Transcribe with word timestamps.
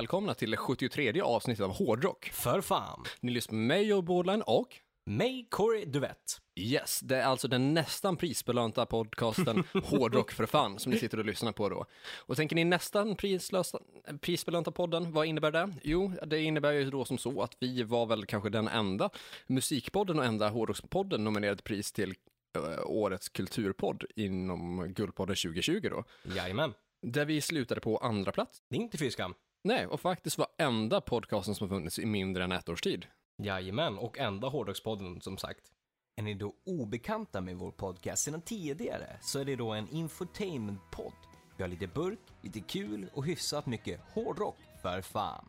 Välkomna 0.00 0.34
till 0.34 0.50
det 0.50 0.56
73 0.56 1.20
avsnittet 1.20 1.64
av 1.64 1.72
Hårdrock. 1.72 2.30
För 2.32 2.60
fan. 2.60 3.04
Ni 3.20 3.32
lyssnar 3.32 3.50
på 3.50 3.54
mig, 3.54 3.82
Joe 3.82 4.02
Borderline 4.02 4.42
och 4.46 4.76
Mig, 5.06 5.46
Corey 5.50 5.84
Duvett. 5.84 6.40
Yes, 6.60 7.00
det 7.00 7.16
är 7.16 7.24
alltså 7.24 7.48
den 7.48 7.74
nästan 7.74 8.16
prisbelönta 8.16 8.86
podcasten 8.86 9.64
Hårdrock 9.84 10.32
för 10.32 10.46
fan 10.46 10.78
som 10.78 10.92
ni 10.92 10.98
sitter 10.98 11.18
och 11.18 11.24
lyssnar 11.24 11.52
på 11.52 11.68
då. 11.68 11.86
Och 12.16 12.36
tänker 12.36 12.56
ni 12.56 12.64
nästan 12.64 13.16
prislösa, 13.16 13.78
prisbelönta 14.20 14.72
podden, 14.72 15.12
vad 15.12 15.26
innebär 15.26 15.50
det? 15.50 15.74
Jo, 15.82 16.12
det 16.26 16.40
innebär 16.40 16.72
ju 16.72 16.90
då 16.90 17.04
som 17.04 17.18
så 17.18 17.42
att 17.42 17.56
vi 17.60 17.82
var 17.82 18.06
väl 18.06 18.26
kanske 18.26 18.48
den 18.48 18.68
enda 18.68 19.10
musikpodden 19.46 20.18
och 20.18 20.24
enda 20.24 20.48
hårdrockspodden 20.48 21.24
nominerad 21.24 21.64
pris 21.64 21.92
till 21.92 22.14
eh, 22.56 22.86
årets 22.86 23.28
kulturpodd 23.28 24.04
inom 24.16 24.92
Guldpodden 24.92 25.36
2020 25.36 25.88
då. 25.90 26.04
Jajamän. 26.34 26.74
Där 27.02 27.24
vi 27.24 27.40
slutade 27.40 27.80
på 27.80 27.98
andra 27.98 28.32
plats. 28.32 28.62
Det 28.70 28.76
är 28.76 28.80
inte 28.80 28.98
fy 28.98 29.10
skam. 29.10 29.34
Nej, 29.62 29.86
och 29.86 30.00
faktiskt 30.00 30.38
var 30.38 30.48
enda 30.58 31.00
podcasten 31.00 31.54
som 31.54 31.68
har 31.68 31.76
funnits 31.76 31.98
i 31.98 32.06
mindre 32.06 32.44
än 32.44 32.52
ett 32.52 32.68
års 32.68 32.80
tid. 32.80 33.06
Jajamän, 33.42 33.98
och 33.98 34.18
enda 34.18 34.48
hårdrockspodden 34.48 35.20
som 35.20 35.38
sagt. 35.38 35.72
Är 36.16 36.22
ni 36.22 36.34
då 36.34 36.54
obekanta 36.66 37.40
med 37.40 37.56
vår 37.56 37.70
podcast 37.70 38.22
sedan 38.22 38.42
tidigare 38.42 39.16
så 39.22 39.38
är 39.38 39.44
det 39.44 39.56
då 39.56 39.70
en 39.70 39.88
infotainmentpodd. 39.88 41.12
Vi 41.56 41.62
har 41.62 41.68
lite 41.68 41.86
burk, 41.86 42.18
lite 42.42 42.60
kul 42.60 43.10
och 43.14 43.26
hyfsat 43.26 43.66
mycket 43.66 44.00
hårdrock 44.14 44.56
för 44.82 45.02
fan. 45.02 45.44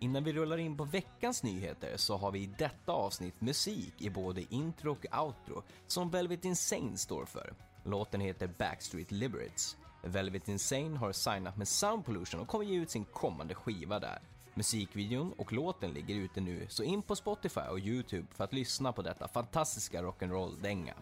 Innan 0.00 0.24
vi 0.24 0.32
rullar 0.32 0.58
in 0.58 0.76
på 0.76 0.84
veckans 0.84 1.42
nyheter 1.42 1.96
så 1.96 2.16
har 2.16 2.32
vi 2.32 2.38
i 2.38 2.54
detta 2.58 2.92
avsnitt 2.92 3.40
musik 3.40 3.94
i 3.98 4.10
både 4.10 4.54
intro 4.54 4.90
och 4.90 5.24
outro 5.24 5.62
som 5.86 6.10
Velvet 6.10 6.44
Insane 6.44 6.96
står 6.96 7.24
för. 7.24 7.54
Låten 7.84 8.20
heter 8.20 8.50
Backstreet 8.58 9.12
Liberates. 9.12 9.76
Velvet 10.06 10.48
Insane 10.48 10.98
har 10.98 11.12
signat 11.12 11.56
med 11.56 11.68
Sound 11.68 12.04
Pollution 12.04 12.40
och 12.40 12.48
kommer 12.48 12.64
ge 12.64 12.76
ut 12.76 12.90
sin 12.90 13.04
kommande 13.04 13.54
skiva 13.54 13.98
där. 13.98 14.18
Musikvideon 14.54 15.32
och 15.32 15.52
låten 15.52 15.90
ligger 15.90 16.14
ute 16.14 16.40
nu, 16.40 16.66
så 16.68 16.82
in 16.82 17.02
på 17.02 17.16
Spotify 17.16 17.60
och 17.60 17.78
YouTube 17.78 18.26
för 18.34 18.44
att 18.44 18.52
lyssna 18.52 18.92
på 18.92 19.02
detta 19.02 19.28
fantastiska 19.28 20.02
rock'n'roll-dänga. 20.02 20.94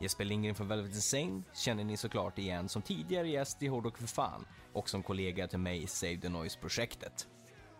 Jesper 0.00 0.24
Lindgren 0.24 0.54
från 0.54 0.68
Velvet 0.68 0.94
Insane 0.94 1.42
känner 1.54 1.84
ni 1.84 1.96
såklart 1.96 2.38
igen 2.38 2.68
som 2.68 2.82
tidigare 2.82 3.28
gäst 3.28 3.62
i 3.62 3.66
Hårdrock 3.66 3.98
för 3.98 4.06
fan 4.06 4.46
och 4.72 4.88
som 4.88 5.02
kollega 5.02 5.48
till 5.48 5.58
mig 5.58 5.82
i 5.82 5.86
Save 5.86 6.16
the 6.16 6.28
Noise-projektet. 6.28 7.28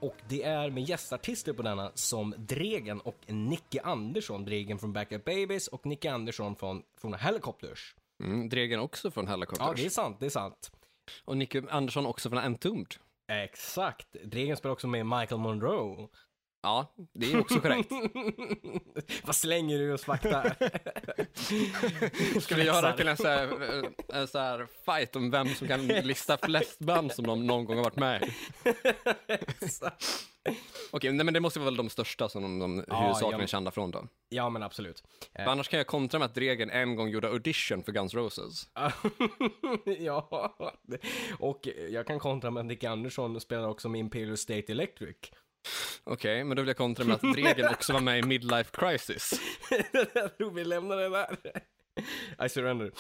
Och 0.01 0.17
det 0.29 0.43
är 0.43 0.71
med 0.71 0.83
gästartister 0.83 1.53
på 1.53 1.63
denna 1.63 1.91
som 1.95 2.35
Dregen 2.39 3.01
och 3.01 3.19
Nicke 3.27 3.81
Andersson, 3.81 4.45
Dregen 4.45 4.79
från 4.79 4.93
Backup 4.93 5.25
Babies 5.25 5.69
och 5.69 5.87
Nicke 5.87 6.13
Andersson 6.13 6.57
från, 6.57 6.83
Forna 6.97 7.17
Helicopters. 7.17 7.95
Mm, 8.23 8.49
Dregen 8.49 8.81
också 8.81 9.11
från 9.11 9.29
Helicopters. 9.29 9.67
Ja, 9.67 9.75
det 9.77 9.85
är 9.85 9.91
sant, 9.91 10.17
det 10.21 10.27
är 10.27 10.31
sant. 10.31 10.71
Och 11.25 11.37
Nicke 11.37 11.63
Andersson 11.71 12.07
också 12.07 12.31
från 12.31 12.39
Entombed. 12.39 12.95
Exakt. 13.33 14.07
Dregen 14.25 14.57
spelar 14.57 14.73
också 14.73 14.87
med 14.87 15.07
Michael 15.07 15.41
Monroe. 15.41 16.09
Ja, 16.63 16.95
det 17.15 17.33
är 17.33 17.41
också 17.41 17.61
korrekt. 17.61 17.93
Vad 19.25 19.37
slänger 19.37 19.79
du 19.79 19.93
oss 19.93 20.05
fakta? 20.05 20.43
Ska 22.41 22.55
vi 22.57 22.65
göra 22.65 22.93
till 22.93 23.09
en 23.09 23.17
så 23.17 23.29
här, 23.29 23.49
en 24.09 24.29
så 24.29 24.39
här 24.39 24.67
fight 24.85 25.17
om 25.17 25.31
vem 25.31 25.49
som 25.49 25.69
kan 25.69 25.87
lista 25.87 26.37
flest 26.37 26.79
band 26.79 27.13
som 27.13 27.27
de 27.27 27.47
någon 27.47 27.65
gång 27.65 27.77
har 27.77 27.85
varit 27.85 27.97
med 27.97 28.23
i? 28.23 28.33
Okej, 30.91 31.13
nej, 31.13 31.25
men 31.25 31.35
det 31.35 31.41
måste 31.41 31.59
vara 31.59 31.65
väl 31.65 31.77
de 31.77 31.91
största 31.91 32.29
som 32.29 32.43
de, 32.43 32.59
de 32.59 32.85
Ja, 32.89 33.01
huvudsakligen 33.01 33.41
ja. 33.41 33.43
är 33.43 33.47
kända 33.47 33.71
från 33.71 33.91
då. 33.91 34.09
ja, 34.29 34.51
men 34.51 34.63
absolut. 34.63 35.03
För 35.37 35.43
annars 35.47 35.69
kan 35.69 35.79
jag 35.79 35.87
kontra 35.87 36.19
med 36.19 36.27
att 36.27 36.35
Dregen 36.35 36.71
en 36.71 36.97
gång 36.97 37.09
gjorde 37.09 37.29
audition 37.29 37.83
för 37.83 37.93
Guns 37.93 38.15
Roses. 38.15 38.69
ja, 39.99 40.55
och 41.39 41.69
jag 41.91 42.07
kan 42.07 42.19
kontra 42.19 42.51
med 42.51 42.61
att 42.61 42.67
Nick 42.67 42.85
Andersson 42.85 43.41
spelar 43.41 43.69
också 43.69 43.89
med 43.89 43.99
Imperial 43.99 44.37
State 44.37 44.73
Electric. 44.73 45.17
Okej, 46.05 46.45
men 46.45 46.57
då 46.57 46.63
vill 46.63 46.69
jag 46.69 46.77
kontra 46.77 47.05
med 47.05 47.15
att 47.15 47.33
Dregen 47.33 47.69
också 47.69 47.93
var 47.93 48.01
med 48.01 48.19
i 48.19 48.23
Midlife 48.23 48.71
Crisis. 48.73 49.41
jag 50.15 50.37
tror 50.37 50.51
vi 50.51 50.65
lämnar 50.65 50.97
det 50.97 51.09
där. 51.09 51.37
I 52.47 52.49
surrender. 52.49 52.93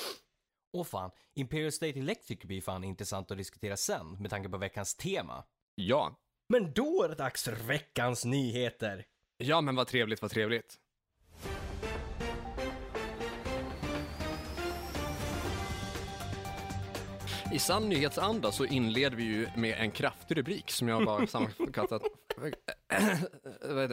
Åh 0.73 0.85
fan, 0.85 1.11
Imperial 1.35 1.73
State 1.73 1.99
Electric 1.99 2.39
blir 2.39 2.61
fan 2.61 2.85
intressant 2.85 3.31
att 3.31 3.39
diskutera 3.39 3.77
sen 3.77 4.13
med 4.21 4.31
tanke 4.31 4.49
på 4.49 4.59
veckans 4.59 4.97
tema. 4.97 5.45
Ja. 5.75 6.19
Men 6.49 6.73
då 6.73 7.03
är 7.03 7.09
det 7.09 7.15
dags 7.15 7.45
för 7.45 7.53
veckans 7.53 8.25
nyheter. 8.25 9.05
Ja, 9.37 9.61
men 9.61 9.77
vad 9.77 9.87
trevligt, 9.87 10.23
vad 10.23 10.31
trevligt. 10.31 10.79
I 17.53 17.59
sann 17.59 17.89
nyhetsanda 17.89 18.53
så 18.53 18.65
inleder 18.65 19.17
vi 19.17 19.23
ju 19.23 19.49
med 19.57 19.77
en 19.79 19.91
kraftig 19.91 20.39
rubrik 20.39 20.71
som 20.71 20.89
jag 20.89 21.05
bara 21.05 21.27
sammanfattat, 21.27 22.03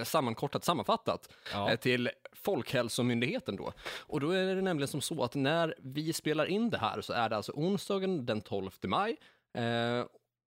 sammankortat 0.07 0.63
sammanfattat 0.63 1.29
Ja. 1.53 1.71
eh, 1.71 1.79
till 1.79 2.09
Folkhälsomyndigheten 2.33 3.55
då. 3.55 3.73
Och 3.99 4.19
då 4.19 4.31
är 4.31 4.55
det 4.55 4.61
nämligen 4.61 4.87
som 4.87 5.01
så 5.01 5.23
att 5.23 5.35
när 5.35 5.75
vi 5.79 6.13
spelar 6.13 6.45
in 6.45 6.69
det 6.69 6.77
här 6.77 7.01
så 7.01 7.13
är 7.13 7.29
det 7.29 7.35
alltså 7.35 7.51
onsdagen 7.55 8.25
den 8.25 8.41
12 8.41 8.71
maj, 8.83 9.17
eh, 9.53 9.63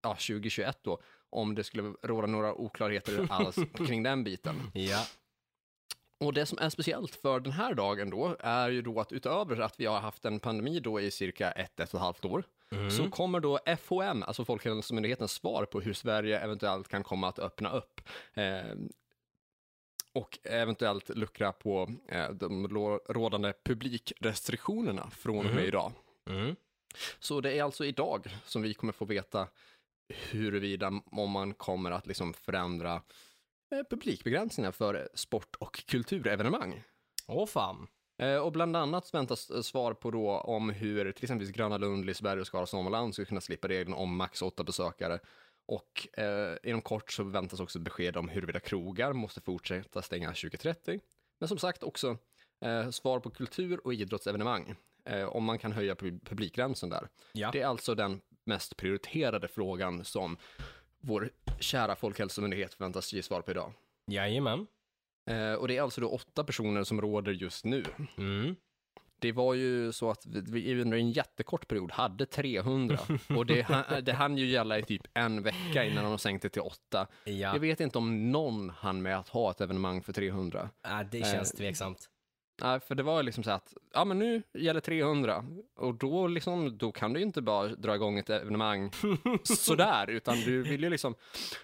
ja, 0.03 0.15
2021 0.15 0.79
då, 0.83 1.01
om 1.33 1.55
det 1.55 1.65
skulle 1.65 1.95
råda 2.03 2.27
några 2.27 2.55
oklarheter 2.55 3.27
alls 3.31 3.57
kring 3.75 4.03
den 4.03 4.25
biten. 4.25 4.71
Ja. 4.75 5.07
Och 6.21 6.33
det 6.33 6.47
som 6.47 6.59
är 6.59 6.71
speciellt 6.71 7.15
för 7.15 7.41
den 7.41 7.53
här 7.53 7.75
dagen 7.75 8.11
då 8.11 8.37
är 8.41 8.69
ju 8.69 8.83
då 8.83 9.01
att 9.01 9.13
utöver 9.13 9.61
att 9.61 9.81
vi 9.81 9.87
har 9.87 10.01
haft 10.01 10.25
en 10.25 10.41
pandemi 10.41 10.81
då 10.81 11.01
i 11.01 11.11
cirka 11.11 11.51
ett, 11.51 11.81
ett 11.81 11.95
och 11.95 12.01
ett 12.01 12.05
halvt 12.05 12.25
år, 12.25 12.45
så 12.91 13.11
kommer 13.11 13.41
då 13.41 13.59
FHM, 13.79 14.23
alltså 14.23 14.45
Folkhälsomyndighetens 14.45 15.33
svar 15.33 15.65
på 15.65 15.81
hur 15.81 15.93
Sverige 15.93 16.39
eventuellt 16.39 16.89
kan 16.89 17.03
komma 17.03 17.29
att 17.29 17.39
öppna 17.39 17.71
upp. 17.71 18.01
Eh, 18.35 18.75
och 20.13 20.39
eventuellt 20.43 21.09
luckra 21.09 21.53
på 21.53 21.93
eh, 22.09 22.31
de 22.31 22.69
rådande 23.09 23.53
publikrestriktionerna 23.65 25.11
från 25.11 25.47
och 25.47 25.55
med 25.55 25.65
idag. 25.65 25.93
Mm. 26.31 26.57
Så 27.19 27.41
det 27.41 27.59
är 27.59 27.63
alltså 27.63 27.85
idag 27.85 28.37
som 28.45 28.63
vi 28.63 28.75
kommer 28.75 28.93
få 28.93 29.05
veta 29.05 29.47
huruvida 30.31 30.93
om 31.11 31.31
man 31.31 31.55
kommer 31.55 31.91
att 31.91 32.07
liksom 32.07 32.35
förändra 32.35 32.95
eh, 33.73 33.83
publikbegränsningar 33.91 34.73
för 34.73 35.09
sport 35.15 35.57
och 35.59 35.87
kulturevenemang. 35.87 36.83
Åh 37.27 37.47
fan. 37.47 37.87
Eh, 38.19 38.37
Och 38.37 38.53
bland 38.53 38.77
annat 38.77 39.15
väntas 39.15 39.51
eh, 39.51 39.61
svar 39.61 39.95
på 39.95 40.11
då 40.11 40.31
om 40.31 40.71
hur 40.71 41.13
till 41.13 41.25
exempel 41.25 41.51
Gröna 41.53 41.79
Lund, 41.79 42.05
Liseberg 42.05 42.41
och 42.41 42.47
Skara 42.47 42.67
Sommarland 42.67 43.15
ska 43.15 43.25
kunna 43.25 43.41
slippa 43.41 43.69
regeln 43.69 43.95
om 43.95 44.17
max 44.17 44.43
åtta 44.43 44.65
besökare. 44.65 45.19
Och 45.67 46.19
eh, 46.19 46.57
inom 46.63 46.83
kort 46.83 47.13
så 47.13 47.25
väntas 47.25 47.61
också 47.61 47.79
besked 47.79 48.17
om 48.17 48.29
huruvida 48.29 48.61
krogar 48.61 49.13
måste 49.13 49.41
fortsätta 49.41 50.03
stänga 50.03 50.29
2030. 50.29 51.01
Men 51.39 51.49
som 51.49 51.59
sagt 51.59 51.83
också 51.83 52.17
eh, 52.61 52.91
svar 52.91 53.21
på 53.21 53.31
kultur 53.31 53.81
och 53.87 53.95
idrottsevenemang. 53.95 54.75
Eh, 55.05 55.25
om 55.25 55.45
man 55.45 55.59
kan 55.59 55.73
höja 55.73 55.95
pub- 55.95 56.25
publikgränsen 56.25 56.91
där. 56.91 57.09
Ja. 57.33 57.51
Det 57.53 57.61
är 57.61 57.67
alltså 57.67 57.95
den 57.95 58.21
mest 58.45 58.77
prioriterade 58.77 59.49
frågan 59.49 60.05
som 60.05 60.37
vår 61.01 61.31
kära 61.61 61.97
Folkhälsomyndighet 61.97 62.75
förväntas 62.75 63.13
ge 63.13 63.23
svar 63.23 63.43
på 63.43 63.51
idag. 63.51 63.73
Jajamän. 64.07 64.67
Eh, 65.31 65.53
och 65.53 65.69
det 65.69 65.77
är 65.77 65.83
alltså 65.83 66.01
då 66.01 66.09
åtta 66.09 66.45
personer 66.45 66.85
som 66.85 67.01
råder 67.01 67.33
just 67.33 67.65
nu. 67.65 67.85
Mm. 68.19 68.57
Det 69.19 69.33
var 69.33 69.55
ju 69.55 69.93
så 69.93 70.11
att 70.11 70.27
vi 70.27 70.81
under 70.81 70.99
en 70.99 71.11
jättekort 71.11 71.69
period 71.69 71.93
hade 71.93 72.27
300 72.27 72.99
och 73.37 73.47
det, 73.47 73.67
det 74.03 74.13
hann 74.13 74.39
ju 74.39 74.47
gälla 74.47 74.79
i 74.79 74.83
typ 74.83 75.03
en 75.15 75.43
vecka 75.43 75.85
innan 75.85 76.05
de 76.05 76.19
sänkte 76.19 76.49
till 76.49 76.63
åtta. 76.63 77.07
Ja. 77.25 77.33
Jag 77.33 77.61
vet 77.61 77.81
inte 77.81 77.99
om 77.99 78.31
någon 78.31 78.71
hann 78.71 79.03
med 79.03 79.19
att 79.19 79.29
ha 79.29 79.51
ett 79.51 79.61
evenemang 79.61 80.03
för 80.03 80.13
300. 80.13 80.71
Äh, 80.87 81.01
det 81.11 81.21
känns 81.21 81.55
Eh, 81.55 81.59
tveksamt. 81.59 82.09
Nej, 82.61 82.81
för 82.81 82.95
det 82.95 83.03
var 83.03 83.23
liksom 83.23 83.45
så 83.45 83.51
att, 83.51 83.75
ja 83.93 84.05
men 84.05 84.19
nu 84.19 84.43
gäller 84.53 84.81
300 84.81 85.45
och 85.77 85.95
då 85.95 86.27
liksom, 86.27 86.79
då 86.79 86.93
kan 86.93 87.13
du 87.13 87.21
ju 87.21 87.27
inte 87.27 87.43
bara 87.43 87.69
dra 87.69 87.95
igång 87.95 88.19
ett 88.19 88.31
evenemang 88.31 88.91
sådär, 89.45 90.11
utan 90.11 90.37
du 90.37 90.63
vill 90.63 90.83
ju 90.83 90.91
liksom, 90.91 91.15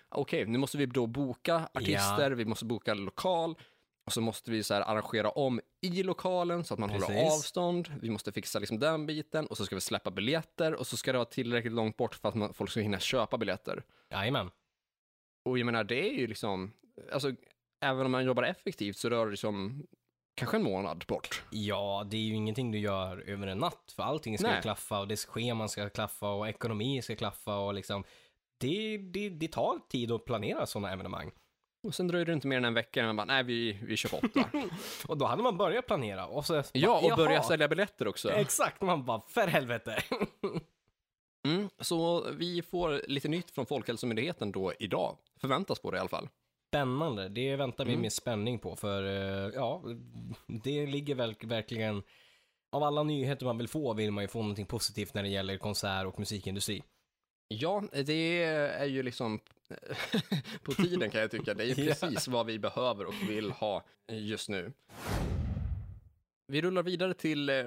okej, 0.08 0.46
nu 0.46 0.58
måste 0.58 0.78
vi 0.78 0.86
då 0.86 1.06
boka 1.06 1.68
artister, 1.74 2.30
vi 2.30 2.44
måste 2.44 2.64
boka 2.64 2.94
lokal 2.94 3.54
Och 4.06 4.12
så 4.12 4.20
måste 4.20 4.50
vi 4.50 4.62
så 4.62 4.74
här 4.74 4.80
arrangera 4.80 5.30
om 5.30 5.60
i 5.80 6.02
lokalen 6.02 6.64
så 6.64 6.74
att 6.74 6.80
man 6.80 6.90
håller 6.90 7.06
Precis. 7.06 7.32
avstånd. 7.32 7.92
Vi 8.02 8.10
måste 8.10 8.32
fixa 8.32 8.58
liksom 8.58 8.78
den 8.78 9.06
biten 9.06 9.46
och 9.46 9.56
så 9.56 9.66
ska 9.66 9.74
vi 9.74 9.80
släppa 9.80 10.10
biljetter 10.10 10.74
och 10.74 10.86
så 10.86 10.96
ska 10.96 11.12
det 11.12 11.18
vara 11.18 11.26
tillräckligt 11.28 11.72
långt 11.72 11.96
bort 11.96 12.14
för 12.14 12.28
att 12.28 12.34
man, 12.34 12.54
folk 12.54 12.70
ska 12.70 12.80
hinna 12.80 12.98
köpa 12.98 13.38
biljetter. 13.38 13.82
Jajamän. 14.10 14.50
Och 15.44 15.58
jag 15.58 15.66
menar, 15.66 15.84
det 15.84 16.08
är 16.10 16.12
ju 16.12 16.26
liksom, 16.26 16.72
alltså, 17.12 17.32
även 17.80 18.06
om 18.06 18.12
man 18.12 18.24
jobbar 18.24 18.42
effektivt 18.42 18.96
så 18.96 19.08
rör 19.10 19.26
det 19.26 19.36
sig 19.36 19.48
om 19.48 19.86
kanske 20.38 20.56
en 20.56 20.62
månad 20.62 21.04
bort. 21.08 21.42
Ja, 21.50 22.06
det 22.10 22.16
är 22.16 22.20
ju 22.20 22.34
ingenting 22.34 22.70
du 22.70 22.78
gör 22.78 23.24
över 23.26 23.46
en 23.46 23.58
natt, 23.58 23.92
för 23.96 24.02
allting 24.02 24.38
ska 24.38 24.48
Nej. 24.48 24.62
klaffa 24.62 25.00
och 25.00 25.08
det 25.08 25.16
scheman 25.16 25.68
ska 25.68 25.88
klaffa 25.88 26.28
och 26.28 26.48
ekonomi 26.48 27.02
ska 27.02 27.16
klaffa 27.16 27.58
och 27.58 27.74
liksom 27.74 28.04
det, 28.58 28.98
det, 28.98 29.28
det 29.28 29.48
tar 29.48 29.80
tid 29.88 30.12
att 30.12 30.24
planera 30.24 30.66
sådana 30.66 30.92
evenemang. 30.92 31.30
Och 31.82 31.94
sen 31.94 32.08
dröjer 32.08 32.26
det 32.26 32.32
inte 32.32 32.46
mer 32.46 32.56
än 32.56 32.64
en 32.64 32.74
vecka 32.74 33.00
innan 33.00 33.16
man 33.16 33.26
bara, 33.26 33.34
nej, 33.34 33.44
vi, 33.44 33.78
vi 33.82 33.96
kör 33.96 34.08
på 34.08 34.16
åtta. 34.16 34.50
Och 35.08 35.18
då 35.18 35.26
hade 35.26 35.42
man 35.42 35.56
börjat 35.56 35.86
planera 35.86 36.26
och 36.26 36.46
så... 36.46 36.62
ja, 36.72 37.00
och 37.10 37.16
börja 37.16 37.42
sälja 37.42 37.68
biljetter 37.68 38.08
också. 38.08 38.30
Exakt, 38.30 38.82
man 38.82 39.04
bara, 39.04 39.20
för 39.28 39.46
helvete. 39.46 40.02
Mm, 41.46 41.68
så 41.80 42.30
vi 42.30 42.62
får 42.62 43.02
lite 43.08 43.28
nytt 43.28 43.50
från 43.50 43.66
Folkhälsomyndigheten 43.66 44.52
då 44.52 44.72
idag. 44.78 45.16
Förväntas 45.40 45.78
på 45.78 45.90
det 45.90 45.96
i 45.96 46.00
alla 46.00 46.08
fall. 46.08 46.28
Spännande, 46.70 47.28
det 47.28 47.56
väntar 47.56 47.84
vi 47.84 47.90
Mm. 47.90 48.02
med 48.02 48.12
spänning 48.12 48.58
på 48.58 48.76
för 48.76 49.02
eh, 49.04 49.50
ja, 49.54 49.82
det 50.46 50.86
ligger 50.86 51.14
väl, 51.14 51.34
verkligen 51.44 52.02
av 52.72 52.82
alla 52.82 53.02
nyheter 53.02 53.46
man 53.46 53.58
vill 53.58 53.68
få 53.68 53.94
vill 53.94 54.10
man 54.12 54.24
ju 54.24 54.28
få 54.28 54.38
någonting 54.42 54.66
positivt 54.66 55.14
när 55.14 55.22
det 55.22 55.28
gäller 55.28 55.56
konsert 55.56 56.06
och 56.06 56.18
musikindustri. 56.18 56.82
Ja, 57.48 57.82
det 58.04 58.42
är 58.44 58.84
ju 58.84 59.02
liksom 59.02 59.40
på 60.62 60.72
tiden 60.72 61.10
kan 61.10 61.20
jag 61.20 61.30
tycka. 61.30 61.54
Det 61.54 61.62
är 61.64 61.66
ju 61.66 61.74
Ja. 61.84 61.94
precis 61.94 62.28
vad 62.28 62.46
vi 62.46 62.58
behöver 62.58 63.04
och 63.06 63.14
vill 63.28 63.50
ha 63.50 63.84
just 64.08 64.48
nu. 64.48 64.72
Vi 66.46 66.62
rullar 66.62 66.82
vidare 66.82 67.14
till 67.14 67.48
eh, 67.48 67.64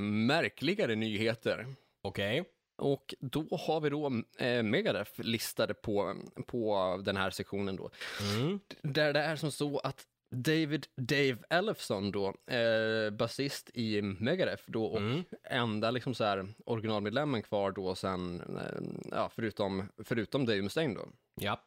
märkligare 0.00 0.94
nyheter. 0.94 1.66
Okej? 2.02 2.44
Och 2.78 3.14
då 3.20 3.46
har 3.56 3.80
vi 3.80 3.90
då 3.90 4.22
eh, 4.38 4.62
Megadeth 4.62 5.20
listade 5.20 5.74
på, 5.74 6.16
på 6.46 7.00
den 7.04 7.16
här 7.16 7.30
sektionen 7.30 7.76
då. 7.76 7.90
Mm. 8.34 8.60
Där 8.82 9.12
det 9.12 9.20
är 9.20 9.36
som 9.36 9.52
så 9.52 9.78
att 9.78 10.06
David 10.30 10.86
Dave 10.96 11.36
Ellefson 11.50 12.10
då, 12.12 12.34
eh, 12.46 13.10
basist 13.10 13.70
i 13.74 14.02
Megadeth 14.02 14.62
då 14.66 14.84
och 14.84 14.98
Mm. 15.00 15.24
enda 15.44 15.90
liksom 15.90 16.14
så 16.14 16.24
här 16.24 16.54
originalmedlemmen 16.64 17.42
kvar 17.42 17.70
då 17.72 17.94
sen, 17.94 18.40
eh, 18.40 18.80
ja 19.10 19.30
förutom, 19.34 19.88
förutom 20.04 20.46
Dave 20.46 20.62
Mustaine 20.62 20.94
då, 20.94 21.08
Ja. 21.40 21.60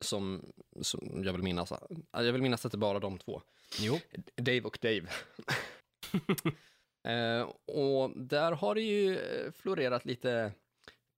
som, 0.00 0.52
som 0.80 1.22
jag 1.24 1.32
vill 1.32 1.42
minnas, 1.42 1.72
jag 2.12 2.32
vill 2.32 2.42
minnas 2.42 2.66
att 2.66 2.72
det 2.72 2.76
är 2.76 2.78
bara 2.78 2.98
de 2.98 3.18
två. 3.18 3.42
Jo. 3.80 3.98
Dave 4.36 4.60
och 4.62 4.78
Dave. 4.82 5.06
eh, 7.04 7.42
och 7.76 8.10
där 8.16 8.52
har 8.52 8.74
det 8.74 8.80
ju 8.80 9.18
eh, 9.18 9.52
florerat 9.52 10.04
lite 10.04 10.52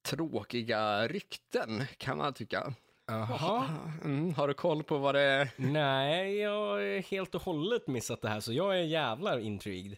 tråkiga 0.09 1.09
rykten 1.09 1.85
kan 1.99 2.19
man 2.19 2.35
tycka. 2.35 2.75
Jaha. 3.07 3.69
Mm, 4.05 4.35
har 4.35 4.49
du 4.49 4.55
koll 4.55 4.83
på 4.83 4.99
vad 4.99 5.15
det 5.15 5.21
är? 5.21 5.51
Nej, 5.57 6.37
jag 6.37 6.51
har 6.51 7.03
helt 7.11 7.35
och 7.35 7.43
hållet 7.43 7.87
missat 7.87 8.23
det 8.23 8.29
här 8.29 8.41
så 8.41 8.53
jag 8.53 8.79
är 8.79 8.83
jävlar 8.83 9.39
intrigued. 9.39 9.97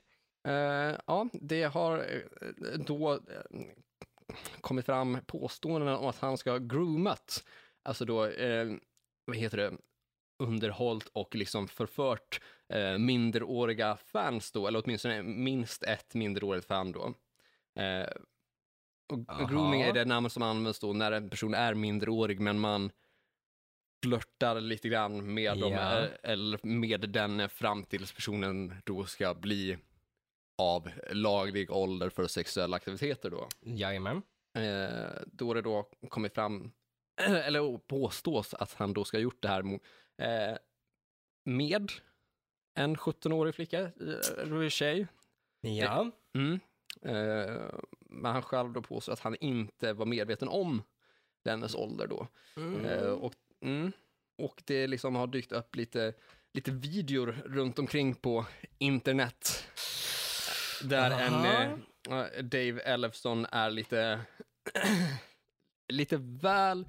Eh, 0.48 0.98
ja, 1.06 1.28
det 1.32 1.62
har 1.62 2.06
då 2.86 3.20
kommit 4.60 4.86
fram 4.86 5.18
påståenden 5.26 5.88
om 5.88 6.06
att 6.06 6.18
han 6.18 6.38
ska 6.38 6.50
ha 6.50 6.58
groomat, 6.58 7.44
alltså 7.82 8.04
då, 8.04 8.26
eh, 8.26 8.72
vad 9.24 9.36
heter 9.36 9.56
det, 9.56 9.72
underhållit 10.38 11.08
och 11.12 11.34
liksom 11.34 11.68
förfört 11.68 12.40
eh, 12.68 12.98
minderåriga 12.98 13.96
fans 13.96 14.52
då, 14.52 14.66
eller 14.66 14.82
åtminstone 14.84 15.22
minst 15.22 15.82
ett 15.82 16.14
minderårigt 16.14 16.66
fan 16.66 16.92
då. 16.92 17.14
Eh, 17.82 18.08
och 19.08 19.48
grooming 19.48 19.82
är 19.82 19.92
det 19.92 20.04
namn 20.04 20.30
som 20.30 20.42
används 20.42 20.78
då 20.78 20.92
när 20.92 21.12
en 21.12 21.30
person 21.30 21.54
är 21.54 21.74
minderårig, 21.74 22.40
men 22.40 22.58
man 22.58 22.90
flörtar 24.02 24.60
lite 24.60 24.88
grann 24.88 25.34
med 25.34 25.58
dem, 25.58 25.72
eh, 25.72 26.04
eller 26.22 26.60
med 26.62 27.10
den 27.10 27.48
fram 27.48 27.84
tills 27.84 28.12
personen 28.12 28.74
då 28.84 29.04
ska 29.04 29.34
bli 29.34 29.78
av 30.58 30.90
laglig 31.10 31.70
ålder 31.70 32.10
för 32.10 32.26
sexuella 32.26 32.76
aktiviteter 32.76 33.30
då. 33.30 33.48
Jajamän. 33.60 34.22
Eh, 34.56 35.22
då 35.26 35.54
det 35.54 35.62
då 35.62 35.90
kommit 36.08 36.34
fram, 36.34 36.72
eller 37.20 37.78
påstås 37.78 38.54
att 38.54 38.74
han 38.74 38.92
då 38.92 39.04
ska 39.04 39.16
ha 39.16 39.22
gjort 39.22 39.42
det 39.42 39.48
här 39.48 39.80
eh, 40.18 40.56
med 41.44 41.92
en 42.76 42.96
17-årig 42.96 43.54
flicka, 43.54 43.80
eh, 43.80 44.42
eller 44.42 44.68
tjej. 44.68 45.06
Ja. 45.60 46.10
Mm. 46.34 46.60
Eh, 47.02 47.62
men 48.00 48.32
han 48.32 48.42
själv 48.42 48.72
då 48.72 48.82
påstår 48.82 49.12
att 49.12 49.20
han 49.20 49.36
inte 49.40 49.92
var 49.92 50.06
medveten 50.06 50.48
om 50.48 50.82
dennes 51.44 51.74
ålder 51.74 52.06
då. 52.06 52.28
Eh, 52.88 53.08
och, 53.08 53.34
mm, 53.60 53.92
och 54.38 54.62
det 54.66 54.86
liksom 54.86 55.16
har 55.16 55.26
dykt 55.26 55.52
upp 55.52 55.76
lite, 55.76 56.14
lite 56.52 56.70
videor 56.70 57.36
runt 57.44 57.78
omkring 57.78 58.14
på 58.14 58.46
internet. 58.78 59.66
Där 60.82 61.10
en 61.10 61.34
Aha. 61.34 62.26
eh, 62.26 62.42
Dave 62.44 62.80
Ellefson 62.80 63.46
är 63.52 63.70
lite, 63.70 64.20
lite 65.92 66.16
väl, 66.16 66.80
eh, 66.80 66.86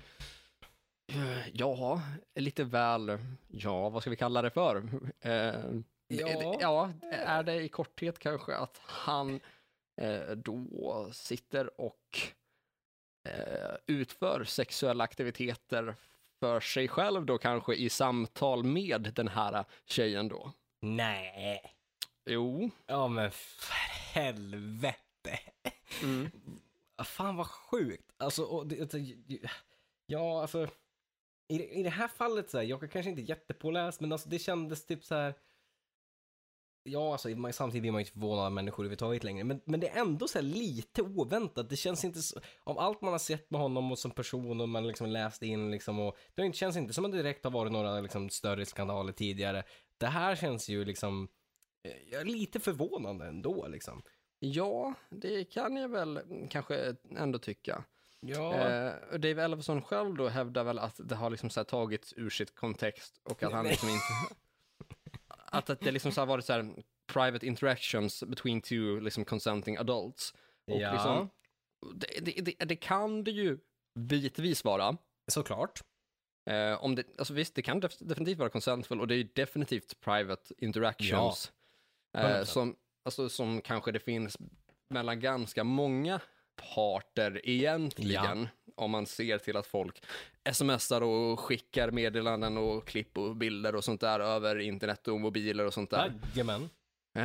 ja, 1.53 2.01
lite 2.35 2.63
väl, 2.63 3.17
ja, 3.47 3.89
vad 3.89 4.01
ska 4.01 4.09
vi 4.09 4.15
kalla 4.15 4.41
det 4.41 4.49
för? 4.49 4.83
Eh, 5.19 5.55
Ja. 6.09 6.57
ja, 6.61 6.91
är 7.11 7.43
det 7.43 7.61
i 7.61 7.69
korthet 7.69 8.19
kanske 8.19 8.55
att 8.55 8.77
han 8.83 9.39
eh, 10.01 10.29
då 10.29 11.09
sitter 11.13 11.81
och 11.81 12.19
eh, 13.29 13.75
utför 13.87 14.43
sexuella 14.43 15.03
aktiviteter 15.03 15.95
för 16.39 16.59
sig 16.59 16.87
själv 16.87 17.25
då 17.25 17.37
kanske 17.37 17.75
i 17.75 17.89
samtal 17.89 18.63
med 18.63 19.11
den 19.15 19.27
här 19.27 19.65
tjejen 19.85 20.27
då. 20.27 20.51
Nej. 20.81 21.73
Jo. 22.25 22.69
Ja 22.85 23.07
men 23.07 23.31
för 23.31 23.73
helvete. 24.13 25.39
Mm. 26.03 26.31
Fan 27.03 27.35
vad 27.35 27.47
sjukt. 27.47 28.11
Alltså, 28.17 28.43
och 28.43 28.67
det, 28.67 28.81
alltså, 28.81 28.97
ja 30.05 30.41
alltså. 30.41 30.67
I, 31.47 31.57
det- 31.57 31.67
I 31.67 31.83
det 31.83 31.89
här 31.89 32.07
fallet 32.07 32.49
så 32.49 32.57
här, 32.57 32.65
jag 32.65 32.83
är 32.83 32.87
kanske 32.87 33.09
inte 33.09 33.21
jättepåläst, 33.21 34.01
men 34.01 34.11
alltså 34.11 34.29
det 34.29 34.39
kändes 34.39 34.85
typ 34.85 35.03
så 35.03 35.15
här. 35.15 35.33
Ja, 36.83 37.11
alltså 37.11 37.29
samtidigt 37.51 37.81
blir 37.81 37.91
man 37.91 37.99
ju 37.99 38.03
inte 38.03 38.11
förvånad 38.11 38.45
av 38.45 38.51
människor 38.51 38.83
överhuvudtaget 38.83 39.23
längre, 39.23 39.43
men, 39.43 39.61
men 39.65 39.79
det 39.79 39.89
är 39.89 40.01
ändå 40.01 40.27
så 40.27 40.37
här 40.37 40.43
lite 40.45 41.01
oväntat. 41.01 41.69
Det 41.69 41.75
känns 41.75 42.03
inte 42.03 42.21
så, 42.21 42.39
av 42.63 42.79
allt 42.79 43.01
man 43.01 43.11
har 43.11 43.19
sett 43.19 43.49
med 43.51 43.61
honom 43.61 43.91
och 43.91 43.99
som 43.99 44.11
person 44.11 44.61
och 44.61 44.69
man 44.69 44.87
liksom 44.87 45.07
läst 45.09 45.43
in 45.43 45.71
liksom 45.71 45.99
och 45.99 46.17
det 46.35 46.55
känns 46.55 46.77
inte 46.77 46.93
som 46.93 47.05
att 47.05 47.11
det 47.11 47.17
direkt 47.17 47.43
har 47.43 47.51
varit 47.51 47.71
några 47.71 48.01
liksom 48.01 48.29
större 48.29 48.65
skandaler 48.65 49.13
tidigare. 49.13 49.63
Det 49.97 50.07
här 50.07 50.35
känns 50.35 50.69
ju 50.69 50.85
liksom, 50.85 51.27
eh, 51.83 52.11
jag 52.11 52.21
är 52.21 52.25
lite 52.25 52.59
förvånande 52.59 53.27
ändå 53.27 53.67
liksom. 53.67 54.03
Ja, 54.39 54.93
det 55.09 55.43
kan 55.43 55.75
jag 55.77 55.89
väl 55.89 56.19
kanske 56.49 56.95
ändå 57.17 57.39
tycka. 57.39 57.83
Ja. 58.19 58.53
Eh, 58.53 58.93
Dave 59.19 59.43
Elfson 59.43 59.81
själv 59.81 60.15
då 60.15 60.27
hävdar 60.27 60.63
väl 60.63 60.79
att 60.79 60.99
det 61.03 61.15
har 61.15 61.29
liksom 61.29 61.49
så 61.49 61.59
här 61.59 61.65
tagits 61.65 62.13
ur 62.17 62.29
sitt 62.29 62.55
kontext 62.55 63.19
och 63.23 63.43
att 63.43 63.51
han 63.51 63.65
liksom 63.67 63.89
inte... 63.89 64.05
att, 65.27 65.69
att 65.69 65.79
det 65.79 65.91
liksom 65.91 66.11
så 66.11 66.21
har 66.21 66.25
varit 66.25 66.45
så 66.45 66.53
här 66.53 66.83
private 67.13 67.45
interactions 67.47 68.23
between 68.23 68.61
two 68.61 68.99
liksom 69.01 69.25
consenting 69.25 69.77
adults. 69.77 70.33
Och 70.71 70.79
Ja. 70.81 70.93
liksom, 70.93 71.29
det, 71.95 72.07
det, 72.25 72.41
det, 72.41 72.65
det 72.65 72.75
kan 72.75 73.23
det 73.23 73.31
ju 73.31 73.57
bitvis 73.99 74.63
vara. 74.63 74.97
Såklart. 75.31 75.81
Eh, 76.49 76.83
om 76.83 76.95
det, 76.95 77.03
alltså 77.17 77.33
visst, 77.33 77.55
det 77.55 77.61
kan 77.61 77.81
def- 77.81 78.03
definitivt 78.07 78.37
vara 78.37 78.49
consentful 78.49 79.01
och 79.01 79.07
det 79.07 79.13
är 79.15 79.17
ju 79.17 79.29
definitivt 79.35 79.99
private 79.99 80.53
interactions. 80.57 81.51
Eh, 82.17 82.21
100%. 82.25 82.43
som, 82.45 82.75
alltså, 83.05 83.29
som 83.29 83.61
kanske 83.61 83.91
det 83.91 83.99
finns 83.99 84.37
mellan 84.89 85.19
ganska 85.19 85.63
många 85.63 86.21
parter 86.75 87.41
egentligen. 87.43 88.47
Om 88.75 88.91
man 88.91 89.05
ser 89.05 89.37
till 89.37 89.57
att 89.57 89.67
folk 89.67 90.03
smsar 90.51 91.01
och 91.01 91.39
skickar 91.39 91.91
meddelanden 91.91 92.57
och 92.57 92.87
klipp 92.87 93.17
och 93.17 93.35
bilder 93.35 93.75
och 93.75 93.83
sånt 93.83 94.01
där 94.01 94.19
över 94.19 94.59
internet 94.59 95.07
och 95.07 95.19
mobiler 95.19 95.65
och 95.65 95.73
sånt 95.73 95.89
där. 95.89 96.13
Jajamän. 96.33 96.69
Eh, 97.15 97.23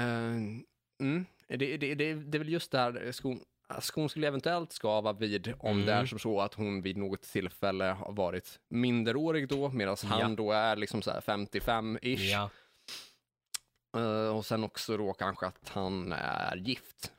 mm, 1.01 1.27
det, 1.49 1.57
det, 1.77 1.95
det, 1.95 2.15
det 2.15 2.37
är 2.37 2.39
väl 2.39 2.49
just 2.49 2.71
det 2.73 2.79
här 2.79 3.13
skon, 3.13 3.41
skon 3.81 4.09
skulle 4.09 4.27
eventuellt 4.27 4.73
skava 4.73 5.13
vid 5.13 5.55
om 5.59 5.73
Mm. 5.73 5.87
det 5.87 5.93
är 5.93 6.07
som 6.07 6.19
så 6.19 6.41
att 6.41 6.55
hon 6.55 6.83
vid 6.83 6.97
något 6.97 7.23
tillfälle 7.23 7.85
har 7.85 8.13
varit 8.13 8.61
minderårig 8.69 9.49
då, 9.49 9.69
medan 9.69 9.97
han 10.05 10.21
Ja. 10.21 10.29
då 10.37 10.53
är 10.53 10.77
liksom 10.77 11.03
så 11.03 11.11
här 11.11 11.21
55-ish. 11.21 12.19
Ja. 12.33 12.51
Eh, 13.97 14.37
och 14.37 14.47
sen 14.47 14.65
också 14.65 14.97
då 14.97 15.13
kanske 15.13 15.47
att 15.47 15.69
han 15.69 16.13
är 16.13 16.57
gift. 16.57 17.13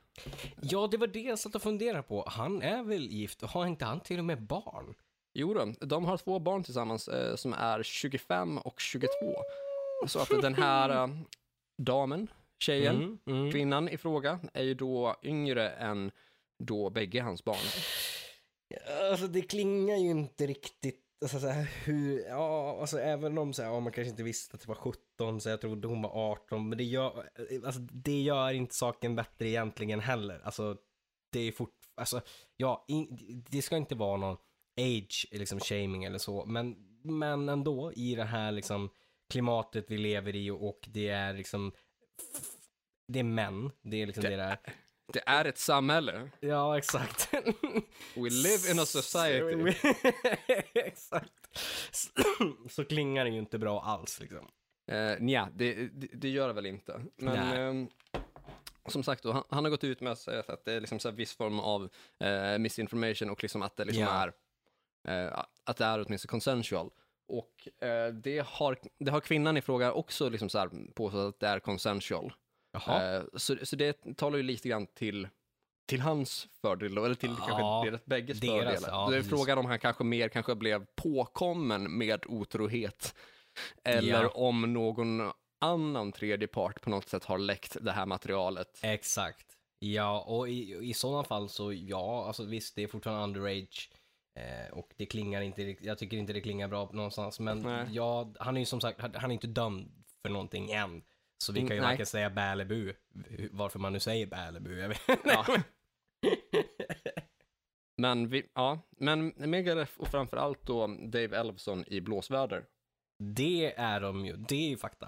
Ja, 0.61 0.87
det 0.91 0.97
var 0.97 1.07
det 1.07 1.21
jag 1.21 1.39
satt 1.39 1.55
och 1.55 1.61
funderade 1.61 2.03
på. 2.03 2.23
Han 2.27 2.61
är 2.61 2.83
väl 2.83 3.07
gift? 3.07 3.41
Har 3.41 3.65
inte 3.65 3.85
han 3.85 3.99
till 3.99 4.19
och 4.19 4.25
med 4.25 4.41
barn? 4.41 4.95
Jo 5.33 5.53
då, 5.53 5.73
de 5.85 6.05
har 6.05 6.17
två 6.17 6.39
barn 6.39 6.63
tillsammans 6.63 7.07
eh, 7.07 7.35
som 7.35 7.53
är 7.53 7.83
25 7.83 8.57
och 8.57 8.79
22. 8.79 9.07
Så 10.07 10.19
att 10.19 10.29
den 10.41 10.55
här 10.55 10.89
eh, 10.89 11.07
damen, 11.77 12.27
tjejen, 12.59 12.95
Mm, 12.95 13.19
mm. 13.27 13.51
kvinnan 13.51 13.89
i 13.89 13.97
fråga 13.97 14.39
är 14.53 14.63
ju 14.63 14.73
då 14.73 15.15
yngre 15.23 15.69
än 15.69 16.11
då 16.59 16.89
bägge 16.89 17.21
hans 17.21 17.43
barn. 17.43 17.57
Alltså 19.11 19.27
det 19.27 19.41
klingar 19.41 19.97
ju 19.97 20.09
inte 20.09 20.47
riktigt, 20.47 21.02
alltså 21.23 21.39
så 21.39 21.47
här, 21.47 21.69
hur, 21.85 22.19
ja, 22.19 22.77
alltså 22.81 22.99
även 22.99 23.37
om 23.37 23.53
så 23.53 23.61
här, 23.61 23.69
ja, 23.69 23.79
man 23.79 23.91
kanske 23.93 24.09
inte 24.09 24.23
visste 24.23 24.55
att 24.55 24.61
det 24.61 24.67
var 24.67 24.75
17 24.75 25.41
så 25.41 25.49
jag 25.49 25.61
trodde 25.61 25.87
hon 25.87 26.01
var 26.01 26.31
18, 26.31 26.69
men 26.69 26.77
det 26.77 26.83
gör, 26.83 27.29
alltså 27.65 27.81
det 27.81 28.21
gör 28.21 28.53
inte 28.53 28.75
saken 28.75 29.15
bättre 29.15 29.49
egentligen 29.49 29.99
heller. 29.99 30.41
Alltså 30.43 30.77
det 31.31 31.39
är 31.39 31.51
fort, 31.51 31.75
alltså 31.95 32.21
ja, 32.57 32.85
in, 32.87 33.07
det 33.49 33.61
ska 33.61 33.77
inte 33.77 33.95
vara 33.95 34.17
någon 34.17 34.37
age, 34.77 35.27
liksom 35.31 35.59
shaming 35.59 36.03
eller 36.03 36.17
så, 36.17 36.45
men, 36.45 36.75
men 37.03 37.49
ändå 37.49 37.93
i 37.93 38.15
det 38.15 38.23
här 38.23 38.51
liksom 38.51 38.89
klimatet 39.29 39.85
vi 39.87 39.97
lever 39.97 40.35
i 40.35 40.51
och 40.51 40.79
det 40.87 41.09
är 41.09 41.33
liksom, 41.33 41.71
det 43.07 43.19
är 43.19 43.23
män, 43.23 43.71
det 43.81 44.01
är 44.01 44.05
liksom 44.05 44.23
det, 44.23 44.35
där. 44.35 44.57
Det 45.13 45.23
är 45.25 45.45
ett 45.45 45.57
samhälle. 45.57 46.29
Ja, 46.39 46.77
exakt. 46.77 47.33
We 48.15 48.29
live 48.29 48.71
in 48.71 48.79
a 48.79 48.85
society. 48.85 49.73
Exakt. 50.73 51.33
Så 52.69 52.85
klingar 52.85 53.25
det 53.25 53.31
ju 53.31 53.37
inte 53.37 53.57
bra 53.59 53.81
alls 53.81 54.19
liksom. 54.19 54.47
Eh, 54.91 55.15
nja, 55.19 55.49
det, 55.55 55.73
det, 55.73 56.07
det 56.13 56.29
gör 56.29 56.47
det 56.47 56.53
väl 56.53 56.65
inte. 56.65 57.01
Men 57.17 57.37
ehm, 57.37 57.87
som 58.87 59.03
sagt, 59.03 59.23
då, 59.23 59.31
han, 59.31 59.43
han 59.49 59.63
har 59.63 59.71
gått 59.71 59.83
ut 59.83 60.01
med 60.01 60.11
att 60.11 60.19
säga 60.19 60.43
att 60.47 60.65
det 60.65 60.73
är 60.73 60.79
liksom 60.81 60.99
så 60.99 61.11
viss 61.11 61.35
form 61.35 61.59
av 61.59 61.89
eh, 62.19 62.57
misinformation 62.57 63.29
och 63.29 63.43
liksom 63.43 63.61
att 63.61 63.77
det 63.77 63.85
liksom 63.85 64.03
Ja. 64.03 64.31
är 65.07 65.27
eh, 65.27 65.43
att 65.63 65.77
det 65.77 65.85
är 65.85 66.05
åtminstone 66.05 66.29
consensual. 66.29 66.89
Och 67.27 67.83
eh, 67.87 68.13
det, 68.13 68.45
har, 68.47 68.77
det 68.99 69.11
har 69.11 69.19
kvinnan 69.19 69.57
i 69.57 69.61
fråga 69.61 69.91
också 69.93 70.29
liksom 70.29 70.49
så 70.49 70.59
här 70.59 70.69
påstått 70.93 71.35
att 71.35 71.39
det 71.39 71.47
är 71.47 71.59
consensual. 71.59 72.33
Jaha. 72.73 73.15
Eh, 73.15 73.23
så, 73.35 73.55
så 73.63 73.75
det 73.75 74.15
talar 74.17 74.37
ju 74.37 74.43
lite 74.43 74.69
grann 74.69 74.87
till, 74.87 75.27
till 75.87 76.01
hans 76.01 76.47
fördel, 76.61 76.97
eller 76.97 77.15
till 77.15 77.35
Ja, 77.39 77.45
kanske 77.47 77.89
deras 77.91 78.05
bägges 78.05 78.39
deras, 78.39 78.63
fördel. 78.63 78.83
ja, 78.87 79.09
det 79.11 79.17
är 79.17 79.21
frågan 79.23 79.57
om 79.57 79.65
han 79.65 79.79
kanske 79.79 80.03
mer 80.03 80.29
kanske 80.29 80.55
blev 80.55 80.85
påkommen 80.95 81.97
med 81.97 82.25
otrohet. 82.27 83.15
Eller 83.83 84.23
Ja. 84.23 84.29
om 84.29 84.73
någon 84.73 85.31
annan 85.61 86.11
tredje 86.11 86.47
part 86.47 86.81
på 86.81 86.89
något 86.89 87.09
sätt 87.09 87.25
har 87.25 87.37
läckt 87.37 87.77
det 87.81 87.91
här 87.91 88.05
materialet. 88.05 88.79
Exakt. 88.83 89.45
Ja, 89.79 90.19
och 90.27 90.49
i, 90.49 90.75
i 90.89 90.93
sådana 90.93 91.23
fall 91.23 91.49
så 91.49 91.73
ja, 91.73 92.25
alltså 92.27 92.43
visst, 92.43 92.75
det 92.75 92.83
är 92.83 92.87
fortfarande 92.87 93.23
underage. 93.23 93.89
Eh, 94.39 94.73
och 94.73 94.93
det 94.97 95.05
klingar 95.05 95.41
inte, 95.41 95.75
jag 95.81 95.97
tycker 95.97 96.17
inte 96.17 96.33
det 96.33 96.41
klingar 96.41 96.67
bra 96.67 96.89
någonstans. 96.93 97.39
Men 97.39 97.59
Nej. 97.61 97.87
ja, 97.91 98.33
han 98.39 98.55
är 98.55 98.59
ju 98.59 98.65
som 98.65 98.81
sagt, 98.81 99.01
han 99.01 99.15
han 99.15 99.31
är 99.31 99.33
inte 99.33 99.47
dömd 99.47 100.03
för 100.21 100.29
någonting 100.29 100.71
än. 100.71 101.03
Så 101.43 101.53
vi 101.53 101.59
Mm, 101.59 101.67
kan 101.67 101.75
ju 101.77 101.81
nej. 101.81 101.91
varken 101.91 102.05
säga 102.05 102.29
bä 102.29 102.41
eller 102.41 102.65
bu. 102.65 102.93
Varför 103.51 103.79
man 103.79 103.93
nu 103.93 103.99
säger 103.99 104.25
bä 104.25 104.37
eller 104.37 104.59
bu, 104.59 104.79
jag 104.79 104.89
vet 104.89 105.01
Ja. 105.25 105.45
Men, 107.97 108.29
vi, 108.29 108.49
ja, 108.53 108.79
men 108.89 109.33
Megadeth 109.37 109.91
och 109.99 110.07
framförallt 110.07 110.65
då 110.65 110.87
Dave 110.87 111.37
Elfson 111.37 111.83
i 111.87 112.01
Blåsväder. 112.01 112.65
Det 113.19 113.73
är 113.77 114.01
de 114.01 114.25
ju, 114.25 114.35
det 114.35 114.55
är 114.65 114.69
ju 114.69 114.77
fakta. 114.77 115.07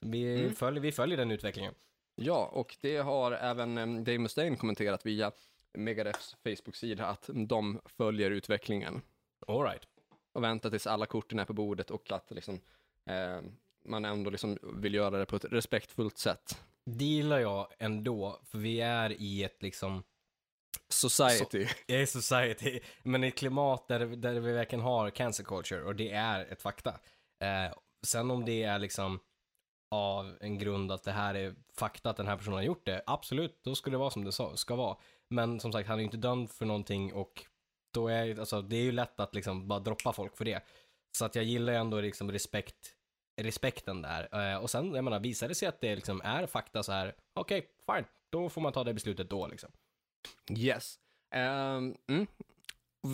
Vi, 0.00 0.40
Mm. 0.40 0.54
följer, 0.54 0.80
vi 0.82 0.92
följer 0.92 1.16
den 1.18 1.30
utvecklingen. 1.30 1.74
Ja, 2.14 2.50
och 2.52 2.76
det 2.80 2.96
har 2.96 3.32
även 3.32 3.78
eh, 3.78 3.86
Dave 3.86 4.18
Mustaine 4.18 4.56
kommenterat 4.56 5.06
via 5.06 5.32
Megadeths 5.72 6.36
Facebook-sida 6.44 7.06
att 7.06 7.30
de 7.34 7.80
följer 7.84 8.30
utvecklingen 8.30 9.02
All 9.46 9.62
right. 9.64 9.82
och 10.32 10.42
väntar 10.44 10.70
tills 10.70 10.86
alla 10.86 11.06
korten 11.06 11.38
är 11.38 11.44
på 11.44 11.52
bordet 11.52 11.90
och 11.90 12.12
att 12.12 12.30
liksom, 12.30 12.60
eh, 13.06 13.40
man 13.84 14.04
ändå 14.04 14.30
liksom 14.30 14.58
vill 14.62 14.94
göra 14.94 15.18
det 15.18 15.26
på 15.26 15.36
ett 15.36 15.44
respektfullt 15.44 16.18
sätt. 16.18 16.62
Det 16.84 17.04
gillar 17.04 17.38
jag 17.38 17.68
ändå, 17.78 18.40
för 18.44 18.58
vi 18.58 18.80
är 18.80 19.12
i 19.12 19.44
ett 19.44 19.62
liksom 19.62 20.02
Society. 20.88 21.66
Jag 21.86 22.00
är 22.02 22.06
society, 22.06 22.80
men 23.02 23.24
i 23.24 23.28
ett 23.28 23.38
klimat 23.38 23.88
där, 23.88 24.06
där 24.06 24.40
vi 24.40 24.52
verkligen 24.52 24.84
har 24.84 25.10
cancer 25.10 25.44
culture 25.44 25.82
och 25.82 25.96
det 25.96 26.10
är 26.10 26.52
ett 26.52 26.62
fakta. 26.62 26.90
Eh, 27.42 27.76
sen 28.06 28.30
om 28.30 28.44
det 28.44 28.62
är 28.62 28.78
liksom 28.78 29.20
av 29.90 30.36
en 30.40 30.58
grund 30.58 30.92
att 30.92 31.02
det 31.02 31.12
här 31.12 31.34
är 31.34 31.54
fakta 31.74 32.10
att 32.10 32.16
den 32.16 32.26
här 32.26 32.36
personen 32.36 32.56
har 32.56 32.62
gjort 32.62 32.86
det, 32.86 33.02
absolut, 33.06 33.60
då 33.64 33.74
ska 33.74 33.90
det 33.90 33.96
vara 33.96 34.10
som 34.10 34.24
det 34.24 34.32
ska 34.54 34.76
vara. 34.76 34.96
Men 35.30 35.60
som 35.60 35.72
sagt, 35.72 35.88
han 35.88 35.98
är 35.98 36.00
ju 36.00 36.04
inte 36.04 36.16
dömd 36.16 36.50
för 36.50 36.66
någonting 36.66 37.12
och 37.12 37.44
då 37.94 38.08
är 38.08 38.38
alltså, 38.38 38.62
det 38.62 38.76
är 38.76 38.82
ju 38.82 38.92
lätt 38.92 39.20
att 39.20 39.34
liksom 39.34 39.68
bara 39.68 39.80
droppa 39.80 40.12
folk 40.12 40.36
för 40.36 40.44
det. 40.44 40.62
Så 41.18 41.24
att 41.24 41.34
jag 41.34 41.44
gillar 41.44 41.72
ändå 41.72 42.00
liksom 42.00 42.32
respekt, 42.32 42.94
respekten 43.36 44.02
där. 44.02 44.52
Eh, 44.52 44.56
och 44.62 44.70
sen, 44.70 44.94
jag 44.94 45.04
menar, 45.04 45.20
visar 45.20 45.48
det 45.48 45.54
sig 45.54 45.68
att 45.68 45.80
det 45.80 45.94
liksom 45.94 46.20
är 46.24 46.46
fakta 46.46 46.82
så 46.82 46.92
här, 46.92 47.14
okej, 47.34 47.68
fine, 47.86 48.04
då 48.30 48.48
får 48.48 48.60
man 48.60 48.72
ta 48.72 48.84
det 48.84 48.94
beslutet 48.94 49.30
då 49.30 49.46
liksom. 49.46 49.70
Yes. 50.50 50.98
Ehm, 51.34 51.96
mm. 52.08 52.26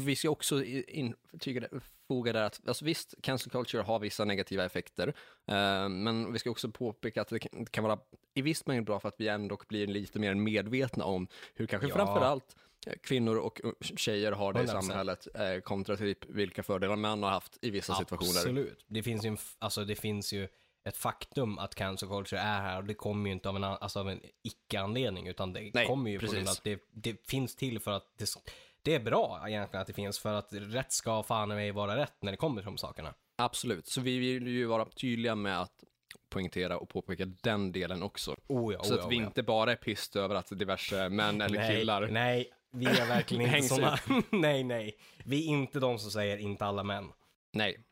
Vi 0.04 0.16
ska 0.16 0.30
också 0.30 0.64
in, 0.64 1.14
tyga 1.40 1.60
det, 1.60 1.68
foga 2.08 2.32
där 2.32 2.42
att, 2.42 2.68
alltså 2.68 2.84
visst, 2.84 3.14
cancel 3.22 3.50
culture 3.50 3.82
har 3.82 3.98
vissa 3.98 4.24
negativa 4.24 4.64
effekter, 4.64 5.14
ehm, 5.46 6.02
men 6.02 6.32
vi 6.32 6.38
ska 6.38 6.50
också 6.50 6.70
påpeka 6.70 7.22
att 7.22 7.28
det 7.28 7.38
kan, 7.38 7.64
det 7.64 7.70
kan 7.70 7.84
vara 7.84 7.98
i 8.34 8.42
viss 8.42 8.66
mängd 8.66 8.86
bra 8.86 9.00
för 9.00 9.08
att 9.08 9.20
vi 9.20 9.28
ändå 9.28 9.58
blir 9.68 9.86
lite 9.86 10.18
mer 10.18 10.34
medvetna 10.34 11.04
om 11.04 11.28
hur 11.54 11.66
kanske 11.66 11.88
Ja. 11.88 11.94
framförallt 11.94 12.56
eh, 12.56 12.62
kvinnor 13.02 13.36
och 13.36 13.60
tjejer 13.80 14.32
har 14.32 14.52
det 14.52 14.60
i 14.60 14.66
100%. 14.66 14.66
samhället, 14.66 15.28
eh, 15.34 15.60
kontra 15.60 15.96
typ 15.96 16.24
vilka 16.28 16.62
fördelar 16.62 16.96
män 16.96 17.22
har 17.22 17.30
haft 17.30 17.58
i 17.62 17.70
vissa 17.70 17.94
situationer. 17.94 18.38
Absolut. 18.38 18.84
Det 18.86 19.02
finns 19.02 19.24
ju, 19.24 19.28
en, 19.28 19.38
alltså 19.58 19.84
det 19.84 19.96
finns 19.96 20.32
ju 20.32 20.48
ett 20.84 20.96
faktum 20.96 21.58
att 21.58 21.74
cancer 21.74 22.06
culture 22.06 22.40
är 22.40 22.60
här 22.60 22.78
och 22.78 22.84
det 22.84 22.94
kommer 22.94 23.26
ju 23.26 23.32
inte 23.32 23.48
av 23.48 23.56
en, 23.56 23.64
alltså 23.64 24.00
av 24.00 24.10
en 24.10 24.20
icke-anledning 24.42 25.26
utan 25.28 25.52
det 25.52 25.70
Nej, 25.74 25.86
kommer 25.86 26.10
ju 26.10 26.18
på 26.18 26.26
grund 26.26 26.38
av 26.38 26.42
precis. 26.42 26.58
att 26.58 26.64
det, 26.64 26.80
det 26.90 27.26
finns 27.26 27.56
till 27.56 27.80
för 27.80 27.90
att 27.90 28.18
det, 28.18 28.34
det 28.82 28.94
är 28.94 29.00
bra 29.00 29.44
egentligen 29.48 29.80
att 29.80 29.86
det 29.86 29.92
finns 29.92 30.18
för 30.18 30.34
att 30.34 30.48
rätt 30.50 30.92
ska 30.92 31.22
fan 31.22 31.52
i 31.52 31.54
mig 31.54 31.70
vara 31.70 31.96
rätt 31.96 32.22
när 32.22 32.32
det 32.32 32.36
kommer 32.36 32.60
till 32.60 32.66
de 32.66 32.78
sakerna. 32.78 33.14
Absolut, 33.36 33.86
så 33.86 34.00
vi 34.00 34.18
vill 34.18 34.46
ju 34.46 34.66
vara 34.66 34.84
tydliga 34.84 35.34
med 35.34 35.60
att 35.60 35.84
poängtera 36.28 36.78
och 36.78 36.88
påpeka 36.88 37.24
den 37.26 37.72
delen 37.72 38.02
också. 38.02 38.36
Oh 38.46 38.72
ja, 38.72 38.82
så 38.82 38.94
oh 38.94 38.98
att 38.98 39.04
ja, 39.04 39.08
vi 39.08 39.16
oh 39.16 39.20
ja. 39.20 39.26
inte 39.26 39.42
bara 39.42 39.72
är 39.72 39.76
pissed 39.76 40.22
över 40.22 40.34
att 40.34 40.58
diverse 40.58 41.08
män 41.08 41.40
eller 41.40 41.58
nej, 41.58 41.76
killar 41.76 42.08
Nej, 42.08 42.52
vi 42.70 42.86
är 42.86 43.06
verkligen 43.06 43.42
inte 43.42 43.52
Hängs 43.52 43.68
såna. 43.68 43.98
nej, 44.30 44.64
nej. 44.64 44.98
Vi 45.24 45.44
är 45.44 45.48
inte 45.48 45.80
de 45.80 45.98
som 45.98 46.10
säger 46.10 46.38
inte 46.38 46.64
alla 46.64 46.82
män. 46.82 47.12
Nej. 47.52 47.84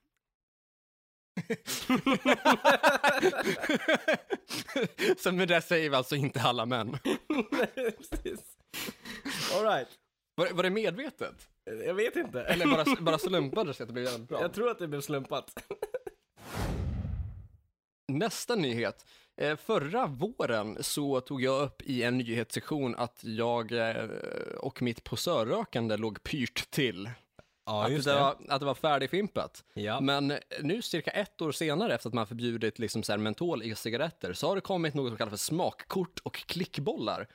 Så 5.19 5.33
med 5.33 5.49
det 5.49 5.63
säger 5.63 5.91
vi 5.91 5.97
alltså 5.97 6.17
inte 6.17 6.41
alla 6.41 6.67
män. 6.67 6.99
Precis. 7.75 8.57
All 9.55 9.65
right. 9.65 9.89
Var, 10.35 10.51
var 10.51 10.63
det 10.63 10.71
medvetet? 10.71 11.49
Jag 11.65 11.95
vet 11.95 12.17
inte. 12.17 12.43
Eller 12.43 12.67
bara, 12.67 12.85
bara 13.01 13.19
slumpade 13.19 13.71
det 13.71 13.75
sig 13.75 13.85
att 13.85 13.89
det 13.89 13.93
blev 13.93 14.05
jävligt 14.05 14.29
bra? 14.29 14.41
Jag 14.41 14.53
tror 14.53 14.71
att 14.71 14.79
det 14.79 14.89
blev 14.89 15.01
slumpat. 15.01 15.65
Nästa 18.09 18.55
nyhet. 18.55 19.07
Eh, 19.37 19.57
förra 19.57 20.07
våren 20.07 20.79
så 20.81 21.21
tog 21.21 21.43
jag 21.43 21.63
upp 21.63 21.83
i 21.83 22.03
en 22.03 22.19
nyhetssektion 22.19 22.95
att 22.95 23.21
jag 23.25 23.73
eh, 23.73 24.05
och 24.59 24.83
mitt 24.83 25.05
posörrökande 25.05 25.97
låg 25.97 26.23
pyrt 26.23 26.71
till. 26.71 27.11
Ja, 27.67 27.85
att, 27.85 27.91
det 27.91 28.11
det. 28.11 28.15
var, 28.15 28.37
att 28.49 28.61
det 28.61 28.67
var 28.67 28.75
färdigfimpat. 28.75 29.65
Ja. 29.75 30.01
Men 30.01 30.33
nu 30.63 30.83
cirka 30.83 31.11
ett 31.11 31.43
år 31.43 31.53
senare 31.53 31.95
efter 31.95 32.09
att 32.09 32.15
man 32.15 32.27
förbjudit 32.27 32.79
liksom 32.79 33.03
så 33.03 33.13
här 33.13 33.19
mentol 33.19 33.63
i 33.63 33.75
cigaretter 33.75 34.33
så 34.33 34.49
har 34.49 34.55
det 34.55 34.61
kommit 34.61 34.95
något 34.95 35.11
som 35.11 35.17
kallas 35.17 35.31
för 35.31 35.47
smakkort 35.47 36.21
och 36.23 36.35
klickbollar. 36.35 37.29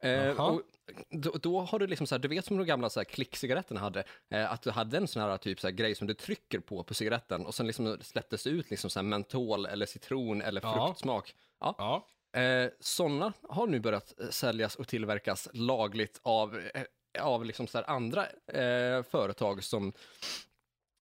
Eh, 0.00 0.40
och 0.40 0.62
då, 1.10 1.30
då 1.30 1.60
har 1.60 1.78
du 1.78 1.86
liksom 1.86 2.06
så 2.06 2.14
här, 2.14 2.20
du 2.22 2.28
vet 2.28 2.44
som 2.44 2.56
de 2.58 2.66
gamla 2.66 2.90
så 2.90 3.00
här 3.00 3.04
klickcigaretterna 3.04 3.80
hade, 3.80 4.04
eh, 4.30 4.52
att 4.52 4.62
du 4.62 4.70
hade 4.70 4.96
en 4.96 5.08
sån 5.08 5.22
här 5.22 5.36
typ 5.36 5.60
så 5.60 5.66
här 5.66 5.74
grej 5.74 5.94
som 5.94 6.06
du 6.06 6.14
trycker 6.14 6.58
på 6.60 6.84
på 6.84 6.94
cigaretten 6.94 7.46
och 7.46 7.54
sen 7.54 7.66
liksom 7.66 7.98
släpptes 8.02 8.46
ut 8.46 8.70
liksom 8.70 8.90
så 8.90 8.98
här 8.98 9.04
mentol 9.04 9.66
eller 9.66 9.86
citron 9.86 10.42
eller 10.42 10.60
Ja. 10.64 10.86
fruktsmak. 10.86 11.34
Ja. 11.60 11.74
Ja. 11.78 12.06
Eh, 12.40 12.70
sådana 12.80 13.32
har 13.42 13.66
nu 13.66 13.80
börjat 13.80 14.14
eh, 14.20 14.28
säljas 14.28 14.76
och 14.76 14.88
tillverkas 14.88 15.48
lagligt 15.52 16.20
av, 16.22 16.58
eh, 16.74 16.84
av 17.24 17.44
liksom 17.44 17.66
så 17.66 17.78
andra 17.82 18.26
eh, 18.46 19.02
företag 19.02 19.64
som 19.64 19.92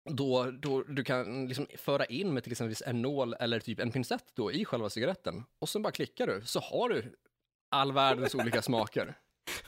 då, 0.09 0.51
då 0.51 0.83
du 0.83 1.03
kan 1.03 1.47
liksom 1.47 1.67
föra 1.77 2.05
in 2.05 2.33
med 2.33 2.43
till 2.43 2.51
exempel 2.51 2.75
enol 2.89 3.33
eller 3.39 3.59
typ 3.59 3.79
en 3.79 3.91
pincett 3.91 4.25
då 4.35 4.51
i 4.51 4.65
själva 4.65 4.89
cigaretten 4.89 5.43
och 5.59 5.69
sen 5.69 5.81
bara 5.81 5.91
klickar 5.91 6.27
du 6.27 6.41
så 6.45 6.59
har 6.59 6.89
du 6.89 7.15
all 7.71 7.91
världens 7.91 8.35
olika 8.35 8.61
smaker. 8.61 9.15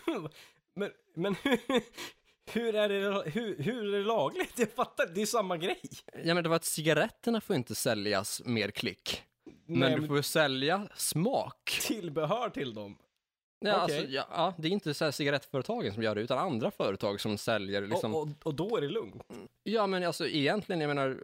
Men, 0.75 0.91
men 1.15 1.35
hur, 2.51 2.75
är 2.75 2.89
det, 2.89 3.31
hur, 3.31 3.63
hur 3.63 3.93
är 3.93 3.99
det 3.99 4.03
lagligt? 4.03 4.59
Jag 4.59 4.71
fattar, 4.71 5.07
det 5.15 5.21
är 5.21 5.25
samma 5.25 5.57
grej. 5.57 5.81
Ja 6.23 6.33
men 6.33 6.43
det 6.43 6.49
var 6.49 6.55
att 6.55 6.65
cigaretterna 6.65 7.41
får 7.41 7.55
inte 7.55 7.75
säljas 7.75 8.41
med 8.45 8.73
klick. 8.73 9.23
Men 9.65 9.79
Nej, 9.79 9.99
du 9.99 10.07
får 10.07 10.17
ju 10.17 10.23
sälja 10.23 10.87
smak. 10.95 11.79
tillbehör 11.87 12.49
till 12.49 12.73
dem. 12.73 12.97
Ja, 13.59 13.83
Okej. 13.83 13.97
alltså, 13.97 14.11
ja, 14.11 14.25
ja, 14.31 14.53
det 14.57 14.67
är 14.67 14.71
inte 14.71 14.93
så 14.93 15.11
cigarettföretagen 15.11 15.93
som 15.93 16.03
gör 16.03 16.15
det, 16.15 16.21
utan 16.21 16.37
andra 16.37 16.71
företag 16.71 17.21
som 17.21 17.37
säljer 17.37 17.87
liksom... 17.87 18.15
Och, 18.15 18.21
och, 18.21 18.29
och 18.43 18.55
då 18.55 18.77
är 18.77 18.81
det 18.81 18.87
lugnt. 18.87 19.23
Ja, 19.63 19.87
men 19.87 20.03
alltså 20.03 20.27
egentligen, 20.27 20.81
jag 20.81 20.87
menar, 20.87 21.23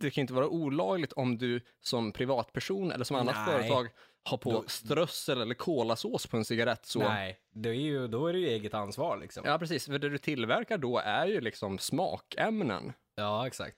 det 0.00 0.10
kan 0.10 0.22
inte 0.22 0.34
vara 0.34 0.48
olagligt 0.48 1.12
om 1.12 1.38
du 1.38 1.60
som 1.80 2.12
privatperson 2.12 2.92
eller 2.92 3.04
som 3.04 3.16
annat 3.16 3.36
Nej. 3.36 3.44
företag 3.46 3.88
har 4.24 4.38
på 4.38 4.52
Då- 4.52 4.64
strössel 4.68 5.40
eller 5.40 5.54
kolasås 5.54 6.26
på 6.26 6.36
en 6.36 6.44
cigarett. 6.44 6.86
Så. 6.86 6.98
Nej, 6.98 7.38
det 7.50 7.68
är 7.68 7.72
ju, 7.74 8.08
då 8.08 8.26
är 8.26 8.32
det 8.32 8.38
ju 8.38 8.48
eget 8.48 8.74
ansvar 8.74 9.16
liksom. 9.16 9.42
Ja, 9.46 9.58
precis. 9.58 9.86
För 9.86 9.98
det 9.98 10.08
du 10.08 10.18
tillverkar 10.18 10.78
då 10.78 10.98
är 10.98 11.26
ju 11.26 11.40
liksom 11.40 11.78
smakämnen. 11.78 12.92
Ja, 13.14 13.46
exakt. 13.46 13.76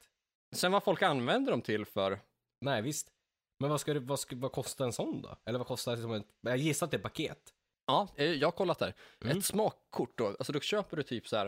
Sen 0.52 0.72
vad 0.72 0.82
folk 0.84 1.02
använder 1.02 1.50
dem 1.50 1.62
till 1.62 1.84
för, 1.86 2.20
Nej, 2.60 2.82
visst. 2.82 3.08
Men 3.58 3.70
vad, 3.70 3.80
ska 3.80 3.94
det, 3.94 4.00
vad, 4.00 4.20
ska, 4.20 4.36
vad 4.36 4.52
kostar 4.52 4.84
en 4.84 4.92
sån 4.92 5.22
då? 5.22 5.36
Eller 5.44 5.58
vad 5.58 5.68
kostar 5.68 5.92
liksom 5.92 6.12
ett, 6.12 6.26
jag 6.40 6.56
gissar 6.56 6.84
att 6.86 6.90
det 6.90 6.96
är 6.96 7.02
paket. 7.02 7.38
ja, 7.86 8.08
eh, 8.16 8.24
jag 8.32 8.46
har 8.46 8.52
kollat 8.52 8.78
där. 8.78 8.94
Mm. 9.24 9.38
Ett 9.38 9.44
smakkort 9.44 10.18
då, 10.18 10.26
alltså 10.26 10.52
då 10.52 10.60
köper 10.60 10.96
du 10.96 11.02
typ 11.02 11.28
så 11.28 11.36
här, 11.36 11.46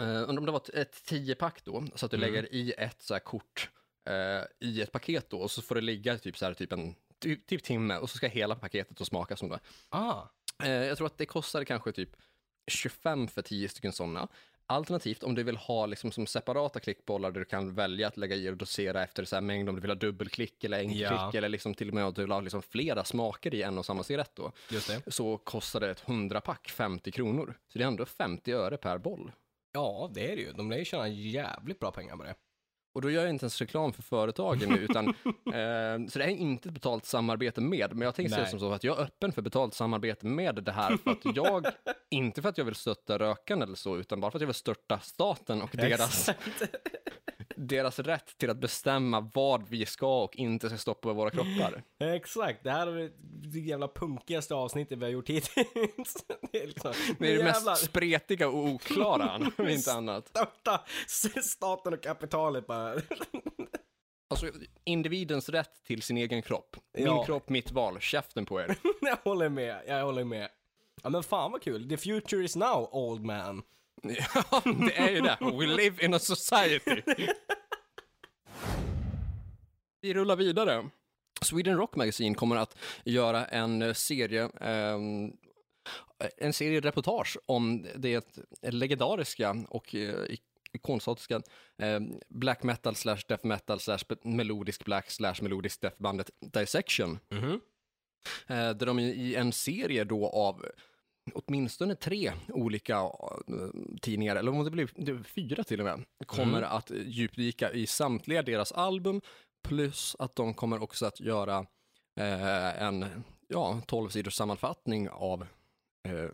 eh, 0.00 0.06
undrar 0.28 0.38
om 0.38 0.46
det 0.46 0.52
var 0.52 0.58
ett- 0.60 0.68
ett 0.74 1.04
tiopack 1.04 1.64
då, 1.64 1.84
så 1.94 2.06
att 2.06 2.10
du 2.10 2.16
Mm. 2.16 2.30
lägger 2.32 2.54
i 2.54 2.72
ett 2.78 3.02
så 3.02 3.14
här 3.14 3.18
kort 3.20 3.70
eh, 4.08 4.68
i 4.68 4.82
ett 4.82 4.92
paket 4.92 5.30
då, 5.30 5.38
och 5.40 5.50
så 5.50 5.62
får 5.62 5.74
det 5.74 5.80
ligga 5.80 6.18
typ 6.18 6.38
så 6.38 6.44
här, 6.46 6.54
typ 6.54 6.72
en 6.72 6.94
typ, 7.20 7.46
typ 7.46 7.62
timme, 7.62 7.96
och 7.96 8.10
så 8.10 8.16
ska 8.16 8.26
hela 8.26 8.54
paketet 8.54 8.96
då 8.96 9.04
smaka 9.04 9.36
som 9.36 9.48
det. 9.48 9.60
Ah, 9.88 10.22
Eh, 10.62 10.70
jag 10.70 10.96
tror 10.96 11.06
att 11.06 11.18
det 11.18 11.26
kostar 11.26 11.64
kanske 11.64 11.92
typ 11.92 12.10
25 12.70 13.28
för 13.28 13.42
10 13.42 13.68
stycken 13.68 13.92
sådana. 13.92 14.28
Alternativt 14.66 15.22
om 15.22 15.34
du 15.34 15.42
vill 15.42 15.56
ha 15.56 15.86
liksom 15.86 16.12
som 16.12 16.26
separata 16.26 16.80
klickbollar 16.80 17.30
där 17.30 17.40
du 17.40 17.44
kan 17.44 17.74
välja 17.74 18.08
att 18.08 18.16
lägga 18.16 18.36
i 18.36 18.50
och 18.50 18.56
dosera 18.56 19.02
efter 19.02 19.24
så 19.24 19.36
här 19.36 19.40
mängd 19.40 19.68
om 19.68 19.74
du 19.74 19.80
vill 19.80 19.90
ha 19.90 19.94
dubbelklick 19.94 20.64
eller 20.64 20.78
enkelklick 20.78 21.10
Ja. 21.10 21.32
eller 21.34 21.48
liksom 21.48 21.74
till 21.74 21.88
och 21.88 21.94
med 21.94 22.04
om 22.04 22.12
du 22.12 22.22
vill 22.22 22.30
ha 22.32 22.40
liksom 22.40 22.62
flera 22.62 23.04
smaker 23.04 23.54
i 23.54 23.62
en 23.62 23.78
och 23.78 23.86
samma 23.86 24.02
cigarett 24.02 24.30
då. 24.34 24.52
Så 25.06 25.36
kostar 25.38 25.80
det 25.80 25.90
ett 25.90 26.04
100-pack 26.04 26.68
50 26.70 27.12
kronor. 27.12 27.54
Så 27.68 27.78
det 27.78 27.84
är 27.84 27.88
ändå 27.88 28.06
50 28.06 28.52
öre 28.52 28.76
per 28.76 28.98
boll. 28.98 29.32
Ja, 29.72 30.10
det 30.14 30.32
är 30.32 30.36
det 30.36 30.42
ju. 30.42 30.52
De 30.52 30.70
lär 30.70 30.78
ju 30.78 30.84
tjäna 30.84 31.08
jävligt 31.08 31.78
bra 31.78 31.90
pengar 31.90 32.16
på 32.16 32.22
det. 32.22 32.34
Och 32.92 33.02
då 33.02 33.10
gör 33.10 33.22
jag 33.22 33.30
inte 33.30 33.44
ens 33.44 33.60
reklam 33.60 33.92
för 33.92 34.02
företagen 34.02 34.68
nu, 34.68 34.78
utan, 34.78 35.08
eh, 35.54 36.08
så 36.08 36.18
det 36.18 36.24
är 36.24 36.28
inte 36.28 36.68
ett 36.68 36.74
betalt 36.74 37.04
samarbete 37.04 37.60
med, 37.60 37.90
men 37.96 38.04
jag 38.04 38.14
tänker 38.14 38.34
säga 38.34 38.46
som 38.46 38.60
så 38.60 38.72
att 38.72 38.84
jag 38.84 38.98
är 38.98 39.02
öppen 39.02 39.32
för 39.32 39.42
betalt 39.42 39.74
samarbete 39.74 40.26
med 40.26 40.54
det 40.54 40.72
här, 40.72 40.96
för 40.96 41.10
att 41.10 41.36
jag, 41.36 41.66
inte 42.10 42.42
för 42.42 42.48
att 42.48 42.58
jag 42.58 42.64
vill 42.64 42.74
stötta 42.74 43.18
rökarna 43.18 43.64
eller 43.64 43.74
så, 43.74 43.96
utan 43.96 44.20
bara 44.20 44.30
för 44.30 44.38
att 44.38 44.42
jag 44.42 44.46
vill 44.46 44.54
störta 44.54 44.98
staten 44.98 45.62
och 45.62 45.70
deras. 45.72 46.30
Deras 47.56 47.98
rätt 47.98 48.38
till 48.38 48.50
att 48.50 48.56
bestämma 48.60 49.30
vad 49.34 49.68
vi 49.68 49.86
ska 49.86 50.22
och 50.22 50.36
inte 50.36 50.68
ska 50.68 50.78
stoppa 50.78 51.10
i 51.10 51.14
våra 51.14 51.30
kroppar. 51.30 51.82
Exakt, 52.00 52.64
det 52.64 52.70
här 52.70 52.86
är 52.86 53.10
det 53.52 53.58
jävla 53.60 53.88
punkigaste 53.88 54.54
avsnittet 54.54 54.98
vi 54.98 55.04
har 55.04 55.10
gjort 55.12 55.28
hittills. 55.28 56.16
Det 56.52 56.62
är 56.62 56.66
liksom, 56.66 56.92
Det 57.18 57.32
är 57.32 57.38
det 57.38 57.44
mest 57.44 57.76
spretiga 57.84 58.48
och 58.48 58.64
oklara, 58.64 59.50
om 59.58 59.68
inte 59.68 59.92
annat. 59.92 60.28
störta 60.28 60.80
staten 61.42 61.92
och 61.94 62.02
kapitalet 62.02 62.66
bara. 62.66 63.00
Alltså, 64.30 64.46
individens 64.84 65.48
rätt 65.48 65.84
till 65.86 66.02
sin 66.02 66.16
egen 66.16 66.42
kropp. 66.42 66.76
Min 66.94 67.06
Ja. 67.06 67.24
kropp, 67.24 67.48
mitt 67.48 67.70
val, 67.72 68.00
käften 68.00 68.46
på 68.46 68.60
er. 68.60 68.76
Jag 69.00 69.16
håller 69.24 69.48
med, 69.48 69.82
jag 69.86 70.04
håller 70.04 70.24
med. 70.24 70.48
Ja 71.02 71.10
men 71.10 71.22
fan 71.22 71.52
vad 71.52 71.62
kul, 71.62 71.88
the 71.88 71.96
future 71.96 72.44
is 72.44 72.56
now 72.56 72.88
old 72.92 73.24
man. 73.24 73.62
Ja, 74.02 74.62
det 74.64 74.98
är 74.98 75.10
ju 75.10 75.20
det. 75.20 75.38
We 75.40 75.66
live 75.66 76.04
in 76.04 76.14
a 76.14 76.18
society. 76.18 77.02
Vi 80.00 80.14
rullar 80.14 80.36
vidare. 80.36 80.90
Sweden 81.42 81.76
Rock 81.76 81.96
Magazine 81.96 82.34
kommer 82.34 82.56
att 82.56 82.76
göra 83.04 83.46
en 83.46 83.82
eh, 83.82 83.92
serie, 83.92 84.50
ehm, 84.60 85.32
en 86.36 86.52
serie 86.52 86.80
reportage 86.80 87.38
om 87.46 87.86
det 87.96 88.38
legendariska 88.62 89.56
och 89.68 89.94
eh, 89.94 90.36
ikonstatiska 90.72 91.40
eh, 91.78 92.00
black 92.28 92.62
metal 92.62 92.94
slash 92.94 93.18
death 93.28 93.46
metal 93.46 93.80
slash 93.80 93.98
melodisk 94.22 94.84
black 94.84 95.10
slash 95.10 95.34
melodisk 95.42 95.80
death 95.80 96.02
bandet 96.02 96.30
Dissection. 96.40 97.18
Mhm. 97.28 97.60
Eh, 98.46 98.70
där 98.70 98.86
de 98.86 98.98
i 98.98 99.34
en 99.34 99.52
serie 99.52 100.04
då 100.04 100.28
av 100.28 100.66
åtminstone 101.34 101.94
tre 101.94 102.32
olika 102.48 102.94
eh, 102.96 103.10
tidningar, 104.02 104.36
eller 104.36 104.52
om 104.52 104.64
det 104.64 104.70
blir 104.70 105.22
fyra 105.22 105.64
till 105.64 105.80
och 105.80 105.84
med, 105.86 106.04
kommer 106.26 106.58
Mm. 106.58 106.70
att 106.72 106.90
djupdyka 107.06 107.72
i 107.72 107.86
samtliga 107.86 108.42
deras 108.42 108.72
album, 108.72 109.20
plus 109.68 110.16
att 110.18 110.36
de 110.36 110.54
kommer 110.54 110.82
också 110.82 111.06
att 111.06 111.20
göra 111.20 111.58
eh, 112.20 112.82
en 112.82 113.24
ja, 113.48 113.80
12 113.86 114.08
sidors 114.08 114.34
sammanfattning 114.34 115.08
av 115.08 115.46
eh, 116.08 116.30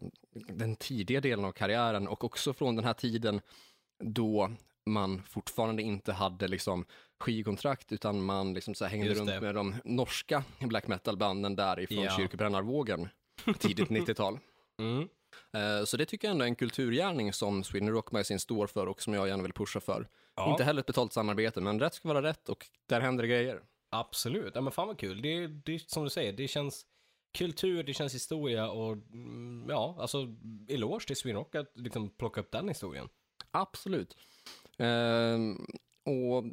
den 0.49 0.77
tidiga 0.77 1.21
delen 1.21 1.45
av 1.45 1.53
karriären 1.53 2.09
och 2.09 2.25
också 2.25 2.53
från 2.53 2.77
den 2.77 2.85
här 2.85 2.93
tiden 2.95 3.41
då 4.05 4.51
man 4.91 5.23
fortfarande 5.23 5.83
inte 5.83 6.13
hade 6.13 6.49
liksom 6.49 6.85
skivkontrakt 7.21 7.93
utan 7.93 8.25
man 8.25 8.55
liksom 8.55 8.75
så 8.75 8.85
hängde 8.85 9.07
Just 9.07 9.19
runt 9.19 9.31
det. 9.31 9.41
med 9.41 9.55
de 9.55 9.75
norska 9.85 10.45
black 10.61 10.87
metal-banden 10.89 11.57
därifrån 11.57 12.05
Ja. 12.05 12.17
kyrkbrännarvågen, 12.17 13.09
tidigt 13.59 13.89
90-tal. 13.91 14.39
Mm. 14.79 15.09
Eh, 15.53 15.85
Så 15.85 15.97
det 15.97 16.07
tycker 16.07 16.29
jag 16.29 16.33
ändå 16.33 16.45
är 16.45 16.49
en 16.49 16.57
kulturgärning 16.57 17.33
som 17.33 17.65
Sweden 17.65 17.91
Rock 17.91 18.12
Magazine 18.12 18.41
står 18.41 18.67
för 18.67 18.87
och 18.87 19.03
som 19.03 19.15
jag 19.15 19.29
gärna 19.29 19.43
vill 19.43 19.53
pusha 19.53 19.81
för. 19.81 20.09
Ja. 20.35 20.51
Inte 20.51 20.65
heller 20.65 20.81
ett 20.81 20.87
betalt 20.87 21.12
samarbete, 21.12 21.61
men 21.61 21.81
rätt 21.81 21.95
ska 21.95 22.09
vara 22.09 22.23
rätt 22.23 22.49
och 22.49 22.67
där 22.87 23.01
händer 23.01 23.23
det 23.23 23.29
grejer. 23.29 23.61
Absolut, 23.91 24.55
ja 24.55 24.61
men 24.61 24.73
fan 24.73 24.87
vad 24.87 24.99
kul. 24.99 25.23
Det, 25.23 25.47
det 25.47 25.91
som 25.91 26.05
du 26.05 26.11
säger, 26.11 26.33
det 26.33 26.49
känns 26.49 26.87
kultur, 27.39 27.83
det 27.83 27.95
känns 27.95 28.15
historia 28.15 28.71
och 28.71 28.93
mm, 28.93 29.67
ja, 29.69 29.97
alltså 30.01 30.27
eloge 30.69 31.07
till 31.07 31.17
Sweden 31.17 31.39
Rock 31.39 31.55
att 31.55 31.71
liksom 31.75 32.11
plocka 32.11 32.41
upp 32.41 32.51
den 32.51 32.69
historien. 32.69 33.09
Absolut. 33.51 34.17
Ehm, 34.79 35.67
och 36.05 36.45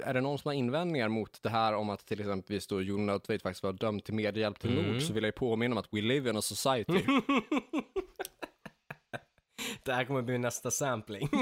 är 0.00 0.14
det 0.14 0.20
någon 0.20 0.38
som 0.38 0.48
har 0.48 0.54
invändningar 0.54 1.08
mot 1.08 1.42
det 1.42 1.48
här 1.48 1.74
om 1.74 1.90
att 1.90 2.06
till 2.06 2.20
exempel 2.20 2.60
då 2.68 2.82
Jon 2.82 3.06
Nödtveit 3.06 3.42
faktiskt 3.42 3.62
var 3.62 3.72
dömd 3.72 4.04
till 4.04 4.14
medhjälp 4.14 4.58
till 4.58 4.78
Mm. 4.78 4.92
mord 4.92 5.02
så 5.02 5.12
vill 5.12 5.22
jag 5.22 5.28
ju 5.28 5.32
påminna 5.32 5.74
om 5.74 5.78
att 5.78 5.88
we 5.90 6.00
live 6.00 6.30
in 6.30 6.36
a 6.36 6.42
society. 6.42 6.92
Det 9.84 9.92
här 9.92 10.04
kommer 10.04 10.22
bli 10.22 10.38
nästa 10.38 10.70
sampling. 10.70 11.28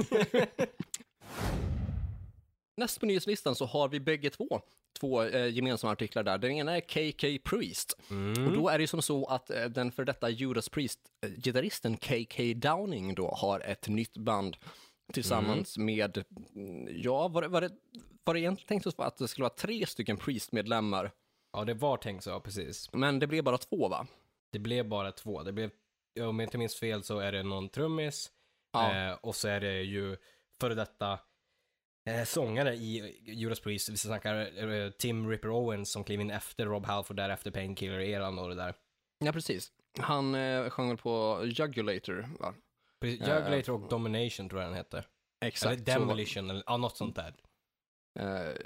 Näst 2.77 3.01
på 3.01 3.07
nyhetslistan 3.07 3.55
så 3.55 3.65
har 3.65 3.89
vi 3.89 4.01
bägge 4.01 4.31
två, 4.31 4.61
två 5.01 5.23
eh, 5.23 5.47
gemensamma 5.47 5.93
artiklar 5.93 6.23
där. 6.23 6.39
Den 6.39 6.51
ena 6.51 6.77
är 6.77 6.81
KK 6.81 7.39
Priest. 7.45 7.99
Och 8.47 8.53
då 8.53 8.69
är 8.69 8.79
det 8.79 8.83
ju 8.83 8.87
som 8.87 9.03
så 9.03 9.27
att 9.27 9.51
eh, 9.51 9.65
den 9.65 9.93
för 9.93 10.05
detta 10.05 10.31
Judas 10.31 10.69
Priest-gitarristen 10.69 11.97
KK 11.97 12.43
Downing 12.57 13.15
då 13.15 13.29
har 13.29 13.61
ett 13.61 13.89
nytt 13.89 14.17
band 14.17 14.57
tillsammans 15.13 15.79
med, 15.79 16.25
mm, 16.55 16.89
ja, 17.03 17.29
var 17.29 17.43
det, 17.43 17.49
var 17.49 17.61
det, 17.61 17.71
var 18.31 18.35
det 18.35 18.41
egentligen 18.41 18.69
tänkt 18.69 18.97
så 18.97 19.03
att 19.03 19.17
det 19.17 19.29
skulle 19.29 19.43
vara 19.43 19.55
tre 19.55 19.87
stycken 19.87 20.17
Priest-medlemmar, 20.17 21.13
ja, 21.53 21.65
det 21.65 21.75
var 21.75 21.97
tänkt 21.97 22.25
så, 22.25 22.41
precis. 22.41 22.93
men 22.93 23.19
det 23.19 23.27
blev 23.27 23.45
bara 23.45 23.59
två 23.59 23.89
va? 23.89 24.07
Det 24.53 24.59
blev 24.59 24.89
bara 24.89 25.13
två. 25.13 25.43
Det 25.43 25.53
blev, 25.53 25.71
om 26.21 26.39
jag 26.39 26.47
inte 26.47 26.59
minns 26.59 26.77
fel 26.77 27.03
så 27.03 27.19
är 27.19 27.33
det 27.33 27.43
någon 27.43 27.69
trummis 27.69 28.31
Ja. 28.73 29.11
eh, 29.11 29.13
och 29.13 29.37
så 29.37 29.49
är 29.49 29.61
det 29.61 29.83
ju 29.83 30.17
före 30.61 30.75
detta 30.75 31.21
eh, 32.11 32.25
sångare 32.25 32.75
i 32.75 33.21
Judas 33.27 33.61
Priest, 33.61 33.89
vi 33.89 33.97
snackar 33.97 34.69
eh, 34.71 34.91
Tim 34.91 35.31
Ripper 35.31 35.51
Owens 35.51 35.93
som 35.93 36.05
klev 36.05 36.21
in 36.21 36.31
efter 36.31 36.67
Rob 36.67 36.87
Halford, 36.87 37.17
därefter 37.17 37.51
Painkiller-eran 37.51 38.39
och 38.39 38.49
det 38.49 38.55
där. 38.55 38.75
Ja, 39.25 39.33
precis. 39.33 39.73
Han 39.99 40.35
eh, 40.35 40.71
sjöng 40.71 40.89
väl 40.89 40.97
på 40.97 41.43
Jugulator, 41.45 42.29
va? 42.41 42.55
Precis, 43.01 43.21
Eh, 43.21 43.37
Jugulator 43.39 43.73
och 43.75 43.89
Domination 43.89 44.49
tror 44.49 44.61
jag 44.61 44.71
den 44.71 44.77
heter. 44.77 45.07
Exakt. 45.45 45.73
Eller 45.73 45.85
Demolition, 45.85 46.51
eller 46.51 46.63
ja, 46.67 46.77
något 46.77 46.97
sånt 46.97 47.17
där. 47.17 47.35
Eh, 48.15 48.57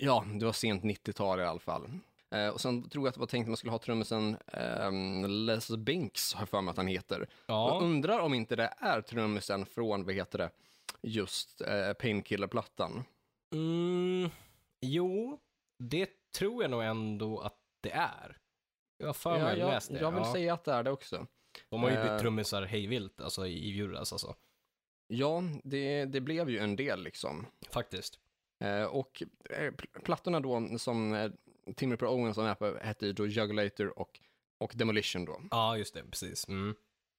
ja, 0.00 0.24
det 0.38 0.44
var 0.44 0.52
sent 0.52 0.82
90-tal 0.84 1.40
i 1.40 1.44
alla 1.44 1.58
fall. 1.60 1.90
Eh, 2.30 2.48
och 2.48 2.60
sen 2.60 2.88
tror 2.88 3.04
jag 3.04 3.08
att 3.08 3.14
det 3.14 3.20
var 3.20 3.26
tänkt 3.26 3.44
att 3.44 3.48
man 3.48 3.56
skulle 3.56 3.70
ha 3.70 3.78
trummisen 3.78 4.36
ehm, 4.46 5.24
Les 5.46 5.70
Binks, 5.70 6.34
har 6.34 6.40
jag 6.42 6.48
för 6.48 6.60
mig 6.60 6.70
att 6.70 6.76
han 6.76 6.86
heter. 6.86 7.18
Jag 7.18 7.28
Ja, 7.46 7.78
undrar 7.82 8.18
om 8.18 8.34
inte 8.34 8.56
det 8.56 8.74
är 8.78 9.00
trummisen 9.00 9.66
från, 9.66 10.04
vad 10.04 10.14
heter 10.14 10.38
det, 10.38 10.50
just 11.02 11.60
eh, 11.60 11.92
Painkiller-plattan. 11.92 13.04
mm, 13.52 14.30
jo, 14.80 15.38
det 15.78 16.10
tror 16.38 16.62
jag 16.62 16.70
nog 16.70 16.82
ändå 16.82 17.40
att 17.40 17.56
det 17.80 17.92
är. 17.92 18.38
Jag 18.98 19.06
har 19.06 19.14
för 19.14 19.30
mig 19.30 19.40
Ja, 19.40 19.48
jag 19.48 19.58
jag, 19.58 19.68
läst 19.68 19.90
det. 19.92 20.00
jag 20.00 20.10
vill 20.10 20.22
ja. 20.24 20.32
säga 20.32 20.54
att 20.54 20.64
det 20.64 20.72
är 20.72 20.82
det 20.82 20.90
också. 20.90 21.26
De 21.68 21.82
har 21.82 21.90
ju 21.90 21.96
bytt 22.02 22.20
trummisar 22.20 22.62
hejvilt, 22.62 23.20
alltså 23.20 23.46
i 23.46 23.68
Judas 23.70 24.12
alltså. 24.12 24.34
Ja, 25.06 25.42
det, 25.64 26.04
det 26.04 26.20
blev 26.20 26.50
ju 26.50 26.58
en 26.58 26.76
del 26.76 27.02
liksom. 27.02 27.46
Faktiskt. 27.70 28.18
Eh, 28.62 28.84
och 28.84 29.22
eh, 29.50 29.70
pl- 29.72 30.00
plattorna 30.04 30.40
då 30.40 30.78
som 30.78 31.14
eh, 31.14 31.30
Tim 31.76 31.90
Ripper 31.90 32.06
Owens 32.06 32.36
var 32.36 32.44
med 32.44 32.58
på 32.58 32.78
hette 32.82 33.06
ju 33.06 33.12
då 33.12 33.26
Jugulator 33.26 33.98
och, 33.98 34.20
och 34.58 34.72
Demolition 34.74 35.24
då. 35.24 35.40
Ja, 35.50 35.76
just 35.76 35.94
det, 35.94 36.02
precis. 36.10 36.48
Mm. 36.48 36.74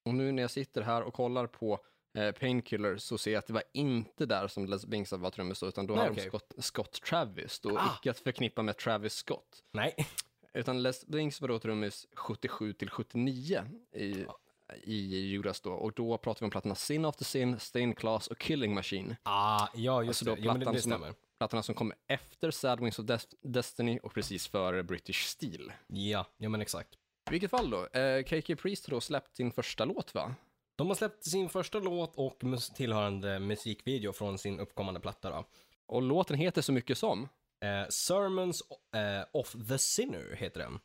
Och 0.06 0.16
nu 0.16 0.32
när 0.32 0.44
jag 0.44 0.52
sitter 0.52 0.82
här 0.82 1.02
och 1.02 1.14
kollar 1.14 1.48
på 1.48 1.80
eh, 2.18 2.32
Painkiller 2.32 2.98
så 2.98 3.18
ser 3.18 3.32
jag 3.32 3.40
att 3.40 3.48
det 3.48 3.54
var 3.54 3.64
inte 3.74 4.26
där 4.26 4.48
som 4.48 4.66
Les 4.66 4.86
Binks 4.86 5.12
var 5.12 5.30
trummis 5.30 5.64
utan 5.64 5.88
då 5.88 5.94
Nej, 5.94 6.02
har 6.04 6.10
de 6.10 6.14
okej. 6.14 6.28
Scott, 6.30 6.54
Scott 6.58 7.02
Travis, 7.02 7.60
då 7.60 7.78
Ah. 7.78 7.96
icke 8.00 8.12
att 8.12 8.20
förknippa 8.20 8.62
med 8.62 8.78
Travis 8.78 9.14
Scott. 9.14 9.64
Nej. 9.72 9.96
Utan 10.54 10.82
Les 10.84 11.06
Binks 11.08 11.42
var 11.42 11.48
då 11.48 11.60
trummis 11.60 12.08
77 12.16 12.74
till 12.74 12.90
79 12.90 13.64
i, 13.92 14.26
i 14.84 15.18
Judas 15.20 15.62
då, 15.62 15.72
och 15.74 15.94
då 15.94 16.18
pratar 16.18 16.40
vi 16.40 16.44
om 16.46 16.50
plattorna 16.52 16.76
Sin 16.76 17.06
After 17.06 17.26
Sin, 17.26 17.60
Stained 17.60 17.98
Class 17.98 18.28
och 18.28 18.38
Killing 18.38 18.74
Machine. 18.74 19.16
Ah, 19.24 19.68
ja, 19.76 20.04
just 20.04 20.08
Alltså 20.10 20.26
då 20.26 20.36
det. 20.36 20.42
Jo, 20.42 20.52
men 20.52 20.60
det, 20.60 20.64
plattan 20.66 20.76
det 20.76 20.82
som- 20.82 20.92
stämmer. 20.92 21.14
Plattorna 21.44 21.64
som 21.64 21.76
kom 21.76 21.94
efter 22.08 22.52
Sad 22.52 22.80
Wings 22.80 23.00
of 23.00 23.06
Des- 23.06 23.36
Destiny 23.42 24.00
och 24.04 24.14
precis 24.14 24.48
före 24.48 24.84
British 24.84 25.26
Steel. 25.26 25.72
Ja, 25.88 26.26
ja 26.38 26.50
men 26.50 26.62
exakt. 26.62 26.90
I 27.30 27.32
vilket 27.32 27.52
fall 27.52 27.70
då, 27.70 27.86
eh, 27.88 28.24
KK 28.24 28.56
Priest 28.56 28.88
har 28.88 28.92
då 28.92 29.02
släppt 29.02 29.36
sin 29.36 29.52
första 29.52 29.86
låt 29.86 30.14
va? 30.14 30.36
De 30.76 30.88
har 30.88 30.96
släppt 30.96 31.24
sin 31.26 31.50
första 31.50 31.80
låt 31.80 32.16
och 32.16 32.44
mus- 32.44 32.74
tillhörande 32.76 33.40
musikvideo 33.40 34.14
från 34.14 34.38
sin 34.38 34.60
uppkommande 34.60 35.00
platta 35.00 35.30
då. 35.30 35.46
Och 35.86 36.02
låten 36.02 36.38
heter 36.38 36.62
så 36.62 36.72
mycket 36.72 36.98
som, 36.98 37.30
Eh, 37.66 37.88
Sermons 37.90 38.62
eh, 38.96 39.26
of 39.34 39.56
the 39.70 39.78
Sinner 39.78 40.36
heter 40.36 40.60
den. 40.60 40.80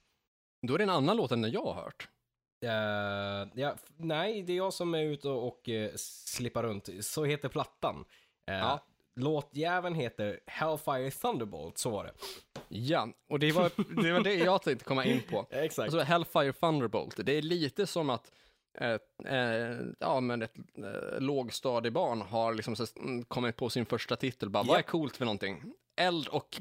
då 0.66 0.74
är 0.74 0.78
det 0.78 0.84
en 0.84 0.90
annan 0.90 1.16
låt 1.16 1.32
än 1.32 1.42
den 1.42 1.50
jag 1.52 1.64
har 1.64 1.74
hört. 1.74 2.08
Eh, 2.64 3.60
ja, 3.62 3.72
f- 3.74 3.90
nej, 3.96 4.42
det 4.42 4.52
är 4.52 4.56
jag 4.56 4.72
som 4.72 4.94
är 4.94 5.02
ute 5.02 5.28
och, 5.28 5.46
och 5.48 5.68
eh, 5.68 5.90
slippar 5.96 6.62
runt. 6.62 6.88
Så 7.00 7.24
heter 7.24 7.48
plattan. 7.48 8.04
Eh, 8.50 8.54
Ja. 8.58 8.84
Låtjäveln 9.18 9.94
heter 9.94 10.40
Hellfire 10.46 11.10
Thunderbolt, 11.10 11.78
så 11.78 11.90
var 11.90 12.04
det. 12.04 12.12
Ja, 12.68 13.08
och 13.28 13.38
det 13.38 13.52
var 13.52 13.70
det, 14.02 14.12
var 14.12 14.20
det 14.20 14.34
jag 14.34 14.62
tänkte 14.62 14.84
komma 14.84 15.04
in 15.04 15.22
på. 15.30 15.46
Exakt. 15.50 15.84
Alltså 15.84 15.98
Hellfire 16.00 16.52
Thunderbolt, 16.52 17.16
det 17.26 17.32
är 17.32 17.42
lite 17.42 17.86
som 17.86 18.10
att 18.10 18.32
eh, 18.80 18.98
eh, 19.34 19.76
ja, 19.98 20.20
men 20.20 20.42
ett 20.42 20.54
eh, 20.78 21.20
lågstadiebarn 21.20 22.20
har 22.20 22.54
liksom 22.54 22.76
så, 22.76 22.86
mm, 22.96 23.24
kommit 23.24 23.56
på 23.56 23.70
sin 23.70 23.86
första 23.86 24.16
titel. 24.16 24.50
Bara, 24.50 24.62
Vad 24.62 24.74
Ja. 24.74 24.78
är 24.78 24.82
coolt 24.82 25.16
för 25.16 25.24
någonting? 25.24 25.62
Eld 26.00 26.28
och 26.28 26.60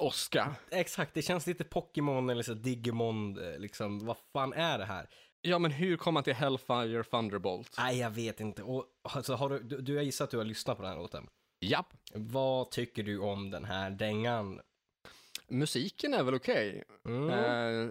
åska. 0.00 0.54
Exakt, 0.70 1.14
det 1.14 1.22
känns 1.22 1.46
lite 1.46 1.64
Pokémon 1.64 2.30
eller 2.30 2.42
så 2.42 2.54
Digimon, 2.54 3.38
eh, 3.52 3.58
liksom. 3.58 4.06
Vad 4.06 4.16
fan 4.32 4.52
är 4.52 4.78
det 4.78 4.84
här? 4.84 5.08
Ja, 5.40 5.58
men 5.58 5.70
hur 5.70 5.96
kom 5.96 6.14
man 6.14 6.22
till 6.22 6.34
Hellfire 6.34 7.02
Thunderbolt? 7.04 7.74
Nej, 7.78 7.98
jag 7.98 8.10
vet 8.10 8.40
inte. 8.40 8.62
Och, 8.62 8.84
alltså, 9.02 9.34
har 9.34 9.48
du, 9.50 9.58
du, 9.80 9.96
har 9.96 10.02
gissat 10.02 10.24
att 10.24 10.30
du 10.30 10.36
har 10.36 10.44
lyssnat 10.44 10.76
på 10.76 10.82
den 10.82 10.92
här 10.92 10.98
låten. 10.98 11.26
Japp, 11.60 11.94
Vad 12.14 12.70
tycker 12.70 13.02
du 13.02 13.18
om 13.18 13.50
den 13.50 13.64
här 13.64 13.90
dängan? 13.90 14.60
musiken 15.48 16.14
är 16.14 16.22
väl 16.22 16.34
okej. 16.34 16.84
Mm. 17.04 17.28
Eh, 17.30 17.90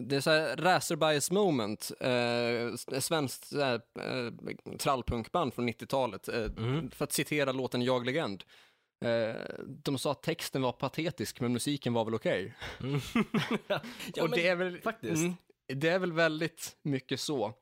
det 0.00 0.16
är 0.16 0.20
så 0.20 0.30
här 0.30 0.56
racerbias 0.56 1.30
moment, 1.30 1.90
eh, 2.00 3.00
svenskt 3.00 3.52
eh, 3.52 3.78
trallpunkband 4.78 5.54
från 5.54 5.68
90-talet. 5.68 6.28
Eh, 6.28 6.44
Mm. 6.56 6.90
För 6.90 7.04
att 7.04 7.12
citera 7.12 7.52
låten 7.52 7.82
Jag 7.82 8.06
Legend. 8.06 8.44
Eh, 9.04 9.34
de 9.66 9.98
sa 9.98 10.12
att 10.12 10.22
texten 10.22 10.62
var 10.62 10.72
patetisk, 10.72 11.40
men 11.40 11.52
musiken 11.52 11.92
var 11.92 12.04
väl 12.04 12.14
okej. 12.14 12.54
Mm. 12.80 13.00
ja, 13.66 13.80
Och 14.22 14.30
men 14.30 14.38
det 14.38 14.48
är 14.48 14.56
väl, 14.56 14.80
faktiskt. 14.80 15.22
Mm, 15.22 15.34
det 15.66 15.88
är 15.88 15.98
väl 15.98 16.12
väldigt 16.12 16.76
mycket 16.82 17.20
så. 17.20 17.54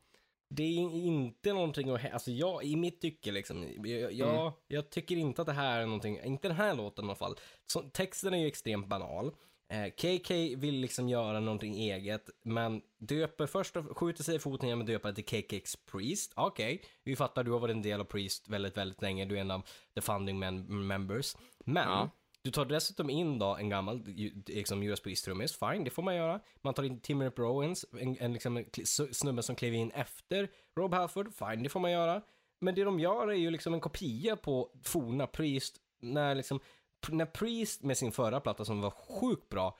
Det 0.50 0.62
är 0.62 0.76
inte 1.06 1.52
någonting 1.52 1.90
att, 1.90 2.12
alltså 2.12 2.30
jag, 2.30 2.64
i 2.64 2.76
mitt 2.76 3.00
tycke 3.00 3.32
liksom, 3.32 3.66
jag, 3.84 4.12
jag, 4.12 4.40
Mm. 4.40 4.52
jag 4.68 4.90
tycker 4.90 5.16
inte 5.16 5.42
att 5.42 5.46
det 5.46 5.52
här 5.52 5.80
är 5.80 5.86
någonting, 5.86 6.20
inte 6.24 6.48
den 6.48 6.56
här 6.56 6.74
låten 6.74 7.04
i 7.04 7.08
alla 7.08 7.14
fall. 7.14 7.34
Så, 7.66 7.82
texten 7.82 8.34
är 8.34 8.38
ju 8.38 8.46
extremt 8.46 8.86
banal. 8.86 9.34
Eh, 9.72 9.90
KK 9.90 10.34
vill 10.56 10.74
liksom 10.74 11.08
göra 11.08 11.40
någonting 11.40 11.74
eget, 11.74 12.30
men 12.44 12.82
döper 12.98 13.46
först 13.46 13.76
och 13.76 13.98
skjuter 13.98 14.24
sig 14.24 14.36
i 14.36 14.38
foten 14.38 14.68
genom 14.68 14.80
att 14.80 14.86
döpa 14.86 15.08
det 15.12 15.22
till 15.22 15.24
KK's 15.24 15.78
Priest. 15.92 16.32
Okej, 16.36 16.82
vi 17.04 17.16
fattar, 17.16 17.44
du 17.44 17.50
har 17.50 17.58
varit 17.58 17.74
en 17.76 17.82
del 17.82 18.00
av 18.00 18.04
Priest 18.04 18.48
väldigt, 18.48 18.76
väldigt 18.76 19.02
länge, 19.02 19.24
du 19.24 19.36
är 19.36 19.40
en 19.40 19.50
av 19.50 19.62
the 19.94 20.00
founding 20.00 20.38
men- 20.38 20.86
members. 20.86 21.36
Men, 21.64 21.88
Ja 21.88 22.10
du 22.48 22.52
tar 22.52 22.64
dessutom 22.64 23.10
in 23.10 23.38
då 23.38 23.56
en 23.56 23.68
gammal 23.68 24.04
liksom 24.46 24.82
US 24.82 25.00
Priest-trummis, 25.00 25.58
fine, 25.58 25.84
det 25.84 25.90
får 25.90 26.02
man 26.02 26.16
göra. 26.16 26.40
Man 26.62 26.74
tar 26.74 26.82
in 26.82 27.00
Tim 27.00 27.22
Rip 27.22 27.38
Owens, 27.38 27.84
en, 28.00 28.16
en, 28.20 28.32
liksom, 28.32 28.56
en 28.56 28.86
snubbe 29.12 29.42
som 29.42 29.56
klev 29.56 29.74
in 29.74 29.90
efter 29.90 30.50
Rob 30.76 30.94
Halford, 30.94 31.34
fine, 31.34 31.62
det 31.62 31.68
får 31.68 31.80
man 31.80 31.90
göra. 31.90 32.22
Men 32.60 32.74
det 32.74 32.84
de 32.84 33.00
gör 33.00 33.28
är 33.28 33.34
ju 33.34 33.50
liksom 33.50 33.74
en 33.74 33.80
kopia 33.80 34.36
på 34.36 34.70
forna 34.84 35.26
Priest, 35.26 35.76
när 36.00 36.34
liksom, 36.34 36.60
när 37.08 37.26
Priest 37.26 37.82
med 37.82 37.98
sin 37.98 38.12
förra 38.12 38.40
platta 38.40 38.64
som 38.64 38.80
var 38.80 38.90
sjukt 38.90 39.48
bra, 39.48 39.78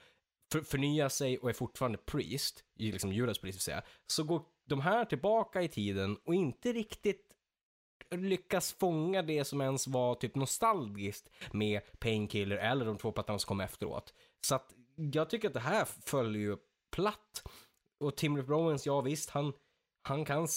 för, 0.52 0.60
förnyar 0.60 1.08
sig 1.08 1.38
och 1.38 1.50
är 1.50 1.54
fortfarande 1.54 1.98
Priest, 1.98 2.64
i 2.78 2.92
liksom 2.92 3.12
Judas 3.12 3.38
Priest 3.38 3.56
vill 3.56 3.62
säga, 3.62 3.82
så 4.06 4.24
går 4.24 4.42
de 4.66 4.80
här 4.80 5.04
tillbaka 5.04 5.62
i 5.62 5.68
tiden 5.68 6.16
och 6.24 6.34
inte 6.34 6.72
riktigt 6.72 7.34
lyckas 8.10 8.72
fånga 8.72 9.22
det 9.22 9.44
som 9.44 9.60
ens 9.60 9.86
var 9.86 10.14
typ 10.14 10.34
nostalgiskt 10.34 11.30
med 11.52 11.80
Painkiller 11.98 12.56
eller 12.56 12.84
de 12.86 12.98
två 12.98 13.12
plattorna 13.12 13.38
som 13.38 13.48
kom 13.48 13.60
efteråt. 13.60 14.14
Så 14.40 14.54
att 14.54 14.74
jag 14.96 15.30
tycker 15.30 15.48
att 15.48 15.54
det 15.54 15.60
här 15.60 15.84
följer 16.06 16.42
ju 16.42 16.56
platt. 16.90 17.42
Och 18.00 18.16
Tim 18.16 18.52
Owens, 18.52 18.86
ja 18.86 19.00
visst, 19.00 19.30
han, 19.30 19.52
han 20.02 20.24
kan 20.24 20.48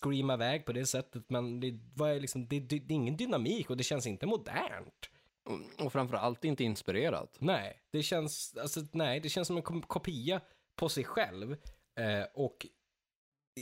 screama 0.00 0.34
iväg 0.34 0.64
på 0.66 0.72
det 0.72 0.86
sättet, 0.86 1.24
men 1.30 1.60
det, 1.60 1.78
vad 1.94 2.10
är 2.10 2.20
liksom, 2.20 2.48
det, 2.48 2.60
det, 2.60 2.78
det 2.78 2.94
är 2.94 2.96
ingen 2.96 3.16
dynamik 3.16 3.70
och 3.70 3.76
det 3.76 3.84
känns 3.84 4.06
inte 4.06 4.26
modernt. 4.26 5.10
Och- 5.44 5.84
Och 5.86 5.92
framförallt 5.92 6.44
inte 6.44 6.64
inspirerat. 6.64 7.36
Nej, 7.38 7.80
det 7.90 8.02
känns, 8.02 8.56
alltså, 8.60 8.80
nej, 8.92 9.20
det 9.20 9.28
känns 9.28 9.46
som 9.48 9.56
en 9.56 9.62
kopia 9.82 10.40
på 10.76 10.88
sig 10.88 11.04
själv. 11.04 11.52
Eh, 11.98 12.24
och 12.34 12.66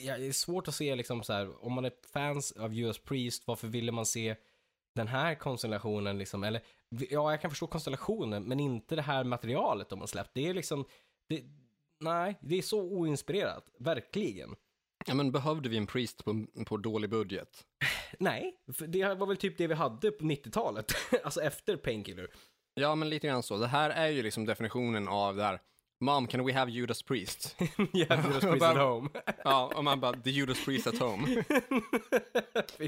ja, 0.04 0.18
det 0.18 0.26
är 0.26 0.32
svårt 0.32 0.68
att 0.68 0.74
se 0.74 0.94
liksom 0.94 1.22
så 1.22 1.32
här, 1.32 1.64
om 1.64 1.72
man 1.72 1.84
är 1.84 1.92
fans 2.12 2.52
av 2.52 2.74
US 2.74 2.98
Priest, 2.98 3.46
varför 3.46 3.68
ville 3.68 3.92
man 3.92 4.06
se 4.06 4.36
den 4.94 5.08
här 5.08 5.34
konstellationen 5.34 6.18
liksom, 6.18 6.44
eller 6.44 6.62
ja, 6.88 7.30
jag 7.30 7.40
kan 7.40 7.50
förstå 7.50 7.66
konstellationen, 7.66 8.44
men 8.44 8.60
inte 8.60 8.96
det 8.96 9.02
här 9.02 9.24
materialet 9.24 9.88
de 9.88 10.00
har 10.00 10.06
släppt. 10.06 10.30
Det 10.34 10.48
är 10.48 10.54
liksom, 10.54 10.84
det, 11.28 11.42
nej, 12.00 12.38
det 12.40 12.58
är 12.58 12.62
så 12.62 12.82
oinspirerat, 12.82 13.64
verkligen. 13.78 14.56
Ja, 15.06 15.14
men 15.14 15.32
behövde 15.32 15.68
vi 15.68 15.76
en 15.76 15.86
priest 15.86 16.24
på, 16.24 16.46
på 16.66 16.76
dålig 16.76 17.10
budget? 17.10 17.64
Nej, 18.18 18.56
för 18.72 18.86
det 18.86 19.14
var 19.14 19.26
väl 19.26 19.36
typ 19.36 19.58
det 19.58 19.66
vi 19.66 19.74
hade 19.74 20.10
på 20.10 20.24
90-talet, 20.24 20.92
alltså 21.24 21.40
efter 21.40 21.76
Painkiller. 21.76 22.28
Ja, 22.74 22.94
men 22.94 23.08
lite 23.08 23.26
grann 23.26 23.42
så. 23.42 23.56
Det 23.56 23.66
här 23.66 23.90
är 23.90 24.08
ju 24.08 24.22
liksom 24.22 24.44
definitionen 24.44 25.08
av 25.08 25.36
det 25.36 25.42
här. 25.42 25.60
Mom, 26.00 26.26
can 26.26 26.44
we 26.44 26.52
have 26.52 26.70
Judas 26.70 27.02
Priest? 27.02 27.56
yeah, 27.94 28.28
US 28.28 28.44
Priest 28.44 28.62
at 28.62 28.76
home. 28.76 29.08
ja, 29.44 29.72
och 29.74 29.84
man 29.84 30.00
bara, 30.00 30.16
the 30.16 30.30
Judas 30.30 30.64
Priest 30.64 30.86
at 30.86 30.98
home. 30.98 31.26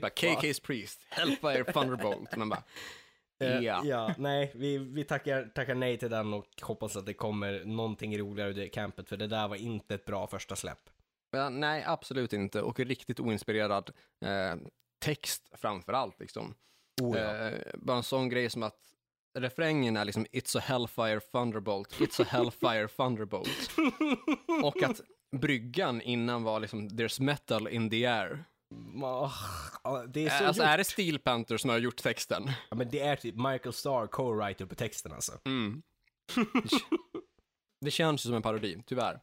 Bara. 0.01 0.11
KK's 0.11 0.63
Priest, 0.63 1.01
Hellfire 1.09 1.65
Thunderbolt. 1.65 2.37
Man 2.37 2.49
bara, 2.49 2.63
Eh, 3.41 3.61
ja. 3.61 3.83
ja, 3.85 4.15
nej, 4.19 4.53
vi, 4.55 4.79
vi 4.79 5.05
tackar, 5.05 5.45
tackar 5.55 5.75
nej 5.75 5.99
till 5.99 6.11
den 6.11 6.35
och 6.35 6.47
hoppas 6.63 6.97
att 6.97 7.07
det 7.07 7.15
kommer 7.15 7.65
någonting 7.65 8.19
roligare 8.19 8.51
ur 8.51 8.55
det 8.55 8.69
campet, 8.69 9.09
för 9.09 9.17
det 9.17 9.27
där 9.27 9.49
var 9.49 9.57
inte 9.57 9.95
ett 9.95 10.05
bra 10.05 10.27
första 10.27 10.57
släpp. 10.57 10.91
Ja, 11.31 11.49
nej, 11.49 11.85
absolut 11.87 12.33
inte. 12.33 12.63
Och 12.63 12.81
riktigt 12.81 13.21
oinspirerad 13.21 13.91
eh, 14.25 14.57
text 14.99 15.51
framför 15.53 15.93
allt. 15.93 16.21
Liksom. 16.21 16.55
Oh, 17.03 17.19
ja. 17.19 17.49
eh, 17.49 17.59
bara 17.75 17.97
en 17.97 18.03
sån 18.03 18.29
grej 18.29 18.51
som 18.51 18.63
att 18.63 18.79
refrängen 19.41 19.97
är 19.97 20.05
liksom 20.05 20.27
It's 20.27 20.59
a 20.59 20.61
Hellfire 20.65 21.21
Thunderbolt, 21.21 21.93
It's 22.01 22.23
a 22.23 22.27
Hellfire 22.29 22.89
Thunderbolt. 22.89 23.71
Och 24.63 24.83
att 24.83 25.01
bryggan 25.37 26.01
innan 26.03 26.43
var 26.43 26.61
liksom 26.61 26.89
There's 26.89 27.23
metal 27.23 27.69
in 27.69 27.91
the 27.91 28.07
air. 28.07 28.45
Det 30.09 30.27
är 30.27 30.39
så 30.39 30.45
Alltså 30.45 30.63
gjort. 30.63 30.69
är 30.71 30.79
det 30.79 30.85
Steel 30.85 31.19
Panther 31.19 31.57
som 31.57 31.71
har 31.71 31.79
gjort 31.79 31.97
texten? 32.03 32.51
Ja, 32.71 32.77
men 32.77 32.89
det 32.91 33.01
är 33.01 33.17
typ 33.17 33.35
Michael 33.35 33.73
Starr, 33.73 34.07
co-writer 34.07 34.67
på 34.67 34.75
texten 34.75 35.13
alltså. 35.13 35.33
Mm. 35.45 35.83
Det 37.81 37.91
känns 37.91 38.25
ju 38.25 38.29
som 38.29 38.35
en 38.35 38.43
parodi, 38.43 38.83
tyvärr. 38.87 39.21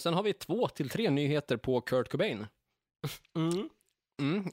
Sen 0.00 0.14
har 0.14 0.22
vi 0.22 0.32
två 0.32 0.68
till 0.68 0.88
tre 0.88 1.10
nyheter 1.10 1.56
på 1.56 1.80
Kurt 1.80 2.08
Cobain. 2.10 2.46
Mm. 3.36 3.68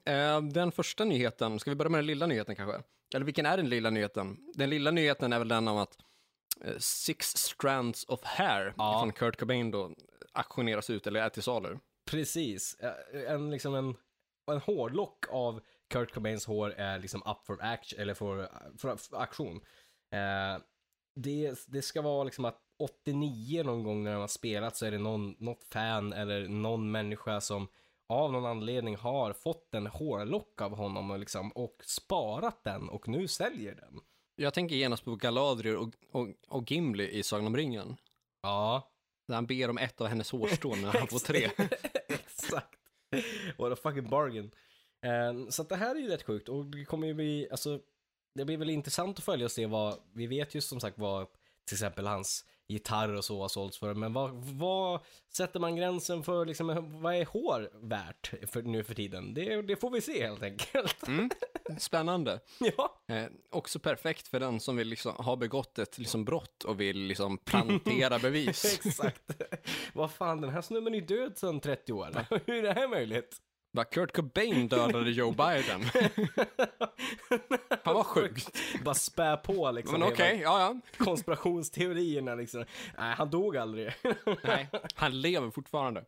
Mm. 0.05 0.49
Den 0.53 0.71
första 0.71 1.05
nyheten, 1.05 1.59
ska 1.59 1.71
vi 1.71 1.75
börja 1.75 1.89
med 1.89 1.97
den 1.97 2.05
lilla 2.05 2.27
nyheten 2.27 2.55
kanske? 2.55 2.83
Eller 3.15 3.25
vilken 3.25 3.45
är 3.45 3.57
den 3.57 3.69
lilla 3.69 3.89
nyheten? 3.89 4.37
Den 4.53 4.69
lilla 4.69 4.91
nyheten 4.91 5.33
är 5.33 5.39
väl 5.39 5.47
den 5.47 5.67
om 5.67 5.77
att 5.77 5.97
eh, 6.61 6.77
Six 6.77 7.37
Strands 7.37 8.03
of 8.07 8.19
Hair 8.23 8.73
Ja. 8.77 8.99
från 8.99 9.11
Kurt 9.11 9.39
Cobain 9.39 9.71
då 9.71 9.91
auktioneras 10.33 10.89
ut 10.89 11.07
eller 11.07 11.21
är 11.21 11.29
till 11.29 11.43
salu. 11.43 11.77
Precis. 12.11 12.77
En, 13.27 13.51
liksom 13.51 13.75
en, 13.75 13.95
en 14.51 14.59
hårlock 14.59 15.25
av 15.29 15.61
Kurt 15.89 16.13
Cobains 16.13 16.45
hår 16.45 16.71
är 16.73 16.99
liksom 16.99 17.21
up 17.25 17.45
for 17.45 17.63
action, 17.63 17.99
eller 17.99 18.13
för, 18.13 18.49
för, 18.77 18.95
för 18.95 19.17
aktion. 19.17 19.55
Eh, 20.13 20.61
det, 21.15 21.65
det 21.67 21.81
ska 21.81 22.01
vara 22.01 22.23
liksom 22.23 22.45
att 22.45 22.59
89 22.79 23.63
någon 23.63 23.83
gång 23.83 24.03
när 24.03 24.11
de 24.11 24.21
har 24.21 24.27
spelat 24.27 24.75
så 24.75 24.85
är 24.85 24.91
det 24.91 24.97
någon, 24.97 25.35
något 25.39 25.63
fan 25.63 26.13
eller 26.13 26.47
någon 26.47 26.91
människa 26.91 27.41
som 27.41 27.67
av 28.07 28.31
någon 28.31 28.45
anledning 28.45 28.95
har 28.95 29.33
fått 29.33 29.75
en 29.75 29.87
hårlock 29.87 30.61
av 30.61 30.75
honom 30.75 31.11
och, 31.11 31.19
liksom, 31.19 31.51
och 31.51 31.81
sparat 31.85 32.63
den 32.63 32.89
och 32.89 33.07
nu 33.07 33.27
säljer 33.27 33.75
den. 33.75 33.99
Jag 34.35 34.53
tänker 34.53 34.75
genast 34.75 35.05
på 35.05 35.15
Galadriel 35.15 35.77
och, 35.77 35.93
och, 36.11 36.27
och 36.47 36.71
Gimli 36.71 37.09
i 37.09 37.23
Sagan 37.23 37.47
om 37.47 37.57
ringen. 37.57 37.97
Ja, 38.41 38.91
Där 39.27 39.35
han 39.35 39.45
ber 39.45 39.69
om 39.69 39.77
ett 39.77 40.01
av 40.01 40.07
hennes 40.07 40.31
hårstrån 40.31 40.81
när 40.81 40.91
han 40.91 41.07
får 41.07 41.19
tre. 41.19 41.49
Exakt. 42.07 42.79
What 43.57 43.73
a 43.73 43.75
fucking 43.83 44.09
bargain. 44.09 44.51
Eh, 45.05 45.49
så 45.49 45.61
att 45.61 45.69
det 45.69 45.75
här 45.75 45.95
är 45.95 45.99
ju 45.99 46.07
rätt 46.07 46.23
sjukt 46.23 46.49
och 46.49 46.65
det 46.65 46.85
kommer 46.85 47.07
ju 47.07 47.13
bli, 47.13 47.47
alltså, 47.51 47.79
det 48.35 48.45
blir 48.45 48.57
väl 48.57 48.69
intressant 48.69 49.17
att 49.17 49.25
följa 49.25 49.45
och 49.45 49.51
se 49.51 49.65
vad, 49.65 49.99
vi 50.13 50.27
vet 50.27 50.55
ju 50.55 50.61
som 50.61 50.79
sagt 50.79 50.97
vad 50.97 51.27
till 51.65 51.75
exempel 51.75 52.07
hans 52.07 52.45
gitarr 52.67 53.13
och 53.15 53.25
så 53.25 53.41
har 53.41 53.47
sålts 53.47 53.79
för. 53.79 53.93
Men 53.93 54.13
vad, 54.13 54.31
vad 54.33 55.01
sätter 55.33 55.59
man 55.59 55.75
gränsen 55.75 56.23
för, 56.23 56.45
liksom, 56.45 57.01
vad 57.01 57.15
är 57.15 57.25
hår 57.25 57.69
värt 57.87 58.33
för, 58.47 58.61
nu 58.61 58.83
för 58.83 58.93
tiden? 58.93 59.33
Det, 59.33 59.61
det 59.61 59.75
får 59.75 59.89
vi 59.89 60.01
se 60.01 60.27
helt 60.27 60.43
enkelt. 60.43 61.07
Mm. 61.07 61.29
Spännande. 61.79 62.39
ja. 62.77 63.01
Eh, 63.07 63.25
också 63.49 63.79
perfekt 63.79 64.27
för 64.27 64.39
den 64.39 64.59
som 64.59 64.77
vill 64.77 64.87
liksom 64.87 65.15
ha 65.15 65.35
begått 65.35 65.79
ett 65.79 65.97
liksom, 65.97 66.25
brott 66.25 66.63
och 66.63 66.79
vill 66.79 66.97
liksom, 66.97 67.37
plantera 67.37 68.19
bevis. 68.19 68.79
Exakt. 68.85 69.31
Vad 69.93 70.11
fan, 70.11 70.41
den 70.41 70.49
här 70.49 70.61
snubben 70.61 70.95
är 70.95 71.01
död 71.01 71.37
sedan 71.37 71.59
30 71.59 71.93
år. 71.93 72.25
Hur 72.45 72.55
är 72.55 72.61
det 72.63 72.73
här 72.73 72.87
möjligt? 72.87 73.41
Bara 73.75 73.85
Kurt 73.85 74.11
Cobain 74.11 74.67
dödade 74.67 75.11
Joe 75.11 75.31
Biden. 75.31 75.81
Han 77.83 77.95
var 77.95 78.03
sjukt. 78.03 78.57
Bara 78.83 78.95
spä 78.95 79.37
på 79.37 79.71
liksom. 79.71 79.99
Men 79.99 80.13
okej, 80.13 80.37
hela 80.37 80.43
ja 80.43 80.59
ja. 80.59 81.05
Konspirationsteorierna 81.05 82.35
liksom. 82.35 82.65
Nej, 82.97 83.15
han 83.15 83.29
dog 83.29 83.57
aldrig. 83.57 83.93
Nej, 84.43 84.69
han 84.95 85.21
lever 85.21 85.51
fortfarande. 85.51 86.05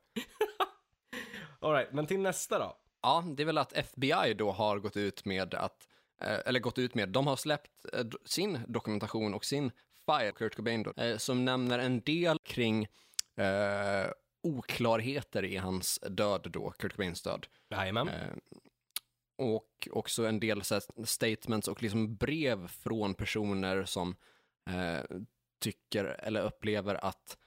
All 1.59 1.73
right, 1.73 1.93
men 1.93 2.07
till 2.07 2.19
nästa 2.19 2.59
då. 2.59 2.77
Ja, 3.01 3.23
det 3.37 3.43
är 3.43 3.45
väl 3.45 3.57
att 3.57 3.73
FBI 3.73 4.33
då 4.37 4.51
har 4.51 4.79
gått 4.79 4.97
ut 4.97 5.25
med 5.25 5.53
att, 5.53 5.87
eh, 6.21 6.39
eller 6.45 6.59
gått 6.59 6.77
ut 6.77 6.95
med, 6.95 7.09
de 7.09 7.27
har 7.27 7.35
släppt 7.35 7.85
eh, 7.93 8.05
sin 8.25 8.59
dokumentation 8.67 9.33
och 9.33 9.45
sin 9.45 9.71
file, 10.05 10.31
Kurt 10.31 10.55
Cobain 10.55 10.83
då, 10.83 11.03
eh, 11.03 11.17
som 11.17 11.45
nämner 11.45 11.79
en 11.79 12.01
del 12.01 12.39
kring 12.43 12.83
eh, 13.35 14.11
oklarheter 14.47 15.45
i 15.45 15.55
hans 15.57 15.99
död 16.09 16.47
då, 16.51 16.71
Kurt 16.71 16.91
Cobains 16.91 17.21
död. 17.21 17.47
Jajamän. 17.69 18.07
Eh, 18.07 18.33
och 19.37 19.87
också 19.91 20.25
en 20.25 20.39
del 20.39 20.63
så 20.63 20.75
här, 20.75 21.05
statements 21.05 21.67
och 21.67 21.81
liksom 21.83 22.15
brev 22.15 22.67
från 22.67 23.13
personer 23.13 23.85
som 23.85 24.15
eh, 24.69 25.17
tycker 25.59 26.05
eller 26.05 26.41
upplever 26.45 27.05
att 27.05 27.37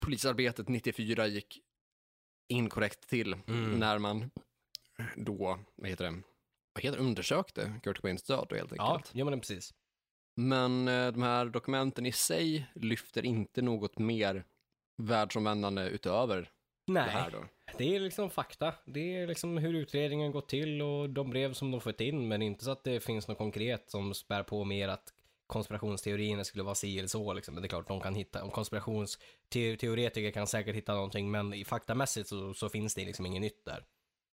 polisarbetet 0.00 0.68
94 0.68 1.26
gick 1.26 1.60
inkorrekt 2.48 3.08
till 3.08 3.32
Mm. 3.46 3.78
när 3.78 3.98
man 3.98 4.30
då, 5.16 5.58
vad 5.76 5.88
heter 5.90 6.04
det, 6.04 6.22
vad 6.72 6.84
heter 6.84 6.98
det, 6.98 7.04
undersökte 7.04 7.80
Kurt 7.82 7.96
Cobains 8.00 8.22
död 8.22 8.52
helt 8.52 8.72
Ja, 8.76 8.92
enkelt. 8.94 9.14
ja 9.14 9.24
men 9.24 9.40
precis. 9.40 9.74
Men 10.36 10.88
eh, 10.88 11.12
de 11.12 11.22
här 11.22 11.46
dokumenten 11.46 12.06
i 12.06 12.12
sig 12.12 12.66
lyfter 12.74 13.24
inte 13.24 13.62
något 13.62 13.98
mer 13.98 14.44
världsomvändande 14.96 15.88
utöver 15.88 16.40
det 16.86 16.92
Nej, 16.92 17.10
här 17.10 17.30
då. 17.30 17.44
det 17.78 17.96
är 17.96 18.00
liksom 18.00 18.30
fakta. 18.30 18.74
Det 18.84 19.16
är 19.16 19.26
liksom 19.26 19.58
hur 19.58 19.74
utredningen 19.74 20.32
gått 20.32 20.48
till 20.48 20.82
och 20.82 21.10
de 21.10 21.30
brev 21.30 21.52
som 21.52 21.70
de 21.70 21.80
fått 21.80 22.00
in, 22.00 22.28
men 22.28 22.42
inte 22.42 22.64
så 22.64 22.70
att 22.70 22.84
det 22.84 23.00
finns 23.00 23.28
något 23.28 23.38
konkret 23.38 23.90
som 23.90 24.14
spär 24.14 24.42
på 24.42 24.64
mer 24.64 24.88
att 24.88 25.12
konspirationsteorierna 25.46 26.44
skulle 26.44 26.64
vara 26.64 26.74
si 26.74 26.98
eller 26.98 27.08
så 27.08 27.32
liksom. 27.34 27.54
Men 27.54 27.62
det 27.62 27.66
är 27.66 27.68
klart, 27.68 27.88
de 27.88 28.00
kan 28.00 28.14
hitta, 28.14 28.44
om 28.44 28.50
konspirationsteoretiker 28.50 30.30
kan 30.30 30.46
säkert 30.46 30.76
hitta 30.76 30.94
någonting, 30.94 31.30
men 31.30 31.54
i 31.54 31.64
faktamässigt 31.64 32.28
så, 32.28 32.54
så 32.54 32.68
finns 32.68 32.94
det 32.94 33.04
liksom 33.04 33.26
inget 33.26 33.42
nytt 33.42 33.64
där. 33.64 33.84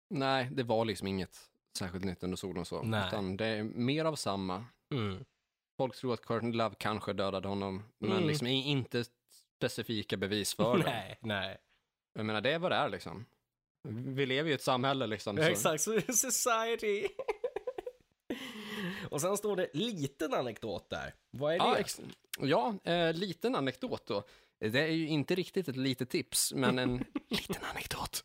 Nej, 0.09 0.49
det 0.51 0.63
var 0.63 0.85
liksom 0.85 1.07
inget 1.07 1.37
särskilt 1.77 2.03
nytt 2.05 2.23
under 2.23 2.37
solen 2.37 2.65
så. 2.65 2.81
Nej. 2.83 3.07
Utan 3.07 3.37
det 3.37 3.45
är 3.45 3.63
mer 3.63 4.05
av 4.05 4.15
samma. 4.15 4.65
Mm. 4.93 5.25
Folk 5.77 5.95
tror 5.95 6.13
att 6.13 6.21
Courtney 6.25 6.51
Love 6.53 6.75
kanske 6.79 7.13
dödade 7.13 7.47
honom, 7.47 7.83
men 7.99 8.11
Mm. 8.11 8.27
liksom 8.27 8.47
inte 8.47 9.03
specifika 9.61 10.17
bevis 10.17 10.53
för 10.53 10.77
det. 10.77 10.83
Nej, 10.83 11.17
nej. 11.21 11.57
Jag 12.13 12.25
menar, 12.25 12.41
det 12.41 12.51
är 12.51 12.59
vad 12.59 12.71
det 12.71 12.75
är 12.75 12.89
liksom. 12.89 13.25
Vi 13.87 14.25
lever 14.25 14.47
ju 14.47 14.51
i 14.51 14.55
ett 14.55 14.61
samhälle 14.61 15.07
liksom. 15.07 15.37
Så. 15.37 15.43
Exakt, 15.43 15.83
society. 16.15 17.07
och 19.09 19.21
sen 19.21 19.37
står 19.37 19.55
det 19.55 19.69
liten 19.73 20.33
anekdot 20.33 20.89
där. 20.89 21.13
Vad 21.31 21.53
är 21.53 21.57
det? 21.59 21.65
Ja, 21.65 21.77
ex- 21.77 22.01
ja 22.39 22.75
eh, 22.83 23.13
liten 23.13 23.55
anekdot 23.55 24.05
då. 24.05 24.23
Det 24.59 24.79
är 24.79 24.87
ju 24.87 25.07
inte 25.07 25.35
riktigt 25.35 25.67
ett 25.67 25.75
litet 25.75 26.09
tips, 26.09 26.53
men 26.53 26.79
en 26.79 26.97
liten 27.29 27.63
anekdot. 27.71 28.23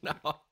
Ja. 0.00 0.44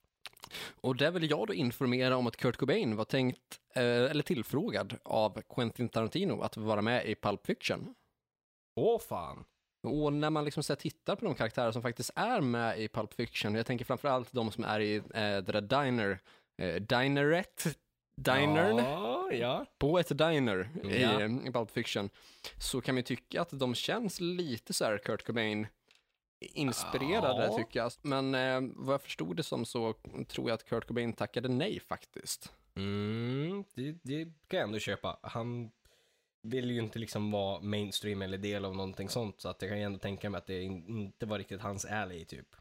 Och 0.80 0.96
där 0.96 1.10
vill 1.10 1.30
jag 1.30 1.46
då 1.46 1.54
informera 1.54 2.16
om 2.16 2.26
att 2.26 2.36
Kurt 2.36 2.56
Cobain 2.56 2.96
var 2.96 3.04
tänkt, 3.04 3.60
eh, 3.74 3.82
eller 3.82 4.22
tillfrågad 4.22 4.96
av 5.02 5.42
Quentin 5.54 5.88
Tarantino 5.88 6.42
att 6.42 6.56
vara 6.56 6.82
med 6.82 7.06
i 7.06 7.14
Pulp 7.14 7.46
Fiction. 7.46 7.94
Åh 8.76 9.00
fan. 9.00 9.44
Och 9.82 10.12
när 10.12 10.30
man 10.30 10.44
liksom 10.44 10.62
så 10.62 10.76
tittar 10.76 11.16
på 11.16 11.24
de 11.24 11.34
karaktärer 11.34 11.72
som 11.72 11.82
faktiskt 11.82 12.10
är 12.14 12.40
med 12.40 12.80
i 12.80 12.88
Pulp 12.88 13.14
Fiction, 13.14 13.54
jag 13.54 13.66
tänker 13.66 13.84
framförallt 13.84 14.32
de 14.32 14.50
som 14.52 14.64
är 14.64 14.80
i 14.80 14.96
eh, 14.96 15.02
det 15.14 15.40
där 15.42 15.60
Diner, 15.84 16.18
eh, 16.58 16.74
Dineret, 16.74 17.78
Dinern, 18.16 18.76
Ja, 18.76 19.32
ja. 19.32 19.66
på 19.78 19.98
ett 19.98 20.18
diner 20.18 20.70
i, 20.84 21.02
Ja. 21.02 21.22
i 21.48 21.52
Pulp 21.52 21.70
Fiction, 21.70 22.10
så 22.58 22.80
kan 22.80 22.96
vi 22.96 23.02
tycka 23.02 23.42
att 23.42 23.50
de 23.58 23.74
känns 23.74 24.20
lite 24.20 24.72
så 24.72 24.84
här 24.84 24.98
Kurt 24.98 25.26
Cobain 25.26 25.66
inspirerade 26.40 27.44
Ja. 27.46 27.56
tycker 27.56 27.80
jag. 27.80 27.92
Men 28.02 28.34
eh, 28.34 28.60
vad 28.76 28.94
jag 28.94 29.02
förstod 29.02 29.36
det 29.36 29.42
som 29.42 29.64
så 29.64 29.94
tror 30.28 30.48
jag 30.48 30.54
att 30.54 30.64
Kurt 30.68 30.86
Cobain 30.86 31.12
tackade 31.12 31.48
nej 31.48 31.80
faktiskt. 31.80 32.52
Mm, 32.76 33.64
det, 33.74 33.92
det 34.02 34.24
kan 34.24 34.58
jag 34.58 34.62
ändå 34.62 34.78
köpa. 34.78 35.18
Han 35.22 35.70
vill 36.42 36.70
ju 36.70 36.78
inte 36.78 36.98
liksom 36.98 37.30
vara 37.30 37.60
mainstream 37.60 38.22
eller 38.22 38.38
del 38.38 38.64
av 38.64 38.76
någonting 38.76 39.08
sånt, 39.08 39.40
så 39.40 39.48
att 39.48 39.62
jag 39.62 39.70
kan 39.70 39.78
ju 39.78 39.84
ändå 39.84 39.98
tänka 39.98 40.30
mig 40.30 40.38
att 40.38 40.46
det 40.46 40.62
inte 40.62 41.26
var 41.26 41.38
riktigt 41.38 41.60
hans 41.60 41.84
alley 41.84 42.24
typ. 42.24 42.56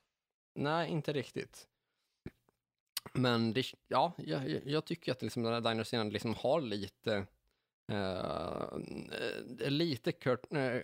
Nej, 0.56 0.90
inte 0.90 1.14
riktigt. 1.14 1.68
Men 3.14 3.54
det, 3.54 3.66
ja, 3.88 4.14
jag, 4.18 4.62
jag- 4.66 4.86
tycker 4.86 5.12
att 5.12 5.22
liksom 5.22 5.44
den 5.44 5.54
här 5.54 5.62
diner 5.62 6.12
liksom 6.12 6.34
har 6.36 6.62
lite, 6.62 7.26
Uh, 7.92 8.78
lite 9.70 10.12
Kurt, 10.12 10.54
eh, 10.54 10.76
uh, 10.76 10.82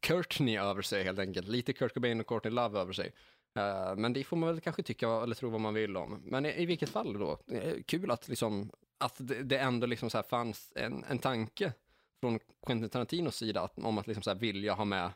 Kurtney 0.00 0.58
över 0.58 0.82
sig 0.82 1.04
helt 1.04 1.18
enkelt. 1.18 1.48
Lite 1.48 1.72
Kurt 1.72 1.94
Cobain 1.94 2.20
och 2.20 2.26
Courtney 2.26 2.52
Love 2.52 2.80
över 2.80 2.92
sig. 2.92 3.12
Uh, 3.58 3.96
men 3.96 4.12
det 4.12 4.24
får 4.24 4.36
man 4.36 4.48
väl 4.48 4.60
kanske 4.60 4.82
tycka 4.82 5.08
eller 5.08 5.34
tro 5.34 5.50
vad 5.50 5.60
man 5.60 5.74
vill 5.74 5.96
om. 5.96 6.22
Men 6.24 6.46
i, 6.46 6.62
i 6.62 6.66
vilket 6.66 6.88
fall 6.88 7.12
då, 7.18 7.38
kul 7.86 8.10
att 8.10 8.28
liksom, 8.28 8.70
att 8.98 9.16
det, 9.18 9.42
det 9.42 9.58
ändå 9.58 9.86
liksom 9.86 10.10
så 10.10 10.18
här 10.18 10.22
fanns 10.22 10.72
en, 10.76 11.04
en 11.04 11.18
tanke 11.18 11.72
från 12.22 12.38
Quentin 12.66 12.88
Tarantinos 12.88 13.36
sida 13.36 13.60
att, 13.60 13.78
om 13.78 13.98
att 13.98 14.06
liksom 14.06 14.22
så 14.22 14.30
här 14.30 14.38
vilja 14.38 14.74
ha 14.74 14.84
med 14.84 15.10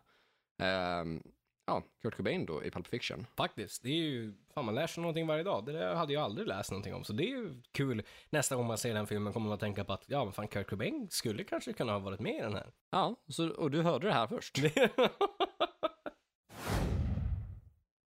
ehm, 0.62 1.22
ja, 1.66 1.82
Kurt 2.02 2.16
Cobain 2.16 2.46
då 2.46 2.64
i 2.64 2.70
Pulp 2.70 2.86
Fiction. 2.86 3.26
Faktiskt, 3.36 3.82
det 3.82 3.88
är 3.88 3.94
ju, 3.94 4.34
fan 4.54 4.64
man 4.64 4.74
lär 4.74 4.86
sig 4.86 5.00
någonting 5.00 5.26
varje 5.26 5.42
dag. 5.42 5.66
Det 5.66 5.72
där 5.72 5.94
hade 5.94 6.12
jag 6.12 6.22
aldrig 6.22 6.48
läst 6.48 6.70
någonting 6.70 6.94
om, 6.94 7.04
så 7.04 7.12
det 7.12 7.24
är 7.24 7.28
ju 7.28 7.62
kul. 7.72 8.02
Nästa 8.30 8.56
gång 8.56 8.66
man 8.66 8.78
ser 8.78 8.94
den 8.94 9.06
filmen 9.06 9.32
kommer 9.32 9.48
man 9.48 9.54
att 9.54 9.60
tänka 9.60 9.84
på 9.84 9.92
att, 9.92 10.04
ja 10.06 10.24
men 10.24 10.32
fan 10.32 10.48
Kurt 10.48 10.70
Cobain 10.70 11.08
skulle 11.10 11.44
kanske 11.44 11.72
kunna 11.72 11.92
ha 11.92 11.98
varit 11.98 12.20
med 12.20 12.34
i 12.34 12.40
den 12.40 12.54
här. 12.54 12.72
Ja, 12.90 13.16
så, 13.28 13.48
och 13.48 13.70
du 13.70 13.82
hörde 13.82 14.06
det 14.06 14.12
här 14.12 14.26
först. 14.26 14.58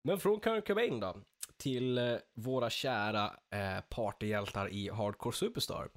Men 0.04 0.20
från 0.20 0.40
Kurt 0.40 0.68
Cobain 0.68 1.00
då, 1.00 1.16
till 1.58 1.98
eh, 1.98 2.16
våra 2.36 2.70
kära 2.70 3.26
eh, 3.50 3.82
partyhjältar 3.90 4.70
i 4.70 4.90
Hardcore 4.90 5.36
Superstar. 5.36 5.90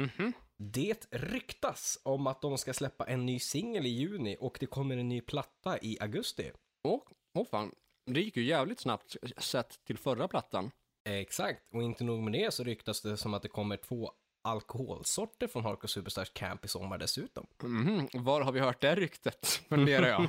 Mhm. 0.00 0.32
Det 0.58 1.06
ryktas 1.10 1.98
om 2.02 2.26
att 2.26 2.42
de 2.42 2.58
ska 2.58 2.72
släppa 2.72 3.04
en 3.04 3.26
ny 3.26 3.38
singel 3.38 3.86
i 3.86 3.88
juni 3.88 4.36
och 4.40 4.56
det 4.60 4.66
kommer 4.66 4.96
en 4.96 5.08
ny 5.08 5.20
platta 5.20 5.78
i 5.78 5.98
augusti. 6.00 6.50
Åh, 6.84 7.02
åh 7.34 7.46
fan. 7.50 7.72
Det 8.06 8.20
gick 8.20 8.36
ju 8.36 8.44
jävligt 8.44 8.80
snabbt 8.80 9.16
sett 9.38 9.84
till 9.84 9.98
förra 9.98 10.28
plattan. 10.28 10.70
Exakt, 11.08 11.62
och 11.74 11.82
inte 11.82 12.04
nog 12.04 12.22
med 12.22 12.32
det 12.32 12.54
så 12.54 12.64
ryktas 12.64 13.00
det 13.02 13.16
som 13.16 13.34
att 13.34 13.42
det 13.42 13.48
kommer 13.48 13.76
två 13.76 14.12
alkoholsorter 14.44 15.46
från 15.46 15.64
Hardcore 15.64 15.88
Superstars 15.88 16.30
Camp 16.32 16.64
i 16.64 16.68
sommar 16.68 16.98
dessutom. 16.98 17.46
Mhm. 17.62 18.08
Var 18.12 18.40
har 18.40 18.52
vi 18.52 18.60
hört 18.60 18.80
det 18.80 18.94
ryktet? 18.94 19.46
Funderar 19.68 20.06
jag. 20.06 20.28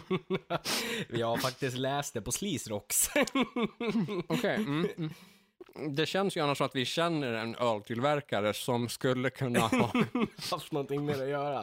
Jag 1.09 1.27
har 1.27 1.37
faktiskt 1.37 1.77
läst 1.77 2.13
det 2.13 2.21
på 2.21 2.31
Sleaze 2.31 2.69
Rocks. 2.69 3.09
Okej. 4.27 4.55
mm, 4.55 4.87
mm. 4.97 5.13
Det 5.95 6.05
känns 6.05 6.37
ju 6.37 6.41
annars 6.41 6.57
som 6.57 6.65
att 6.65 6.75
vi 6.75 6.85
känner 6.85 7.33
en 7.33 7.55
öltillverkare 7.55 8.53
som 8.53 8.89
skulle 8.89 9.29
kunna 9.29 9.59
ha... 9.59 9.91
haft 10.51 10.71
någonting 10.71 11.05
med 11.05 11.17
det 11.17 11.23
att 11.23 11.29
göra. 11.29 11.59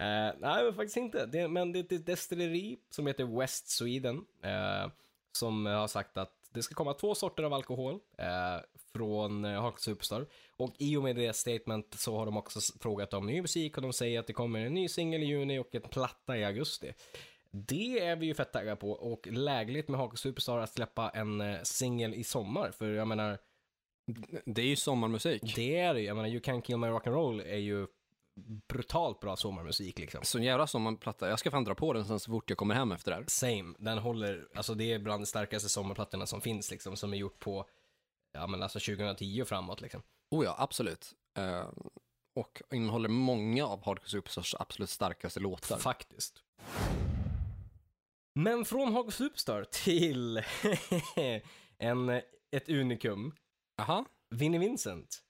Uh, 0.00 0.36
nej, 0.38 0.64
men 0.64 0.74
faktiskt 0.74 0.96
inte. 0.96 1.26
Det, 1.26 1.48
men 1.48 1.72
det 1.72 1.92
är 1.92 1.96
ett 1.96 2.06
destilleri 2.06 2.78
som 2.90 3.06
heter 3.06 3.38
West 3.38 3.68
Sweden 3.68 4.16
uh, 4.16 4.92
som 5.32 5.66
har 5.66 5.88
sagt 5.88 6.16
att 6.16 6.32
det 6.52 6.62
ska 6.62 6.74
komma 6.74 6.94
två 6.94 7.14
sorter 7.14 7.42
av 7.42 7.54
alkohol 7.54 7.94
uh, 7.94 8.60
från 8.92 9.44
eh, 9.44 9.76
Superstar. 9.76 10.26
Och 10.56 10.74
i 10.78 10.96
och 10.96 11.02
med 11.02 11.16
det 11.16 11.36
statement 11.36 11.94
så 11.94 12.18
har 12.18 12.26
de 12.26 12.36
också 12.36 12.60
frågat 12.80 13.14
om 13.14 13.26
ny 13.26 13.42
musik 13.42 13.76
och 13.76 13.82
de 13.82 13.92
säger 13.92 14.20
att 14.20 14.26
det 14.26 14.32
kommer 14.32 14.60
en 14.60 14.74
ny 14.74 14.88
singel 14.88 15.22
i 15.22 15.26
juni 15.26 15.58
och 15.58 15.74
en 15.74 15.82
platta 15.82 16.38
i 16.38 16.44
augusti. 16.44 16.92
Det 17.52 17.98
är 17.98 18.16
vi 18.16 18.26
ju 18.26 18.34
fett 18.34 18.52
taggade 18.52 18.76
på 18.76 18.90
och 18.90 19.26
lägligt 19.26 19.88
med 19.88 20.00
Hardcore 20.00 20.18
Superstar 20.18 20.58
att 20.58 20.72
släppa 20.72 21.10
en 21.10 21.40
eh, 21.40 21.62
singel 21.62 22.14
i 22.14 22.24
sommar. 22.24 22.70
För 22.70 22.92
jag 22.92 23.08
menar, 23.08 23.38
Det 24.44 24.62
är 24.62 24.66
ju 24.66 24.76
sommarmusik. 24.76 25.56
det 25.56 25.78
är 25.78 25.94
det 25.94 26.00
ju. 26.00 26.06
Jag 26.06 26.16
menar, 26.16 26.28
You 26.28 26.40
Can't 26.40 26.60
Kill 26.60 26.76
My 26.76 26.86
Rock'n'Roll 26.86 27.42
är 27.46 27.56
ju 27.58 27.86
brutalt 28.68 29.20
bra 29.20 29.36
sommarmusik 29.36 29.98
liksom. 29.98 30.24
Så 30.24 30.38
jävla 30.38 30.66
sommarplatta. 30.66 31.28
Jag 31.28 31.38
ska 31.38 31.50
fan 31.50 31.64
dra 31.64 31.74
på 31.74 31.92
den 31.92 32.04
sen 32.04 32.20
så 32.20 32.30
fort 32.30 32.50
jag 32.50 32.58
kommer 32.58 32.74
hem 32.74 32.92
efter 32.92 33.10
det 33.10 33.16
här. 33.16 33.24
Same. 33.28 33.74
Den 33.78 33.98
håller, 33.98 34.48
alltså 34.54 34.74
det 34.74 34.92
är 34.92 34.98
bland 34.98 35.22
de 35.22 35.26
starkaste 35.26 35.68
sommarplattorna 35.68 36.26
som 36.26 36.40
finns 36.40 36.70
liksom, 36.70 36.96
som 36.96 37.12
är 37.12 37.16
gjort 37.16 37.38
på, 37.38 37.66
ja 38.32 38.46
men 38.46 38.62
alltså 38.62 38.78
2010 38.78 39.42
och 39.42 39.48
framåt 39.48 39.80
liksom. 39.80 40.02
Oh 40.30 40.44
ja, 40.44 40.54
absolut. 40.58 41.12
Eh, 41.38 41.68
och 42.34 42.62
innehåller 42.72 43.08
många 43.08 43.66
av 43.66 43.84
Hardcore 43.84 44.10
Superstars 44.10 44.54
absolut 44.58 44.90
starkaste 44.90 45.40
låtar. 45.40 45.78
Faktiskt. 45.78 46.42
Men 48.34 48.64
från 48.64 48.92
Hog 48.92 49.12
Superstar 49.12 49.64
till 49.64 50.36
en, 51.78 52.08
ett 52.50 52.68
unikum. 52.68 53.34
Jaha. 53.76 54.04
Vinnie 54.30 54.58
Vincent. 54.58 55.22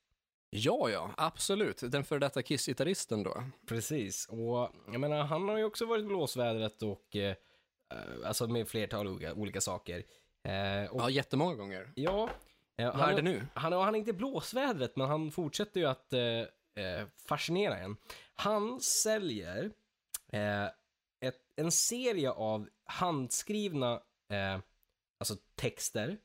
Ja, 0.50 0.90
ja, 0.90 1.10
absolut. 1.16 1.80
Den 1.92 2.04
före 2.04 2.18
detta 2.18 2.42
Kiss-gitarristen 2.42 3.22
då. 3.22 3.42
Precis, 3.66 4.26
och 4.28 4.70
jag 4.92 5.00
menar 5.00 5.22
han 5.24 5.48
har 5.48 5.58
ju 5.58 5.64
också 5.64 5.86
varit 5.86 6.06
blåsvädret 6.06 6.82
och 6.82 7.16
eh, 7.16 7.34
alltså 8.24 8.46
med 8.48 8.68
flertal 8.68 9.08
olika, 9.08 9.34
olika 9.34 9.60
saker. 9.60 9.98
Eh, 10.42 10.90
och, 10.90 11.00
Ja, 11.00 11.10
jättemånga 11.10 11.54
gånger. 11.54 11.92
ja. 11.94 12.30
eh, 12.76 12.96
Vad 12.98 13.08
är 13.10 13.16
det 13.16 13.22
nu? 13.22 13.46
Han, 13.54 13.72
han 13.72 13.94
är 13.94 13.98
inte 13.98 14.12
blåsvädret, 14.12 14.96
men 14.96 15.08
han 15.08 15.30
fortsätter 15.30 15.80
ju 15.80 15.86
att 15.86 16.12
eh, 16.12 16.20
eh, 16.84 17.06
fascinera 17.28 17.78
en. 17.78 17.96
Han 18.34 18.80
säljer 18.80 19.70
eh, 20.32 20.64
en 21.60 21.72
serie 21.72 22.30
av 22.30 22.68
handskrivna 22.84 24.02
eh, 24.28 24.58
alltså 25.18 25.36
texter, 25.54 26.18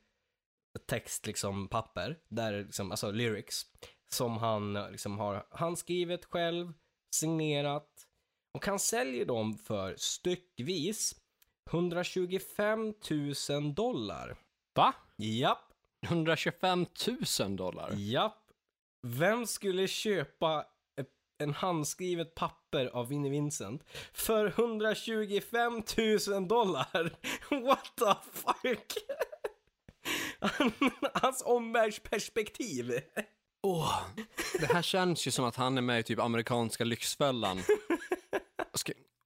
text 0.86 1.26
liksom 1.26 1.68
papper, 1.68 2.18
där 2.28 2.64
liksom, 2.64 2.90
alltså 2.90 3.10
lyrics, 3.10 3.66
som 4.08 4.38
han 4.38 4.76
eh, 4.76 4.90
liksom 4.90 5.18
har 5.18 5.46
handskrivet 5.50 6.24
själv, 6.24 6.72
signerat, 7.10 8.06
och 8.52 8.66
han 8.66 8.78
säljer 8.78 9.24
dem 9.24 9.58
för 9.58 9.96
styckvis 9.96 11.14
125 11.70 12.94
000 13.50 13.74
dollar. 13.74 14.36
Va? 14.74 14.94
Japp. 15.16 15.72
125 16.02 16.86
000 17.40 17.56
dollar? 17.56 17.92
Japp. 17.96 18.42
Vem 19.02 19.46
skulle 19.46 19.88
köpa 19.88 20.66
en 21.38 21.54
handskrivet 21.54 22.34
papper 22.34 22.86
av 22.86 23.08
Vinnie 23.08 23.30
Vincent 23.30 23.84
för 24.12 24.46
125 24.46 25.72
000 26.28 26.48
dollar? 26.48 27.10
What 27.66 27.92
the 27.98 28.14
fuck? 28.32 28.92
Hans 31.14 31.42
omvärldsperspektiv. 31.46 33.00
Åh, 33.62 34.00
det 34.60 34.66
här 34.66 34.82
känns 34.82 35.26
ju 35.26 35.30
som 35.30 35.44
att 35.44 35.56
han 35.56 35.78
är 35.78 35.82
med 35.82 36.00
i 36.00 36.02
typ 36.02 36.18
amerikanska 36.18 36.84
Lyxfällan. 36.84 37.62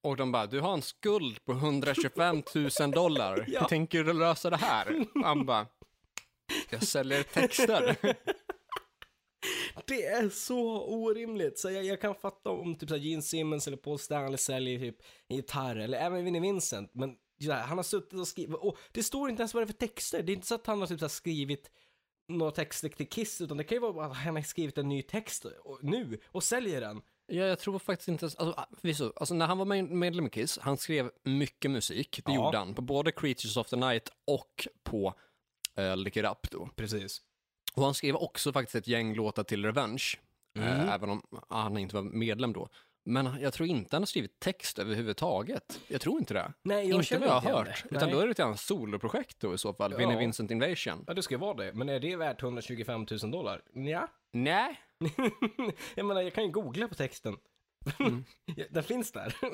Och 0.03 0.17
de 0.17 0.31
bara, 0.31 0.45
du 0.45 0.59
har 0.59 0.73
en 0.73 0.81
skuld 0.81 1.45
på 1.45 1.51
125 1.51 2.43
000 2.79 2.91
dollar. 2.91 3.45
Ja. 3.51 3.59
Hur 3.59 3.67
tänker 3.67 4.03
du 4.03 4.13
lösa 4.13 4.49
det 4.49 4.57
här? 4.57 5.05
Han 5.23 5.45
bara, 5.45 5.67
jag 6.69 6.83
säljer 6.83 7.23
texter. 7.23 7.97
Det 9.87 10.05
är 10.05 10.29
så 10.29 10.83
orimligt. 10.85 11.59
Så 11.59 11.71
jag, 11.71 11.83
jag 11.85 12.01
kan 12.01 12.15
fatta 12.15 12.49
om 12.49 12.75
typ 12.75 12.89
så 12.89 12.95
här 12.95 13.01
Gene 13.01 13.21
Simmons 13.21 13.67
eller 13.67 13.77
Paul 13.77 13.99
Stanley 13.99 14.37
säljer 14.37 14.79
typ 14.79 14.97
en 15.27 15.35
gitarr, 15.35 15.75
eller 15.75 15.97
även 15.97 16.25
Vinnie 16.25 16.39
Vincent. 16.39 16.91
Men 16.93 17.15
så 17.45 17.51
här, 17.51 17.61
han 17.63 17.77
har 17.77 17.83
suttit 17.83 18.19
och 18.19 18.27
skrivit, 18.27 18.55
och 18.55 18.77
det 18.91 19.03
står 19.03 19.29
inte 19.29 19.41
ens 19.41 19.53
vad 19.53 19.61
det 19.61 19.65
är 19.65 19.67
för 19.67 19.87
texter. 19.87 20.23
Det 20.23 20.31
är 20.31 20.33
inte 20.33 20.47
så 20.47 20.55
att 20.55 20.67
han 20.67 20.79
har 20.79 20.87
typ 20.87 20.99
så 20.99 21.05
här 21.05 21.09
skrivit 21.09 21.71
några 22.27 22.51
texter 22.51 22.89
till 22.89 23.09
Kiss, 23.09 23.41
utan 23.41 23.57
det 23.57 23.63
kan 23.63 23.75
ju 23.75 23.79
vara 23.79 24.05
att 24.05 24.17
han 24.17 24.35
har 24.35 24.43
skrivit 24.43 24.77
en 24.77 24.87
ny 24.89 25.01
text 25.01 25.45
och, 25.45 25.83
nu 25.83 26.19
och 26.25 26.43
säljer 26.43 26.81
den. 26.81 27.01
Ja, 27.27 27.45
jag 27.45 27.59
tror 27.59 27.79
faktiskt 27.79 28.07
inte, 28.07 28.25
alltså, 28.25 28.65
förvisso, 28.81 29.13
alltså 29.15 29.33
när 29.35 29.47
han 29.47 29.57
var 29.57 29.65
med- 29.65 29.89
medlem 29.91 30.25
i 30.25 30.29
Kiss, 30.29 30.59
han 30.61 30.77
skrev 30.77 31.11
mycket 31.23 31.71
musik, 31.71 32.21
det 32.25 32.31
Ja. 32.31 32.45
gjorde 32.45 32.57
han, 32.57 32.73
på 32.73 32.81
både 32.81 33.11
Creatures 33.11 33.57
of 33.57 33.69
the 33.69 33.75
Night 33.75 34.09
och 34.27 34.67
på 34.83 35.13
uh, 35.79 35.97
Lick 35.97 36.17
It 36.17 36.25
Up 36.25 36.51
då. 36.51 36.69
Precis. 36.75 37.21
Och 37.75 37.83
han 37.83 37.93
skrev 37.93 38.15
också 38.15 38.53
faktiskt 38.53 38.75
ett 38.75 38.87
gäng 38.87 39.15
låtar 39.15 39.43
till 39.43 39.65
Revenge, 39.65 40.03
Mm. 40.57 40.67
eh, 40.69 40.93
även 40.93 41.09
om 41.09 41.21
han 41.49 41.77
inte 41.77 41.95
var 41.95 42.03
medlem 42.03 42.53
då. 42.53 42.69
Men 43.05 43.41
jag 43.41 43.53
tror 43.53 43.69
inte 43.69 43.95
han 43.95 44.01
har 44.01 44.07
skrivit 44.07 44.39
text 44.39 44.79
överhuvudtaget. 44.79 45.81
Jag 45.87 46.01
tror 46.01 46.19
inte 46.19 46.33
det. 46.33 46.53
Nej, 46.63 46.89
jag 46.89 46.99
inte 46.99 47.17
vad 47.17 47.27
jag 47.27 47.33
har 47.41 47.51
hört. 47.51 47.65
det. 47.89 47.95
Utan 47.95 48.07
Nej. 48.09 48.15
då 48.15 48.21
är 48.21 48.25
det 48.25 48.31
ett 48.31 48.39
annat 48.39 48.59
soloprojekt 48.59 49.39
då 49.39 49.53
i 49.53 49.57
så 49.57 49.73
fall. 49.73 49.91
Ja. 49.91 49.97
Vinnie 49.97 50.17
Vincent 50.17 50.51
Invasion. 50.51 51.03
Ja, 51.07 51.13
det 51.13 51.23
ska 51.23 51.37
vara 51.37 51.53
det. 51.53 51.73
Men 51.73 51.89
är 51.89 51.99
det 51.99 52.15
värt 52.15 52.41
125 52.43 53.05
000 53.23 53.31
dollar? 53.31 53.61
Ja. 53.73 54.07
Nej. 54.33 54.79
jag 55.95 56.05
menar, 56.05 56.21
jag 56.21 56.33
kan 56.33 56.43
ju 56.43 56.51
googla 56.51 56.87
på 56.87 56.95
texten. 56.95 57.37
Mm. 57.99 58.23
Den 58.69 58.83
finns 58.83 59.11
där. 59.11 59.35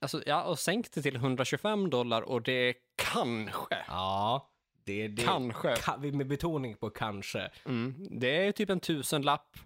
Alltså, 0.00 0.22
ja, 0.26 0.44
och 0.44 0.58
sänk 0.58 0.92
det 0.92 1.02
till 1.02 1.16
125 1.16 1.90
dollar 1.90 2.22
och 2.22 2.42
det 2.42 2.52
är 2.52 2.74
kanske, 2.96 3.76
ja, 3.88 4.50
det 4.86 5.02
är 5.04 5.08
det. 5.08 5.22
kanske, 5.22 5.74
Ka- 5.74 6.12
med 6.12 6.26
betoning 6.26 6.76
på 6.76 6.90
kanske. 6.90 7.50
mm, 7.64 7.94
det 8.10 8.46
är 8.46 8.52
typ 8.52 8.70
en 8.70 8.80
tusenlapp. 8.80 9.56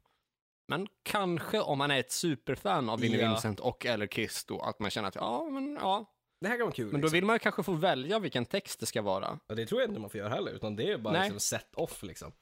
Men 0.68 0.86
kanske 1.02 1.60
om 1.60 1.78
man 1.78 1.90
är 1.90 2.00
ett 2.00 2.12
superfan 2.12 2.88
av 2.88 3.00
Vinnie 3.00 3.20
Ja. 3.20 3.28
Vincent 3.30 3.60
och 3.60 3.86
eller 3.86 4.06
Kiss 4.06 4.44
då, 4.44 4.60
att 4.60 4.78
man 4.80 4.90
känner 4.90 5.08
att 5.08 5.14
ja, 5.14 5.44
men 5.50 5.78
ja. 5.80 6.14
Det 6.40 6.48
här 6.48 6.56
kan 6.56 6.66
vara 6.66 6.74
kul. 6.74 6.84
Men 6.92 7.00
då 7.00 7.04
liksom. 7.04 7.14
vill 7.14 7.24
man 7.24 7.34
ju 7.34 7.38
kanske 7.38 7.62
få 7.62 7.72
välja 7.72 8.18
vilken 8.18 8.46
text 8.46 8.80
det 8.80 8.86
ska 8.86 9.02
vara. 9.02 9.38
Ja, 9.46 9.54
det 9.54 9.66
tror 9.66 9.80
jag 9.80 9.90
inte 9.90 10.00
man 10.00 10.10
får 10.10 10.18
göra 10.18 10.28
heller, 10.28 10.52
utan 10.52 10.76
det 10.76 10.92
är 10.92 10.98
bara 10.98 11.12
Nej. 11.14 11.22
liksom 11.22 11.40
set 11.40 11.74
off 11.74 12.02
liksom. 12.02 12.32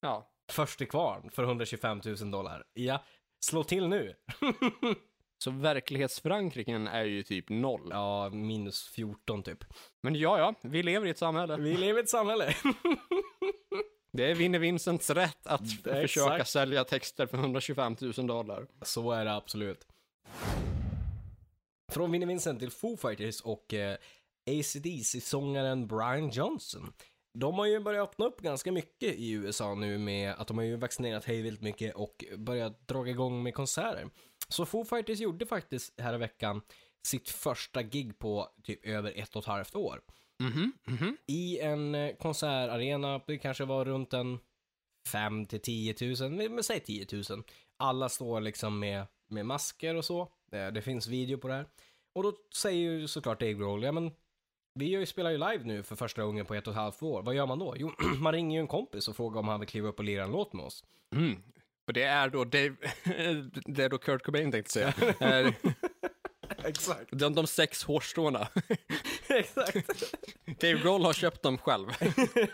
Ja. 0.00 0.30
Först 0.52 0.78
till 0.78 0.88
kvarn 0.88 1.30
för 1.30 1.42
125 1.44 2.00
000 2.04 2.30
dollar. 2.30 2.64
Ja, 2.74 3.02
slå 3.44 3.64
till 3.64 3.88
nu. 3.88 4.14
Så 5.44 5.50
verklighetsförankringen 5.50 6.86
är 6.86 7.04
ju 7.04 7.22
typ 7.22 7.48
noll. 7.48 7.88
Ja, 7.90 8.30
minus 8.30 8.88
14 8.88 9.42
typ. 9.42 9.64
Men 10.02 10.14
ja, 10.14 10.38
ja, 10.38 10.54
vi 10.62 10.82
lever 10.82 11.06
i 11.06 11.10
ett 11.10 11.18
samhälle. 11.18 11.56
Vi 11.56 11.76
lever 11.76 12.00
i 12.00 12.02
ett 12.02 12.08
samhälle. 12.08 12.54
Det 14.12 14.30
är 14.30 14.34
Vinnie 14.34 14.58
Vincents 14.58 15.10
rätt 15.10 15.46
att 15.46 15.60
försöka 15.82 16.02
exakt. 16.34 16.48
sälja 16.48 16.84
texter 16.84 17.26
för 17.26 17.38
125 17.38 17.96
000 18.00 18.26
dollar. 18.26 18.66
Så 18.82 19.10
är 19.10 19.24
det 19.24 19.34
absolut. 19.34 19.86
Från 21.92 22.12
Vinnie 22.12 22.26
Vincent 22.26 22.60
till 22.60 22.70
Foo 22.70 22.96
Fighters 22.96 23.40
och 23.40 23.74
eh, 23.74 23.96
AC/DC-sångaren 24.50 25.86
Brian 25.86 26.30
Johnson. 26.30 26.92
De 27.38 27.54
har 27.54 27.66
ju 27.66 27.80
börjat 27.80 28.08
öppna 28.08 28.26
upp 28.26 28.40
ganska 28.40 28.72
mycket 28.72 29.14
i 29.14 29.30
USA 29.30 29.74
nu 29.74 29.98
med 29.98 30.32
att 30.32 30.48
de 30.48 30.58
har 30.58 30.64
ju 30.64 30.76
vaccinerat 30.76 31.24
hejvilt 31.24 31.60
mycket 31.60 31.94
och 31.94 32.24
börjat 32.36 32.88
dra 32.88 33.08
igång 33.08 33.42
med 33.42 33.54
konserter. 33.54 34.08
Så 34.48 34.66
Foo 34.66 34.84
Fighters 34.84 35.20
gjorde 35.20 35.46
faktiskt 35.46 36.00
här 36.00 36.14
i 36.14 36.18
veckan 36.18 36.60
sitt 37.06 37.28
första 37.28 37.82
gig 37.82 38.18
på 38.18 38.48
typ 38.62 38.86
över 38.86 39.12
ett 39.16 39.36
och 39.36 39.42
ett 39.42 39.48
halvt 39.48 39.74
år. 39.76 40.00
Mhm, 40.42 40.72
mhm. 40.86 41.16
I 41.26 41.58
en 41.60 41.94
eh, 41.94 42.16
konsertarena, 42.16 43.20
det 43.26 43.38
kanske 43.38 43.64
var 43.64 43.84
runt 43.84 44.12
en 44.12 44.38
5 45.08 45.46
till 45.46 45.60
10 45.60 45.94
000, 46.20 46.50
men 46.50 46.64
säg 46.64 46.80
10 46.80 47.06
000. 47.30 47.42
Alla 47.76 48.08
står 48.08 48.40
liksom 48.40 48.78
med, 48.78 49.06
med 49.28 49.46
masker 49.46 49.94
och 49.94 50.04
så. 50.04 50.20
Eh, 50.52 50.66
Det 50.66 50.82
finns 50.82 51.06
video 51.06 51.38
på 51.38 51.48
det 51.48 51.54
här. 51.54 51.66
Och 52.14 52.22
då 52.22 52.32
säger 52.54 52.90
ju 52.90 53.08
såklart 53.08 53.40
Dave 53.40 53.52
Grohl, 53.52 53.82
ja 53.82 53.92
men 53.92 54.10
vi 54.74 55.06
spelar 55.06 55.30
ju 55.30 55.38
live 55.38 55.64
nu 55.64 55.82
för 55.82 55.96
första 55.96 56.22
gången 56.22 56.46
på 56.46 56.54
ett 56.54 56.66
och 56.66 56.72
ett 56.72 56.78
halvt 56.78 57.02
år. 57.02 57.22
Vad 57.22 57.34
gör 57.34 57.46
man 57.46 57.58
då? 57.58 57.74
Jo, 57.76 57.92
man 58.18 58.32
ringer 58.32 58.56
ju 58.56 58.60
en 58.60 58.66
kompis 58.68 59.08
och 59.08 59.16
frågar 59.16 59.40
om 59.40 59.48
han 59.48 59.60
vill 59.60 59.68
kliva 59.68 59.88
upp 59.88 59.98
och 59.98 60.04
lira 60.04 60.24
en 60.24 60.30
låt 60.30 60.52
med 60.52 60.64
oss. 60.64 60.84
Mm. 61.16 61.42
Och 61.86 61.92
det 61.92 62.02
är 62.02 62.28
då 62.28 62.44
Dave, 62.44 62.74
det 63.64 63.84
är 63.84 63.88
då 63.88 63.98
Kurt 63.98 64.22
Cobain 64.22 64.52
tänkte 64.52 64.72
säga. 64.72 64.94
Eh, 65.20 65.52
Exakt. 66.64 67.10
de, 67.12 67.34
de 67.34 67.46
sex 67.46 67.84
hårstråna. 67.84 68.48
Exakt. 69.28 70.14
Dave 70.60 70.80
Grohl 70.80 71.04
har 71.04 71.12
köpt 71.12 71.42
dem 71.42 71.58
själv. 71.58 71.88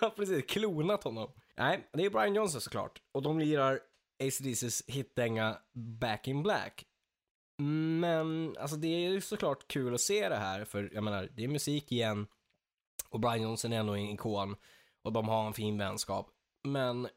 ja, 0.00 0.10
precis. 0.16 0.44
Klonat 0.46 1.04
honom. 1.04 1.32
Nej, 1.56 1.88
det 1.92 2.04
är 2.04 2.10
Brian 2.10 2.34
Johnson 2.34 2.60
såklart. 2.60 3.02
Och 3.12 3.22
de 3.22 3.38
lirar 3.38 3.80
ACDCs 4.22 4.82
hitdänga 4.86 5.58
Back 5.74 6.28
in 6.28 6.42
Black. 6.42 6.84
Men, 8.00 8.56
alltså 8.58 8.76
det 8.76 8.88
är 8.88 9.10
ju 9.10 9.20
såklart 9.20 9.68
kul 9.68 9.94
att 9.94 10.00
se 10.00 10.28
det 10.28 10.36
här, 10.36 10.64
för 10.64 10.90
jag 10.94 11.04
menar, 11.04 11.28
det 11.32 11.44
är 11.44 11.48
musik 11.48 11.92
igen. 11.92 12.26
Och 13.08 13.20
Brian 13.20 13.42
Johnson 13.42 13.72
är 13.72 13.80
ändå 13.80 13.92
en 13.96 14.08
ikon. 14.08 14.56
Och 15.04 15.12
de 15.12 15.28
har 15.28 15.46
en 15.46 15.52
fin 15.52 15.78
vänskap. 15.78 16.30
Men, 16.68 17.08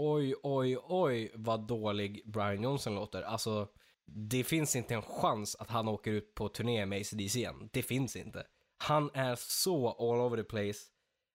oj, 0.00 0.34
oj, 0.42 0.78
oj 0.82 1.30
vad 1.34 1.66
dålig 1.66 2.22
Brian 2.24 2.62
Johnson 2.62 2.94
låter. 2.94 3.22
Alltså, 3.22 3.68
det 4.06 4.44
finns 4.44 4.76
inte 4.76 4.94
en 4.94 5.02
chans 5.02 5.56
att 5.58 5.70
han 5.70 5.88
åker 5.88 6.10
ut 6.10 6.34
på 6.34 6.48
turné 6.48 6.86
med 6.86 7.00
ACDC 7.00 7.38
igen. 7.38 7.68
Det 7.72 7.82
finns 7.82 8.16
inte. 8.16 8.46
Han 8.78 9.10
är 9.14 9.34
så 9.34 9.88
all 9.88 10.20
over 10.20 10.36
the 10.36 10.44
place 10.44 10.78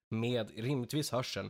med 0.10 0.60
rimligtvis 0.60 1.12
hörseln. 1.12 1.50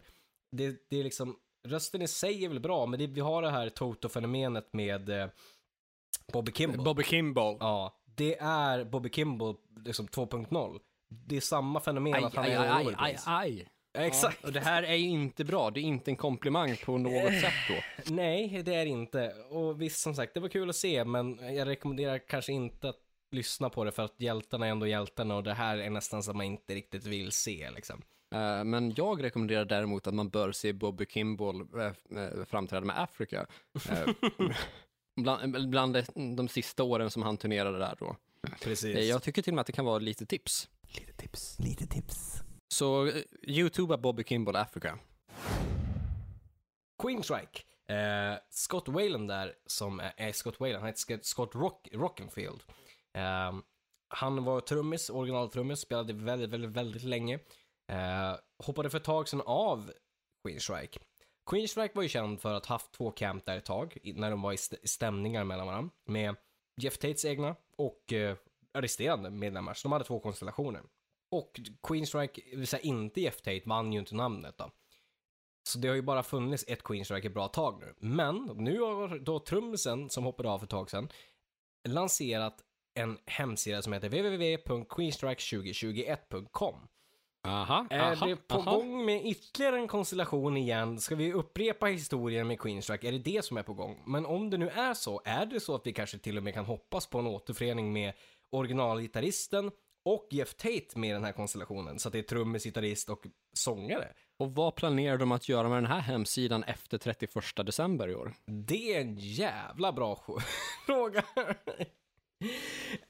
Det, 0.51 0.89
det 0.89 0.99
är 0.99 1.03
liksom, 1.03 1.35
rösten 1.67 2.01
i 2.01 2.07
sig 2.07 2.45
är 2.45 2.49
väl 2.49 2.59
bra, 2.59 2.85
men 2.85 2.99
det, 2.99 3.07
vi 3.07 3.21
har 3.21 3.41
det 3.41 3.49
här 3.49 3.69
Toto-fenomenet 3.69 4.69
med 4.71 5.09
eh, 5.09 5.27
Bobby 6.33 6.51
Kimball. 6.51 6.85
Bobby 6.85 7.03
Kimball. 7.03 7.57
Ja, 7.59 7.99
det 8.05 8.37
är 8.39 8.83
Bobby 8.83 9.09
Kimball 9.09 9.55
liksom 9.85 10.07
2.0. 10.07 10.79
Det 11.09 11.37
är 11.37 11.41
samma 11.41 11.79
fenomen 11.79 12.15
Aj, 12.15 12.23
att 12.23 12.35
han 12.35 12.45
aj, 12.45 12.51
är 12.51 12.57
all 12.57 12.77
aj, 12.77 12.85
over 12.85 12.91
the 12.95 13.03
aj, 13.03 13.13
place. 13.13 13.31
aj. 13.31 13.67
Ja, 13.95 14.01
Exakt. 14.01 14.43
Och 14.43 14.53
det 14.53 14.59
här 14.59 14.83
är 14.83 14.95
ju 14.95 15.07
inte 15.07 15.43
bra. 15.45 15.71
Det 15.71 15.79
är 15.79 15.81
inte 15.83 16.11
en 16.11 16.15
komplimang 16.15 16.75
på 16.85 16.97
något 16.97 17.33
sätt 17.41 17.53
då. 17.69 17.75
Nej, 18.13 18.61
det 18.65 18.75
är 18.75 18.85
det 18.85 18.91
inte. 18.91 19.33
Och 19.49 19.81
visst, 19.81 19.99
som 20.01 20.15
sagt, 20.15 20.33
det 20.33 20.39
var 20.39 20.49
kul 20.49 20.69
att 20.69 20.75
se, 20.75 21.05
men 21.05 21.55
jag 21.55 21.67
rekommenderar 21.67 22.17
kanske 22.17 22.51
inte 22.53 22.89
att 22.89 22.99
lyssna 23.31 23.69
på 23.69 23.83
det 23.83 23.91
för 23.91 24.03
att 24.03 24.15
hjältarna 24.17 24.67
är 24.67 24.71
ändå 24.71 24.87
hjältarna 24.87 25.35
och 25.35 25.43
det 25.43 25.53
här 25.53 25.77
är 25.77 25.89
nästan 25.89 26.23
som 26.23 26.37
man 26.37 26.45
inte 26.45 26.75
riktigt 26.75 27.05
vill 27.05 27.31
se 27.31 27.71
liksom. 27.75 28.01
Eh, 28.35 28.63
Men 28.63 28.93
jag 28.97 29.23
rekommenderar 29.23 29.65
däremot 29.65 30.07
att 30.07 30.13
man 30.13 30.29
bör 30.29 30.51
se 30.51 30.73
Bobby 30.73 31.05
Kimball 31.09 31.61
eh, 31.61 31.85
eh, 31.85 32.45
framträda 32.45 32.85
med 32.85 33.01
Africa. 33.01 33.45
Eh, 33.89 34.29
Bland, 35.21 35.69
bland 35.69 35.93
de, 36.15 36.35
de 36.35 36.47
sista 36.47 36.83
åren 36.83 37.09
som 37.09 37.23
han 37.23 37.37
turnerade 37.37 37.77
där 37.79 37.95
då. 37.99 38.15
Precis. 38.63 39.05
Jag 39.09 39.23
tycker 39.23 39.41
till 39.41 39.51
och 39.51 39.55
med 39.55 39.61
att 39.61 39.67
det 39.67 39.73
kan 39.73 39.85
vara 39.85 39.99
lite 39.99 40.25
tips. 40.25 40.69
Lite 40.87 41.13
tips. 41.13 41.59
Lite 41.59 41.87
tips. 41.87 42.44
Så 42.67 43.05
eh, 43.07 43.23
youtuba 43.43 43.97
Bobby 43.97 44.23
Kimball 44.23 44.55
Africa. 44.55 44.99
Queenstrike. 47.03 47.61
Eh, 47.87 48.37
Scott 48.49 48.87
Whalen 48.87 49.27
där, 49.27 49.53
som 49.65 49.99
är, 50.17 50.31
Scott 50.31 50.59
Whalen, 50.59 50.75
han 50.79 50.85
heter 50.87 51.17
Scott- 51.23 51.55
Rock, 51.55 51.87
Rockenfield. 51.91 52.63
Eh, 53.13 53.53
han 54.07 54.43
var 54.43 54.59
trummis, 54.61 55.09
originaltrummis, 55.09 55.79
spelade 55.79 56.13
väldigt, 56.13 56.49
väldigt, 56.49 56.71
väldigt 56.71 57.03
länge. 57.03 57.39
Eh, 57.91 58.35
hoppade 58.63 58.89
för 58.89 58.97
ett 58.97 59.03
tag 59.03 59.27
sedan 59.29 59.41
av 59.45 59.91
Queenstrike. 60.43 60.99
Queenstrike 61.49 61.91
var 61.95 62.03
ju 62.03 62.09
känd 62.09 62.41
för 62.41 62.53
att 62.53 62.65
ha 62.65 62.73
haft 62.75 62.91
två 62.91 63.11
camp 63.11 63.45
där 63.45 63.57
ett 63.57 63.65
tag, 63.65 63.97
när 64.03 64.31
de 64.31 64.41
var 64.41 64.51
i 64.51 64.55
st- 64.55 64.87
stämningar 64.87 65.43
mellan 65.43 65.67
varandra. 65.67 65.91
Med 66.05 66.35
Jeff 66.81 66.97
Tates 66.97 67.25
egna 67.25 67.55
och 67.77 68.13
eh, 68.13 68.35
resterande 68.73 69.29
medlemmar, 69.29 69.73
så 69.73 69.87
de 69.87 69.91
hade 69.91 70.05
två 70.05 70.19
konstellationer. 70.19 70.81
Och 71.31 71.59
Queenstrike, 71.87 72.41
det 72.51 72.57
vill 72.57 72.67
säga 72.67 72.81
inte 72.81 73.21
Jeff 73.21 73.41
Tate, 73.41 73.61
vann 73.65 73.93
ju 73.93 73.99
inte 73.99 74.15
namnet 74.15 74.57
då. 74.57 74.71
Så 75.67 75.79
det 75.79 75.87
har 75.87 75.95
ju 75.95 76.01
bara 76.01 76.23
funnits 76.23 76.65
ett 76.67 76.83
Queenstrike 76.83 77.27
ett 77.27 77.33
bra 77.33 77.47
tag 77.47 77.79
nu. 77.79 77.93
Men 77.97 78.51
nu 78.55 78.79
har 78.79 79.19
då 79.19 79.39
trummisen 79.39 80.09
som 80.09 80.23
hoppade 80.23 80.49
av 80.49 80.59
för 80.59 80.65
ett 80.65 80.69
tag 80.69 80.89
sedan 80.89 81.09
lanserat 81.87 82.63
en 82.93 83.17
hemsida 83.25 83.81
som 83.81 83.93
heter 83.93 84.09
www.queenstrike2021.com. 84.09 86.87
Aha, 87.47 87.87
Är 87.89 88.27
det 88.27 88.35
på 88.35 88.61
gång 88.61 89.05
med 89.05 89.25
ytterligare 89.25 89.77
en 89.77 89.87
konstellation 89.87 90.57
igen? 90.57 90.99
Ska 90.99 91.15
vi 91.15 91.33
upprepa 91.33 91.85
historien 91.85 92.47
med 92.47 92.59
Queenstrike? 92.59 93.07
Är 93.07 93.11
det 93.11 93.17
det 93.17 93.45
som 93.45 93.57
är 93.57 93.63
på 93.63 93.73
gång? 93.73 94.03
Men 94.05 94.25
om 94.25 94.49
det 94.49 94.57
nu 94.57 94.69
är 94.69 94.93
så, 94.93 95.21
är 95.25 95.45
det 95.45 95.59
så 95.59 95.75
att 95.75 95.87
vi 95.87 95.93
kanske 95.93 96.17
till 96.17 96.37
och 96.37 96.43
med 96.43 96.53
kan 96.53 96.65
hoppas 96.65 97.07
på 97.07 97.19
en 97.19 97.27
återförening 97.27 97.93
med 97.93 98.13
originalgitarristen 98.49 99.71
och 100.05 100.27
Jeff 100.31 100.53
Tate 100.53 100.99
med 100.99 101.09
i 101.09 101.13
den 101.13 101.23
här 101.23 101.31
konstellationen? 101.31 101.99
Så 101.99 102.09
att 102.09 102.13
det 102.13 102.19
är 102.19 102.23
trummis, 102.23 102.63
gitarrist 102.63 103.09
och 103.09 103.27
sångare. 103.53 104.13
Och 104.37 104.55
vad 104.55 104.75
planerar 104.75 105.17
de 105.17 105.31
att 105.31 105.49
göra 105.49 105.69
med 105.69 105.77
den 105.77 105.91
här 105.91 105.99
hemsidan 105.99 106.63
efter 106.63 106.97
31 106.97 107.31
december 107.55 108.07
i 108.07 108.15
år? 108.15 108.33
Det 108.45 108.95
är 108.95 109.01
en 109.01 109.15
jävla 109.17 109.91
bra 109.91 110.23
fråga. 110.85 111.23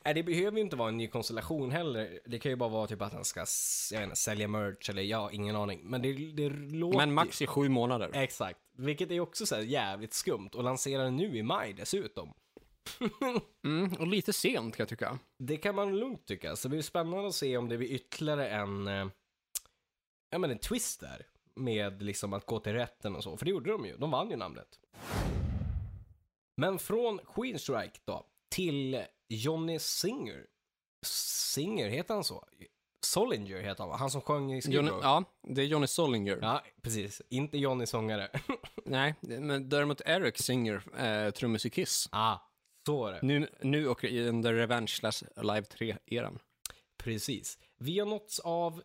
Nej, 0.05 0.13
det 0.13 0.23
behöver 0.23 0.57
ju 0.57 0.63
inte 0.63 0.75
vara 0.75 0.89
en 0.89 0.97
ny 0.97 1.07
konstellation 1.07 1.71
heller. 1.71 2.19
Det 2.25 2.39
kan 2.39 2.51
ju 2.51 2.55
bara 2.55 2.69
vara 2.69 2.87
typ 2.87 3.01
att 3.01 3.13
han 3.13 3.25
ska 3.25 3.45
jag 3.91 3.99
vet 3.99 4.03
inte, 4.03 4.15
sälja 4.15 4.47
merch 4.47 4.89
eller 4.89 5.01
ja, 5.01 5.31
ingen 5.31 5.55
aning. 5.55 5.79
Men 5.83 6.01
det, 6.01 6.13
det 6.13 6.49
låter 6.49 6.97
Men 6.97 7.13
max 7.13 7.41
i 7.41 7.47
sju 7.47 7.69
månader. 7.69 8.11
Exakt. 8.13 8.59
Vilket 8.77 9.11
är 9.11 9.19
också 9.19 9.45
så 9.45 9.61
jävligt 9.61 10.13
skumt 10.13 10.49
och 10.53 10.63
lanserar 10.63 11.11
nu 11.11 11.37
i 11.37 11.43
maj 11.43 11.73
dessutom. 11.73 12.33
Mm, 13.65 13.93
och 13.93 14.07
lite 14.07 14.33
sent 14.33 14.75
kan 14.75 14.83
jag 14.83 14.89
tycka. 14.89 15.19
Det 15.39 15.57
kan 15.57 15.75
man 15.75 15.97
lugnt 15.99 16.25
tycka. 16.25 16.55
Så 16.55 16.67
det 16.67 16.69
blir 16.69 16.81
spännande 16.81 17.27
att 17.27 17.35
se 17.35 17.57
om 17.57 17.69
det 17.69 17.77
blir 17.77 17.87
ytterligare 17.87 18.49
en, 18.49 18.87
eh, 18.87 19.07
ja 20.29 20.37
men 20.37 20.51
en 20.51 20.57
twist 20.59 20.99
där. 20.99 21.25
Med 21.55 22.01
liksom 22.03 22.33
att 22.33 22.45
gå 22.45 22.59
till 22.59 22.73
rätten 22.73 23.15
och 23.15 23.23
så. 23.23 23.37
För 23.37 23.45
det 23.45 23.51
gjorde 23.51 23.71
de 23.71 23.85
ju. 23.85 23.97
De 23.97 24.11
vann 24.11 24.29
ju 24.29 24.35
namnet. 24.35 24.79
Men 26.57 26.79
från 26.79 27.19
Queenstrike 27.35 27.99
då, 28.05 28.25
till 28.49 29.03
Johnny 29.27 29.79
Singer. 29.79 30.45
Singer, 31.05 31.89
heter 31.89 32.13
han 32.13 32.23
så? 32.23 32.45
Solinger 33.05 33.61
heter 33.61 33.83
han 33.83 33.89
va? 33.89 33.95
Han 33.97 34.09
som 34.11 34.21
sjöng 34.21 34.53
i 34.53 34.61
Skid 34.61 34.73
Johnny, 34.73 34.89
Row. 34.89 34.99
ja, 35.03 35.23
det 35.41 35.61
är 35.61 35.65
Johnny 35.65 35.87
Solinger. 35.87 36.39
Ja, 36.41 36.63
precis. 36.81 37.21
Inte 37.29 37.57
Johnny 37.57 37.85
sångare. 37.85 38.29
Nej, 38.85 39.15
men 39.21 39.69
däremot 39.69 40.01
Eric 40.05 40.37
Singer, 40.37 40.83
eh, 41.05 41.31
trummis 41.31 41.65
i 41.65 41.69
Kiss. 41.69 42.09
ah, 42.11 42.37
så 42.85 42.97
var 42.97 43.11
det. 43.13 43.19
Nu, 43.21 43.47
nu 43.61 43.87
och 43.87 44.03
i 44.03 44.23
där 44.23 44.53
Revenge 44.53 44.87
slash 44.87 45.27
Live 45.35 45.61
3-eran. 45.61 46.39
Precis. 46.97 47.59
Vi 47.77 47.99
har 47.99 48.05
nåtts 48.05 48.39
av 48.39 48.83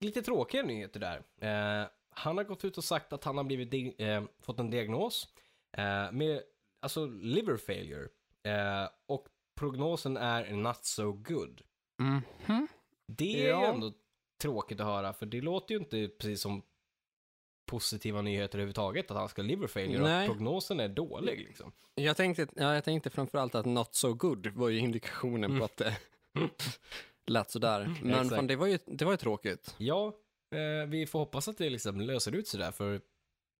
lite 0.00 0.22
tråkiga 0.22 0.62
nyheter 0.62 1.00
där. 1.00 1.16
Eh, 1.82 1.88
han 2.10 2.36
har 2.36 2.44
gått 2.44 2.64
ut 2.64 2.78
och 2.78 2.84
sagt 2.84 3.12
att 3.12 3.24
han 3.24 3.36
har 3.36 3.44
blivit 3.44 4.00
eh, 4.00 4.24
fått 4.40 4.58
en 4.58 4.70
diagnos 4.70 5.28
eh, 5.76 6.12
med 6.12 6.42
alltså 6.80 7.06
liver 7.06 7.56
failure. 7.56 8.08
Eh, 8.42 8.88
och 9.06 9.26
prognosen 9.58 10.16
är 10.16 10.52
not 10.52 10.84
so 10.84 11.12
good. 11.12 11.62
Mhm. 11.98 12.68
Det 13.08 13.34
är 13.34 13.42
ju 13.42 13.48
Ja. 13.48 13.72
ändå 13.74 13.92
tråkigt 14.42 14.80
att 14.80 14.86
höra, 14.86 15.12
för 15.12 15.26
det 15.26 15.40
låter 15.40 15.74
ju 15.74 15.78
inte 15.80 16.08
precis 16.08 16.40
som 16.40 16.62
positiva 17.66 18.22
nyheter 18.22 18.58
överhuvudtaget 18.58 19.10
att 19.10 19.16
han 19.16 19.28
ska 19.28 19.42
liver 19.42 19.66
failure 19.66 20.02
och 20.02 20.08
Nej. 20.08 20.20
att 20.26 20.32
prognosen 20.32 20.80
är 20.80 20.88
dålig 20.88 21.38
liksom. 21.38 21.72
Jag 21.94 22.16
tänkte, 22.16 22.46
ja, 22.56 22.74
jag 22.74 22.84
tänkte 22.84 23.10
framförallt 23.10 23.54
att 23.54 23.66
not 23.66 23.94
so 23.94 24.14
good 24.14 24.46
var 24.46 24.68
ju 24.68 24.78
indikationen 24.78 25.58
på 25.58 25.64
att 25.64 25.76
det 25.76 25.96
lät 27.26 27.50
sådär. 27.50 27.80
Men 27.84 27.96
Mm. 27.96 28.10
Exakt. 28.20 28.34
fan, 28.36 28.46
det 28.46 28.56
var 28.56 28.66
ju, 28.66 28.78
det 28.86 29.04
var 29.04 29.12
ju 29.12 29.16
tråkigt. 29.16 29.74
Ja, 29.78 30.06
eh, 30.54 30.88
vi 30.88 31.06
får 31.06 31.18
hoppas 31.18 31.48
att 31.48 31.58
det 31.58 31.70
liksom 31.70 32.00
löser 32.00 32.34
ut 32.34 32.48
sig 32.48 32.60
där, 32.60 32.70
för 32.72 33.00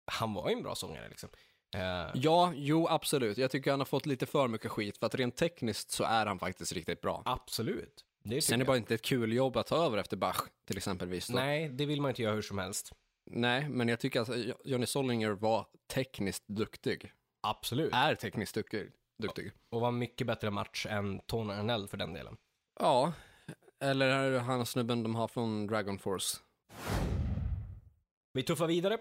han 0.06 0.34
var 0.34 0.48
ju 0.48 0.56
en 0.56 0.62
bra 0.62 0.74
sångare 0.74 1.08
liksom. 1.08 1.28
Eh, 1.76 2.10
Ja, 2.14 2.52
jo, 2.56 2.86
absolut. 2.88 3.38
Jag 3.38 3.50
tycker 3.50 3.70
han 3.70 3.80
har 3.80 3.84
fått 3.84 4.06
lite 4.06 4.26
för 4.26 4.48
mycket 4.48 4.70
skit, 4.70 4.98
för 4.98 5.06
att 5.06 5.14
rent 5.14 5.36
tekniskt 5.36 5.90
så 5.90 6.04
är 6.04 6.26
han 6.26 6.38
faktiskt 6.38 6.72
riktigt 6.72 7.00
bra. 7.00 7.22
Absolut. 7.24 8.04
Det 8.24 8.42
Sen 8.42 8.54
är 8.54 8.58
det 8.58 8.64
bara 8.64 8.76
inte 8.76 8.94
ett 8.94 9.02
kul 9.02 9.32
jobb 9.32 9.56
att 9.56 9.66
ta 9.66 9.86
över 9.86 9.98
efter 9.98 10.16
Bach, 10.16 10.36
till 10.66 10.76
exempelvis. 10.76 11.26
Då. 11.28 11.34
Nej, 11.34 11.68
det 11.68 11.86
vill 11.86 12.00
man 12.00 12.08
inte 12.08 12.22
göra 12.22 12.34
hur 12.34 12.42
som 12.42 12.58
helst. 12.58 12.92
Nej, 13.26 13.68
men 13.68 13.88
jag 13.88 14.00
tycker 14.00 14.20
att 14.20 14.30
Johnny 14.64 14.86
Solinger 14.86 15.30
var 15.30 15.66
tekniskt 15.86 16.48
duktig. 16.48 17.12
Absolut. 17.40 17.92
Är 17.94 18.14
tekniskt 18.14 18.54
duktig. 18.54 18.90
duktig. 19.22 19.52
Och 19.70 19.80
var 19.80 19.90
mycket 19.90 20.26
bättre 20.26 20.50
match 20.50 20.86
än 20.90 21.20
Tony 21.20 21.52
Arnell 21.52 21.88
för 21.88 21.96
den 21.96 22.12
delen. 22.12 22.36
Ja, 22.80 23.12
eller 23.80 24.38
han 24.38 24.66
snubben 24.66 25.02
de 25.02 25.14
har 25.14 25.28
från 25.28 25.66
Dragon 25.66 25.98
Force? 25.98 26.38
Vi 28.32 28.42
tuffar 28.42 28.66
vidare. 28.66 28.98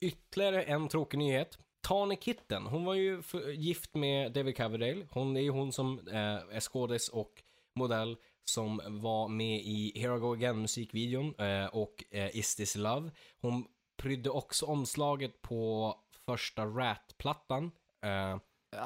Ytterligare 0.00 0.62
en 0.62 0.88
tråkig 0.88 1.18
nyhet. 1.18 1.58
Tane 1.80 2.16
Kitten, 2.16 2.66
hon 2.66 2.84
var 2.84 2.94
ju 2.94 3.22
gift 3.54 3.94
med 3.94 4.32
David 4.32 4.56
Coverdale. 4.56 5.06
Hon 5.10 5.36
är 5.36 5.40
ju 5.40 5.50
hon 5.50 5.72
som 5.72 6.08
eh, 6.08 6.56
är 6.56 6.60
skådis 6.60 7.08
och 7.08 7.42
modell 7.74 8.16
som 8.44 8.80
var 8.86 9.28
med 9.28 9.60
i 9.64 9.92
Here 10.00 10.16
I 10.16 10.18
Go 10.18 10.32
Again 10.32 10.58
musikvideon 10.62 11.34
eh, 11.38 11.66
och 11.66 12.04
eh, 12.10 12.36
Is 12.36 12.56
This 12.56 12.76
Love. 12.76 13.10
Hon 13.40 13.64
prydde 13.96 14.30
också 14.30 14.66
omslaget 14.66 15.42
på 15.42 15.94
första 16.26 16.64
Rat-plattan. 16.66 17.70
Eh, 18.02 18.38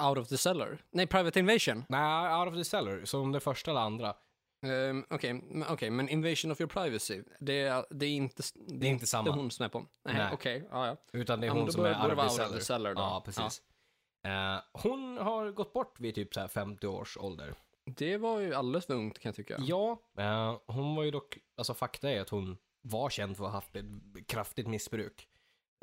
Out 0.09 0.19
of 0.19 0.29
the 0.29 0.37
Cellar? 0.39 0.79
Nej, 0.91 1.07
Private 1.07 1.39
Invasion. 1.39 1.85
nej, 1.89 2.35
Out 2.39 2.49
of 2.49 2.55
the 2.55 2.65
Cellar, 2.65 3.05
som 3.05 3.33
det 3.33 3.41
första 3.41 3.71
eller 3.71 3.81
andra. 3.81 4.15
Um, 4.67 5.07
Okej, 5.11 5.33
men- 5.35 5.69
okej, 5.69 5.91
men 5.91 6.09
Invasion 6.09 6.51
of 6.53 6.61
your 6.61 6.69
privacy, 6.69 7.23
det 7.41 7.61
är, 7.61 7.85
det 7.91 8.07
är 8.07 8.11
inte, 8.11 8.43
det 8.69 8.87
är 8.87 8.91
inte 8.91 9.07
samma. 9.07 9.31
hon 9.31 9.51
som 9.51 9.65
är 9.65 9.69
på. 9.69 9.87
Nej, 10.05 10.29
okej, 10.33 10.69
ja, 10.71 10.87
ja. 10.87 10.97
Utan 11.13 11.41
det 11.41 11.47
är 11.47 11.49
Ja, 11.49 11.53
hon 11.55 11.67
då 11.67 11.73
som 11.73 11.83
bör- 11.83 11.91
är 11.91 12.11
out 12.11 12.19
out 12.31 12.41
of 12.41 12.53
the 12.53 12.61
cellar. 12.61 12.95
då. 12.95 13.01
Ja, 13.01 13.23
precis. 13.25 13.63
Eh, 14.27 14.59
hon 14.73 15.19
har 15.19 15.51
gått 15.51 15.73
bort 15.73 16.01
vid 16.01 16.15
typ 16.15 16.35
så 16.35 16.41
här 16.41 16.49
50 16.49 16.87
års 16.87 17.17
ålder. 17.17 17.55
Det 17.87 18.17
var 18.17 18.41
ju 18.41 18.55
alldeles 18.55 18.87
för 18.87 18.95
ungt 18.95 19.19
kan 19.19 19.29
jag 19.29 19.37
tycka. 19.37 19.57
Ja, 19.59 19.99
eh, 20.19 20.57
hon 20.67 20.95
var 20.97 21.03
ju 21.05 21.11
dock, 21.11 21.39
alltså 21.57 21.75
fakta 21.75 22.11
är 22.11 22.21
att 22.21 22.29
hon 22.29 22.57
var 22.83 23.11
känd 23.11 23.37
för 23.37 23.45
att 23.45 23.51
ha 23.51 23.57
haft 23.57 23.77
ett 23.77 23.85
kraftigt 24.27 24.67
missbruk. 24.67 25.29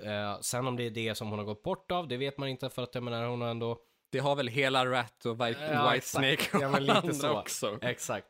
Eh, 0.02 0.40
sen 0.42 0.68
om 0.68 0.76
det 0.76 0.84
är 0.84 0.92
det 0.92 1.16
som 1.16 1.30
hon 1.30 1.40
har 1.40 1.46
gått 1.46 1.64
bort 1.64 1.92
av, 1.92 2.08
det 2.08 2.18
vet 2.18 2.38
man 2.38 2.50
inte 2.50 2.70
för 2.70 2.84
att 2.84 2.96
jag 2.96 3.04
menar 3.04 3.28
hon 3.28 3.42
har 3.42 3.50
ändå... 3.50 3.80
Det 4.12 4.20
har 4.20 4.36
väl 4.36 4.48
hela 4.48 4.86
Rat 4.86 5.26
och 5.26 5.42
White, 5.48 5.70
Ja, 5.74 5.92
White. 5.92 6.08
Snake 6.08 6.58
och 6.58 6.64
Ja, 6.64 6.70
men 6.70 6.84
lite 6.86 6.98
andra 6.98 7.14
så. 7.14 7.40
också. 7.40 7.80
Exakt. 7.82 8.28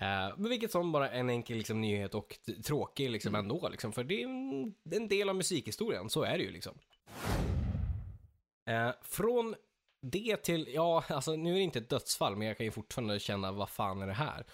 Eh, 0.00 0.36
men 0.36 0.48
vilket 0.48 0.70
som 0.70 0.92
bara 0.92 1.10
en 1.10 1.30
enkel 1.30 1.56
liksom, 1.56 1.80
nyhet 1.80 2.14
och 2.14 2.38
tråkig 2.64 3.10
liksom 3.10 3.34
ändå 3.34 3.68
liksom, 3.68 3.92
för 3.92 4.04
det 4.04 4.22
är 4.22 4.26
en, 4.26 4.74
en 4.90 5.08
del 5.08 5.28
av 5.28 5.36
musikhistorien, 5.36 6.10
så 6.10 6.22
är 6.22 6.38
det 6.38 6.44
ju 6.44 6.50
liksom. 6.50 6.78
Eh, 8.68 8.90
från 9.02 9.54
det 10.02 10.36
till, 10.36 10.68
ja, 10.74 11.04
alltså 11.08 11.36
nu 11.36 11.50
är 11.50 11.54
det 11.54 11.60
inte 11.60 11.78
ett 11.78 11.90
dödsfall, 11.90 12.36
men 12.36 12.48
jag 12.48 12.56
kan 12.56 12.66
ju 12.66 12.72
fortfarande 12.72 13.20
känna, 13.20 13.52
vad 13.52 13.70
fan 13.70 14.02
är 14.02 14.06
det 14.06 14.12
här? 14.12 14.46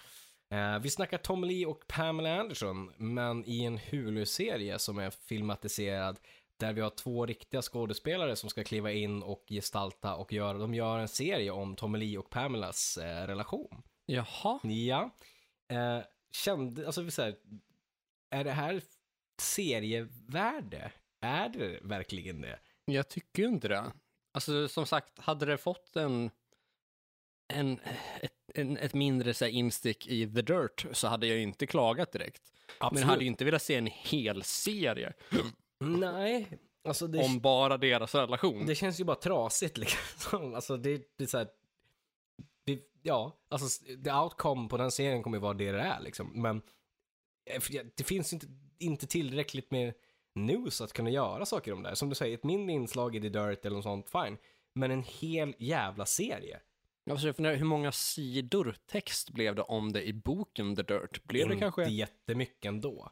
Eh, 0.49 0.79
vi 0.79 0.89
snackar 0.89 1.17
Tom 1.17 1.43
Lee 1.43 1.65
och 1.65 1.87
Pamela 1.87 2.39
Anderson, 2.39 2.91
men 2.97 3.45
i 3.45 3.63
en 3.63 3.77
Hulu-serie 3.77 4.79
som 4.79 4.99
är 4.99 5.09
filmatiserad, 5.09 6.19
där 6.59 6.73
vi 6.73 6.81
har 6.81 6.89
två 6.89 7.25
riktiga 7.25 7.61
skådespelare 7.61 8.35
som 8.35 8.49
ska 8.49 8.63
kliva 8.63 8.91
in 8.91 9.23
och 9.23 9.45
gestalta 9.49 10.15
och 10.15 10.33
göra, 10.33 10.57
de 10.57 10.73
gör 10.73 10.99
en 10.99 11.07
serie 11.07 11.51
om 11.51 11.75
Tom 11.75 11.95
Lee 11.95 12.17
och 12.17 12.29
Pamelas 12.29 12.97
eh, 12.97 13.27
relation. 13.27 13.83
Jaha. 14.05 14.59
Ja. 14.63 15.09
Eh, 15.71 15.99
kände, 16.31 16.85
alltså 16.85 17.11
så 17.11 17.21
här, 17.21 17.35
är 18.29 18.43
det 18.43 18.51
här 18.51 18.81
serievärde? 19.41 20.91
Är 21.21 21.49
det 21.49 21.79
verkligen 21.81 22.41
det? 22.41 22.59
Jag 22.85 23.09
tycker 23.09 23.43
inte 23.43 23.67
det. 23.67 23.91
Alltså 24.33 24.67
som 24.67 24.85
sagt, 24.85 25.19
hade 25.19 25.45
det 25.45 25.57
fått 25.57 25.95
en, 25.95 26.31
en, 27.53 27.79
ett, 28.21 28.33
en, 28.53 28.77
ett 28.77 28.93
mindre 28.93 29.33
så 29.33 29.45
här, 29.45 29.51
instick 29.51 30.07
i 30.07 30.33
The 30.33 30.41
Dirt 30.41 30.85
så 30.91 31.07
hade 31.07 31.27
jag 31.27 31.37
ju 31.37 31.43
inte 31.43 31.67
klagat 31.67 32.11
direkt. 32.11 32.41
Men 32.79 33.01
jag 33.01 33.07
hade 33.07 33.21
ju 33.21 33.27
inte 33.27 33.45
velat 33.45 33.61
se 33.61 33.75
en 33.75 33.87
hel 33.87 34.43
serie 34.43 35.13
Nej, 35.79 36.59
alltså 36.83 37.07
det, 37.07 37.23
om 37.25 37.39
bara 37.39 37.77
deras 37.77 38.15
relation. 38.15 38.65
det 38.65 38.75
känns 38.75 38.99
ju 38.99 39.03
bara 39.03 39.15
trasigt 39.15 39.77
liksom. 39.77 40.55
Alltså 40.55 40.77
det, 40.77 41.17
det 41.17 41.23
är 41.23 41.27
så 41.27 41.37
här, 41.37 41.47
det, 42.65 42.79
ja, 43.01 43.37
alltså 43.49 43.83
the 44.03 44.11
outcome 44.11 44.69
på 44.69 44.77
den 44.77 44.91
serien 44.91 45.23
kommer 45.23 45.37
ju 45.37 45.41
vara 45.41 45.53
det 45.53 45.71
det 45.71 45.81
är 45.81 45.99
liksom. 45.99 46.41
Men 46.41 46.61
eh, 47.45 47.83
det 47.95 48.03
finns 48.03 48.33
inte, 48.33 48.47
inte 48.79 49.07
tillräckligt 49.07 49.71
med 49.71 49.93
news 50.35 50.81
att 50.81 50.93
kunna 50.93 51.09
göra 51.09 51.45
saker 51.45 51.73
om 51.73 51.83
det 51.83 51.89
här. 51.89 51.95
Som 51.95 52.09
du 52.09 52.15
säger, 52.15 52.37
ett 52.37 52.43
mindre 52.43 52.73
inslag 52.73 53.15
i 53.15 53.21
The 53.21 53.29
Dirt 53.29 53.65
eller 53.65 53.75
något 53.75 53.83
sånt, 53.83 54.09
fine. 54.09 54.37
Men 54.75 54.91
en 54.91 55.03
hel 55.03 55.55
jävla 55.57 56.05
serie. 56.05 56.59
Jag 57.05 57.17
försöker 57.17 57.33
fundera, 57.33 57.55
hur 57.55 57.65
många 57.65 57.91
sidor 57.91 58.75
text 58.85 59.29
blev 59.29 59.55
det 59.55 59.61
om 59.61 59.93
det 59.93 60.03
i 60.03 60.13
boken 60.13 60.75
The 60.75 60.83
Dirt? 60.83 61.23
Blev 61.23 61.47
det 61.47 61.53
inte 61.53 61.63
kanske 61.63 61.83
jättemycket 61.83 62.65
ändå. 62.65 63.11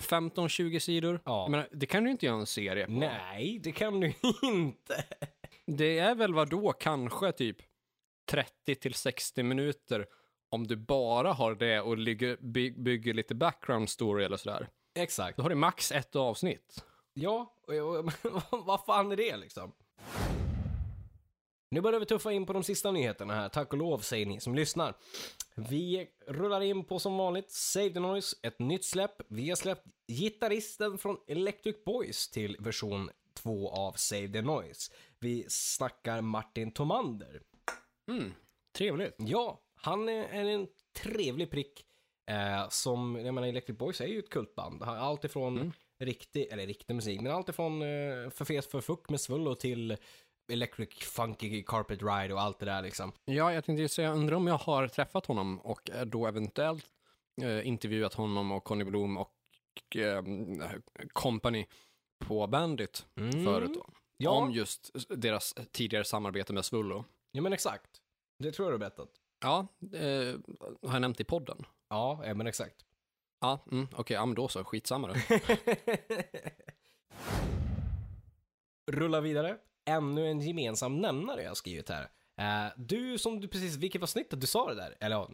15-20 0.00 0.78
sidor? 0.78 1.20
Ja. 1.24 1.48
Men 1.48 1.64
det 1.72 1.86
kan 1.86 2.04
du 2.04 2.10
inte 2.10 2.26
göra 2.26 2.36
en 2.36 2.46
serie 2.46 2.86
på. 2.86 2.92
Nej, 2.92 3.60
det 3.62 3.72
kan 3.72 4.00
du 4.00 4.12
inte. 4.42 5.04
Det 5.66 5.98
är 5.98 6.14
väl 6.14 6.34
vad 6.34 6.50
då 6.50 6.72
kanske 6.72 7.32
typ 7.32 7.56
30 8.30 8.74
till 8.74 8.94
60 8.94 9.42
minuter 9.42 10.06
om 10.50 10.66
du 10.66 10.76
bara 10.76 11.32
har 11.32 11.54
det 11.54 11.80
och 11.80 11.96
bygger 12.82 13.14
lite 13.14 13.34
background 13.34 13.90
story 13.90 14.24
eller 14.24 14.36
sådär. 14.36 14.68
Exakt. 14.94 15.36
Då 15.36 15.42
har 15.42 15.50
du 15.50 15.54
max 15.54 15.92
ett 15.92 16.16
avsnitt. 16.16 16.84
Ja, 17.14 17.54
och, 17.66 17.74
och, 17.74 18.12
vad 18.66 18.84
fan 18.84 19.12
är 19.12 19.16
det 19.16 19.36
liksom? 19.36 19.72
Nu 21.70 21.80
börjar 21.80 22.00
vi 22.00 22.06
tuffa 22.06 22.32
in 22.32 22.46
på 22.46 22.52
de 22.52 22.62
sista 22.62 22.90
nyheterna 22.90 23.34
här. 23.34 23.48
Tack 23.48 23.72
och 23.72 23.78
lov 23.78 23.98
säger 23.98 24.26
ni 24.26 24.40
som 24.40 24.54
lyssnar. 24.54 24.94
Vi 25.54 26.08
rullar 26.26 26.60
in 26.60 26.84
på 26.84 26.98
som 26.98 27.16
vanligt 27.16 27.50
Save 27.50 27.90
the 27.90 28.00
Noise, 28.00 28.36
ett 28.42 28.58
nytt 28.58 28.84
släpp. 28.84 29.22
Vi 29.28 29.48
har 29.48 29.56
släppt 29.56 29.86
gitarristen 30.08 30.98
från 30.98 31.16
Electric 31.26 31.84
Boys 31.84 32.28
till 32.28 32.56
version 32.60 33.10
2 33.34 33.70
av 33.70 33.92
Save 33.92 34.28
the 34.28 34.42
Noise. 34.42 34.92
Vi 35.18 35.44
snackar 35.48 36.20
Martin 36.20 36.70
Tomander. 36.70 37.42
Mm, 38.10 38.34
trevligt. 38.72 39.14
Ja, 39.18 39.60
han 39.74 40.08
är 40.08 40.44
en 40.44 40.66
trevlig 41.02 41.50
prick. 41.50 41.86
Eh, 42.30 42.68
som, 42.68 43.20
jag 43.24 43.34
menar 43.34 43.48
Electric 43.48 43.78
Boys 43.78 44.00
är 44.00 44.06
ju 44.06 44.18
ett 44.18 44.30
kultband. 44.30 44.82
Allt 44.82 45.24
ifrån 45.24 45.72
riktig, 45.98 46.46
eller 46.52 46.66
riktig 46.66 46.94
musik, 46.94 47.20
men 47.20 47.32
allt 47.32 47.48
ifrån 47.48 47.82
eh, 47.82 48.30
för 48.30 48.44
fet 48.44 48.66
för 48.70 48.80
fuck 48.80 49.08
med 49.10 49.20
Svullo 49.20 49.54
till 49.54 49.96
Electric 50.52 50.88
Funky 50.94 51.62
Carpet 51.62 52.02
Ride 52.02 52.34
och 52.34 52.40
allt 52.40 52.58
det 52.58 52.66
där 52.66 52.82
liksom. 52.82 53.12
Ja, 53.24 53.52
jag 53.52 53.64
tänkte 53.64 53.82
ju 53.82 53.88
säga, 53.88 54.12
undrar 54.12 54.36
om 54.36 54.46
jag 54.46 54.58
har 54.58 54.88
träffat 54.88 55.26
honom 55.26 55.60
och 55.60 55.90
eh, 55.90 56.04
då 56.04 56.26
eventuellt 56.26 56.86
eh, 57.42 57.66
intervjuat 57.68 58.14
honom 58.14 58.52
och 58.52 58.64
Conny 58.64 58.84
Blom 58.84 59.16
och 59.18 59.34
eh, 59.96 60.22
company 61.12 61.66
på 62.24 62.46
Bandit 62.46 63.06
Mm. 63.16 63.44
förut 63.44 63.74
då. 63.74 63.86
Ja. 64.16 64.30
Om 64.30 64.50
just 64.52 64.90
deras 65.08 65.54
tidigare 65.72 66.04
samarbete 66.04 66.52
med 66.52 66.64
Svullo. 66.64 67.04
Ja 67.32 67.42
men 67.42 67.52
exakt. 67.52 67.90
Det 68.38 68.52
tror 68.52 68.66
jag 68.66 68.80
du 68.80 68.84
har 68.84 68.90
berättat. 68.90 69.08
Ja, 69.40 69.66
eh, 69.92 70.34
har 70.82 70.92
jag 70.92 71.00
nämnt 71.00 71.20
i 71.20 71.24
podden? 71.24 71.64
Ja, 71.92 72.22
ja 72.26 72.34
men 72.34 72.46
exakt. 72.46 72.76
Ja, 73.40 73.64
mm, 73.72 73.88
okej, 73.96 74.14
ja 74.14 74.26
men 74.26 74.34
då 74.34 74.48
så, 74.48 74.64
skitsamma 74.64 75.08
då. 75.08 75.14
Rulla 78.92 79.20
vidare. 79.20 79.56
Ännu 79.84 80.26
en 80.26 80.40
gemensam 80.40 81.00
nämnare 81.00 81.42
jag 81.42 81.50
har 81.50 81.54
skrivit 81.54 81.88
här. 81.88 82.08
Eh, 82.38 82.72
du 82.76 83.18
som 83.18 83.40
du 83.40 83.48
precis, 83.48 83.76
vilket 83.76 84.00
var 84.00 84.06
snyggt 84.08 84.32
att 84.32 84.40
du 84.40 84.46
sa 84.46 84.68
det 84.68 84.74
där. 84.74 84.94
Eller 85.00 85.16
ja, 85.16 85.30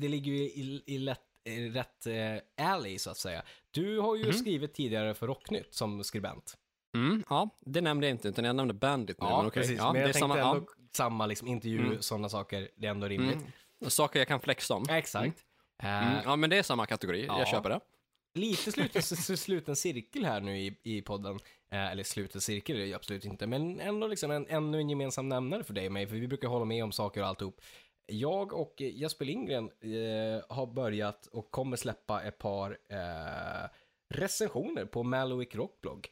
det 0.00 0.08
ligger 0.08 0.32
ju 0.32 0.38
i, 0.38 0.82
i, 0.86 0.98
lätt, 0.98 1.20
i 1.44 1.68
rätt 1.68 2.06
eh, 2.06 2.66
alley 2.72 2.98
så 2.98 3.10
att 3.10 3.16
säga. 3.16 3.42
Du 3.70 3.98
har 4.00 4.16
ju 4.16 4.32
skrivit 4.32 4.74
tidigare 4.74 5.14
för 5.14 5.26
Rocknytt 5.26 5.74
som 5.74 6.04
skribent. 6.04 6.56
Mm, 6.94 7.24
ja, 7.28 7.48
det 7.60 7.80
nämnde 7.80 8.06
jag 8.06 8.14
inte, 8.14 8.28
utan 8.28 8.44
jag 8.44 8.56
nämnde 8.56 8.74
Bandit 8.74 9.20
nu. 9.20 9.26
men 9.26 9.46
okej, 9.46 9.74
Ja, 9.74 9.84
men 9.84 9.92
det 9.94 10.00
jag 10.00 10.08
är 10.08 10.12
tänkte 10.12 10.18
samma, 10.18 10.38
ändå 10.56 10.66
samma 10.92 11.26
liksom, 11.26 11.48
intervju, 11.48 11.78
Mm. 11.86 12.02
sådana 12.02 12.28
saker. 12.28 12.70
Det 12.76 12.86
är 12.86 12.90
ändå 12.90 13.08
rimligt. 13.08 13.38
ja, 13.78 13.90
saker 13.90 14.18
jag 14.18 14.28
kan 14.28 14.40
flexa 14.40 14.74
om. 14.74 14.84
Exakt. 14.90 15.44
Eh, 15.82 16.08
Mm, 16.12 16.22
ja, 16.24 16.36
men 16.36 16.50
det 16.50 16.58
är 16.58 16.62
samma 16.62 16.86
kategori, 16.86 17.24
Ja. 17.26 17.38
jag 17.38 17.48
köper 17.48 17.70
det. 17.70 17.80
lite 18.34 18.72
sluten, 18.72 19.02
sluten 19.36 19.76
cirkel 19.76 20.24
här 20.24 20.40
nu 20.40 20.58
i, 20.58 20.76
i 20.82 21.02
podden. 21.02 21.38
Eh, 21.70 21.92
eller 21.92 22.04
sluten 22.04 22.40
cirkel 22.40 22.76
är 22.76 22.80
det 22.80 22.86
ju 22.86 22.94
absolut 22.94 23.24
inte, 23.24 23.46
men 23.46 23.80
ändå 23.80 24.06
liksom 24.06 24.30
en, 24.30 24.46
ännu 24.48 24.78
en 24.78 24.90
gemensam 24.90 25.28
nämnare 25.28 25.64
för 25.64 25.74
dig 25.74 25.86
och 25.86 25.92
mig, 25.92 26.06
för 26.06 26.14
vi 26.16 26.28
brukar 26.28 26.48
hålla 26.48 26.64
med 26.64 26.84
om 26.84 26.92
saker 26.92 27.20
och 27.20 27.26
alltihop. 27.26 27.60
Jag 28.06 28.52
och 28.52 28.74
Jesper 28.80 29.24
Lindgren 29.24 29.64
eh, 29.64 30.44
har 30.56 30.66
börjat 30.66 31.26
och 31.26 31.50
kommer 31.50 31.76
släppa 31.76 32.22
ett 32.22 32.38
par 32.38 32.78
eh, 32.88 33.68
recensioner 34.14 34.84
på 34.84 35.02
Malowick 35.02 35.54
Rockblog. 35.54 36.08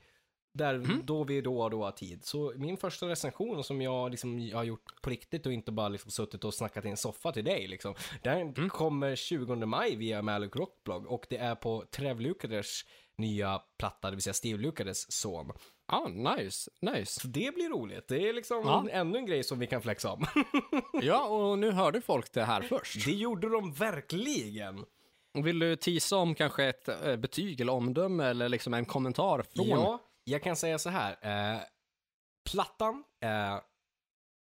Där 0.56 1.02
då 1.04 1.24
vi 1.24 1.40
då 1.40 1.60
och 1.60 1.70
då 1.70 1.84
har 1.84 1.90
tid. 1.90 2.24
Så 2.24 2.52
min 2.56 2.76
första 2.76 3.08
recension 3.08 3.64
som 3.64 3.82
jag 3.82 4.10
liksom 4.10 4.38
jag 4.40 4.56
har 4.56 4.64
gjort 4.64 5.02
på 5.02 5.10
riktigt 5.10 5.46
och 5.46 5.52
inte 5.52 5.72
bara 5.72 5.88
liksom 5.88 6.10
suttit 6.10 6.44
och 6.44 6.54
snackat 6.54 6.84
i 6.84 6.88
en 6.88 6.96
soffa 6.96 7.32
till 7.32 7.44
dig 7.44 7.66
liksom. 7.68 7.94
Den 8.22 8.68
kommer 8.70 9.16
20 9.16 9.56
maj 9.56 9.96
via 9.96 10.22
Malowick 10.22 10.56
Rockblog 10.56 11.06
och 11.06 11.26
det 11.30 11.36
är 11.36 11.54
på 11.54 11.84
Trev 11.90 12.20
Lukaders 12.20 12.84
nya 13.18 13.60
platta, 13.78 14.10
det 14.10 14.16
vill 14.16 14.22
säga 14.22 14.34
Steve 14.34 14.58
Lukaders 14.58 15.06
son. 15.08 15.52
Ja, 15.88 16.08
nice, 16.08 16.70
nice. 16.80 17.20
Så 17.20 17.28
det 17.28 17.54
blir 17.54 17.68
roligt. 17.68 18.08
Det 18.08 18.28
är 18.28 18.32
liksom 18.32 18.62
Ja. 18.64 18.86
ännu 18.90 19.18
en 19.18 19.26
grej 19.26 19.44
som 19.44 19.58
vi 19.58 19.66
kan 19.66 19.82
flexa 19.82 20.12
om. 20.12 20.26
Ja, 21.02 21.28
och 21.28 21.58
nu 21.58 21.70
hörde 21.70 22.00
folk 22.00 22.32
det 22.32 22.44
här 22.44 22.62
först. 22.62 23.04
det 23.06 23.12
gjorde 23.12 23.48
de 23.48 23.72
verkligen. 23.72 24.84
Vill 25.34 25.58
du 25.58 25.76
tisa 25.76 26.16
om 26.16 26.34
kanske 26.34 26.64
ett 26.64 26.88
eh, 26.88 27.16
betyg 27.16 27.60
eller 27.60 27.72
omdöme 27.72 28.24
eller 28.24 28.48
liksom 28.48 28.74
en 28.74 28.84
kommentar 28.84 29.42
från? 29.54 29.68
Ja, 29.68 29.98
jag 30.28 30.42
kan 30.42 30.56
säga 30.56 30.78
så 30.78 30.90
här. 30.90 31.16
Eh, 31.22 31.60
plattan 32.50 33.04
eh, 33.20 33.60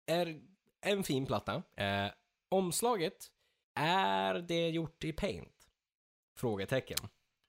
är 0.05 0.41
en 0.81 1.03
fin 1.03 1.25
platta. 1.25 1.63
Eh, 1.75 2.11
omslaget, 2.49 3.31
är 3.75 4.33
det 4.33 4.69
gjort 4.69 5.03
i 5.03 5.13
paint? 5.13 5.67
Frågetecken. 6.35 6.97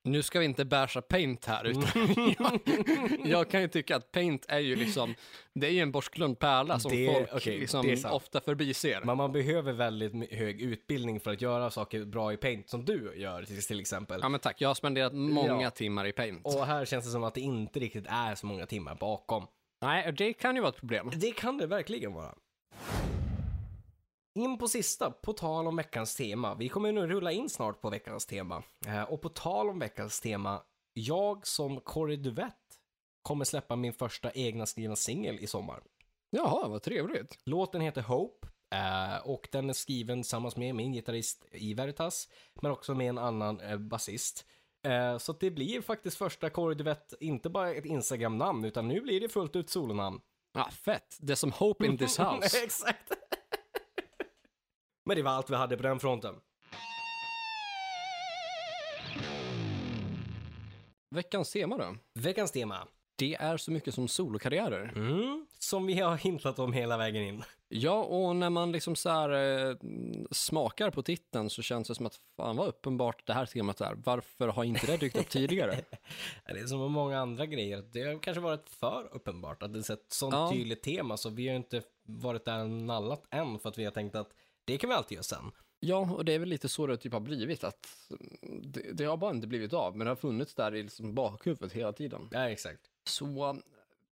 Nu 0.09 0.23
ska 0.23 0.39
vi 0.39 0.45
inte 0.45 0.65
basha 0.65 1.01
paint 1.03 1.45
här, 1.45 1.65
utan 1.65 1.83
jag, 2.39 2.61
jag 3.25 3.51
kan 3.51 3.61
ju 3.61 3.69
tycka 3.69 3.97
att 3.97 4.13
paint 4.13 4.45
är 4.49 4.59
ju 4.59 4.77
liksom, 4.77 5.15
det 5.55 5.67
är 5.67 5.71
ju 5.71 5.81
en 5.81 5.93
borstglömd 5.93 6.39
pärla 6.39 6.79
som 6.79 6.91
Det- 6.93 7.13
folk 7.15 7.29
okej, 7.33 7.59
liksom 7.59 7.97
ofta 8.11 8.41
förbiser. 8.41 9.01
Men 9.05 9.17
man 9.17 9.33
behöver 9.33 9.73
väldigt 9.73 10.33
hög 10.33 10.61
utbildning 10.63 11.21
för 11.21 11.31
att 11.33 11.41
göra 11.43 11.71
saker 11.71 12.05
bra 12.05 12.33
i 12.33 12.37
paint 12.37 12.69
som 12.71 12.85
du 12.85 13.13
gör 13.17 13.43
till, 13.43 13.63
till 13.63 13.81
exempel. 13.81 14.21
Ja 14.23 14.29
men 14.29 14.41
tack, 14.41 14.61
jag 14.61 14.69
har 14.69 14.75
spenderat 14.75 15.13
många 15.15 15.63
Ja. 15.63 15.71
timmar 15.71 16.07
i 16.07 16.13
paint. 16.13 16.47
Och 16.47 16.67
här 16.67 16.85
känns 16.85 17.05
det 17.05 17.11
som 17.11 17.25
att 17.25 17.35
det 17.35 17.41
inte 17.41 17.81
riktigt 17.81 18.07
är 18.09 18.35
så 18.35 18.47
många 18.47 18.67
timmar 18.67 18.95
bakom. 18.95 19.47
Nej, 19.83 20.13
det 20.13 20.33
kan 20.33 20.55
ju 20.55 20.61
vara 20.61 20.71
ett 20.71 20.77
problem. 20.79 21.11
Det 21.15 21.31
kan 21.33 21.59
det 21.59 21.67
verkligen 21.67 22.13
vara. 22.13 22.35
In 24.39 24.59
på 24.59 24.69
sista, 24.69 25.11
på 25.11 25.33
tal 25.33 25.67
om 25.67 25.77
veckans 25.77 26.17
tema. 26.17 26.55
Vi 26.55 26.69
kommer 26.69 26.93
nu 26.93 27.07
rulla 27.07 27.33
in 27.33 27.49
snart 27.49 27.81
på 27.81 27.91
veckans 27.91 28.27
tema. 28.27 28.63
Eh, 28.87 29.03
och 29.03 29.21
på 29.21 29.29
tal 29.29 29.69
om 29.69 29.79
veckans 29.79 30.21
tema, 30.21 30.63
jag 30.93 31.47
som 31.47 31.81
Corey 31.81 32.17
Duvett 32.17 32.55
kommer 33.23 33.45
släppa 33.45 33.77
min 33.77 33.93
första 33.93 34.31
egna 34.33 34.67
skrivna 34.67 34.97
singel 34.97 35.39
i 35.41 35.47
sommar. 35.47 35.83
Jaha, 36.31 36.69
vad 36.69 36.83
trevligt. 36.83 37.39
Låten 37.45 37.81
heter 37.81 38.03
Hope 38.03 38.49
eh, 38.75 39.27
och 39.27 39.49
den 39.53 39.71
är 39.71 39.75
skriven 39.75 40.23
tillsammans 40.23 40.57
med 40.57 40.75
min 40.75 40.93
gitarrist 40.93 41.47
i 41.51 41.75
Veritas, 41.75 42.29
men 42.55 42.73
också 42.73 42.95
med 42.95 43.09
en 43.09 43.19
annan 43.19 43.61
eh, 43.61 43.79
basist. 43.79 44.47
Så 45.19 45.33
det 45.33 45.51
blir 45.51 45.83
faktiskt 45.83 46.17
första 46.17 46.51
Corey 46.51 46.75
Duvett, 46.75 47.15
inte 47.21 47.51
bara 47.51 47.75
ett 47.75 47.85
Instagram-namn, 47.85 48.65
utan 48.65 48.89
nu 48.89 49.01
blir 49.01 49.21
det 49.21 49.29
fullt 49.29 49.57
ut 49.57 49.71
solonamn. 49.71 50.21
Ja, 50.53 50.71
fett. 50.71 51.17
Det 51.21 51.33
är 51.33 51.37
som 51.37 51.53
Hope 51.53 51.87
in 51.87 51.99
this 51.99 52.19
house. 52.19 52.65
Exakt. 52.65 53.13
Men 55.09 55.17
det 55.17 55.23
var 55.23 55.31
allt 55.31 55.51
vi 55.51 55.55
hade 55.57 55.77
på 55.77 55.83
den 55.83 56.01
fronten. 56.01 56.35
Veckans 61.11 61.53
tema 61.53 61.79
då? 61.79 61.97
Veckans 62.15 62.53
tema. 62.53 62.89
Det 63.17 63.35
är 63.35 63.57
så 63.57 63.71
mycket 63.71 63.95
som 63.95 64.09
solokarriärer. 64.09 64.93
Mm, 64.97 65.47
som 65.59 65.87
vi 65.87 66.01
har 66.01 66.17
hintat 66.17 66.59
om 66.59 66.73
hela 66.73 66.97
vägen 66.97 67.23
in. 67.23 67.43
Ja, 67.69 68.03
och 68.03 68.37
när 68.37 68.51
man 68.51 68.73
liksom 68.73 68.97
så 68.97 69.11
här 69.11 69.31
eh, 69.31 69.77
smakar 70.31 70.91
på 70.91 71.03
titeln 71.03 71.51
så 71.51 71.63
känns 71.63 71.89
det 71.89 71.95
som 71.95 72.07
att 72.07 72.21
fan 72.37 72.57
vad 72.57 72.69
uppenbart 72.69 73.27
det 73.27 73.33
här 73.33 73.47
temat 73.47 73.81
är. 73.81 73.95
Varför 74.05 74.49
har 74.49 74.65
inte 74.65 74.87
det 74.87 74.97
dykt 74.97 75.17
upp 75.17 75.29
tidigare? 75.29 75.77
Det 76.47 76.59
är 76.61 76.67
som 76.67 76.79
med 76.81 76.91
många 76.91 77.19
andra 77.21 77.47
grejer. 77.47 77.85
Det 77.93 78.03
har 78.03 78.19
kanske 78.23 78.41
varit 78.41 78.71
för 78.71 79.09
uppenbart 79.13 79.63
att 79.63 79.73
det 79.73 79.79
är 79.91 79.93
ett 79.93 80.13
sånt 80.13 80.35
Ja. 80.35 80.51
tydligt 80.53 80.83
tema 80.83 81.17
så 81.17 81.29
vi 81.31 81.49
har 81.49 81.57
inte 81.57 81.83
varit 82.07 82.45
där 82.45 82.65
nallat 82.65 83.25
än 83.31 83.59
för 83.59 83.69
att 83.69 83.79
vi 83.79 83.85
har 83.85 83.93
tänkt 83.93 84.15
att 84.17 84.31
det 84.69 84.79
kan 84.79 84.91
vi 84.91 84.97
alltid 84.97 85.17
göra 85.17 85.23
sen. 85.23 85.53
Ja, 85.81 85.99
och 85.99 86.25
det 86.25 86.33
är 86.33 86.39
väl 86.39 86.49
lite 86.49 86.69
så 86.69 86.87
det 86.87 86.97
typ 86.97 87.13
har 87.13 87.21
blivit 87.21 87.65
att 87.65 88.09
det, 88.63 88.93
det 88.93 89.05
har 89.05 89.17
bara 89.17 89.31
inte 89.31 89.47
blivit 89.47 89.73
av, 89.73 89.97
men 89.97 90.05
det 90.05 90.11
har 90.11 90.17
funnits 90.17 90.55
där 90.55 90.75
i 90.75 90.83
liksom 90.83 91.15
bakhuvudet 91.15 91.73
hela 91.73 91.93
tiden. 91.93 92.29
Ja, 92.31 92.51
exakt. 92.51 92.81
Så 93.09 93.57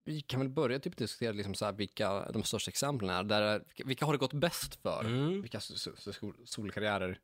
vi 0.05 0.21
kan 0.21 0.39
väl 0.39 0.49
börja 0.49 0.79
typ 0.79 0.97
diskutera 0.97 1.31
liksom 1.31 1.55
så 1.55 1.71
vilka 1.71 2.31
de 2.31 2.43
största 2.43 2.69
exemplen 2.69 3.09
är. 3.09 3.23
Där, 3.23 3.63
vilka 3.85 4.05
har 4.05 4.13
det 4.13 4.19
gått 4.19 4.33
bäst 4.33 4.75
för? 4.75 5.03
Mm. 5.05 5.41
Vilka 5.41 5.59
so- 5.59 5.95
so- 5.95 6.11
sol- 6.11 6.41
solkarriärer? 6.45 7.19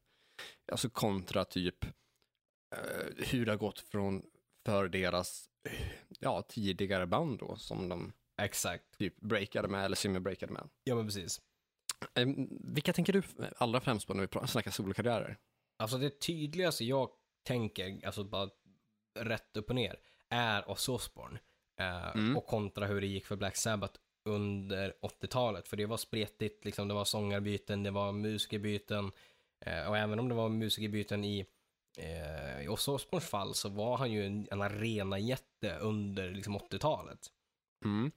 Alltså 0.71 0.89
kontra 0.89 1.45
typ 1.45 1.85
eh, 2.75 2.79
hur 3.17 3.45
det 3.45 3.51
har 3.51 3.57
gått 3.57 3.79
från 3.79 4.23
för 4.65 4.87
deras 4.87 5.49
ja, 6.19 6.41
tidigare 6.41 7.07
band 7.07 7.39
då 7.39 7.55
som 7.55 7.89
de 7.89 8.13
Exakt. 8.41 8.97
typ 8.97 9.21
breakade 9.21 9.67
med 9.67 9.85
eller 9.85 9.95
semi-breakade 9.95 10.51
med. 10.51 10.69
Ja, 10.83 10.95
men 10.95 11.05
precis. 11.05 11.41
Eh, 12.15 12.27
vilka 12.63 12.93
tänker 12.93 13.13
du 13.13 13.21
allra 13.57 13.81
främst 13.81 14.07
på 14.07 14.13
när 14.13 14.41
vi 14.41 14.47
snackar 14.47 14.71
solokarriärer? 14.71 15.37
Alltså 15.77 15.97
det 15.97 16.19
tydligaste 16.19 16.85
jag 16.85 17.09
tänker, 17.43 18.05
alltså 18.05 18.23
bara 18.23 18.49
rätt 19.19 19.57
upp 19.57 19.69
och 19.69 19.75
ner, 19.75 19.99
är 20.29 20.69
Ozzy 20.71 20.91
Osbourne. 20.91 21.39
Eh, 21.79 22.15
Mm. 22.15 22.37
Och 22.37 22.45
kontra 22.47 22.87
hur 22.87 23.01
det 23.01 23.07
gick 23.07 23.25
för 23.25 23.35
Black 23.35 23.55
Sabbath 23.55 23.99
under 24.25 24.93
80-talet. 25.01 25.67
För 25.67 25.77
det 25.77 25.85
var 25.85 25.97
spretigt, 25.97 26.65
liksom, 26.65 26.87
det 26.87 26.93
var 26.93 27.05
sångarbyten, 27.05 27.83
det 27.83 27.91
var 27.91 28.11
musikerbyten. 28.11 29.11
Eh, 29.65 29.87
och 29.89 29.97
även 29.97 30.19
om 30.19 30.29
det 30.29 30.35
var 30.35 30.49
musikerbyten 30.49 31.23
i, 31.23 31.45
eh, 31.97 32.61
i 32.63 32.67
Ozzy 32.67 32.91
Osbournes 32.91 33.29
fall 33.29 33.53
så 33.53 33.69
var 33.69 33.97
han 33.97 34.11
ju 34.11 34.25
en, 34.25 34.47
en 34.51 34.61
arena-jätte 34.61 35.77
under 35.77 36.31
liksom, 36.31 36.57
80-talet. 36.57 37.27
Mm. 37.85 38.11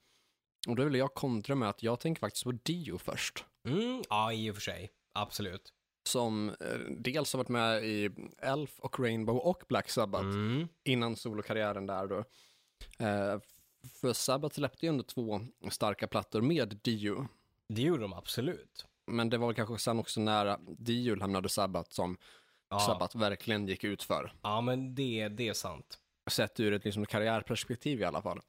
Och 0.67 0.77
då 0.77 0.85
vill 0.85 0.95
jag 0.95 1.15
kontra 1.15 1.55
med 1.55 1.69
att 1.69 1.83
jag 1.83 2.01
tänker 2.01 2.21
faktiskt 2.21 2.45
på 2.45 2.53
Dio 2.53 2.99
först. 2.99 3.45
Mm, 3.69 4.03
ja, 4.09 4.33
i 4.33 4.51
och 4.51 4.55
för 4.55 4.63
sig. 4.63 4.91
Absolut. 5.13 5.73
Som 6.09 6.49
eh, 6.49 6.79
dels 6.99 7.33
har 7.33 7.39
varit 7.39 7.49
med 7.49 7.85
i 7.85 8.11
Elf 8.39 8.81
och 8.81 9.01
Rainbow 9.01 9.37
och 9.37 9.63
Black 9.69 9.91
Sabbath 9.91 10.25
Mm. 10.25 10.69
innan 10.85 11.17
solokarriären 11.17 11.87
där 11.87 12.07
då. 12.07 12.19
Eh, 13.05 13.41
för 14.01 14.13
Sabbath 14.13 14.55
släppte 14.55 14.87
ju 14.87 14.91
ändå 14.91 15.03
två 15.05 15.41
starka 15.71 16.07
plattor 16.07 16.41
med 16.41 16.79
Dio. 16.83 17.29
Det 17.69 17.83
gjorde 17.83 18.03
de 18.03 18.13
absolut. 18.13 18.87
Men 19.07 19.31
det 19.31 19.39
var 19.39 19.53
kanske 19.53 19.79
sen 19.79 19.99
också 19.99 20.21
när 20.21 20.59
Dio 20.79 21.15
lämnade 21.15 21.49
Sabbath 21.49 21.91
som 21.91 22.17
Ja, 22.69 22.81
Sabbath 22.81 23.17
verkligen 23.19 23.67
gick 23.69 23.85
ut 23.85 24.03
för. 24.03 24.33
ja 24.43 24.61
men 24.61 24.95
det, 24.95 25.29
det 25.29 25.49
är 25.49 25.53
sant. 25.55 25.99
Sett 26.31 26.61
ur 26.61 26.73
ett 26.73 26.85
liksom, 26.85 27.07
karriärperspektiv 27.07 28.01
i 28.01 28.05
alla 28.05 28.23
fall. 28.23 28.41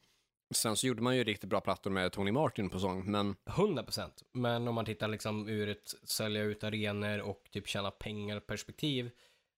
Sen 0.51 0.75
så 0.75 0.87
gjorde 0.87 1.01
man 1.01 1.15
ju 1.15 1.23
riktigt 1.23 1.49
bra 1.49 1.61
plattor 1.61 1.91
med 1.91 2.11
Tony 2.11 2.31
Martin 2.31 2.69
på 2.69 2.79
sång, 2.79 3.11
men 3.11 3.35
100%. 3.45 4.09
Men 4.31 4.67
om 4.67 4.75
man 4.75 4.85
tittar 4.85 5.07
liksom 5.07 5.49
ur 5.49 5.69
ett 5.69 5.95
sälja 6.03 6.43
ut 6.43 6.63
arenor 6.63 7.19
och 7.19 7.49
typ 7.51 7.67
tjäna 7.67 7.91
pengar 7.91 8.39
perspektiv 8.39 9.11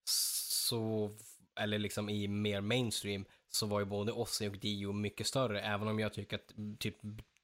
så, 0.04 1.10
eller 1.60 1.78
liksom 1.78 2.08
i 2.08 2.28
mer 2.28 2.60
mainstream, 2.60 3.24
så 3.48 3.66
var 3.66 3.80
ju 3.80 3.86
både 3.86 4.12
Ozzy 4.12 4.48
och 4.48 4.58
Dio 4.58 4.92
mycket 4.92 5.26
större, 5.26 5.60
även 5.60 5.88
om 5.88 5.98
jag 5.98 6.12
tycker 6.12 6.36
att 6.36 6.78
typ 6.78 6.96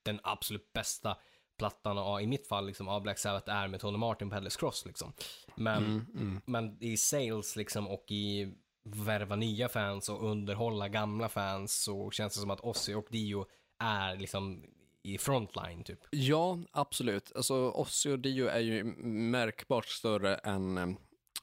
den 0.03 0.21
absolut 0.23 0.73
bästa 0.73 1.17
plattan 1.59 2.23
i 2.23 2.27
mitt 2.27 2.47
fall 2.47 2.67
liksom 2.67 2.89
av 2.89 3.03
Black 3.03 3.19
Sabbath 3.19 3.51
är 3.51 3.69
med 3.69 3.81
Tony 3.81 3.99
Martin 3.99 4.29
på 4.29 4.35
Headless 4.35 4.57
Cross 4.57 4.87
liksom. 4.87 5.13
Men, 5.55 5.85
mm, 5.85 6.07
mm. 6.15 6.41
men 6.45 6.77
i 6.81 6.97
sales 6.97 7.57
liksom 7.57 7.89
och 7.89 8.05
i 8.09 8.55
värva 8.89 9.37
nya 9.37 9.69
fans 9.69 10.09
och 10.09 10.31
underhålla 10.31 10.89
gamla 10.89 11.29
fans 11.29 11.83
så 11.83 12.11
känns 12.11 12.35
det 12.35 12.41
som 12.41 12.51
att 12.51 12.61
Ozzy 12.61 12.95
och 12.95 13.07
Dio 13.11 13.47
är 13.79 14.17
liksom 14.17 14.65
i 15.03 15.19
frontline 15.19 15.85
typ. 15.85 16.01
Ja, 16.11 16.59
absolut. 16.73 17.33
Alltså 17.37 17.71
Ozzy 17.71 18.11
och 18.11 18.19
Dio 18.19 18.47
är 18.47 18.61
ju 18.61 18.85
märkbart 19.05 19.87
större 19.89 20.35
än 20.35 20.79
eh, 20.79 20.89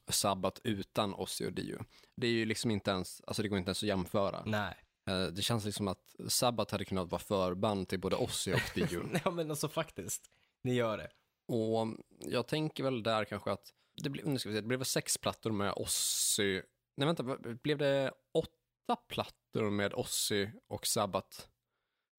Sabbath 0.10 0.62
utan 0.64 1.14
Ozzy 1.14 1.46
och 1.46 1.54
Dio. 1.54 1.84
Det 2.16 2.28
är 2.28 2.32
ju 2.32 2.46
liksom 2.46 2.72
inte 2.72 2.92
ens, 2.92 3.22
alltså 3.28 3.42
det 3.42 3.48
går 3.50 3.58
inte 3.58 3.70
ens 3.70 3.84
att 3.84 3.88
jämföra. 3.88 4.44
Nej. 4.46 4.76
Eh, 5.10 5.24
Det 5.24 5.42
känns 5.42 5.66
liksom 5.66 5.88
att 5.88 6.16
Sabbath 6.28 6.72
hade 6.72 6.86
kunnat 6.86 7.12
vara 7.12 7.22
förband 7.22 7.88
till 7.88 8.00
både 8.00 8.16
Ozzy 8.16 8.54
och 8.54 8.60
Dio. 8.76 9.10
Ja 9.26 9.32
men 9.32 9.50
alltså 9.50 9.68
faktiskt. 9.68 10.24
Ni 10.64 10.74
gör 10.74 10.98
det. 10.98 11.10
och 11.48 11.88
jag 12.20 12.48
tänker 12.48 12.84
väl 12.84 13.04
där 13.04 13.26
kanske 13.26 13.52
att 13.52 13.74
det 14.04 14.10
blev, 14.10 14.28
nu 14.28 14.40
ska 14.40 14.50
vi 14.50 14.56
se, 14.56 14.62
det 14.62 14.68
blev 14.68 14.80
väl 14.80 14.86
sex 14.86 15.18
plattor 15.18 15.52
med 15.52 15.74
Ozzy. 15.76 16.62
Nej 16.96 17.06
vänta, 17.06 17.24
blev 17.64 17.78
det 17.78 18.12
åtta 18.34 18.96
plattor 19.08 19.70
med 19.70 19.94
Ozzy 19.94 20.48
och 20.68 20.88
Sabbath 20.88 21.38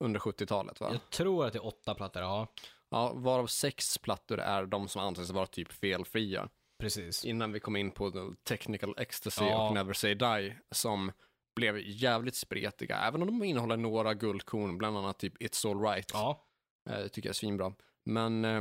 under 0.04 0.20
70-talet 0.20 0.80
va? 0.80 0.88
Jag 0.92 1.10
tror 1.10 1.46
att 1.46 1.52
det 1.52 1.58
är 1.58 1.66
åtta 1.66 1.94
plattor, 1.94 2.22
ja. 2.22 2.46
Ja, 2.88 3.12
varav 3.14 3.46
sex 3.46 3.98
plattor 3.98 4.38
är 4.40 4.66
de 4.66 4.88
som 4.88 5.02
anses 5.02 5.30
vara 5.30 5.46
typ 5.46 5.72
felfria. 5.72 6.48
Precis. 6.78 7.24
Innan 7.24 7.52
vi 7.52 7.60
kom 7.60 7.76
in 7.76 7.90
på 7.90 8.34
Technical 8.44 8.94
Ecstasy 8.98 9.44
Ja. 9.44 9.68
och 9.68 9.74
Never 9.74 9.92
Say 9.92 10.14
Die 10.14 10.58
som 10.70 11.12
blev 11.56 11.78
jävligt 11.78 12.34
spretiga, 12.34 12.96
även 12.98 13.22
om 13.22 13.26
de 13.28 13.42
innehåller 13.46 13.76
några 13.76 14.14
guldkorn, 14.14 14.78
bland 14.78 14.96
annat 14.98 15.18
typ 15.18 15.42
It's 15.42 15.70
All 15.70 15.80
Right. 15.94 16.10
Ja. 16.12 16.46
Eh, 16.90 17.06
tycker 17.06 17.28
jag 17.28 17.32
är 17.32 17.34
svinbra. 17.34 17.74
Men 18.04 18.44
eh, 18.44 18.60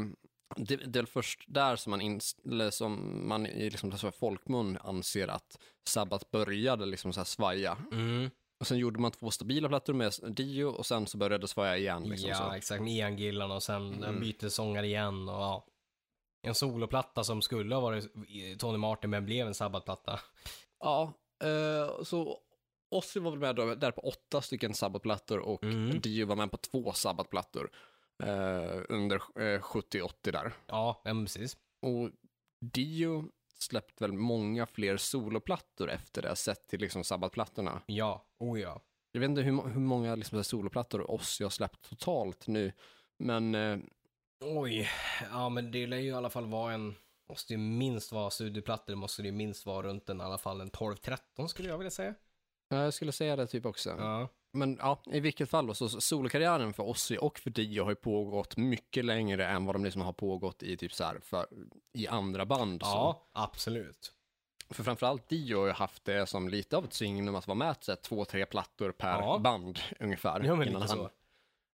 det, 0.58 0.76
det 0.76 1.00
är 1.00 1.06
först 1.06 1.44
där 1.48 1.76
som 1.76 1.92
man, 1.92 2.20
eller 2.46 2.72
som 2.72 3.22
man 3.28 3.46
i 3.46 3.70
liksom 3.70 3.92
så 3.92 4.08
här 4.08 4.12
folkmun 4.12 4.78
anser 4.84 5.28
att 5.28 5.58
Sabbath 5.88 6.26
började 6.32 6.86
liksom 6.86 7.14
så 7.14 7.20
här 7.20 7.26
svaja. 7.26 7.78
Mm. 7.92 8.30
Och 8.60 8.68
sen 8.68 8.78
gjorde 8.78 9.00
man 9.00 9.12
två 9.12 9.32
stabila 9.32 9.68
plattor 9.70 9.94
med 9.94 10.14
Dio 10.30 10.66
och 10.66 10.86
sen 10.86 11.08
så 11.08 11.18
började 11.18 11.38
det 11.44 11.48
svaja 11.48 11.78
igen. 11.78 12.04
Liksom, 12.04 12.30
ja, 12.30 12.36
så. 12.36 12.52
exakt. 12.52 12.84
Med 12.84 12.94
Ian 12.94 13.18
Gillan 13.18 13.52
och 13.52 13.64
sen 13.64 13.94
Mm. 14.04 14.20
byter 14.20 14.50
sångare 14.50 14.86
igen 14.88 15.30
och 15.30 15.36
ja. 15.36 15.66
En 16.46 16.56
soloplatta 16.56 17.24
som 17.24 17.42
skulle 17.42 17.76
ha 17.76 17.82
varit 17.82 18.12
Tony 18.60 18.78
Martin 18.78 19.10
men 19.10 19.26
blev 19.26 19.48
en 19.48 19.54
sabbatplatta. 19.54 20.20
Ja, 20.80 21.14
eh, 21.44 22.04
så 22.04 22.40
Ozzy 22.92 23.20
var 23.20 23.32
väl 23.32 23.40
med 23.40 23.80
där 23.80 23.92
på 23.92 24.02
åtta 24.02 24.42
stycken 24.42 24.74
sabbatplattor 24.74 25.40
och 25.40 25.64
Mm. 25.64 26.00
Dio 26.02 26.26
var 26.26 26.36
med 26.36 26.52
på 26.52 26.58
två 26.58 26.94
sabbatplattor 26.94 27.70
eh, 28.24 28.82
under 28.90 29.16
eh, 29.16 29.62
70-80 29.62 30.12
där. 30.24 30.54
Ja, 30.68 31.02
ja 31.04 31.14
men 31.14 31.26
precis. 31.26 31.58
Och 31.82 32.10
Dio 32.62 33.30
släppte 33.60 34.04
väl 34.04 34.14
många 34.14 34.66
fler 34.66 34.98
soloplattor 34.98 35.90
efter 35.90 36.22
det, 36.22 36.36
sett 36.36 36.68
till 36.68 36.80
liksom 36.80 37.04
sabbatplattorna. 37.04 37.82
Ja, 37.86 38.26
oh 38.40 38.60
ja. 38.60 38.82
Jag 39.12 39.20
vet 39.20 39.30
inte 39.30 39.42
hur, 39.42 39.70
hur 39.70 39.80
många 39.80 40.16
liksom, 40.16 40.44
soloplattor 40.44 41.12
Ozzy 41.12 41.44
har 41.44 41.50
släppt 41.50 41.90
totalt 41.90 42.48
nu, 42.48 42.72
men 43.18 43.56
eh, 43.56 43.78
Oj, 44.46 44.90
ja 45.32 45.50
men 45.50 45.72
det 45.72 45.88
lär 45.88 45.98
ju 45.98 46.08
i 46.08 46.12
alla 46.14 46.30
fall 46.30 46.46
vara 46.46 46.74
en, 46.74 46.96
måste 47.30 47.54
ju 47.54 47.58
minst 47.60 48.12
vara 48.12 48.30
studioplattor, 48.30 48.96
måste 48.96 49.22
det 49.22 49.26
ju 49.26 49.32
minst 49.32 49.66
vara 49.66 49.88
runt 49.88 50.10
en, 50.10 50.22
i 50.22 50.24
alla 50.24 50.38
fall 50.38 50.62
en 50.62 50.72
12-13 50.72 51.48
skulle 51.48 51.70
jag 51.70 51.78
vilja 51.78 51.92
säga. 51.92 52.16
jag 52.70 52.94
skulle 52.94 53.12
säga 53.12 53.36
det 53.36 53.48
typ 53.48 53.66
också. 53.66 53.90
Ja. 53.90 54.28
Men 54.56 54.78
ja, 54.82 55.02
i 55.06 55.20
vilket 55.20 55.50
fall 55.50 55.68
då, 55.68 55.74
så 55.74 55.90
solokarriären 55.90 56.74
för 56.74 56.84
Ozzy 56.84 57.18
och 57.18 57.40
för 57.40 57.50
Dio 57.50 57.84
har 57.84 57.92
ju 57.92 57.96
pågått 57.96 58.58
mycket 58.58 59.06
längre 59.06 59.48
än 59.48 59.66
vad 59.66 59.76
de 59.76 59.84
liksom 59.84 60.02
har 60.02 60.14
pågått 60.14 60.64
i 60.64 60.78
typ 60.78 60.94
så 60.94 61.04
här 61.04 61.20
för, 61.24 61.46
i 61.94 62.08
andra 62.08 62.46
band. 62.46 62.82
Så. 62.82 62.88
Ja, 62.88 63.28
absolut. 63.34 64.14
För 64.70 64.84
framförallt 64.84 65.30
Dio 65.30 65.60
har 65.60 65.66
ju 65.68 65.72
haft 65.74 66.06
det 66.06 66.26
som 66.30 66.50
lite 66.50 66.78
av 66.78 66.86
ett 66.86 66.94
signum 66.94 67.36
att 67.36 67.48
vara 67.48 67.56
med 67.56 67.76
så 67.80 67.92
här, 67.92 67.96
två, 67.98 68.26
tre 68.26 68.46
plattor 68.46 68.92
per 68.92 69.20
Ja. 69.20 69.40
band 69.40 69.80
ungefär. 70.00 70.44
Ja, 70.44 70.66
innan, 70.66 70.82
han, 70.82 71.10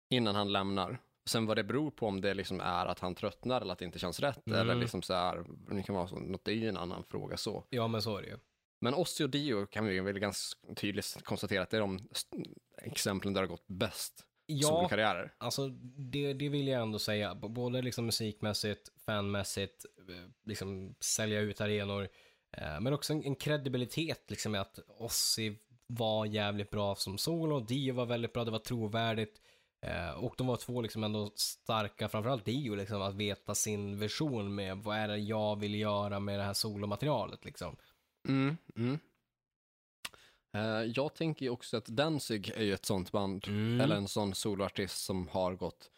innan 0.09 0.35
han 0.35 0.53
lämnar. 0.53 0.99
Sen 1.27 1.47
vad 1.47 1.57
det 1.57 1.65
beror 1.65 1.91
på 1.91 2.07
om 2.07 2.21
det 2.21 2.35
liksom 2.35 2.61
är 2.61 2.87
att 2.87 2.99
han 3.01 3.15
tröttnar 3.15 3.61
eller 3.61 3.73
att 3.73 3.79
det 3.79 3.85
inte 3.85 3.99
känns 3.99 4.21
rätt 4.21 4.47
Mm. 4.47 4.61
eller 4.61 4.75
liksom 4.75 5.03
så 5.03 5.15
här, 5.15 5.45
det 5.71 5.83
kan 5.83 5.95
vara 5.95 6.09
så, 6.09 6.17
något, 6.17 6.45
det 6.45 6.51
är 6.53 6.57
ju 6.57 6.69
en 6.69 6.77
annan 6.77 7.05
fråga 7.05 7.37
så. 7.37 7.65
Ja, 7.71 7.89
men 7.89 8.03
så 8.03 8.17
är 8.17 8.23
det 8.23 8.29
ju. 8.29 8.39
Men 8.81 8.95
Ozzy 8.95 9.25
och 9.25 9.31
Dio 9.31 9.67
kan 9.67 9.87
vi 9.87 10.01
väl 10.01 10.19
ganska 10.19 10.75
tydligt 10.75 11.17
konstatera 11.25 11.63
att 11.63 11.71
det 11.71 11.77
är 11.77 11.81
de 11.81 12.09
exemplen 12.83 13.35
där 13.35 13.41
det 13.43 13.47
har 13.47 13.53
gått 13.53 13.67
bäst 13.69 14.25
Ja, 14.47 14.69
solokarriärer. 14.69 15.35
alltså 15.39 15.69
det, 15.97 16.33
det 16.33 16.49
vill 16.49 16.69
jag 16.69 16.83
ändå 16.83 16.99
säga. 16.99 17.35
Både 17.35 17.83
liksom 17.83 18.07
musikmässigt, 18.07 18.89
fanmässigt, 19.07 19.85
eh, 20.09 20.31
liksom 20.45 20.95
sälja 21.01 21.41
ut 21.41 21.61
arenor. 21.61 22.09
eh, 22.53 22.81
Men 22.81 22.93
också 22.93 23.13
en, 23.13 23.25
en 23.25 23.35
kredibilitet 23.35 24.31
liksom 24.31 24.53
med 24.53 24.61
att 24.61 24.79
Ozzy 24.99 25.55
var 25.87 26.27
jävligt 26.27 26.71
bra 26.71 26.95
som 26.95 27.19
solo, 27.19 27.61
Dio 27.61 27.95
var 27.95 28.07
väldigt 28.07 28.33
bra, 28.33 28.45
det 28.45 28.51
var 28.51 28.59
trovärdigt. 28.59 29.41
Eh, 29.87 30.11
Och 30.11 30.35
de 30.39 30.47
var 30.47 30.57
två 30.57 30.81
liksom 30.83 31.05
ändå 31.05 31.33
starka, 31.37 32.09
framförallt 32.09 32.45
Dio, 32.45 32.75
liksom, 32.75 33.03
att 33.03 33.15
veta 33.15 33.55
sin 33.55 33.99
version 33.99 34.55
med 34.55 34.79
vad 34.79 34.97
är 34.97 35.09
det 35.09 35.17
jag 35.19 35.61
vill 35.61 35.75
göra 35.75 36.21
med 36.21 36.39
det 36.39 36.45
här 36.45 36.53
solomaterialet 36.55 37.45
liksom. 37.45 37.77
Mm, 38.29 38.57
mm. 38.77 38.99
Eh, 40.53 40.93
jag 40.95 41.15
tänker 41.15 41.47
ju 41.47 41.51
också 41.51 41.77
att 41.77 41.87
Danzig 41.87 42.51
är 42.51 42.63
ju 42.63 42.75
ett 42.75 42.87
sånt 42.87 43.13
band, 43.13 43.45
Mm. 43.49 43.81
eller 43.81 43.97
en 43.97 44.09
sån 44.09 44.35
soloartist 44.35 45.05
som 45.05 45.29
har 45.29 45.55
gått 45.55 45.91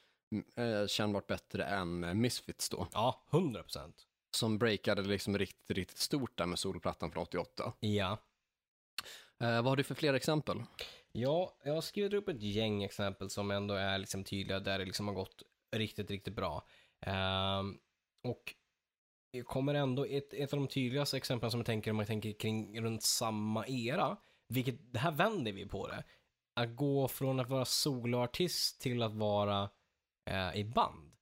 uh, 0.58 0.86
kännbart 0.86 1.26
bättre 1.26 1.64
än 1.64 2.04
eh, 2.04 2.14
Misfits 2.14 2.68
då. 2.68 2.86
Ja, 2.92 3.22
100 3.30 3.62
procent. 3.62 4.06
Som 4.36 4.58
breakade 4.58 5.02
liksom 5.02 5.38
riktigt, 5.38 5.70
riktigt 5.70 5.98
stort 5.98 6.38
där 6.38 6.46
med 6.46 6.58
soloplattan 6.58 7.10
från 7.10 7.22
88. 7.22 7.72
Ja. 7.80 8.18
Eh, 9.40 9.54
vad 9.56 9.64
har 9.64 9.76
du 9.76 9.82
för 9.84 9.94
fler 9.94 10.14
exempel? 10.14 10.62
Ja, 11.12 11.56
jag 11.64 11.74
har 11.74 11.80
skrivit 11.80 12.12
upp 12.12 12.28
ett 12.28 12.42
gäng 12.42 12.82
exempel 12.82 13.30
som 13.30 13.50
ändå 13.50 13.74
är 13.74 13.98
liksom 13.98 14.24
tydliga 14.24 14.60
där 14.60 14.78
det 14.78 14.84
liksom 14.84 15.08
har 15.08 15.14
gått 15.14 15.42
riktigt, 15.76 16.10
riktigt 16.10 16.34
bra. 16.34 16.66
Ehm, 17.00 17.78
och 18.22 18.54
det 19.32 19.42
kommer 19.42 19.74
ändå, 19.74 20.04
ett, 20.04 20.34
ett 20.34 20.52
av 20.52 20.58
de 20.58 20.68
tydligaste 20.68 21.16
exemplen 21.16 21.50
som 21.50 21.60
jag 21.60 21.66
tänker 21.66 21.90
om 21.90 21.96
man 21.96 22.06
tänker 22.06 22.32
kring 22.32 22.80
runt 22.80 23.02
samma 23.02 23.66
era, 23.66 24.16
vilket, 24.48 24.92
det 24.92 24.98
här 24.98 25.12
vänder 25.12 25.52
vi 25.52 25.66
på 25.66 25.88
det. 25.88 26.04
Att 26.56 26.76
gå 26.76 27.08
från 27.08 27.40
att 27.40 27.48
vara 27.48 27.64
soloartist 27.64 28.80
till 28.80 29.02
att 29.02 29.14
vara 29.14 29.70
eh, 30.30 30.56
i 30.56 30.64
band. 30.64 31.12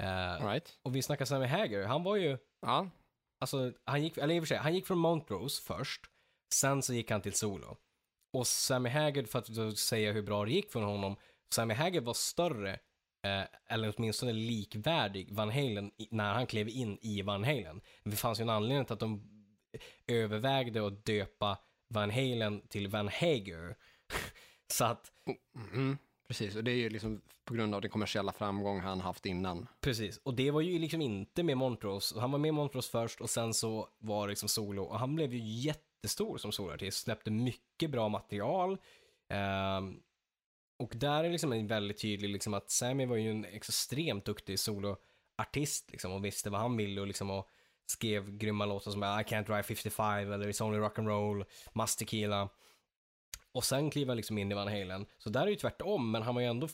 Eh, 0.00 0.46
right. 0.46 0.78
och 0.82 0.96
vi 0.96 1.02
snackar 1.02 1.24
Sammy 1.24 1.46
Hager, 1.46 1.84
han 1.84 2.02
var 2.02 2.16
ju, 2.16 2.38
Ja. 2.60 2.90
Alltså, 3.40 3.72
han 3.84 4.02
gick, 4.02 4.18
eller 4.18 4.34
i 4.34 4.38
och 4.38 4.42
för 4.42 4.46
sig, 4.46 4.56
han 4.56 4.74
gick 4.74 4.86
från 4.86 4.98
Montrose 4.98 5.62
först, 5.62 6.06
sen 6.54 6.82
så 6.82 6.94
gick 6.94 7.10
han 7.10 7.22
till 7.22 7.34
solo. 7.34 7.76
Och 8.32 8.46
Sammy 8.46 8.88
Haggard, 8.88 9.28
för 9.28 9.38
att 9.38 9.78
säga 9.78 10.12
hur 10.12 10.22
bra 10.22 10.44
det 10.44 10.50
gick 10.50 10.72
för 10.72 10.82
honom, 10.82 11.16
Sammy 11.54 11.74
Haggard 11.74 12.04
var 12.04 12.14
större, 12.14 12.80
eller 13.66 13.94
åtminstone 13.96 14.32
likvärdig 14.32 15.32
Van 15.32 15.50
Halen 15.50 15.90
när 16.10 16.34
han 16.34 16.46
klev 16.46 16.68
in 16.68 16.98
i 17.02 17.22
Van 17.22 17.44
Halen. 17.44 17.80
Det 18.04 18.16
fanns 18.16 18.40
ju 18.40 18.42
en 18.42 18.50
anledning 18.50 18.84
till 18.84 18.92
att 18.92 19.00
de 19.00 19.22
övervägde 20.06 20.86
att 20.86 21.04
döpa 21.04 21.58
Van 21.88 22.10
Halen 22.10 22.60
till 22.68 22.88
Van 22.88 23.08
Hager. 23.08 23.76
Så 24.66 24.84
att, 24.84 25.12
Mm, 25.72 25.98
precis, 26.28 26.56
och 26.56 26.64
det 26.64 26.70
är 26.70 26.76
ju 26.76 26.90
liksom 26.90 27.20
på 27.44 27.54
grund 27.54 27.74
av 27.74 27.80
den 27.80 27.90
kommersiella 27.90 28.32
framgång 28.32 28.80
han 28.80 29.00
haft 29.00 29.26
innan. 29.26 29.66
precis. 29.80 30.16
Och 30.22 30.34
det 30.34 30.50
var 30.50 30.60
ju 30.60 30.78
liksom 30.78 31.02
inte 31.02 31.42
med 31.42 31.56
Montrose. 31.56 32.20
Han 32.20 32.30
var 32.32 32.38
med 32.38 32.54
Montrose 32.54 32.90
först 32.90 33.20
och 33.20 33.30
sen 33.30 33.54
så 33.54 33.88
var 33.98 34.26
det 34.26 34.30
liksom 34.30 34.48
solo. 34.48 34.82
Och 34.82 34.98
han 34.98 35.14
blev 35.14 35.32
ju 35.34 35.38
jättestor 35.38 36.38
som 36.38 36.52
soloartist. 36.52 37.04
Släppte 37.04 37.30
mycket 37.30 37.90
bra 37.90 38.08
material. 38.08 38.78
Ehm, 39.28 40.00
och 40.76 40.92
där 40.96 41.24
är 41.24 41.30
liksom 41.30 41.52
en 41.52 41.66
väldigt 41.66 42.00
tydlig 42.00 42.30
liksom 42.30 42.54
att 42.54 42.70
Sammy 42.70 43.06
var 43.06 43.16
ju 43.16 43.30
en 43.30 43.44
extremt 43.44 44.24
duktig 44.24 44.58
soloartist 44.58 45.90
liksom 45.90 46.12
och 46.12 46.24
visste 46.24 46.50
vad 46.50 46.60
han 46.60 46.76
ville 46.76 47.00
och 47.00 47.06
liksom 47.06 47.30
och 47.30 47.50
skrev 47.86 48.36
grymma 48.36 48.66
låtar 48.66 48.90
som 48.90 49.02
I 49.02 49.06
can't 49.06 49.46
drive 49.46 49.62
55 49.62 50.32
eller 50.32 50.48
It's 50.48 50.62
only 50.62 50.78
rock'n'roll, 50.78 51.44
Must 51.72 51.98
Tequila. 51.98 52.48
Och 53.52 53.64
sen 53.64 53.90
kliva 53.90 54.10
han 54.10 54.16
liksom 54.16 54.38
in 54.38 54.52
i 54.52 54.54
Van 54.54 54.68
Halen. 54.68 55.06
Så 55.18 55.30
där 55.30 55.42
är 55.42 55.50
ju 55.50 55.56
tvärtom, 55.56 56.10
men 56.10 56.22
han 56.22 56.34
var 56.34 56.42
ju 56.42 56.48
ändå 56.48 56.68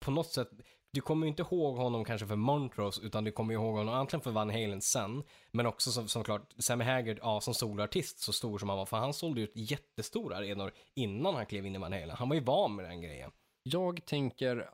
på 0.00 0.10
något 0.10 0.32
sätt, 0.32 0.50
du 0.92 1.00
kommer 1.00 1.26
ju 1.26 1.30
inte 1.30 1.42
ihåg 1.42 1.76
honom 1.76 2.04
kanske 2.04 2.26
för 2.26 2.36
Montrose, 2.36 3.02
utan 3.02 3.24
du 3.24 3.32
kommer 3.32 3.54
ihåg 3.54 3.76
honom 3.76 3.94
antingen 3.94 4.22
för 4.22 4.30
Van 4.30 4.50
Halen 4.50 4.80
sen, 4.80 5.22
men 5.50 5.66
också 5.66 5.90
som, 5.92 6.08
som 6.08 6.24
klart, 6.24 6.54
Sammy 6.58 6.84
Haggard, 6.84 7.18
ja, 7.22 7.40
som 7.40 7.54
soloartist 7.54 8.18
så 8.18 8.32
stor 8.32 8.58
som 8.58 8.68
han 8.68 8.78
var, 8.78 8.86
för 8.86 8.96
han 8.96 9.12
sålde 9.14 9.40
ut 9.40 9.52
jättestora 9.54 10.36
arenor 10.36 10.72
innan 10.94 11.34
han 11.34 11.46
klev 11.46 11.66
in 11.66 11.74
i 11.74 11.78
Van 11.78 11.92
Halen. 11.92 12.10
Han 12.10 12.28
var 12.28 12.36
ju 12.36 12.42
van 12.42 12.76
med 12.76 12.84
den 12.84 13.00
grejen. 13.00 13.30
Jag 13.62 14.04
tänker 14.04 14.70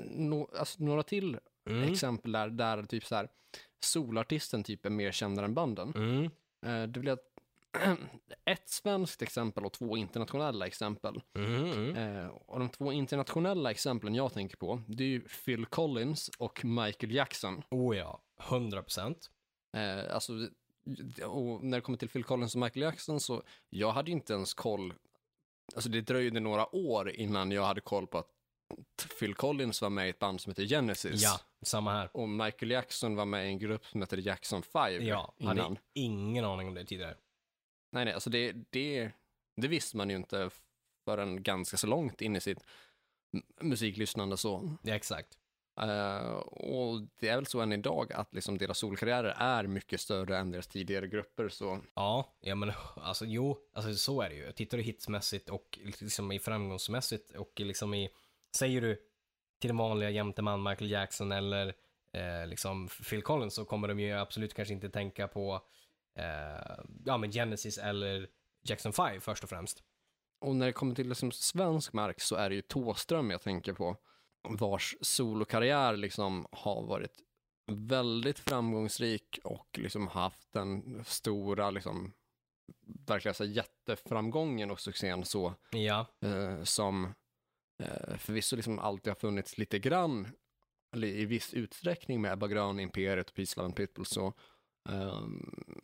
no, 0.00 0.50
alltså, 0.58 0.84
några 0.84 1.02
till 1.02 1.38
Mm. 1.70 1.92
exempel 1.92 2.32
där, 2.32 2.48
där 2.48 2.82
typ 2.82 3.04
så 3.04 3.14
här 3.14 3.28
solartisten 3.80 4.64
typ 4.64 4.86
är 4.86 4.90
mer 4.90 5.12
känd 5.12 5.38
än 5.38 5.54
banden. 5.54 5.92
Mm. 5.96 6.24
Eh, 6.66 6.88
det 6.88 7.00
blir 7.00 7.12
att 7.12 7.35
ett 8.44 8.68
svenskt 8.68 9.22
exempel 9.22 9.64
och 9.64 9.72
två 9.72 9.96
internationella 9.96 10.66
exempel. 10.66 11.22
Mm. 11.34 11.96
Eh, 11.96 12.26
och 12.26 12.58
de 12.58 12.68
två 12.68 12.92
internationella 12.92 13.70
exemplen 13.70 14.14
jag 14.14 14.32
tänker 14.32 14.56
på, 14.56 14.82
det 14.88 15.04
är 15.04 15.08
ju 15.08 15.20
Phil 15.20 15.66
Collins 15.66 16.30
och 16.38 16.64
Michael 16.64 17.14
Jackson. 17.14 17.62
Oh 17.70 17.96
ja, 17.96 18.22
100 18.40 18.82
procent. 18.82 19.30
Eh, 19.76 20.14
alltså, 20.14 20.32
och 21.26 21.64
när 21.64 21.78
det 21.78 21.80
kommer 21.80 21.98
till 21.98 22.08
Phil 22.08 22.24
Collins 22.24 22.54
och 22.54 22.60
Michael 22.60 22.82
Jackson 22.82 23.20
så, 23.20 23.42
jag 23.70 23.92
hade 23.92 24.10
inte 24.10 24.32
ens 24.32 24.54
koll, 24.54 24.94
alltså 25.74 25.90
det 25.90 26.00
dröjde 26.00 26.40
några 26.40 26.76
år 26.76 27.10
innan 27.10 27.50
jag 27.50 27.64
hade 27.64 27.80
koll 27.80 28.06
på 28.06 28.18
att 28.18 28.30
Phil 29.18 29.34
Collins 29.34 29.82
var 29.82 29.90
med 29.90 30.06
i 30.06 30.10
ett 30.10 30.18
band 30.18 30.40
som 30.40 30.50
heter 30.50 30.64
Genesis. 30.66 31.22
Ja, 31.22 31.40
samma 31.62 31.92
här. 31.92 32.16
Och 32.16 32.28
Michael 32.28 32.70
Jackson 32.70 33.16
var 33.16 33.24
med 33.24 33.46
i 33.46 33.48
en 33.48 33.58
grupp 33.58 33.86
som 33.86 34.00
heter 34.00 34.16
Jackson 34.16 34.62
5 34.62 35.06
Ja, 35.06 35.34
innan. 35.38 35.58
hade 35.58 35.76
ingen 35.92 36.44
aning 36.44 36.68
om 36.68 36.74
det 36.74 36.84
tidigare. 36.84 37.14
Nej, 37.96 38.04
nej, 38.04 38.14
alltså 38.14 38.30
det, 38.30 38.54
det, 38.70 39.10
det 39.56 39.68
visste 39.68 39.96
man 39.96 40.10
ju 40.10 40.16
inte 40.16 40.50
förrän 41.04 41.42
ganska 41.42 41.76
så 41.76 41.86
långt 41.86 42.20
in 42.20 42.36
i 42.36 42.40
sitt 42.40 42.64
musiklyssnande 43.60 44.36
så. 44.36 44.76
Ja, 44.82 44.94
exakt. 44.94 45.38
Eh, 45.80 46.32
och 46.36 47.02
det 47.20 47.28
är 47.28 47.36
väl 47.36 47.46
så 47.46 47.60
än 47.60 47.72
idag 47.72 48.12
att 48.12 48.34
liksom 48.34 48.58
deras 48.58 48.78
solkarriärer 48.78 49.34
är 49.38 49.66
mycket 49.66 50.00
större 50.00 50.38
än 50.38 50.50
deras 50.50 50.66
tidigare 50.66 51.08
grupper 51.08 51.48
så. 51.48 51.80
Ja, 51.94 52.36
ja 52.40 52.54
men 52.54 52.72
alltså 52.96 53.24
jo, 53.24 53.58
alltså 53.72 53.94
så 53.94 54.20
är 54.20 54.28
det 54.28 54.34
ju. 54.34 54.52
Tittar 54.52 54.78
du 54.78 54.84
hitsmässigt 54.84 55.50
och 55.50 55.78
liksom 55.82 56.32
i 56.32 56.38
framgångsmässigt 56.38 57.30
och 57.36 57.60
liksom 57.60 57.94
i, 57.94 58.10
säger 58.56 58.80
du 58.80 58.94
till 59.60 59.68
den 59.68 59.76
vanliga 59.76 60.10
jämte 60.10 60.42
man 60.42 60.62
Michael 60.62 60.90
Jackson 60.90 61.32
eller 61.32 61.74
eh, 62.12 62.46
liksom 62.46 62.88
Phil 63.10 63.22
Collins 63.22 63.54
så 63.54 63.64
kommer 63.64 63.88
de 63.88 64.00
ju 64.00 64.12
absolut 64.12 64.54
kanske 64.54 64.74
inte 64.74 64.90
tänka 64.90 65.28
på 65.28 65.62
eh, 66.16 66.84
ja 67.04 67.16
men 67.18 67.32
Genesis 67.32 67.78
eller 67.78 68.28
Jackson 68.62 68.92
5 68.92 69.20
först 69.20 69.44
och 69.44 69.50
främst. 69.50 69.82
Och 70.40 70.56
när 70.56 70.66
det 70.66 70.72
kommer 70.72 70.94
till 70.94 71.08
liksom 71.08 71.32
svensk 71.32 71.92
mark 71.92 72.20
så 72.20 72.36
är 72.36 72.48
det 72.48 72.54
ju 72.54 72.62
Tåström 72.62 73.30
jag 73.30 73.42
tänker 73.42 73.72
på. 73.72 73.96
Vars 74.48 74.96
solokarriär 75.00 75.96
liksom 75.96 76.46
har 76.52 76.82
varit 76.82 77.22
väldigt 77.72 78.38
framgångsrik 78.38 79.38
och 79.44 79.78
liksom 79.78 80.08
haft 80.08 80.52
den 80.52 81.04
stora 81.04 81.70
liksom 81.70 82.12
verkligen 83.06 83.34
så 83.34 83.44
jätteframgången 83.44 84.70
och 84.70 84.80
succén 84.80 85.24
så 85.24 85.54
Ja, 85.70 86.06
eh, 86.20 86.62
som 86.62 87.14
eh, 87.82 88.16
förvisso 88.16 88.56
liksom 88.56 88.78
alltid 88.78 89.10
har 89.10 89.20
funnits 89.20 89.58
lite 89.58 89.78
grann, 89.78 90.28
eller 90.92 91.08
i 91.08 91.24
viss 91.24 91.54
utsträckning 91.54 92.20
med 92.20 92.32
Ebba 92.32 92.48
Grön, 92.48 92.80
Imperiet 92.80 93.28
och 93.28 93.34
Peace, 93.34 93.54
Love 93.56 93.64
and 93.64 93.76
Pitbull 93.76 94.06
så, 94.06 94.32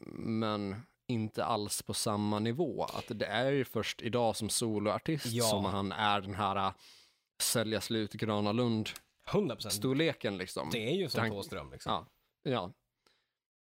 men 0.04 0.76
inte 1.06 1.44
alls 1.44 1.82
på 1.82 1.94
samma 1.94 2.38
nivå. 2.38 2.84
Att 2.84 3.04
det 3.08 3.26
är 3.26 3.50
ju 3.52 3.64
först 3.64 4.02
idag 4.02 4.36
som 4.36 4.48
soloartist 4.48 5.26
Ja. 5.26 5.44
som 5.44 5.64
han 5.64 5.92
är 5.92 6.20
den 6.20 6.34
här 6.34 6.56
äh, 6.56 6.72
sälja 7.42 7.80
slut 7.80 8.12
Gröna 8.12 8.52
Lund-storleken 8.52 10.34
100%. 10.34 10.38
liksom. 10.38 10.70
Det 10.72 10.90
är 10.90 10.94
ju 10.96 11.08
som 11.08 11.28
Thåström 11.30 11.70
liksom. 11.72 11.92
Ja, 11.92 12.06
ja. 12.50 12.72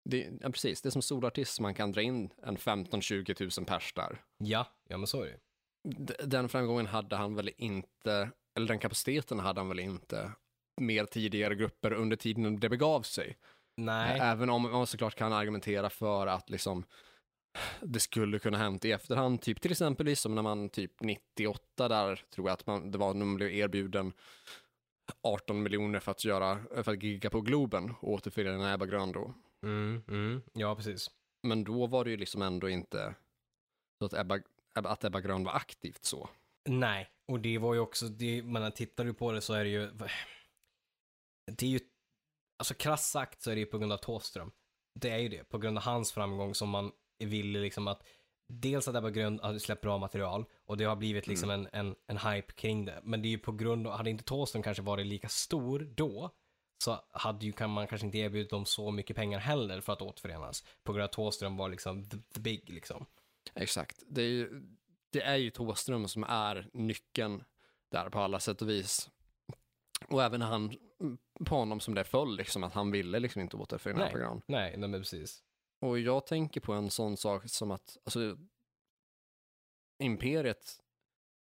Det, 0.04 0.30
ja, 0.40 0.50
precis. 0.50 0.82
Det 0.82 0.88
är 0.88 0.90
som 0.90 1.02
soloartist 1.02 1.54
som 1.54 1.62
man 1.62 1.74
kan 1.74 1.92
dra 1.92 2.02
in 2.02 2.30
en 2.42 2.56
15-20 2.56 3.34
tusen 3.34 3.64
pers 3.64 3.92
där. 3.92 4.22
Ja, 4.38 4.66
ja 4.88 4.98
men 4.98 5.06
så 5.06 5.22
är 5.22 5.26
det 5.26 6.26
Den 6.26 6.48
framgången 6.48 6.86
hade 6.86 7.16
han 7.16 7.34
väl 7.34 7.50
inte, 7.56 8.30
eller 8.56 8.68
den 8.68 8.78
kapaciteten 8.78 9.38
hade 9.38 9.60
han 9.60 9.68
väl 9.68 9.78
inte 9.78 10.32
med 10.80 11.10
tidigare 11.10 11.54
grupper 11.54 11.92
under 11.92 12.16
tiden 12.16 12.60
det 12.60 12.68
begav 12.68 13.02
sig. 13.02 13.36
Nej, 13.84 14.20
Även 14.20 14.50
om 14.50 14.62
man 14.62 14.86
såklart 14.86 15.14
kan 15.14 15.32
argumentera 15.32 15.90
för 15.90 16.26
att 16.26 16.50
liksom 16.50 16.84
det 17.80 18.00
skulle 18.00 18.38
kunna 18.38 18.58
hänt 18.58 18.84
i 18.84 18.92
efterhand, 18.92 19.42
typ 19.42 19.60
till 19.60 19.70
exempel 19.70 20.16
som 20.16 20.34
när 20.34 20.42
man 20.42 20.68
typ 20.68 21.00
98 21.00 21.88
där 21.88 22.24
tror 22.34 22.48
jag 22.48 22.54
att 22.54 22.66
man, 22.66 22.90
det 22.90 22.98
var 22.98 23.14
när 23.14 23.26
man 23.26 23.36
blev 23.36 23.50
erbjuden 23.50 24.12
18 25.22 25.62
miljoner 25.62 26.00
för 26.00 26.10
att 26.10 26.24
göra, 26.24 26.82
för 26.82 26.92
att 26.92 27.02
gigga 27.02 27.30
på 27.30 27.40
Globen 27.40 27.94
och 28.00 28.12
återförena 28.12 28.74
Ebba 28.74 28.86
Grön 28.86 29.12
då. 29.12 29.34
mm, 29.62 30.02
mm, 30.08 30.42
ja 30.52 30.76
precis. 30.76 31.10
Men 31.42 31.64
då 31.64 31.86
var 31.86 32.04
det 32.04 32.10
ju 32.10 32.16
liksom 32.16 32.42
ändå 32.42 32.68
inte 32.68 33.14
så 33.98 34.06
att 34.06 34.14
Ebba, 34.14 34.40
att 34.74 35.04
Ebba 35.04 35.20
Grön 35.20 35.44
var 35.44 35.52
aktivt 35.52 36.04
så. 36.04 36.28
Nej, 36.68 37.10
och 37.28 37.40
det 37.40 37.58
var 37.58 37.74
ju 37.74 37.80
också, 37.80 38.08
det, 38.08 38.42
men 38.42 38.72
tittar 38.72 39.04
du 39.04 39.14
på 39.14 39.32
det 39.32 39.40
så 39.40 39.54
är 39.54 39.64
det 39.64 39.70
ju, 39.70 39.90
det 41.52 41.66
är 41.66 41.70
ju, 41.70 41.80
alltså 42.60 42.74
krasst 42.74 43.10
sagt 43.10 43.42
så 43.42 43.50
är 43.50 43.54
det 43.54 43.60
ju 43.60 43.66
på 43.66 43.78
grund 43.78 43.92
av 43.92 43.96
Thåström. 43.96 44.50
Det 44.94 45.10
är 45.10 45.18
ju 45.18 45.28
det, 45.28 45.44
på 45.44 45.58
grund 45.58 45.78
av 45.78 45.84
hans 45.84 46.12
framgång 46.12 46.54
som 46.54 46.68
man 46.68 46.92
ville 47.18 47.58
liksom 47.58 47.88
att, 47.88 48.02
dels 48.48 48.88
att 48.88 48.96
Ebba 48.96 49.10
Grön 49.10 49.40
hade 49.42 49.60
släppt 49.60 49.82
bra 49.82 49.98
material 49.98 50.44
och 50.66 50.76
det 50.76 50.84
har 50.84 50.96
blivit 50.96 51.26
liksom 51.26 51.50
en, 51.50 51.68
en, 51.72 51.96
en 52.06 52.18
hype 52.18 52.52
kring 52.52 52.84
det. 52.84 53.00
Men 53.02 53.22
det 53.22 53.28
är 53.28 53.30
ju 53.30 53.38
på 53.38 53.52
grund 53.52 53.86
av, 53.86 53.92
hade 53.92 54.10
inte 54.10 54.24
Thåström 54.24 54.62
kanske 54.62 54.82
varit 54.82 55.06
lika 55.06 55.28
stor 55.28 55.92
då, 55.94 56.30
så 56.84 57.00
hade 57.12 57.46
ju, 57.46 57.52
kan 57.52 57.70
man 57.70 57.86
kanske 57.86 58.06
inte 58.06 58.18
erbjudit 58.18 58.50
dem 58.50 58.66
så 58.66 58.90
mycket 58.90 59.16
pengar 59.16 59.38
heller 59.38 59.80
för 59.80 59.92
att 59.92 60.02
återförenas. 60.02 60.64
På 60.82 60.92
grund 60.92 61.02
av 61.02 61.04
att 61.04 61.12
Thåström 61.12 61.56
var 61.56 61.68
liksom 61.68 62.08
the, 62.08 62.16
the 62.34 62.40
big 62.40 62.70
liksom. 62.70 63.06
Exakt. 63.54 64.02
Det 64.06 64.22
är 64.22 64.28
ju, 64.28 64.62
det 65.10 65.22
är 65.22 65.36
ju 65.36 65.50
Thåström 65.50 66.08
som 66.08 66.24
är 66.24 66.70
nyckeln 66.72 67.44
där 67.90 68.10
på 68.10 68.18
alla 68.18 68.40
sätt 68.40 68.62
och 68.62 68.68
vis. 68.68 69.10
Och 70.08 70.22
även 70.22 70.42
han, 70.42 70.76
på 71.44 71.54
honom 71.54 71.80
som 71.80 71.94
det 71.94 72.04
föll, 72.04 72.36
liksom, 72.36 72.64
att 72.64 72.72
han 72.72 72.90
ville 72.90 73.18
liksom 73.20 73.40
inte 73.42 73.56
återförena 73.56 73.98
Nej. 74.04 74.12
Grön. 74.14 74.42
Nej, 74.46 74.76
nej 74.76 74.88
men 74.88 75.00
precis. 75.00 75.42
Och 75.80 75.98
jag 75.98 76.26
tänker 76.26 76.60
på 76.60 76.72
en 76.72 76.90
sån 76.90 77.16
sak 77.16 77.48
som 77.48 77.70
att, 77.70 77.96
alltså, 78.04 78.36
Imperiet 80.02 80.80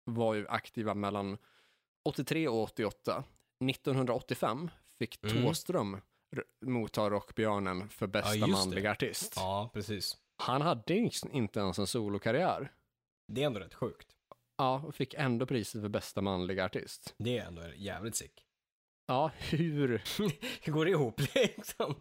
var 0.05 0.35
ju 0.35 0.49
aktiva 0.49 0.95
mellan 0.95 1.39
83 2.05 2.49
och 2.49 2.63
88. 2.63 3.25
1985 3.71 4.71
fick 4.99 5.25
Mm. 5.25 5.43
Thåström 5.45 6.01
r- 6.37 6.45
motta 6.61 7.11
Rockbjörnen 7.11 7.89
för 7.89 8.07
bästa 8.07 8.47
det. 8.47 8.53
manliga 8.53 8.91
artist. 8.93 9.33
Ja, 9.37 9.71
precis. 9.75 10.17
Han 10.37 10.63
hade 10.63 10.95
inte 11.33 11.61
ens 11.61 11.79
en 11.79 11.87
solokarriär. 11.87 12.73
Det 13.29 13.43
är 13.43 13.47
ändå 13.47 13.61
rätt 13.61 13.75
sjukt. 13.75 14.17
Ja, 14.63 14.83
och 14.87 14.95
fick 14.95 15.15
ändå 15.15 15.47
priset 15.47 15.81
för 15.83 15.89
bästa 15.89 16.21
manliga 16.21 16.65
artist. 16.65 17.15
Det 17.19 17.39
är 17.39 17.47
ändå 17.47 17.63
jävligt 17.77 18.17
sick. 18.17 18.45
Ja, 19.07 19.31
hur? 19.51 20.03
Hur 20.63 20.73
går 20.73 20.85
det 20.85 20.91
ihop 20.91 21.21
liksom? 21.35 21.95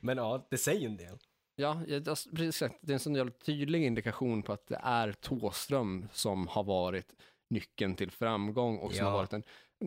Men 0.00 0.16
ja, 0.18 0.46
det 0.50 0.58
säger 0.58 0.86
en 0.88 0.96
del. 0.96 1.18
Ja, 1.56 1.80
alltså, 2.08 2.30
precis 2.30 2.56
sagt. 2.56 2.78
Det 2.80 2.92
är 2.92 2.94
en 2.94 3.00
sån 3.00 3.14
jävla 3.14 3.32
tydlig 3.32 3.84
indikation 3.84 4.42
på 4.42 4.52
att 4.52 4.66
det 4.66 4.80
är 4.82 5.12
Thåström 5.12 6.08
som 6.12 6.48
har 6.48 6.64
varit 6.64 7.14
nyckeln 7.50 7.94
till 7.96 8.10
framgång 8.10 8.78
och 8.78 8.92
som 8.92 8.98
Ja. 9.04 9.10
har 9.10 9.18
varit 9.18 9.30
den 9.30 9.42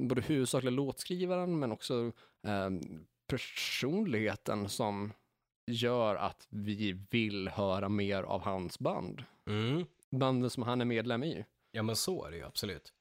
både 0.08 0.22
huvudsakliga 0.22 0.72
låtskrivaren 0.72 1.60
men 1.60 1.72
också 1.72 2.12
eh, 2.48 2.70
personligheten 3.28 4.70
som 4.70 5.14
gör 5.72 6.16
att 6.16 6.48
vi 6.50 6.92
vill 7.12 7.48
höra 7.48 7.90
mer 7.90 8.24
av 8.24 8.42
hans 8.42 8.80
band. 8.80 9.24
Mm. 9.50 9.86
Banden 10.12 10.50
som 10.50 10.64
han 10.64 10.82
är 10.82 10.86
medlem 10.86 11.24
i. 11.24 11.46
Ja, 11.78 11.84
men 11.84 11.96
så 11.96 12.26
är 12.26 12.32
det 12.32 12.38
ju 12.38 12.44
absolut. 12.44 12.94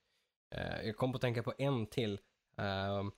Eh, 0.55 0.87
jag 0.87 0.97
kom 0.97 1.13
på 1.13 1.17
att 1.17 1.23
tänka 1.23 1.43
på 1.43 1.55
en 1.59 1.87
till 1.87 2.19
ehm, 2.61 3.11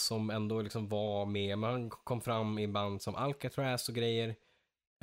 som 0.00 0.30
ändå 0.30 0.62
liksom 0.62 0.88
var 0.88 1.26
med, 1.26 1.58
men 1.58 1.70
han 1.70 1.90
kom 1.90 2.20
fram 2.20 2.58
i 2.58 2.68
band 2.68 3.02
som 3.02 3.14
Alcatraz 3.14 3.88
och 3.88 3.94
grejer. 3.94 4.34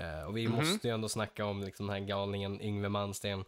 Eh, 0.01 0.23
och 0.27 0.37
vi 0.37 0.47
Mhm. 0.47 0.55
måste 0.55 0.87
ju 0.87 0.93
ändå 0.93 1.09
snacka 1.09 1.45
om 1.45 1.63
liksom 1.63 1.87
den 1.87 1.93
här 1.93 2.07
galningen 2.07 2.61
Yngwie 2.61 2.89
Malmsteen. 2.89 3.45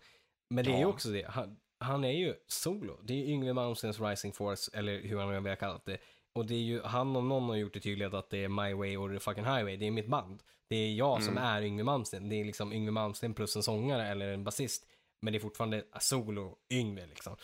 Men 0.50 0.66
det 0.66 0.72
är 0.72 0.80
ju 0.80 0.86
också 0.86 1.10
det, 1.10 1.26
han, 1.30 1.58
han 1.80 2.04
är 2.04 2.12
ju 2.12 2.36
solo. 2.48 2.98
Det 3.04 3.14
är 3.14 3.18
ju 3.18 3.26
Yngwie 3.26 3.54
Malmsteens 3.54 4.00
Rising 4.00 4.34
Force, 4.34 4.72
eller 4.74 5.02
hur 5.02 5.20
han 5.20 5.30
nu 5.34 5.40
vill 5.40 5.56
kalla 5.56 5.82
det. 5.86 5.98
Och 6.34 6.46
det 6.46 6.54
är 6.56 6.60
ju, 6.60 6.82
han 6.82 7.16
om 7.16 7.30
någon 7.30 7.50
har 7.50 7.56
gjort 7.56 7.74
det 7.74 7.80
tydligt 7.80 8.14
att 8.14 8.30
det 8.30 8.44
är 8.44 8.48
My 8.50 8.74
Way 8.74 8.98
or 8.98 9.14
the 9.14 9.20
fucking 9.20 9.44
Highway. 9.46 9.78
Det 9.78 9.86
är 9.88 9.92
mitt 9.92 10.08
band. 10.08 10.44
Det 10.70 10.76
är 10.76 10.94
jag 10.94 11.24
som 11.24 11.38
är 11.38 11.62
Yngwie 11.62 11.84
Malmsteen. 11.84 12.30
Det 12.30 12.36
är 12.36 12.46
liksom 12.46 12.74
Yngwie 12.74 12.92
Malmsteen 12.92 13.34
plus 13.34 13.56
en 13.56 13.64
sångare 13.64 14.08
eller 14.08 14.34
en 14.34 14.44
basist. 14.44 14.88
Men 15.22 15.34
det 15.34 15.38
är 15.38 15.40
fortfarande 15.40 15.84
solo 16.00 16.58
Yngve 16.74 17.06
liksom. 17.06 17.36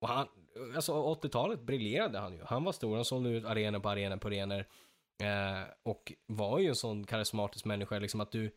Och 0.00 0.08
han, 0.08 0.28
alltså 0.76 0.92
80-talet 0.92 1.60
briljerade 1.60 2.18
han 2.18 2.34
ju. 2.34 2.44
Han 2.44 2.64
var 2.64 2.72
stor, 2.72 2.96
han 2.96 3.04
sålde 3.04 3.30
ut 3.30 3.44
arenor 3.44 3.80
på 3.80 3.88
arenor 3.88 4.16
på 4.16 4.28
arenor. 4.28 4.66
Eh, 5.22 5.68
och 5.82 6.12
var 6.26 6.58
ju 6.58 6.68
en 6.68 6.76
sån 6.76 7.04
karismatisk 7.04 7.64
människa 7.64 7.98
liksom 7.98 8.20
att 8.20 8.32
du 8.32 8.50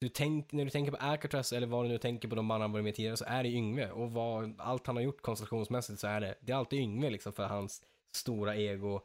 du 0.00 0.08
tänk, 0.08 0.52
när 0.52 0.64
du 0.64 0.70
tänker 0.70 0.92
på 0.92 0.96
Alcatraz 0.96 1.52
eller 1.52 1.66
vad 1.66 1.84
du 1.84 1.88
nu 1.88 1.98
tänker 1.98 2.28
på 2.28 2.34
de 2.34 2.46
man 2.46 2.60
han 2.60 2.72
varit 2.72 2.84
med 2.84 2.94
tidigare 2.94 3.16
så 3.16 3.24
är 3.24 3.42
det 3.42 3.48
Yngve. 3.48 3.90
Och 3.90 4.12
vad, 4.12 4.60
allt 4.60 4.86
han 4.86 4.96
har 4.96 5.02
gjort 5.02 5.22
konstellationsmässigt 5.22 6.00
så 6.00 6.06
är 6.06 6.20
det, 6.20 6.34
det 6.40 6.52
är 6.52 6.56
alltid 6.56 6.80
Yngve 6.80 7.10
liksom 7.10 7.32
för 7.32 7.44
hans 7.44 7.82
stora 8.14 8.56
ego 8.56 9.00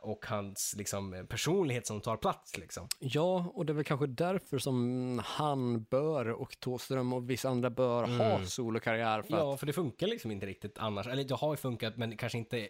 och 0.00 0.26
hans 0.26 0.74
liksom 0.78 1.26
personlighet 1.28 1.86
som 1.86 2.00
tar 2.00 2.16
plats 2.16 2.58
liksom. 2.58 2.88
Ja, 2.98 3.52
och 3.54 3.66
det 3.66 3.72
är 3.72 3.74
väl 3.74 3.84
kanske 3.84 4.06
därför 4.06 4.58
som 4.58 5.20
han 5.24 5.82
bör 5.82 6.28
och 6.28 6.60
Thåström 6.60 7.12
och 7.12 7.30
vissa 7.30 7.48
andra 7.48 7.70
bör 7.70 8.04
ha 8.06 8.24
Mm. 8.34 8.46
solokarriär. 8.46 9.22
För 9.22 9.32
Ja, 9.36 9.54
att, 9.54 9.60
för 9.60 9.66
det 9.66 9.72
funkar 9.72 10.06
liksom 10.06 10.30
inte 10.30 10.46
riktigt 10.46 10.78
annars. 10.78 11.06
Eller 11.06 11.24
det 11.24 11.34
har 11.34 11.52
ju 11.52 11.56
funkat 11.56 11.96
men 11.96 12.16
kanske 12.16 12.38
inte 12.38 12.68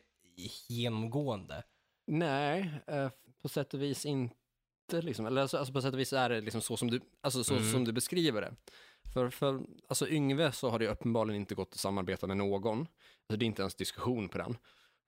genomgående. 0.69 1.63
nej, 2.07 2.71
eh, 2.87 3.09
på 3.43 3.49
sätt 3.49 3.75
och 3.75 3.83
vis 3.83 4.07
inte 4.07 4.35
liksom. 5.01 5.27
Eller 5.27 5.43
alltså, 5.43 5.59
alltså 5.59 5.73
på 5.75 5.83
sätt 5.83 5.93
och 5.95 6.01
vis 6.01 6.13
är 6.13 6.29
det 6.31 6.41
liksom 6.41 6.61
så 6.61 6.77
som 6.77 6.91
du, 6.91 7.01
alltså 7.21 7.45
så 7.45 7.55
Mm. 7.57 7.73
som 7.73 7.85
du 7.85 7.93
beskriver 7.93 8.41
det. 8.41 8.55
För, 9.13 9.31
för 9.31 9.61
alltså 9.89 10.09
Yngve 10.09 10.53
så 10.53 10.71
har 10.71 10.79
det 10.79 10.89
uppenbarligen 10.89 11.41
inte 11.41 11.55
gått 11.55 11.69
att 11.73 11.79
samarbeta 11.81 12.27
med 12.27 12.37
någon. 12.37 12.79
Alltså 12.81 13.37
det 13.39 13.45
är 13.45 13.47
inte 13.47 13.63
ens 13.63 13.75
diskussion 13.75 14.29
på 14.29 14.39
den. 14.39 14.57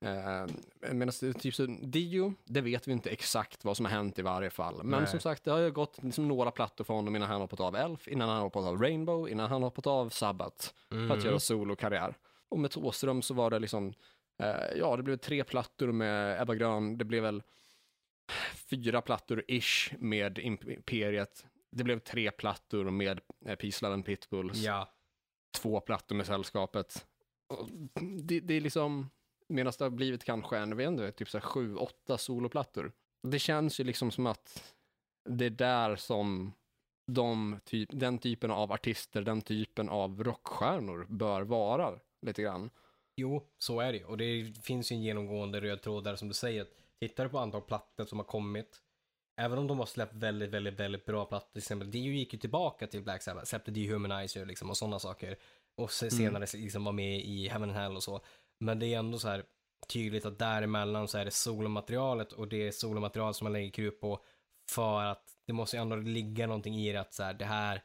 Eh, 0.00 0.46
Medan 0.92 1.12
det, 1.20 1.32
typ 1.32 1.54
så, 1.54 1.66
Dio, 1.66 2.34
det 2.44 2.60
vet 2.60 2.88
vi 2.88 2.92
inte 2.92 3.10
exakt 3.10 3.64
vad 3.64 3.76
som 3.76 3.86
har 3.86 3.92
hänt 3.92 4.18
i 4.18 4.22
varje 4.22 4.50
fall. 4.50 4.84
Men 4.84 5.00
Nej. 5.00 5.10
som 5.10 5.20
sagt, 5.20 5.44
det 5.44 5.50
har 5.50 5.58
ju 5.58 5.70
gått 5.70 6.02
liksom 6.02 6.28
några 6.28 6.50
plattor 6.50 6.84
för 6.84 6.94
honom 6.94 7.16
innan 7.16 7.28
han 7.28 7.40
hoppat 7.40 7.60
av 7.60 7.76
Elf, 7.76 8.08
innan 8.08 8.28
han 8.28 8.42
hoppat 8.42 8.64
av 8.64 8.82
Rainbow, 8.82 9.28
innan 9.28 9.50
han 9.50 9.62
hoppat 9.62 9.86
av 9.86 10.08
Sabbath 10.08 10.68
för 10.88 10.96
Mm. 10.96 11.10
att 11.10 11.24
göra 11.24 11.40
solokarriär. 11.40 12.14
Och 12.48 12.58
med 12.58 12.70
Thåström 12.70 13.22
så 13.22 13.34
var 13.34 13.50
det 13.50 13.58
liksom, 13.58 13.92
eh, 14.38 14.76
ja 14.76 14.96
det 14.96 15.02
blev 15.02 15.16
tre 15.16 15.44
plattor 15.44 15.92
med 15.92 16.42
Ebba 16.42 16.54
Grön, 16.54 16.98
det 16.98 17.04
blev 17.04 17.22
väl 17.22 17.42
fyra 18.54 19.00
plattor 19.00 19.44
ish 19.48 19.92
med 19.98 20.38
Imperiet, 20.38 21.44
det 21.70 21.84
blev 21.84 21.98
tre 21.98 22.30
plattor 22.30 22.90
med 22.90 23.20
eh, 23.46 23.54
Peace, 23.56 23.84
Love 23.84 23.94
and 23.94 24.04
Pitbulls, 24.04 24.58
Ja. 24.58 24.88
två 25.56 25.80
plattor 25.80 26.14
med 26.16 26.26
Sällskapet. 26.26 27.06
Det, 28.22 28.40
det 28.40 28.54
är 28.54 28.60
liksom, 28.60 29.10
medan 29.48 29.72
det 29.78 29.84
har 29.84 29.90
blivit 29.90 30.24
kanske 30.24 30.58
en, 30.58 30.76
vet 30.76 30.88
inte, 30.88 31.12
typ 31.12 31.28
så 31.30 31.38
här 31.38 31.42
sju, 31.42 31.76
åtta 31.76 32.18
soloplattor. 32.18 32.92
Det 33.22 33.38
känns 33.38 33.80
ju 33.80 33.84
liksom 33.84 34.10
som 34.10 34.26
att 34.26 34.74
det 35.28 35.46
är 35.46 35.50
där 35.50 35.96
som 35.96 36.52
de 37.12 37.60
typ, 37.64 37.88
den 37.92 38.18
typen 38.18 38.50
av 38.50 38.72
artister, 38.72 39.22
den 39.22 39.42
typen 39.42 39.88
av 39.88 40.24
rockstjärnor 40.24 41.06
bör 41.08 41.42
vara 41.42 41.98
lite 42.26 42.42
grann. 42.42 42.70
Jo, 43.16 43.46
så 43.58 43.80
är 43.80 43.92
det 43.92 43.98
ju. 43.98 44.04
Och 44.04 44.16
det 44.16 44.52
finns 44.62 44.92
ju 44.92 44.96
en 44.96 45.02
genomgående 45.02 45.60
röd 45.60 45.82
tråd 45.82 46.04
där 46.04 46.16
som 46.16 46.28
du 46.28 46.34
säger. 46.34 46.66
Tittar 47.00 47.24
du 47.24 47.30
på 47.30 47.38
antal 47.38 47.62
plattor 47.62 48.04
som 48.04 48.18
har 48.18 48.26
kommit. 48.26 48.80
Även 49.40 49.58
om 49.58 49.66
de 49.66 49.78
har 49.78 49.86
släppt 49.86 50.14
väldigt, 50.14 50.50
väldigt, 50.50 50.74
väldigt 50.74 51.04
bra 51.04 51.24
plattor. 51.24 51.52
Till 51.52 51.58
exempel, 51.58 51.90
Dio 51.90 52.12
gick 52.12 52.32
ju 52.32 52.38
tillbaka 52.38 52.86
till 52.86 53.02
Black 53.02 53.22
Sabbath. 53.22 53.46
Släppte 53.46 53.70
Dehumanizer 53.70 54.46
liksom 54.46 54.70
och 54.70 54.76
sådana 54.76 54.98
saker. 54.98 55.36
Och 55.76 55.90
se- 55.92 56.10
senare 56.10 56.46
liksom 56.54 56.84
var 56.84 56.92
med 56.92 57.20
i 57.20 57.48
Heaven 57.48 57.70
and 57.70 57.78
Hell 57.78 57.96
och 57.96 58.02
så. 58.02 58.20
Men 58.58 58.78
det 58.78 58.94
är 58.94 58.98
ändå 58.98 59.18
så 59.18 59.28
här 59.28 59.44
tydligt 59.88 60.26
att 60.26 60.38
däremellan 60.38 61.08
så 61.08 61.18
är 61.18 61.24
det 61.24 61.30
solomaterialet 61.30 62.32
och 62.32 62.48
det 62.48 62.66
är 62.66 62.70
solomaterial 62.70 63.34
som 63.34 63.44
man 63.44 63.52
lägger 63.52 63.70
krut 63.70 64.00
på. 64.00 64.24
För 64.70 65.04
att 65.04 65.24
det 65.46 65.52
måste 65.52 65.76
ju 65.76 65.82
ändå 65.82 65.96
ligga 65.96 66.46
någonting 66.46 66.76
i 66.76 66.92
det 66.92 67.00
att 67.00 67.14
så 67.14 67.22
här, 67.22 67.34
det 67.34 67.44
här 67.44 67.82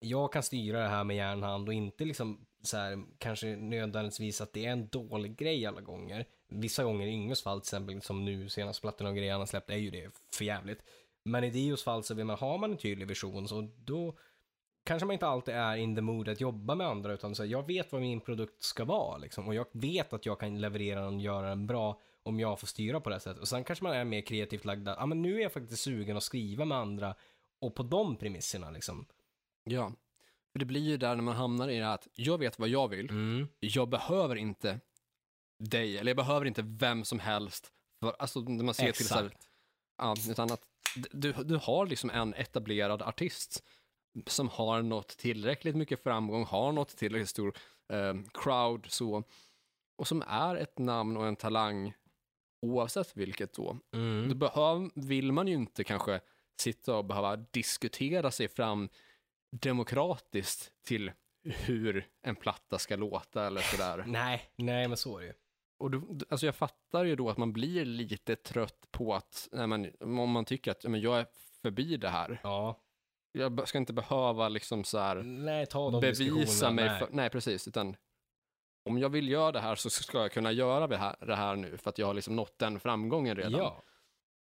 jag 0.00 0.32
kan 0.32 0.42
styra 0.42 0.82
det 0.82 0.88
här 0.88 1.04
med 1.04 1.16
järnhand 1.16 1.68
och 1.68 1.74
inte 1.74 2.04
liksom 2.04 2.46
så 2.62 2.76
här, 2.76 3.04
kanske 3.18 3.56
nödvändigtvis 3.56 4.40
att 4.40 4.52
det 4.52 4.66
är 4.66 4.72
en 4.72 4.88
dålig 4.88 5.36
grej 5.36 5.66
alla 5.66 5.80
gånger. 5.80 6.26
Vissa 6.48 6.84
gånger 6.84 7.06
i 7.06 7.10
Yngves 7.10 7.42
fall 7.42 7.60
till 7.60 7.66
exempel, 7.66 8.02
som 8.02 8.24
nu 8.24 8.48
senast, 8.48 8.80
plattorna 8.80 9.10
och 9.10 9.16
grejer 9.16 9.32
han 9.32 9.40
har 9.40 9.46
släppt, 9.46 9.70
är 9.70 9.76
ju 9.76 9.90
det 9.90 10.10
för 10.36 10.44
jävligt. 10.44 10.82
Men 11.24 11.44
i 11.44 11.50
Dios 11.50 11.84
fall 11.84 12.02
så 12.04 12.14
vill 12.14 12.24
man, 12.24 12.38
har 12.38 12.58
man 12.58 12.70
en 12.70 12.78
tydlig 12.78 13.08
vision 13.08 13.48
så 13.48 13.68
då 13.76 14.18
kanske 14.86 15.06
man 15.06 15.12
inte 15.14 15.26
alltid 15.26 15.54
är 15.54 15.76
in 15.76 15.94
the 15.94 16.00
mood 16.00 16.28
att 16.28 16.40
jobba 16.40 16.74
med 16.74 16.86
andra 16.86 17.12
utan 17.12 17.34
så 17.34 17.42
här, 17.42 17.50
jag 17.50 17.66
vet 17.66 17.92
vad 17.92 18.00
min 18.00 18.20
produkt 18.20 18.62
ska 18.62 18.84
vara 18.84 19.18
liksom 19.18 19.48
och 19.48 19.54
jag 19.54 19.66
vet 19.72 20.12
att 20.12 20.26
jag 20.26 20.40
kan 20.40 20.60
leverera 20.60 21.04
den 21.04 21.14
och 21.14 21.20
göra 21.20 21.48
den 21.48 21.66
bra 21.66 22.00
om 22.22 22.40
jag 22.40 22.60
får 22.60 22.66
styra 22.66 23.00
på 23.00 23.10
det 23.10 23.20
sättet. 23.20 23.40
Och 23.40 23.48
sen 23.48 23.64
kanske 23.64 23.84
man 23.84 23.92
är 23.92 24.04
mer 24.04 24.20
kreativt 24.20 24.64
lagd, 24.64 24.88
ja 24.88 25.06
men 25.06 25.22
nu 25.22 25.36
är 25.38 25.42
jag 25.42 25.52
faktiskt 25.52 25.82
sugen 25.82 26.16
att 26.16 26.22
skriva 26.22 26.64
med 26.64 26.78
andra 26.78 27.14
och 27.60 27.74
på 27.74 27.82
de 27.82 28.16
premisserna 28.16 28.70
liksom. 28.70 29.06
Ja, 29.64 29.92
för 30.52 30.58
det 30.58 30.64
blir 30.64 30.80
ju 30.80 30.96
där 30.96 31.16
när 31.16 31.22
man 31.22 31.36
hamnar 31.36 31.68
i 31.68 31.78
det 31.78 31.84
här 31.84 31.94
att 31.94 32.08
jag 32.14 32.38
vet 32.38 32.58
vad 32.58 32.68
jag 32.68 32.88
vill, 32.88 33.10
Mm. 33.10 33.48
jag 33.60 33.88
behöver 33.88 34.36
inte 34.36 34.80
dig, 35.58 35.98
eller 35.98 36.10
jag 36.10 36.16
behöver 36.16 36.46
inte 36.46 36.62
vem 36.62 37.04
som 37.04 37.18
helst. 37.18 37.72
För, 38.00 38.16
alltså 38.18 38.40
när 38.40 38.64
man 38.64 38.74
ser 38.74 38.92
till 38.92 39.08
så 39.08 39.14
här, 39.14 39.24
Exakt. 39.24 39.48
ja, 39.98 40.14
utan 40.30 40.52
att 40.52 40.62
du, 41.12 41.32
du 41.32 41.56
har 41.62 41.86
liksom 41.86 42.10
en 42.10 42.34
etablerad 42.34 43.02
artist 43.02 43.64
som 44.26 44.48
har 44.48 44.82
nått 44.82 45.08
tillräckligt 45.08 45.76
mycket 45.76 46.02
framgång, 46.02 46.44
har 46.44 46.72
nått 46.72 46.96
tillräckligt 46.96 47.28
stor 47.28 47.56
eh, 47.92 48.14
crowd 48.34 48.86
så, 48.88 49.22
och 49.98 50.08
som 50.08 50.22
är 50.28 50.56
ett 50.56 50.78
namn 50.78 51.16
och 51.16 51.26
en 51.26 51.36
talang 51.36 51.94
oavsett 52.62 53.16
vilket 53.16 53.54
då. 53.54 53.78
Mm. 53.92 54.28
Då 54.28 54.34
behöv, 54.34 54.90
vill 54.94 55.32
man 55.32 55.48
ju 55.48 55.54
inte 55.54 55.84
kanske 55.84 56.20
sitta 56.60 56.96
och 56.96 57.04
behöva 57.04 57.36
diskutera 57.36 58.30
sig 58.30 58.48
fram 58.48 58.88
demokratiskt 59.52 60.72
till 60.84 61.12
hur 61.44 62.06
en 62.22 62.36
platta 62.36 62.78
ska 62.78 62.96
låta 62.96 63.46
eller 63.46 63.60
sådär. 63.60 64.04
Nej, 64.06 64.50
nej 64.56 64.88
men 64.88 64.96
så 64.96 65.18
är 65.18 65.20
det 65.20 65.26
ju. 65.26 65.32
Och 65.78 65.90
då, 65.90 66.18
alltså 66.28 66.46
jag 66.46 66.54
fattar 66.54 67.04
ju 67.04 67.16
då 67.16 67.30
att 67.30 67.36
man 67.36 67.52
blir 67.52 67.84
lite 67.84 68.36
trött 68.36 68.88
på 68.90 69.14
att, 69.14 69.48
nej 69.52 69.66
men, 69.66 69.92
om 70.00 70.30
man 70.30 70.44
tycker 70.44 70.70
att 70.70 70.84
men 70.84 71.00
jag 71.00 71.18
är 71.18 71.26
förbi 71.62 71.96
det 71.96 72.08
här. 72.08 72.40
Ja. 72.42 72.80
Jag 73.36 73.68
ska 73.68 73.78
inte 73.78 73.92
behöva 73.92 74.48
liksom 74.48 74.84
så 74.84 74.98
här 74.98 75.16
Nej, 75.16 75.66
bevisa 76.00 76.70
mig 76.70 76.84
nej. 76.84 76.98
för, 76.98 77.08
nej 77.10 77.30
precis, 77.30 77.68
utan 77.68 77.96
om 78.84 78.98
jag 78.98 79.08
vill 79.08 79.28
göra 79.28 79.52
det 79.52 79.60
här 79.60 79.74
så 79.74 79.90
ska 79.90 80.18
jag 80.18 80.32
kunna 80.32 80.52
göra 80.52 80.86
det 80.86 80.96
här, 80.96 81.16
det 81.20 81.36
här 81.36 81.56
nu 81.56 81.76
för 81.76 81.90
att 81.90 81.98
jag 81.98 82.06
har 82.06 82.14
liksom 82.14 82.36
nått 82.36 82.58
den 82.58 82.80
framgången 82.80 83.36
redan. 83.36 83.52
Ja. 83.52 83.82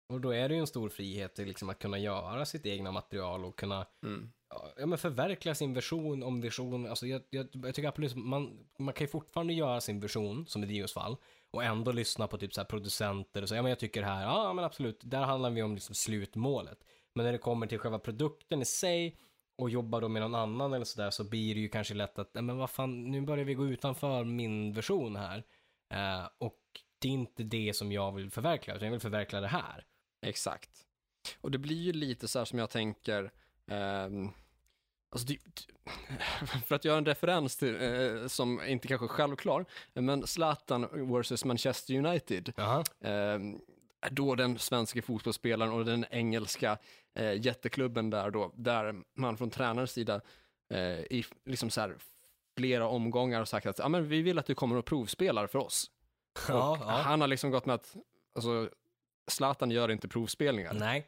Och 0.08 0.20
då 0.20 0.30
är 0.30 0.48
det 0.48 0.54
ju 0.54 0.60
en 0.60 0.66
stor 0.66 0.88
frihet 0.88 1.34
till 1.34 1.46
liksom 1.46 1.70
att 1.70 1.78
kunna 1.78 1.98
göra 1.98 2.44
sitt 2.44 2.66
egna 2.66 2.92
material 2.92 3.44
och 3.44 3.58
kunna 3.58 3.86
Mm. 4.02 4.32
ja, 4.76 4.86
men 4.86 4.98
förverkliga 4.98 5.54
sin 5.54 5.74
vision 5.74 6.22
om 6.22 6.40
vision. 6.40 6.86
Alltså 6.86 7.06
jag, 7.06 7.22
jag, 7.30 7.48
jag 7.52 7.74
tycker 7.74 7.88
absolut, 7.88 8.16
man, 8.16 8.58
man 8.78 8.94
kan 8.94 9.04
ju 9.04 9.08
fortfarande 9.08 9.52
göra 9.52 9.80
sin 9.80 10.00
vision, 10.00 10.46
som 10.46 10.64
i 10.64 10.66
Dios 10.66 10.92
fall, 10.92 11.16
och 11.50 11.64
ändå 11.64 11.92
lyssna 11.92 12.26
på 12.26 12.38
typ 12.38 12.54
så 12.54 12.64
producenter 12.64 13.42
och 13.42 13.48
så, 13.48 13.54
ja 13.54 13.62
men 13.62 13.68
jag 13.68 13.78
tycker 13.78 14.00
det 14.00 14.06
här, 14.06 14.22
ja 14.22 14.52
men 14.52 14.64
absolut, 14.64 15.00
där 15.04 15.22
handlar 15.22 15.50
vi 15.50 15.62
om 15.62 15.74
liksom 15.74 15.94
slutmålet. 15.94 16.84
Men 17.14 17.24
när 17.24 17.32
det 17.32 17.38
kommer 17.38 17.66
till 17.66 17.78
själva 17.78 17.98
produkten 17.98 18.62
i 18.62 18.64
sig 18.64 19.16
och 19.58 19.70
jobbar 19.70 20.00
då 20.00 20.08
med 20.08 20.22
någon 20.22 20.34
annan 20.34 20.72
eller 20.72 20.84
sådär 20.84 21.10
så 21.10 21.24
blir 21.24 21.54
det 21.54 21.60
ju 21.60 21.68
kanske 21.68 21.94
lätt 21.94 22.18
att, 22.18 22.34
men 22.34 22.58
vad 22.58 22.70
fan, 22.70 23.10
nu 23.10 23.20
börjar 23.20 23.44
vi 23.44 23.54
gå 23.54 23.66
utanför 23.66 24.24
min 24.24 24.72
version 24.72 25.16
här. 25.16 25.44
Eh, 25.94 26.28
och 26.38 26.60
det 26.98 27.08
är 27.08 27.12
inte 27.12 27.42
det 27.42 27.76
som 27.76 27.92
jag 27.92 28.12
vill 28.12 28.30
förverkliga, 28.30 28.76
utan 28.76 28.86
jag 28.86 28.92
vill 28.92 29.00
förverkliga 29.00 29.40
det 29.40 29.48
här. 29.48 29.84
Exakt. 30.26 30.70
Och 31.40 31.50
det 31.50 31.58
blir 31.58 31.82
ju 31.82 31.92
lite 31.92 32.28
så 32.28 32.38
här 32.38 32.46
som 32.46 32.58
jag 32.58 32.70
tänker, 32.70 33.32
ehm, 33.66 34.30
alltså 35.10 35.26
det, 35.28 35.38
för 36.66 36.74
att 36.74 36.84
göra 36.84 36.98
en 36.98 37.06
referens 37.06 37.56
till, 37.56 37.82
eh, 37.82 38.26
som 38.26 38.62
inte 38.62 38.88
kanske 38.88 39.06
är 39.06 39.08
självklar, 39.08 39.64
men 39.94 40.26
Zlatan 40.26 41.12
versus 41.12 41.44
Manchester 41.44 41.94
United, 41.94 42.52
Jaha. 42.56 42.84
ehm, 43.00 43.60
då 44.10 44.34
den 44.34 44.58
svenska 44.58 45.02
fotbollsspelaren 45.02 45.72
och 45.72 45.84
den 45.84 46.04
engelska 46.10 46.78
eh, 47.14 47.46
jätteklubben 47.46 48.10
där 48.10 48.30
då, 48.30 48.52
där 48.54 48.94
man 49.16 49.36
från 49.36 49.50
tränarens 49.50 49.92
sida 49.92 50.20
eh, 50.74 51.00
i 51.00 51.24
liksom 51.44 51.70
så 51.70 51.80
här 51.80 51.96
flera 52.56 52.88
omgångar 52.88 53.38
har 53.38 53.44
sagt 53.44 53.66
att 53.66 53.78
ja, 53.78 53.88
men 53.88 54.08
vi 54.08 54.22
vill 54.22 54.38
att 54.38 54.46
du 54.46 54.54
kommer 54.54 54.76
och 54.76 54.84
provspelar 54.84 55.46
för 55.46 55.58
oss. 55.58 55.90
Ja, 56.48 56.70
och 56.70 56.78
ja. 56.80 56.90
Han 56.90 57.20
har 57.20 57.28
liksom 57.28 57.50
gått 57.50 57.66
med 57.66 57.74
att, 57.74 57.96
alltså, 58.34 58.70
Zlatan 59.30 59.70
gör 59.70 59.90
inte 59.90 60.08
provspelningar. 60.08 60.74
Nej. 60.74 61.06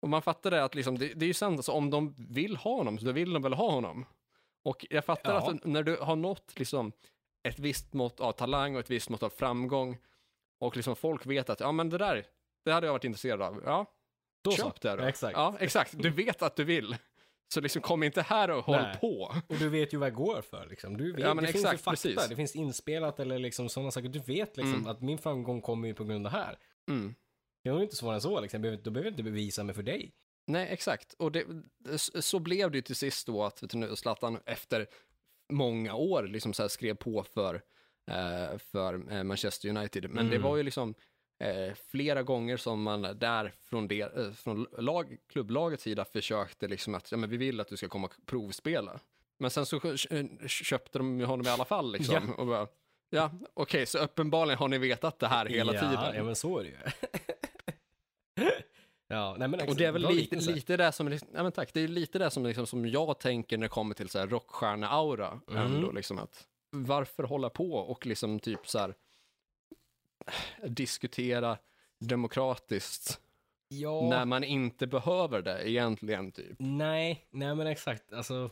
Och 0.00 0.08
man 0.08 0.22
fattar 0.22 0.50
det 0.50 0.64
att 0.64 0.74
liksom, 0.74 0.98
det, 0.98 1.08
det 1.14 1.24
är 1.24 1.28
ju 1.28 1.34
sant, 1.34 1.58
alltså, 1.58 1.72
om 1.72 1.90
de 1.90 2.14
vill 2.18 2.56
ha 2.56 2.76
honom, 2.76 2.98
så 2.98 3.04
då 3.06 3.12
vill 3.12 3.32
de 3.32 3.42
väl 3.42 3.52
ha 3.54 3.70
honom. 3.70 4.06
Och 4.64 4.86
jag 4.90 5.04
fattar 5.04 5.34
Ja. 5.34 5.50
att 5.50 5.64
när 5.64 5.82
du 5.82 5.96
har 5.96 6.16
nått 6.16 6.58
liksom, 6.58 6.92
ett 7.42 7.58
visst 7.58 7.92
mått 7.92 8.20
av 8.20 8.32
talang 8.32 8.74
och 8.74 8.80
ett 8.80 8.90
visst 8.90 9.08
mått 9.08 9.22
av 9.22 9.30
framgång 9.30 9.98
och 10.58 10.76
liksom 10.76 10.96
folk 10.96 11.26
vet 11.26 11.50
att 11.50 11.60
ja 11.60 11.72
men 11.72 11.90
det 11.90 11.98
där, 11.98 12.26
det 12.64 12.72
hade 12.72 12.86
jag 12.86 12.92
varit 12.92 13.04
intresserad 13.04 13.42
av. 13.42 13.62
Ja, 13.64 13.86
Då 14.50 14.56
så. 14.56 14.62
köp 14.62 14.80
det 14.80 14.96
då. 14.96 15.02
Exakt. 15.04 15.36
Ja, 15.36 15.56
exakt. 15.60 15.94
Du 16.02 16.10
vet 16.10 16.42
att 16.42 16.56
du 16.56 16.64
vill. 16.64 16.96
Så 17.48 17.60
liksom 17.60 17.82
kom 17.82 18.02
inte 18.02 18.22
här 18.22 18.50
och 18.50 18.64
håll 18.64 18.76
Nej. 18.82 18.96
på. 19.00 19.34
Och 19.48 19.56
du 19.58 19.68
vet 19.68 19.94
ju 19.94 19.98
vad 19.98 20.06
jag 20.08 20.14
går 20.14 20.42
för 20.42 20.66
liksom. 20.66 20.96
Du 20.96 21.12
vet, 21.12 21.20
Ja, 21.24 21.34
men 21.34 21.44
det 21.44 21.52
finns 21.52 21.64
exakt, 21.64 21.74
ju 21.80 21.82
fakta, 21.82 21.90
precis. 22.08 22.28
det 22.28 22.36
finns 22.36 22.56
inspelat 22.56 23.20
eller 23.20 23.38
liksom 23.38 23.68
sådana 23.68 23.90
saker. 23.90 24.08
Du 24.08 24.18
vet 24.18 24.56
liksom 24.56 24.74
Mm. 24.74 24.86
att 24.86 25.00
min 25.02 25.18
framgång 25.18 25.60
kommer 25.60 25.88
ju 25.88 25.94
på 25.94 26.04
grund 26.04 26.26
av 26.26 26.32
det 26.32 26.38
här. 26.38 26.58
Mm. 26.88 27.14
Det 27.62 27.68
är 27.68 27.72
nog 27.72 27.82
inte 27.82 27.96
svårare 27.96 28.14
än 28.14 28.20
så 28.20 28.40
liksom. 28.40 28.56
Jag 28.58 28.62
behöver- 28.62 28.82
Då 28.82 28.90
behöver 28.90 29.06
jag 29.06 29.12
inte 29.12 29.22
bevisa 29.22 29.64
mig 29.64 29.74
för 29.74 29.82
dig. 29.82 30.12
Nej, 30.46 30.68
exakt. 30.70 31.12
Och 31.12 31.32
det, 31.32 31.44
så 32.20 32.38
blev 32.38 32.70
det 32.70 32.78
ju 32.78 32.82
till 32.82 32.96
sist 32.96 33.26
då 33.26 33.44
att 33.44 33.74
nu, 33.74 33.96
Zlatan 33.96 34.38
efter 34.46 34.86
många 35.52 35.94
år 35.94 36.22
liksom 36.22 36.52
så 36.52 36.68
skrev 36.68 36.94
på 36.94 37.22
för, 37.24 37.54
eh, 38.10 38.58
för 38.58 39.12
eh, 39.12 39.22
Manchester 39.22 39.68
United. 39.68 40.10
Men 40.10 40.26
det 40.28 40.36
Mm. 40.36 40.42
var 40.48 40.56
ju 40.56 40.62
liksom 40.62 40.94
eh, 41.38 41.74
flera 41.90 42.22
gånger 42.22 42.56
som 42.56 42.82
man 42.82 43.02
där 43.02 43.52
från, 43.64 43.88
det, 43.88 44.00
eh, 44.00 44.32
från 44.32 44.66
lag, 44.78 45.16
klubblagets 45.28 45.82
sida 45.82 46.04
försökte 46.04 46.68
liksom 46.68 46.94
att 46.94 47.10
ja, 47.10 47.16
men 47.16 47.30
vi 47.30 47.36
vill 47.36 47.60
att 47.60 47.68
du 47.68 47.76
ska 47.76 47.88
komma 47.88 48.06
och 48.06 48.26
provspela. 48.26 49.00
Men 49.38 49.50
sen 49.50 49.66
så 49.66 49.80
kö- 49.80 49.96
köpte 50.48 50.98
de 50.98 51.20
honom 51.20 51.46
i 51.46 51.50
alla 51.50 51.64
fall 51.64 51.92
liksom. 51.92 52.14
Ja. 52.28 52.34
Och 52.34 52.46
bara, 52.46 52.66
ja, 53.10 53.30
okej, 53.54 53.86
så 53.86 53.98
uppenbarligen 53.98 54.58
har 54.58 54.68
ni 54.68 54.78
vetat 54.78 55.18
det 55.18 55.26
här 55.26 55.46
hela 55.46 55.74
ja, 55.74 55.80
tiden. 55.80 56.14
Ja, 56.14 56.24
men 56.24 56.36
så 56.36 56.58
är 56.58 56.64
det 56.64 56.68
ju. 56.68 56.76
ja, 59.08 59.36
nej 59.38 59.48
men 59.48 59.68
Och 59.68 59.76
det 59.76 59.84
är 59.84 59.92
väl 59.92 60.08
lite, 60.08 60.36
lite 60.36 60.76
det 60.76 60.92
som, 60.92 61.12
ja, 61.12 61.18
men 61.42 61.52
tack, 61.52 61.72
det 61.72 61.80
är 61.80 61.88
lite 61.88 62.18
det 62.18 62.30
som, 62.30 62.46
liksom, 62.46 62.66
som 62.66 62.86
jag 62.86 63.18
tänker 63.18 63.58
när 63.58 63.64
det 63.64 63.68
kommer 63.68 63.94
till 63.94 64.08
så 64.08 64.18
här 64.18 64.26
rockstjärne-aura. 64.26 65.40
Mm. 65.48 65.62
Ändå, 65.62 65.92
liksom 65.92 66.18
att, 66.18 66.46
varför 66.70 67.22
hålla 67.22 67.50
på 67.50 67.72
och 67.72 68.06
liksom 68.06 68.40
typ 68.40 68.68
så 68.68 68.78
här 68.78 68.94
diskutera 70.68 71.58
demokratiskt 72.00 73.20
Ja. 73.68 74.08
när 74.10 74.24
man 74.24 74.44
inte 74.44 74.86
behöver 74.86 75.42
det 75.42 75.70
egentligen 75.70 76.32
typ. 76.32 76.56
Nej, 76.58 77.26
nej 77.30 77.54
men 77.54 77.66
exakt. 77.66 78.12
Alltså, 78.12 78.50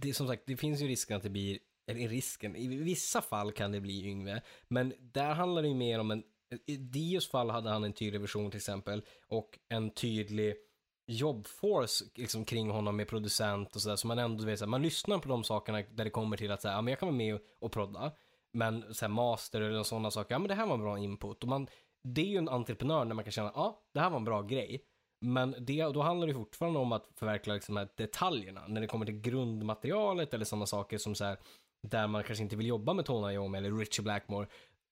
det, 0.00 0.08
är 0.08 0.12
som 0.12 0.26
sagt, 0.28 0.42
det 0.46 0.56
finns 0.56 0.80
ju 0.80 0.86
risken 0.88 1.16
att 1.16 1.22
det 1.22 1.30
blir, 1.30 1.58
eller 1.90 2.08
risken, 2.08 2.56
i 2.56 2.66
vissa 2.66 3.22
fall 3.22 3.52
kan 3.52 3.72
det 3.72 3.80
bli 3.80 4.06
Yngve, 4.06 4.42
men 4.68 4.94
där 5.00 5.34
handlar 5.34 5.62
det 5.62 5.68
ju 5.68 5.74
mer 5.74 5.98
om 5.98 6.10
en, 6.10 6.22
i 6.66 6.76
Dios 6.76 7.28
fall 7.28 7.50
hade 7.50 7.70
han 7.70 7.84
en 7.84 7.92
tydlig 7.92 8.20
version 8.20 8.50
till 8.50 8.58
exempel, 8.58 9.02
och 9.26 9.58
en 9.68 9.90
tydlig 9.90 10.54
jobbforce 11.06 12.04
liksom, 12.14 12.44
kring 12.44 12.70
honom 12.70 12.96
med 12.96 13.08
producent 13.08 13.76
och 13.76 13.82
sådär, 13.82 13.96
så 13.96 14.06
man 14.06 14.18
ändå 14.18 14.44
vet, 14.44 14.58
så 14.58 14.64
här, 14.64 14.70
man 14.70 14.82
lyssnar 14.82 15.18
på 15.18 15.28
de 15.28 15.44
sakerna 15.44 15.82
där 15.90 16.04
det 16.04 16.10
kommer 16.10 16.36
till 16.36 16.50
att 16.50 16.62
säga, 16.62 16.74
ja 16.74 16.82
men 16.82 16.92
jag 16.92 16.98
kan 16.98 17.08
vara 17.08 17.16
med 17.16 17.34
och, 17.34 17.40
och 17.58 17.72
prodda, 17.72 18.12
men 18.52 18.94
så 18.94 19.04
här, 19.04 19.12
master 19.12 19.60
eller 19.60 19.82
sådana 19.82 20.10
saker, 20.10 20.34
ja 20.34 20.38
men 20.38 20.48
det 20.48 20.54
här 20.54 20.66
var 20.66 20.74
en 20.74 20.80
bra 20.80 20.98
input, 20.98 21.42
och 21.42 21.48
man, 21.48 21.68
det 22.04 22.20
är 22.20 22.26
ju 22.26 22.36
en 22.36 22.48
entreprenör 22.48 23.04
när 23.04 23.14
man 23.14 23.24
kan 23.24 23.32
känna, 23.32 23.52
ja, 23.54 23.82
det 23.94 24.00
här 24.00 24.10
var 24.10 24.16
en 24.16 24.24
bra 24.24 24.42
grej, 24.42 24.84
men 25.24 25.54
det, 25.58 25.82
då 25.82 26.02
handlar 26.02 26.26
det 26.26 26.34
fortfarande 26.34 26.78
om 26.78 26.92
att 26.92 27.08
förverkliga 27.16 27.54
liksom 27.54 27.74
de 27.74 27.80
här 27.80 27.88
detaljerna. 27.96 28.66
När 28.66 28.80
det 28.80 28.86
kommer 28.86 29.06
till 29.06 29.20
grundmaterialet 29.20 30.34
eller 30.34 30.44
sådana 30.44 30.66
saker 30.66 30.98
som 30.98 31.14
så 31.14 31.24
här, 31.24 31.38
där 31.82 32.06
man 32.06 32.24
kanske 32.24 32.42
inte 32.42 32.56
vill 32.56 32.66
jobba 32.66 32.94
med 32.94 33.04
Tony 33.04 33.34
Iommi 33.34 33.58
eller 33.58 33.72
Richie 33.72 34.02
Blackmore. 34.02 34.46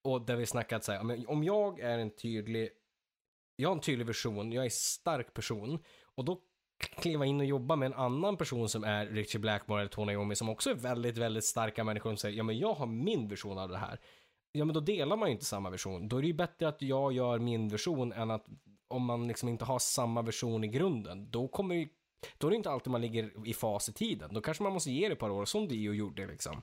Och 0.05 0.23
där 0.27 0.37
vi 0.37 0.47
snackat 0.47 0.85
så 0.85 0.93
här, 0.93 1.31
om 1.31 1.45
jag 1.45 1.81
är 1.81 1.99
en 1.99 2.11
tydlig, 2.11 2.71
jag 3.57 3.69
har 3.69 3.77
en 3.77 3.81
tydlig 3.81 4.07
vision, 4.07 4.53
jag 4.53 4.61
är 4.61 4.65
en 4.65 4.71
stark 4.71 5.35
person 5.35 5.79
och 6.15 6.25
då 6.25 6.41
kliva 6.81 7.27
in 7.27 7.41
och 7.41 7.47
jobba 7.47 7.77
med 7.77 7.87
en 7.87 7.95
annan 7.95 8.37
person 8.37 8.69
som 8.69 8.85
är 8.85 9.07
Richie 9.07 9.41
Blackmore 9.41 9.81
eller 9.81 9.91
Tony 9.91 10.13
Iommi 10.13 10.37
som 10.37 10.49
också 10.49 10.71
är 10.71 10.75
väldigt, 10.75 11.17
väldigt 11.17 11.45
starka 11.45 11.85
människor 11.85 12.11
som 12.11 12.17
säger, 12.17 12.37
ja 12.37 12.43
men 12.43 12.59
jag 12.59 12.75
har 12.75 12.87
min 12.87 13.29
version 13.29 13.59
av 13.59 13.69
det 13.69 13.79
här. 13.79 14.01
Ja 14.53 14.65
men 14.65 14.75
då 14.75 14.81
delar 14.81 15.17
man 15.17 15.29
ju 15.29 15.33
inte 15.33 15.45
samma 15.45 15.71
version. 15.71 16.09
Då 16.09 16.17
är 16.17 16.21
det 16.21 16.27
ju 16.27 16.35
bättre 16.35 16.69
att 16.69 16.83
jag 16.83 17.13
gör 17.13 17.39
min 17.39 17.69
version 17.69 18.13
än 18.13 18.31
att 18.31 18.47
om 18.89 19.05
man 19.05 19.29
liksom 19.29 19.49
inte 19.49 19.65
har 19.65 19.79
samma 19.79 20.23
version 20.23 20.65
i 20.65 20.69
grunden, 20.69 21.31
då 21.31 21.49
kommer 21.49 21.75
ju, 21.75 21.89
då 22.39 22.47
är 22.47 22.51
det 22.51 22.57
inte 22.57 22.71
alltid 22.71 22.91
man 22.91 23.01
ligger 23.01 23.49
i 23.49 23.55
fas 23.55 23.89
i 23.89 23.93
tiden. 23.93 24.35
Då 24.35 24.41
kanske 24.41 24.63
man 24.63 24.73
måste 24.73 24.91
ge 24.91 25.09
det 25.09 25.13
ett 25.13 25.19
par 25.19 25.31
år, 25.31 25.45
som 25.45 25.69
Dio 25.69 25.93
gjorde 25.93 26.27
liksom. 26.27 26.63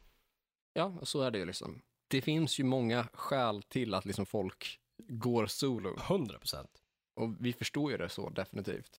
Ja, 0.74 0.94
så 1.02 1.22
är 1.22 1.32
det 1.32 1.40
ju 1.40 1.46
liksom. 1.46 1.82
Det 2.08 2.22
finns 2.22 2.60
ju 2.60 2.64
många 2.64 3.08
skäl 3.14 3.64
till 3.64 3.94
att 3.94 4.06
liksom 4.06 4.26
folk 4.26 4.80
går 5.08 5.46
solo. 5.46 5.96
100 5.98 6.40
procent. 6.40 6.72
Och 7.16 7.36
vi 7.40 7.54
förstår 7.54 7.92
ju 7.92 7.98
det 7.98 8.10
så 8.10 8.30
definitivt. 8.30 8.97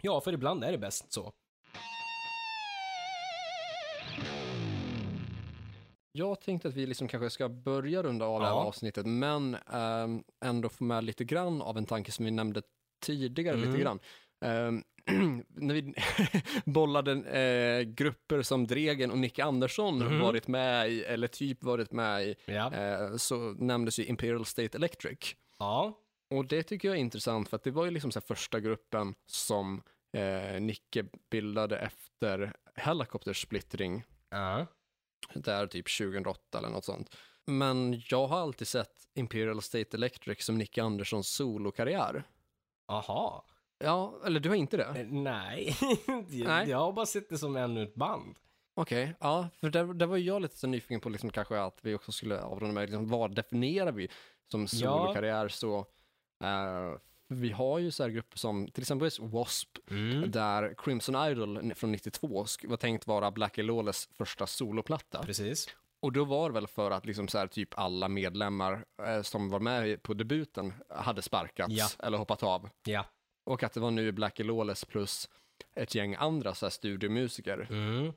Ja, 0.00 0.20
för 0.20 0.32
ibland 0.32 0.64
är 0.64 0.72
det 0.72 0.78
bäst 0.78 1.12
så. 1.12 1.32
Jag 6.12 6.40
tänkte 6.40 6.68
att 6.68 6.74
vi 6.74 6.86
liksom 6.86 7.08
kanske 7.08 7.30
ska 7.30 7.48
börja 7.48 8.02
runda 8.02 8.24
av 8.26 8.40
det 8.40 8.46
här 8.46 8.54
avsnittet, 8.54 9.06
men 9.06 9.56
ehm, 9.72 10.22
ändå 10.44 10.68
få 10.68 10.84
med 10.84 11.04
lite 11.04 11.24
grann 11.24 11.62
av 11.62 11.78
en 11.78 11.86
tanke 11.86 12.12
som 12.12 12.24
vi 12.24 12.30
nämnde 12.30 12.62
tidigare 13.02 13.56
Mm. 13.56 13.70
lite 13.70 13.82
grann. 13.82 13.98
Ehm, 14.44 14.84
när 15.48 15.74
vi 15.74 15.94
bollade 16.64 17.12
eh, 17.12 17.82
grupper 17.82 18.42
som 18.42 18.66
Dregen 18.66 19.10
och 19.10 19.18
Nick 19.18 19.38
Andersson 19.38 19.98
Mhm. 19.98 20.18
varit 20.20 20.48
med 20.48 20.90
i, 20.90 21.02
eller 21.04 21.28
typ 21.28 21.64
varit 21.64 21.92
med 21.92 22.24
i, 22.26 22.34
Ja. 22.46 22.72
eh, 22.74 23.16
så 23.16 23.36
nämndes 23.58 23.98
ju 23.98 24.04
Imperial 24.04 24.44
State 24.44 24.76
Electric. 24.78 25.18
Ja. 25.58 25.98
Och 26.30 26.46
det 26.46 26.62
tycker 26.62 26.88
jag 26.88 26.96
är 26.96 27.00
intressant 27.00 27.48
för 27.48 27.56
att 27.56 27.62
det 27.62 27.70
var 27.70 27.84
ju 27.84 27.90
liksom 27.90 28.10
så 28.12 28.20
första 28.20 28.60
gruppen 28.60 29.14
som 29.26 29.82
eh, 30.12 30.60
Nicke 30.60 31.04
bildade 31.30 31.78
efter 31.78 32.52
Helicopter 32.74 33.32
Splittering 33.32 34.04
Ja. 34.30 34.66
där 35.34 35.66
typ 35.66 35.98
2008 35.98 36.58
eller 36.58 36.68
något 36.68 36.84
sånt. 36.84 37.16
Men 37.46 38.02
jag 38.08 38.26
har 38.26 38.40
alltid 38.40 38.68
sett 38.68 38.92
Imperial 39.14 39.62
State 39.62 39.96
Electric 39.96 40.44
som 40.44 40.58
Nicke 40.58 40.82
Anderssons 40.82 41.28
solokarriär. 41.28 42.24
Aha. 42.88 43.44
Ja, 43.78 44.14
eller 44.26 44.40
du 44.40 44.48
har 44.48 44.56
inte 44.56 44.76
det? 44.76 45.00
Eh, 45.00 45.06
Nej. 45.06 45.76
Nej. 46.30 46.68
Jag 46.70 46.78
har 46.78 46.92
bara 46.92 47.06
sett 47.06 47.28
det 47.28 47.38
som 47.38 47.56
ännu 47.56 47.82
ett 47.82 47.94
band. 47.94 48.36
Okej, 48.74 49.14
ja, 49.20 49.48
för 49.60 49.70
där, 49.70 49.84
där 49.94 50.06
var 50.06 50.16
jag 50.16 50.42
lite 50.42 50.56
så 50.56 50.66
nyfiken 50.66 51.00
på 51.00 51.08
liksom 51.08 51.30
kanske 51.30 51.60
att 51.60 51.78
vi 51.82 51.94
också 51.94 52.12
skulle 52.12 52.40
avrunda 52.42 52.74
med 52.74 52.88
liksom, 52.90 53.08
vad 53.08 53.34
definierar 53.34 53.92
vi 53.92 54.08
som 54.50 54.68
solokarriär 54.68 55.48
så 55.48 55.86
eh, 56.44 56.98
vi 57.28 57.50
har 57.50 57.78
ju 57.78 57.90
så 57.90 58.02
här 58.02 58.10
grupper 58.10 58.38
som 58.38 58.68
till 58.68 58.82
exempel 58.82 59.08
W.A.S.P. 59.18 59.94
Mm. 59.94 60.30
där 60.30 60.74
Crimson 60.78 61.26
Idol 61.30 61.74
från 61.74 61.92
92 61.92 62.44
sk- 62.44 62.68
var 62.68 62.76
tänkt 62.76 63.06
vara 63.06 63.30
Blackie 63.30 63.64
Lawless 63.64 64.08
första 64.14 64.46
soloplatta. 64.46 65.22
Precis. 65.22 65.68
Och 66.02 66.12
då 66.12 66.24
var 66.24 66.48
det 66.50 66.54
väl 66.54 66.66
för 66.66 66.90
att 66.90 67.06
liksom 67.06 67.28
så 67.28 67.38
här, 67.38 67.46
typ 67.46 67.78
alla 67.78 68.08
medlemmar 68.08 68.84
eh, 69.06 69.22
som 69.22 69.50
var 69.50 69.60
med 69.60 70.02
på 70.02 70.14
debuten 70.14 70.72
hade 70.88 71.22
sparkats 71.22 71.72
Ja. 71.74 71.88
eller 71.98 72.18
hoppat 72.18 72.42
av. 72.42 72.68
Ja. 72.84 73.04
Och 73.44 73.62
att 73.62 73.72
det 73.72 73.80
var 73.80 73.90
nu 73.90 74.12
Blackie 74.12 74.46
Lawless 74.46 74.84
plus 74.84 75.28
ett 75.74 75.94
gäng 75.94 76.14
andra 76.14 76.54
så 76.54 76.66
här, 76.66 76.70
studiomusiker 76.70 77.66
Mm. 77.70 78.12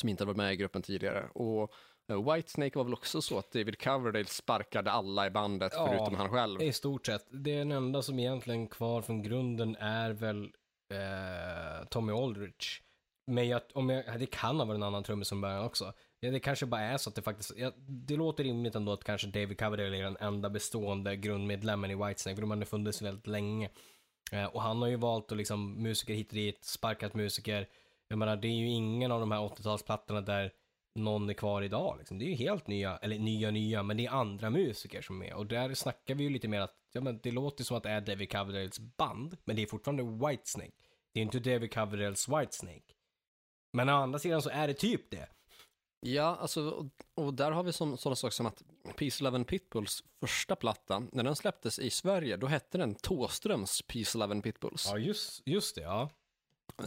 som 0.00 0.08
inte 0.08 0.22
hade 0.22 0.28
varit 0.28 0.36
med 0.36 0.52
i 0.52 0.56
gruppen 0.56 0.82
tidigare. 0.82 1.28
Och 1.34 1.72
Whitesnake 2.14 2.78
var 2.78 2.84
väl 2.84 2.94
också 2.94 3.22
så 3.22 3.38
att 3.38 3.52
David 3.52 3.82
Coverdale 3.82 4.24
sparkade 4.24 4.90
alla 4.90 5.26
i 5.26 5.30
bandet 5.30 5.72
Ja. 5.76 5.86
förutom 5.86 6.14
han 6.14 6.28
själv. 6.30 6.62
I 6.62 6.72
stort 6.72 7.06
sett. 7.06 7.26
Det 7.30 7.54
enda 7.58 8.02
som 8.02 8.18
egentligen 8.18 8.68
kvar 8.68 9.02
från 9.02 9.22
grunden 9.22 9.76
är 9.76 10.10
väl 10.10 10.42
eh, 10.92 11.86
Tommy 11.88 12.12
Aldrich. 12.12 12.80
Men 13.26 13.48
jag, 13.48 13.60
om 13.74 13.90
jag, 13.90 14.20
det 14.20 14.26
kan 14.26 14.58
ha 14.58 14.64
varit 14.64 14.76
en 14.76 14.82
annan 14.82 15.02
trummis 15.02 15.28
från 15.28 15.40
början 15.40 15.64
också. 15.64 15.92
Ja, 16.20 16.30
det 16.30 16.40
kanske 16.40 16.66
bara 16.66 16.80
är 16.80 16.96
så 16.96 17.10
att 17.10 17.16
det 17.16 17.22
faktiskt, 17.22 17.52
ja, 17.56 17.72
det 17.76 18.16
låter 18.16 18.44
rimligt 18.44 18.74
ändå 18.74 18.92
att 18.92 19.04
kanske 19.04 19.26
David 19.26 19.58
Coverdale 19.58 19.98
är 19.98 20.02
den 20.02 20.16
enda 20.20 20.50
bestående 20.50 21.16
grundmedlemmen 21.16 21.90
i 21.90 21.94
Whitesnake, 21.94 22.34
för 22.34 22.40
de 22.40 22.50
har 22.50 22.64
funnits 22.64 23.02
väldigt 23.02 23.26
länge. 23.26 23.70
Eh, 24.32 24.44
och 24.44 24.62
han 24.62 24.82
har 24.82 24.88
ju 24.88 24.96
valt 24.96 25.32
att 25.32 25.38
liksom, 25.38 25.82
musiker 25.82 26.14
hit 26.14 26.28
och 26.28 26.34
dit, 26.34 26.64
sparkat 26.64 27.14
musiker. 27.14 27.68
Jag 28.08 28.18
menar, 28.18 28.36
det 28.36 28.48
är 28.48 28.52
ju 28.52 28.68
ingen 28.68 29.12
av 29.12 29.20
de 29.20 29.32
här 29.32 29.38
80-talsplattorna 29.38 30.20
där 30.20 30.52
någon 30.96 31.30
är 31.30 31.34
kvar 31.34 31.62
idag. 31.62 31.98
Liksom. 31.98 32.18
Det 32.18 32.24
är 32.24 32.28
ju 32.28 32.34
helt 32.34 32.66
nya, 32.66 32.96
eller 32.96 33.18
nya 33.18 33.50
nya, 33.50 33.82
men 33.82 33.96
det 33.96 34.06
är 34.06 34.10
andra 34.10 34.50
musiker 34.50 35.02
som 35.02 35.22
är. 35.22 35.34
Och 35.34 35.46
där 35.46 35.74
snackar 35.74 36.14
vi 36.14 36.24
ju 36.24 36.30
lite 36.30 36.48
mer 36.48 36.60
att, 36.60 36.74
ja 36.92 37.00
men 37.00 37.20
det 37.22 37.30
låter 37.30 37.64
som 37.64 37.76
att 37.76 37.82
det 37.82 37.90
är 37.90 38.00
David 38.00 38.32
Coverdales 38.32 38.78
band, 38.78 39.36
men 39.44 39.56
det 39.56 39.62
är 39.62 39.66
fortfarande 39.66 40.28
Whitesnake. 40.28 40.72
Det 41.12 41.20
är 41.20 41.22
inte 41.22 41.38
David 41.38 41.74
Coverdales 41.74 42.28
Whitesnake. 42.28 42.94
Men 43.72 43.88
å 43.88 43.92
andra 43.92 44.18
sidan 44.18 44.42
så 44.42 44.50
är 44.50 44.66
det 44.68 44.74
typ 44.74 45.10
det. 45.10 45.28
Ja, 46.00 46.36
alltså, 46.40 46.70
och, 46.70 46.86
och 47.14 47.34
där 47.34 47.50
har 47.50 47.62
vi 47.62 47.72
sådana 47.72 47.96
saker 47.96 48.30
som 48.30 48.46
att 48.46 48.62
Peace 48.96 49.24
Love 49.24 49.36
and 49.36 49.46
Pitbulls 49.46 50.04
första 50.20 50.56
platta, 50.56 51.02
när 51.12 51.24
den 51.24 51.36
släpptes 51.36 51.78
i 51.78 51.90
Sverige, 51.90 52.36
då 52.36 52.46
hette 52.46 52.78
den 52.78 52.94
Tåströms 52.94 53.82
Peace 53.82 54.18
Love 54.18 54.34
and 54.34 54.44
Pitbulls. 54.44 54.86
Ja, 54.90 54.98
just, 54.98 55.42
just 55.46 55.74
det, 55.74 55.82
ja. 55.82 56.10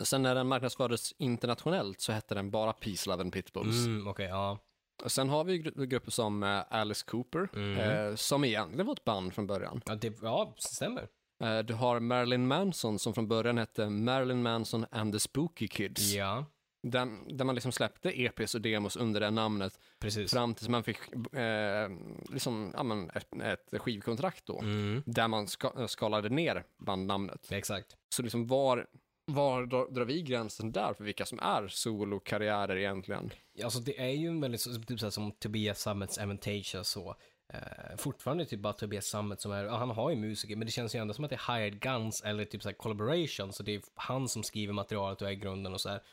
Sen 0.04 0.22
när 0.22 0.36
den 0.36 0.48
marknadsfördes 0.48 1.14
internationellt 1.18 2.02
så 2.02 2.12
hette 2.12 2.36
den 2.36 2.52
bara 2.52 2.74
Peace 2.74 3.10
Love 3.10 3.22
and 3.24 3.34
Pitbulls. 3.34 3.86
Mm, 3.86 4.08
okej, 4.08 4.26
ja. 4.28 4.60
Och 5.04 5.12
sen 5.12 5.30
har 5.30 5.44
vi 5.44 5.58
gru- 5.62 5.86
grupper 5.86 6.12
som 6.12 6.44
eh, 6.44 6.62
Alice 6.70 7.06
Cooper, 7.08 7.50
Mm. 7.54 7.78
eh, 8.10 8.16
som 8.16 8.44
egentligen 8.44 8.86
var 8.86 8.94
ett 8.94 9.04
band 9.06 9.34
från 9.34 9.48
början. 9.48 9.82
Ja, 9.86 9.96
det, 9.96 10.14
ja, 10.22 10.54
stämmer. 10.58 11.08
Eh, 11.44 11.60
du 11.60 11.74
har 11.74 12.00
Marilyn 12.00 12.48
Manson 12.48 13.00
som 13.00 13.14
från 13.14 13.28
början 13.28 13.58
hette 13.58 13.90
Marilyn 13.90 14.42
Manson 14.44 14.86
and 14.92 15.14
the 15.14 15.20
Spooky 15.20 15.68
Kids. 15.68 16.14
Ja. 16.14 16.46
där, 16.88 17.08
där 17.38 17.46
man 17.46 17.56
liksom 17.56 17.72
släppte 17.72 18.22
EPs 18.22 18.56
och 18.56 18.62
demos 18.62 18.96
under 18.98 19.20
det 19.22 19.30
namnet 19.32 19.80
Precis. 20.00 20.32
fram 20.32 20.54
tills 20.56 20.70
man 20.70 20.84
fick 20.84 20.98
eh, 21.34 21.90
liksom, 22.30 22.74
ja, 22.78 22.84
men 22.84 23.10
ett, 23.10 23.34
ett 23.74 23.82
skivkontrakt 23.82 24.46
då, 24.46 24.60
Mm. 24.60 25.04
där 25.06 25.28
man 25.28 25.48
ska, 25.48 25.88
skalade 25.88 26.30
ner 26.30 26.64
bandnamnet. 26.78 27.52
Exakt. 27.52 27.96
Så 28.16 28.22
liksom 28.24 28.48
var, 28.48 28.88
var 29.34 29.66
drar, 29.66 30.06
vi 30.06 30.22
gränsen 30.22 30.72
där 30.72 30.94
för 30.94 31.04
vilka 31.04 31.26
som 31.26 31.40
är 31.40 31.68
solokarriärer 31.68 32.76
egentligen? 32.76 33.32
Alltså 33.64 33.80
det 33.80 34.02
är 34.02 34.12
ju 34.12 34.28
en 34.28 34.42
väldigt, 34.42 34.88
typ 34.88 35.00
såhär 35.00 35.12
som 35.12 35.32
Tobias 35.32 35.82
Summets 35.82 36.18
Aventasia 36.18 36.84
så. 36.84 37.16
Eh, 37.54 37.98
fortfarande 37.98 38.46
typ 38.46 38.60
bara 38.60 38.74
Tobias 38.74 39.06
Sammet 39.06 39.42
som 39.42 39.52
är, 39.52 39.64
ja, 39.64 39.78
han 39.78 39.90
har 39.90 40.10
ju 40.10 40.16
musiker, 40.16 40.56
men 40.56 40.66
det 40.66 40.72
känns 40.72 40.96
ju 40.96 41.00
ändå 41.00 41.14
som 41.14 41.24
att 41.24 41.30
det 41.30 41.40
är 41.48 41.58
hired 41.58 41.80
guns 41.80 42.22
eller 42.22 42.46
typ 42.46 42.64
såhär 42.64 42.76
collaboration, 42.76 43.54
så 43.54 43.64
det 43.64 43.76
är 43.76 43.82
han 43.96 44.30
som 44.30 44.44
skriver 44.44 44.74
materialet 44.74 45.22
och 45.22 45.30
är 45.30 45.34
grunden 45.34 45.74
och 45.74 45.82
såhär. 45.82 46.04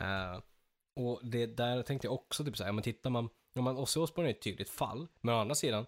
Eh, 0.00 0.40
och 0.96 1.20
det 1.22 1.46
där 1.46 1.82
tänkte 1.82 2.06
jag 2.06 2.14
också 2.14 2.44
typ 2.44 2.56
såhär, 2.56 2.72
men 2.72 2.82
tittar 2.82 3.10
man, 3.10 3.28
om 3.54 3.64
man, 3.64 3.76
Ozzy 3.76 4.00
Osbourne 4.00 4.30
är 4.30 4.34
ett 4.34 4.42
tydligt 4.42 4.70
fall, 4.70 5.06
men 5.20 5.34
å 5.34 5.38
andra 5.38 5.54
sidan, 5.54 5.86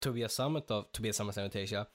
Tobias 0.00 0.32
Sammet 0.32 0.70
av 0.70 0.82
Tobias 0.82 1.16
Sammets 1.16 1.38
Avantasia 1.38 1.86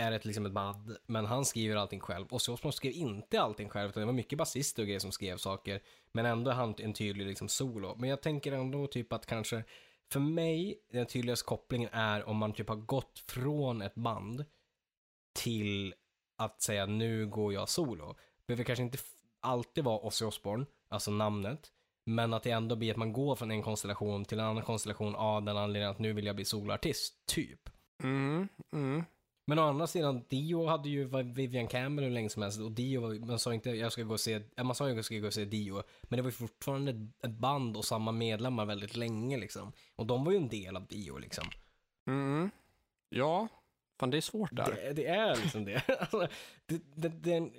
är 0.00 0.12
ett, 0.12 0.24
liksom 0.24 0.46
ett 0.46 0.52
band, 0.52 0.96
men 1.06 1.24
han 1.24 1.44
skriver 1.44 1.76
allting 1.76 2.00
själv. 2.00 2.26
Ozzy 2.30 2.52
Osbourne 2.52 2.72
skrev 2.72 2.92
inte 2.92 3.40
allting 3.40 3.68
själv, 3.68 3.88
utan 3.88 4.00
det 4.00 4.06
var 4.06 4.12
mycket 4.12 4.38
basister 4.38 4.82
och 4.82 4.86
grejer 4.86 5.00
som 5.00 5.12
skrev 5.12 5.36
saker. 5.36 5.82
Men 6.12 6.26
ändå 6.26 6.50
är 6.50 6.54
han 6.54 6.74
en 6.78 6.92
tydlig 6.92 7.26
liksom 7.26 7.48
solo. 7.48 7.96
Men 7.98 8.10
jag 8.10 8.20
tänker 8.20 8.52
ändå 8.52 8.86
typ 8.86 9.12
att 9.12 9.26
kanske, 9.26 9.64
för 10.12 10.20
mig, 10.20 10.80
den 10.92 11.06
tydligaste 11.06 11.46
kopplingen 11.46 11.90
är 11.92 12.28
om 12.28 12.36
man 12.36 12.52
typ 12.52 12.68
har 12.68 12.76
gått 12.76 13.24
från 13.28 13.82
ett 13.82 13.94
band 13.94 14.44
till 15.32 15.94
att 16.36 16.62
säga 16.62 16.86
nu 16.86 17.26
går 17.26 17.52
jag 17.52 17.68
solo. 17.68 18.16
Behöver 18.46 18.64
kanske 18.64 18.82
inte 18.82 18.98
alltid 19.40 19.84
vara 19.84 19.98
Ozzy 19.98 20.24
Osbourne, 20.24 20.66
alltså 20.88 21.10
namnet. 21.10 21.72
Men 22.04 22.34
att 22.34 22.42
det 22.42 22.50
ändå 22.50 22.76
blir 22.76 22.90
att 22.90 22.96
man 22.96 23.12
går 23.12 23.36
från 23.36 23.50
en 23.50 23.62
konstellation 23.62 24.24
till 24.24 24.40
en 24.40 24.46
annan 24.46 24.64
konstellation 24.64 25.14
av 25.14 25.42
den 25.42 25.56
anledningen 25.56 25.90
att 25.90 25.98
nu 25.98 26.12
vill 26.12 26.26
jag 26.26 26.36
bli 26.36 26.44
soloartist, 26.44 27.26
typ. 27.26 27.70
Mm, 28.02 28.48
mm. 28.72 29.04
Men 29.50 29.58
å 29.58 29.62
andra 29.62 29.86
sidan, 29.86 30.24
Dio 30.28 30.66
hade 30.66 30.88
ju 30.88 31.04
Vivian 31.34 31.68
Campbell 31.68 32.04
hur 32.04 32.12
länge 32.12 32.28
som 32.28 32.42
helst 32.42 32.60
och 32.60 32.72
Dio, 32.72 33.00
var- 33.00 33.26
man 33.26 33.38
sa 33.38 33.54
inte 33.54 33.70
jag 33.70 33.92
ska 33.92 34.02
gå 34.02 34.12
och 34.12 34.20
se, 34.20 34.40
man 34.62 34.74
sa 34.74 34.88
jag 34.88 35.04
ska 35.04 35.18
gå 35.18 35.26
och 35.26 35.34
se 35.34 35.44
Dio, 35.44 35.82
men 36.02 36.16
det 36.16 36.22
var 36.22 36.28
ju 36.28 36.32
fortfarande 36.32 36.90
ett- 37.24 37.30
band 37.30 37.76
och 37.76 37.84
samma 37.84 38.12
medlemmar 38.12 38.66
väldigt 38.66 38.96
länge 38.96 39.38
liksom. 39.38 39.72
Och 39.96 40.06
de 40.06 40.24
var 40.24 40.32
ju 40.32 40.38
en 40.38 40.48
del 40.48 40.76
av 40.76 40.86
Dio 40.86 41.18
liksom. 41.18 41.44
Mm. 42.06 42.50
Ja, 43.08 43.48
fan 44.00 44.10
det 44.10 44.16
är 44.16 44.20
svårt 44.20 44.50
där. 44.56 44.64
Det, 44.74 44.92
det 44.92 45.06
är 45.06 45.36
liksom 45.36 45.64
det. 45.64 45.82
alltså, 46.00 46.28
det, 46.66 46.82
det 46.94 47.08
den, 47.08 47.52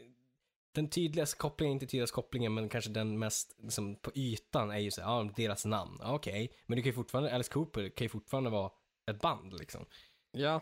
den 0.72 0.90
tydligaste 0.90 1.38
kopplingen, 1.38 1.74
inte 1.74 1.86
tydligaste 1.86 2.16
kopplingen, 2.16 2.54
men 2.54 2.70
kanske 2.70 2.90
den 2.92 3.20
mest 3.20 3.56
liksom, 3.62 3.96
på 3.96 4.12
ytan 4.16 4.72
är 4.72 4.80
ju 4.80 4.92
så 4.92 5.02
här, 5.02 5.10
ja, 5.10 5.30
deras 5.36 5.66
namn. 5.66 6.00
Okej, 6.04 6.52
men 6.66 6.76
det 6.76 6.82
kan 6.82 6.90
ju 6.90 6.94
fortfarande, 6.96 7.34
Alice 7.36 7.52
Cooper 7.52 7.90
kan 7.90 8.06
ju 8.06 8.10
fortfarande 8.10 8.50
vara 8.50 8.72
ett 9.12 9.22
band 9.22 9.54
liksom. 9.60 9.86
Ja, 10.32 10.62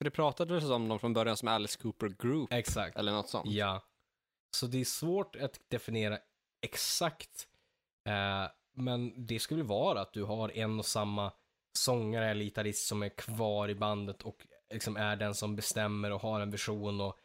för 0.00 0.04
det 0.04 0.10
pratades 0.10 0.64
om 0.64 0.88
dem 0.88 0.98
från 0.98 1.12
början 1.12 1.36
som 1.36 1.48
Alice 1.48 1.78
Cooper 1.82 2.08
Group 2.08 2.52
Exakt. 2.52 2.96
eller 2.96 3.12
något 3.12 3.28
sånt. 3.28 3.46
Ja. 3.50 3.82
Så 4.56 4.66
det 4.66 4.80
är 4.80 4.84
svårt 4.84 5.36
att 5.36 5.60
definiera 5.68 6.18
exakt. 6.66 7.48
Eh, 8.08 8.50
men 8.76 9.26
det 9.26 9.38
skulle 9.38 9.62
vara 9.62 10.00
att 10.00 10.12
du 10.12 10.24
har 10.24 10.56
en 10.58 10.78
och 10.78 10.86
samma 10.86 11.32
sångare 11.78 12.30
eller 12.30 12.44
gitarrist 12.44 12.86
som 12.86 13.02
är 13.02 13.08
kvar 13.08 13.68
i 13.68 13.74
bandet 13.74 14.22
och 14.22 14.46
liksom 14.72 14.96
är 14.96 15.16
den 15.16 15.34
som 15.34 15.56
bestämmer 15.56 16.12
och 16.12 16.20
har 16.22 16.40
en 16.40 16.50
vision 16.50 17.00
och 17.00 17.16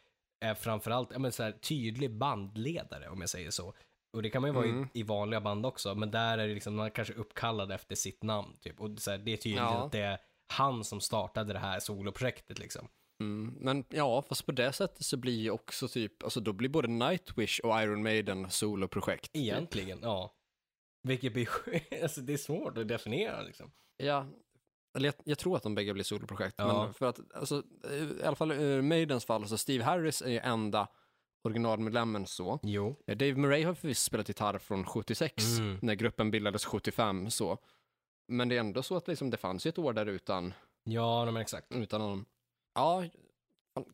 är 0.46 0.54
framförallt 0.56 1.10
ja, 1.12 1.20
men 1.20 1.32
så 1.32 1.44
här, 1.44 1.52
tydlig 1.52 2.18
bandledare 2.18 3.10
om 3.10 3.22
jag 3.22 3.30
säger 3.30 3.52
så. 3.52 3.74
Och 4.14 4.22
det 4.22 4.30
kan 4.30 4.42
man 4.42 4.50
ju 4.50 4.56
vara 4.56 4.66
Mm. 4.66 4.88
i, 4.94 5.00
i 5.00 5.04
vanliga 5.04 5.42
band 5.42 5.66
också, 5.66 5.96
men 5.96 6.12
där 6.12 6.38
är 6.38 6.48
det 6.48 6.54
liksom, 6.54 6.76
man 6.76 6.92
kanske 6.92 7.14
uppkallad 7.14 7.72
efter 7.72 7.96
sitt 7.96 8.24
namn 8.24 8.58
typ. 8.62 8.82
Och 8.82 9.00
så 9.00 9.12
här, 9.12 9.18
det 9.18 9.34
är 9.34 9.38
tydligt 9.38 9.58
Ja. 9.60 9.86
att 9.86 9.92
det 9.92 10.00
är 10.00 10.20
han 10.48 10.84
som 10.84 11.02
startade 11.02 11.54
det 11.54 11.60
här 11.60 11.80
soloprojektet 11.80 12.60
liksom. 12.60 12.88
Mm. 13.20 13.56
Men 13.60 13.86
ja, 13.90 14.22
fast 14.22 14.46
på 14.46 14.52
det 14.52 14.74
sättet 14.74 15.06
så 15.06 15.18
blir 15.18 15.40
ju 15.42 15.52
också 15.52 15.88
typ, 15.88 16.24
alltså 16.24 16.40
då 16.40 16.54
blir 16.54 16.70
både 16.70 16.88
Nightwish 16.88 17.60
och 17.60 17.82
Iron 17.82 18.04
Maiden 18.04 18.50
soloprojekt. 18.50 19.24
typ. 19.34 19.42
Egentligen, 19.42 20.00
ja. 20.02 20.34
Vilket 21.04 21.34
blir 21.34 21.50
alltså 22.04 22.22
det 22.22 22.34
är 22.34 22.38
svårt 22.38 22.78
att 22.78 22.88
definiera 22.88 23.42
liksom. 23.42 23.72
Ja, 23.98 24.26
eller 24.98 25.08
jag, 25.08 25.16
jag 25.24 25.38
tror 25.38 25.56
att 25.58 25.64
de 25.64 25.76
bägge 25.76 25.94
blir 25.94 26.04
soloprojekt. 26.04 26.56
Ja. 26.58 26.84
Men 26.84 26.94
för 26.94 27.06
att, 27.06 27.20
alltså, 27.34 27.64
i 28.20 28.24
alla 28.24 28.36
fall 28.36 28.52
i 28.52 28.82
Maidens 28.82 29.26
fall, 29.26 29.48
så 29.48 29.58
Steve 29.58 29.84
Harris 29.84 30.22
är 30.22 30.30
ju 30.30 30.40
enda 30.40 30.88
originalmedlemmen 31.44 32.26
så. 32.28 32.60
Jo. 32.64 32.96
Eh, 33.08 33.18
Dave 33.18 33.36
Murray 33.36 33.64
har 33.64 33.74
förvisso 33.74 34.06
spelat 34.08 34.28
gitarr 34.30 34.58
från 34.58 34.86
76, 34.86 35.44
Mm. 35.60 35.80
när 35.82 35.96
gruppen 35.96 36.32
bildades 36.32 36.66
75 36.66 37.30
så. 37.30 37.58
Men 38.28 38.50
det 38.50 38.56
är 38.56 38.60
ändå 38.60 38.84
så 38.84 38.98
att 38.98 39.08
liksom, 39.08 39.30
det 39.30 39.38
fanns 39.38 39.66
ju 39.66 39.70
ett 39.70 39.78
år 39.78 39.94
där 39.94 40.06
utan, 40.06 40.54
Ja, 40.84 41.26
men 41.26 41.38
exakt. 41.38 41.72
utan 41.76 42.02
någon, 42.02 42.26
ja, 42.76 43.04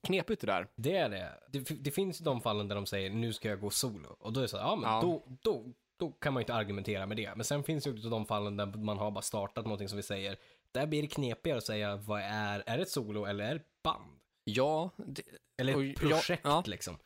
knepigt 0.03 0.41
det 0.41 0.47
där. 0.47 0.67
Det 0.75 0.95
är 0.95 1.09
det. 1.09 1.39
det. 1.49 1.59
Det 1.83 1.91
finns 1.91 2.19
de 2.19 2.41
fallen 2.41 2.67
där 2.67 2.75
de 2.75 2.85
säger 2.85 3.09
nu 3.09 3.33
ska 3.33 3.49
jag 3.49 3.59
gå 3.59 3.69
solo. 3.69 4.15
Och 4.19 4.33
då 4.33 4.39
är 4.39 4.41
det 4.41 4.47
så 4.47 4.57
här, 4.57 4.63
ja 4.63 4.75
men 4.75 4.89
Ja. 4.89 5.01
Då, 5.01 5.37
då, 5.41 5.73
då 5.97 6.11
kan 6.11 6.33
man 6.33 6.41
ju 6.41 6.43
inte 6.43 6.53
argumentera 6.53 7.05
med 7.05 7.17
det. 7.17 7.35
Men 7.35 7.45
sen 7.45 7.63
finns 7.63 7.83
det 7.83 7.89
ju 7.89 8.09
de 8.09 8.25
fallen 8.25 8.57
där 8.57 8.65
man 8.65 8.97
har 8.97 9.11
bara 9.11 9.21
startat 9.21 9.65
någonting 9.65 9.89
som 9.89 9.95
vi 9.95 10.03
säger. 10.03 10.37
Där 10.71 10.87
blir 10.87 11.01
det 11.01 11.07
knepigare 11.07 11.57
att 11.57 11.63
säga 11.63 11.95
vad 11.95 12.21
är, 12.21 12.63
är 12.65 12.77
det 12.77 12.83
ett 12.83 12.89
solo 12.89 13.25
eller 13.25 13.43
är 13.43 13.49
det 13.49 13.55
ett 13.59 13.83
band? 13.83 14.19
Ja, 14.43 14.89
det, 14.97 15.23
Eller 15.57 15.89
ett 15.91 15.97
projekt 15.97 16.41
ja, 16.43 16.49
ja. 16.49 16.63
liksom. 16.65 16.97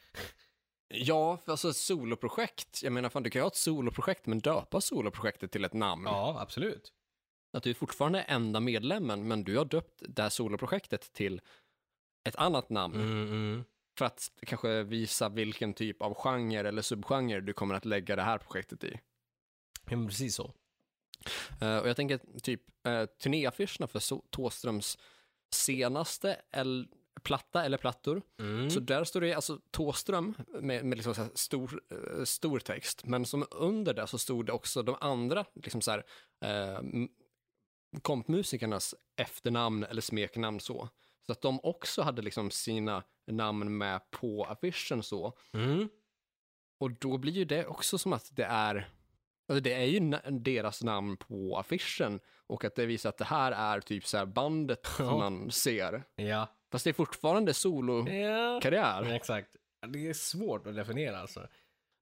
ja, 0.87 1.37
för 1.37 1.51
alltså 1.51 1.69
ett 1.69 1.75
soloprojekt, 1.75 2.83
jag 2.83 2.93
menar 2.93 3.09
fan 3.09 3.23
du 3.23 3.29
kan 3.29 3.39
ju 3.39 3.43
ha 3.43 3.47
ett 3.47 3.55
soloprojekt 3.55 4.25
men 4.25 4.39
döpa 4.39 4.81
soloprojektet 4.81 5.51
till 5.51 5.65
ett 5.65 5.73
namn. 5.73 6.03
Ja, 6.05 6.37
absolut. 6.39 6.91
Att 7.55 7.63
du 7.63 7.69
är 7.69 7.73
fortfarande 7.73 8.21
enda 8.21 8.59
medlemmen 8.59 9.27
men 9.27 9.43
du 9.43 9.57
har 9.57 9.65
döpt 9.65 10.03
det 10.07 10.21
här 10.21 10.29
soloprojektet 10.29 11.13
till 11.13 11.41
ett 12.29 12.35
annat 12.35 12.69
namn. 12.69 12.95
Mm, 12.95 13.27
mm. 13.27 13.63
För 13.97 14.05
att 14.05 14.31
kanske 14.45 14.83
visa 14.83 15.29
vilken 15.29 15.73
typ 15.73 16.01
av 16.01 16.13
genre 16.13 16.67
eller 16.69 16.81
subgenre 16.81 17.41
du 17.41 17.53
kommer 17.53 17.75
att 17.75 17.85
lägga 17.85 18.15
det 18.15 18.21
här 18.21 18.37
projektet 18.37 18.83
i. 18.83 18.99
Ja, 19.89 20.05
precis 20.07 20.35
så. 20.35 20.53
Eh, 21.61 21.77
och 21.77 21.89
jag 21.89 21.95
tänker 21.95 22.19
typ 22.41 22.61
uh, 22.87 23.05
turnéaffischerna 23.05 23.87
för 23.87 23.99
so- 23.99 24.25
Thåströms 24.29 24.97
senaste 25.51 26.41
el- 26.51 26.87
platta 27.23 27.65
eller 27.65 27.77
plattor. 27.77 28.21
Mm. 28.39 28.69
Så 28.69 28.79
där 28.79 29.03
står 29.03 29.21
det 29.21 29.33
alltså 29.33 29.59
Thåström 29.71 30.33
med, 30.59 30.85
med 30.85 30.97
liksom 30.97 31.15
så 31.15 31.27
stor, 31.35 31.81
eh, 31.91 32.23
stor 32.23 32.59
text. 32.59 33.05
Men 33.05 33.25
som 33.25 33.45
under 33.51 33.93
det 33.93 34.07
så 34.07 34.17
stod 34.17 34.45
det 34.45 34.51
också 34.51 34.83
de 34.83 34.95
andra 35.01 35.45
liksom 35.53 35.81
så 35.81 35.91
här, 35.91 36.03
m- 36.79 37.09
kompmusikernas 38.01 38.95
efternamn 39.17 39.83
eller 39.83 40.01
smeknamn 40.01 40.59
så. 40.59 40.89
Så 41.25 41.31
att 41.31 41.41
de 41.41 41.59
också 41.63 42.01
hade 42.01 42.21
liksom 42.21 42.51
sina 42.51 43.03
namn 43.27 43.77
med 43.77 44.11
på 44.11 44.45
affischen 44.45 45.03
så. 45.03 45.37
Mm. 45.53 45.89
Och 46.79 46.91
då 46.91 47.17
blir 47.17 47.33
ju 47.33 47.45
det 47.45 47.65
också 47.65 47.97
som 47.97 48.13
att 48.13 48.29
det 48.35 48.43
är, 48.43 48.89
alltså 49.49 49.61
det 49.61 49.73
är 49.73 49.85
ju 49.85 49.99
deras 50.31 50.83
namn 50.83 51.17
på 51.17 51.57
affischen 51.57 52.19
och 52.47 52.65
att 52.65 52.75
det 52.75 52.85
visar 52.85 53.09
att 53.09 53.17
det 53.17 53.25
här 53.25 53.51
är 53.51 53.79
typ 53.79 54.07
så 54.07 54.17
här 54.17 54.25
bandet 54.25 54.85
som 54.97 55.05
Ja. 55.05 55.17
man 55.17 55.51
ser. 55.51 56.03
Ja. 56.15 56.47
Fast 56.71 56.83
det 56.83 56.91
är 56.91 56.93
fortfarande 56.93 57.53
solokarriär. 57.53 59.03
Ja. 59.03 59.15
Exakt. 59.15 59.55
Det 59.87 60.07
är 60.09 60.13
svårt 60.13 60.67
att 60.67 60.75
definiera 60.75 61.19
alltså. 61.19 61.47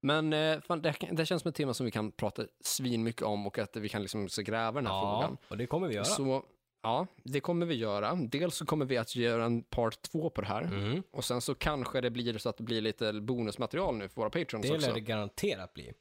Men 0.04 0.34
eh, 0.34 0.60
fan, 0.62 0.82
det, 0.82 0.96
det 1.12 1.26
känns 1.26 1.42
som 1.42 1.50
ett 1.50 1.56
tema 1.56 1.74
som 1.74 1.86
vi 1.86 1.92
kan 1.92 2.12
prata 2.12 2.44
svin 2.62 3.04
mycket 3.04 3.22
om 3.22 3.48
och 3.48 3.60
att 3.60 3.76
vi 3.76 3.90
kan 3.90 4.02
liksom 4.02 4.30
så 4.30 4.42
gräva 4.42 4.72
den 4.72 4.88
här 4.88 4.94
Ja, 4.94 5.20
frågan. 5.22 5.38
och 5.48 5.58
det 5.58 5.66
kommer 5.68 5.88
vi 5.88 5.94
göra. 5.94 6.06
Så 6.06 6.44
ja, 6.84 7.08
det 7.24 7.40
kommer 7.40 7.66
vi 7.66 7.76
göra. 7.76 8.16
Dels 8.16 8.56
så 8.56 8.66
kommer 8.66 8.86
vi 8.86 8.98
att 8.98 9.16
göra 9.16 9.46
en 9.46 9.64
part 9.64 10.02
två 10.02 10.30
på 10.30 10.42
det 10.42 10.48
här. 10.48 10.62
Mm. 10.62 11.04
Och 11.12 11.26
sen 11.26 11.42
så 11.42 11.56
kanske 11.56 12.02
det 12.02 12.10
blir 12.12 12.38
så 12.38 12.50
att 12.50 12.58
det 12.58 12.64
blir 12.64 12.82
lite 12.82 13.14
bonusmaterial 13.14 13.96
nu 13.96 14.10
för 14.10 14.16
våra 14.16 14.30
patrons 14.30 14.68
Det 14.68 14.74
också. 14.76 14.88
lär 14.88 14.94
det 14.94 15.02
garanterat 15.02 15.74
bli. 15.74 15.94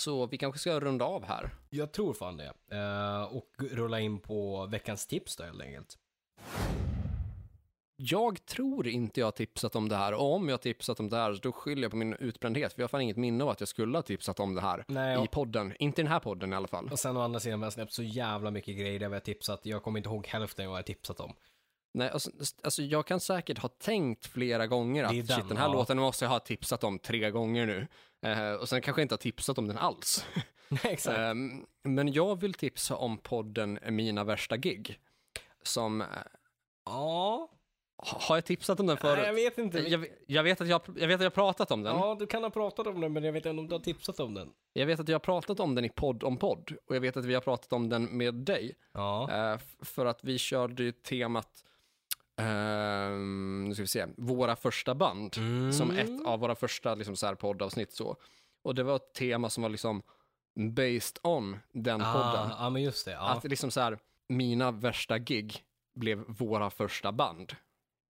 Så 0.00 0.26
vi 0.26 0.38
kanske 0.38 0.58
ska 0.60 0.80
runda 0.80 1.04
av 1.04 1.24
här. 1.24 1.50
Jag 1.70 1.92
tror 1.92 2.12
fan 2.14 2.36
det. 2.36 2.52
Eh, 2.70 3.22
och 3.36 3.48
rulla 3.70 4.00
in 4.00 4.18
på 4.20 4.66
veckans 4.66 5.06
tips 5.06 5.36
då 5.36 5.44
helt 5.44 5.62
enkelt. 5.62 5.98
Jag 7.96 8.46
tror 8.46 8.86
inte 8.86 9.20
jag 9.20 9.26
har 9.26 9.32
tipsat 9.32 9.76
om 9.76 9.88
det 9.88 9.96
här. 9.96 10.14
Och 10.14 10.34
om 10.34 10.48
jag 10.48 10.52
har 10.52 10.58
tipsat 10.58 11.00
om 11.00 11.08
det 11.08 11.16
här, 11.16 11.38
då 11.42 11.52
skyller 11.52 11.82
jag 11.82 11.90
på 11.90 11.96
min 11.96 12.14
utbrändhet. 12.14 12.72
För 12.72 12.80
jag 12.80 12.84
har 12.84 12.88
fan 12.88 13.00
inget 13.00 13.16
minne 13.16 13.44
av 13.44 13.50
att 13.50 13.60
jag 13.60 13.68
skulle 13.68 13.98
ha 13.98 14.02
tipsat 14.02 14.40
om 14.40 14.54
det 14.54 14.60
här. 14.60 14.84
Nej, 14.88 15.24
I 15.24 15.28
podden. 15.28 15.74
Inte 15.78 16.00
i 16.00 16.04
den 16.04 16.12
här 16.12 16.20
podden 16.20 16.52
i 16.52 16.56
alla 16.56 16.68
fall. 16.68 16.88
och 16.92 16.98
sen 16.98 17.16
å 17.16 17.20
andra 17.20 17.40
sidan 17.40 17.58
har 17.58 17.66
jag 17.66 17.72
släppt 17.72 17.92
så 17.92 18.02
jävla 18.02 18.50
mycket 18.50 18.76
grejer 18.76 19.00
där 19.00 19.08
vi 19.08 19.14
har 19.14 19.20
tipsat. 19.20 19.60
Jag 19.62 19.82
kommer 19.82 19.98
inte 19.98 20.08
ihåg 20.08 20.26
hälften 20.26 20.64
av 20.64 20.70
vad 20.70 20.78
jag 20.78 20.82
har 20.82 20.86
tipsat 20.86 21.20
om. 21.20 21.34
Nej, 21.94 22.10
alltså, 22.10 22.30
alltså 22.62 22.82
jag 22.82 23.06
kan 23.06 23.20
säkert 23.20 23.58
ha 23.58 23.68
tänkt 23.68 24.26
flera 24.26 24.66
gånger 24.66 25.04
att 25.04 25.10
den, 25.10 25.26
shit, 25.26 25.48
den 25.48 25.56
här 25.56 25.66
ja. 25.66 25.72
låten 25.72 25.98
måste 25.98 26.24
jag 26.24 26.30
ha 26.30 26.40
tipsat 26.40 26.84
om 26.84 26.98
tre 26.98 27.30
gånger 27.30 27.66
nu. 27.66 27.86
Eh, 28.22 28.52
och 28.52 28.68
sen 28.68 28.82
kanske 28.82 29.00
jag 29.00 29.04
inte 29.04 29.12
har 29.12 29.18
tipsat 29.18 29.58
om 29.58 29.68
den 29.68 29.78
alls. 29.78 30.26
Nej, 30.68 30.80
exakt. 30.84 31.18
Ehm, 31.18 31.66
men 31.82 32.12
jag 32.12 32.40
vill 32.40 32.54
tipsa 32.54 32.96
om 32.96 33.18
podden 33.18 33.78
Mina 33.90 34.24
värsta 34.24 34.56
gig. 34.56 34.98
Som 35.62 36.00
eh, 36.00 36.08
ja. 36.84 37.48
Har 38.04 38.36
jag 38.36 38.44
tipsat 38.44 38.80
om 38.80 38.86
den 38.86 38.96
förut? 38.96 39.18
Nej, 39.18 39.26
jag 39.26 39.34
vet 39.34 39.58
inte. 39.58 39.78
Jag, 39.78 40.06
jag, 40.26 40.42
vet 40.42 40.60
att 40.60 40.68
jag, 40.68 40.80
jag 40.96 41.08
vet 41.08 41.14
att 41.14 41.20
jag 41.20 41.26
har 41.26 41.30
pratat 41.30 41.70
om 41.70 41.82
den. 41.82 41.96
Ja, 41.96 42.16
du 42.18 42.26
kan 42.26 42.42
ha 42.42 42.50
pratat 42.50 42.86
om 42.86 43.00
den, 43.00 43.12
men 43.12 43.24
jag 43.24 43.32
vet 43.32 43.46
inte 43.46 43.60
om 43.60 43.68
du 43.68 43.74
har 43.74 43.80
tipsat 43.80 44.20
om 44.20 44.34
den. 44.34 44.50
Jag 44.72 44.86
vet 44.86 45.00
att 45.00 45.08
jag 45.08 45.14
har 45.14 45.20
pratat 45.20 45.60
om 45.60 45.74
den 45.74 45.84
i 45.84 45.88
podd 45.88 46.24
om 46.24 46.36
podd. 46.36 46.72
Och 46.86 46.96
jag 46.96 47.00
vet 47.00 47.16
att 47.16 47.24
vi 47.24 47.34
har 47.34 47.40
pratat 47.40 47.72
om 47.72 47.88
den 47.88 48.04
med 48.04 48.34
dig. 48.34 48.74
Ja. 48.92 49.30
Eh, 49.52 49.60
för 49.82 50.06
att 50.06 50.24
vi 50.24 50.38
körde 50.38 50.82
ju 50.82 50.92
temat, 50.92 51.64
ehm, 52.36 53.64
nu 53.68 53.74
ska 53.74 53.82
vi 53.82 53.86
se, 53.86 54.06
våra 54.16 54.56
första 54.56 54.94
band. 54.94 55.36
Mm. 55.38 55.72
Som 55.72 55.90
ett 55.90 56.26
av 56.26 56.40
våra 56.40 56.54
första 56.54 56.94
liksom, 56.94 57.16
så 57.16 57.26
här, 57.26 57.34
poddavsnitt. 57.34 57.92
Så. 57.92 58.16
Och 58.62 58.74
det 58.74 58.82
var 58.82 58.96
ett 58.96 59.14
tema 59.14 59.50
som 59.50 59.62
var 59.62 59.70
liksom 59.70 60.02
based 60.54 61.18
on 61.22 61.58
den 61.72 62.00
podden. 62.00 62.50
Ah, 62.50 62.56
ja, 62.58 62.70
men 62.70 62.82
just 62.82 63.04
det. 63.04 63.12
Ja, 63.12 63.28
Att 63.28 63.44
liksom 63.44 63.70
så 63.70 63.80
här, 63.80 63.98
mina 64.28 64.70
värsta 64.70 65.18
gig 65.18 65.64
blev 65.94 66.24
våra 66.28 66.70
första 66.70 67.12
band. 67.12 67.52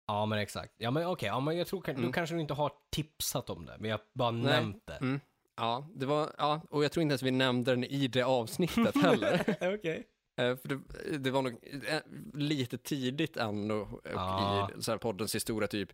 Ja 0.07 0.27
men 0.27 0.39
exakt. 0.39 0.75
Ja, 0.79 0.91
men 0.91 1.07
okej. 1.07 1.27
Ja, 1.27 1.41
men 1.41 1.57
jag 1.59 1.67
tror 1.67 1.91
Mm. 1.91 2.13
kanske 2.13 2.35
du 2.35 2.41
inte 2.41 2.55
har 2.55 2.73
tipsat 2.91 3.51
om 3.51 3.67
det, 3.67 3.77
men 3.81 3.91
jag 3.91 4.01
bara 4.15 4.31
Nej. 4.31 4.43
nämnt 4.53 4.87
det. 4.87 4.97
Mm. 4.97 5.21
Ja, 5.57 5.89
det 5.95 6.07
var, 6.07 6.33
ja, 6.39 6.63
och 6.71 6.85
jag 6.85 6.93
tror 6.93 7.03
inte 7.03 7.13
ens 7.13 7.23
vi 7.23 7.31
nämnde 7.31 7.71
den 7.71 7.85
i 7.85 8.09
det 8.09 8.23
avsnittet 8.23 8.97
heller. 9.03 9.41
okej. 9.79 10.07
Eh, 10.41 10.57
För 10.57 10.69
det, 10.69 11.19
det 11.19 11.31
var 11.31 11.43
nog 11.43 11.53
eh, 11.89 12.01
lite 12.35 12.79
tidigt 12.79 13.37
ändå 13.37 14.01
Ja. 14.15 14.71
i 14.79 14.83
så 14.83 14.91
här 14.91 14.99
poddens 14.99 15.35
historia 15.35 15.67
typ. 15.69 15.89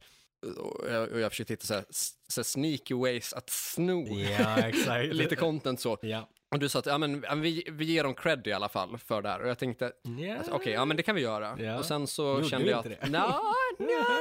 Och 0.59 0.91
jag, 0.91 1.09
och 1.09 1.21
jag 1.21 1.33
försökte 1.33 1.53
hitta 1.53 1.67
så 1.67 1.75
här, 1.75 1.85
så 2.29 2.41
här 2.41 2.43
sneaky 2.45 2.95
ways 2.95 3.33
att 3.33 3.51
sno 3.51 4.07
Ja, 4.09 4.67
lite 5.03 5.37
content 5.37 5.81
så. 5.81 5.99
Ja. 6.03 6.29
Och 6.51 6.59
du 6.59 6.69
sa 6.69 6.79
att 6.79 6.87
ja, 6.87 6.99
men, 6.99 7.25
vi, 7.41 7.65
vi 7.71 7.85
ger 7.85 8.05
dem 8.05 8.15
cred 8.15 8.47
i 8.47 8.53
alla 8.53 8.69
fall 8.69 8.99
för 8.99 9.23
det 9.23 9.29
här. 9.29 9.41
Och 9.43 9.49
jag 9.49 9.59
tänkte, 9.59 9.93
Ja. 10.19 10.37
att, 10.37 10.49
okej, 10.49 10.73
ja 10.73 10.85
men 10.85 10.97
det 10.97 11.03
kan 11.03 11.15
vi 11.15 11.21
göra. 11.21 11.57
Ja. 11.59 11.79
Och 11.79 11.85
sen 11.85 12.07
så 12.07 12.23
Gjorde 12.23 12.49
kände 12.49 12.71
jag 12.71 12.79
att, 12.79 12.87
nja, 13.11 13.41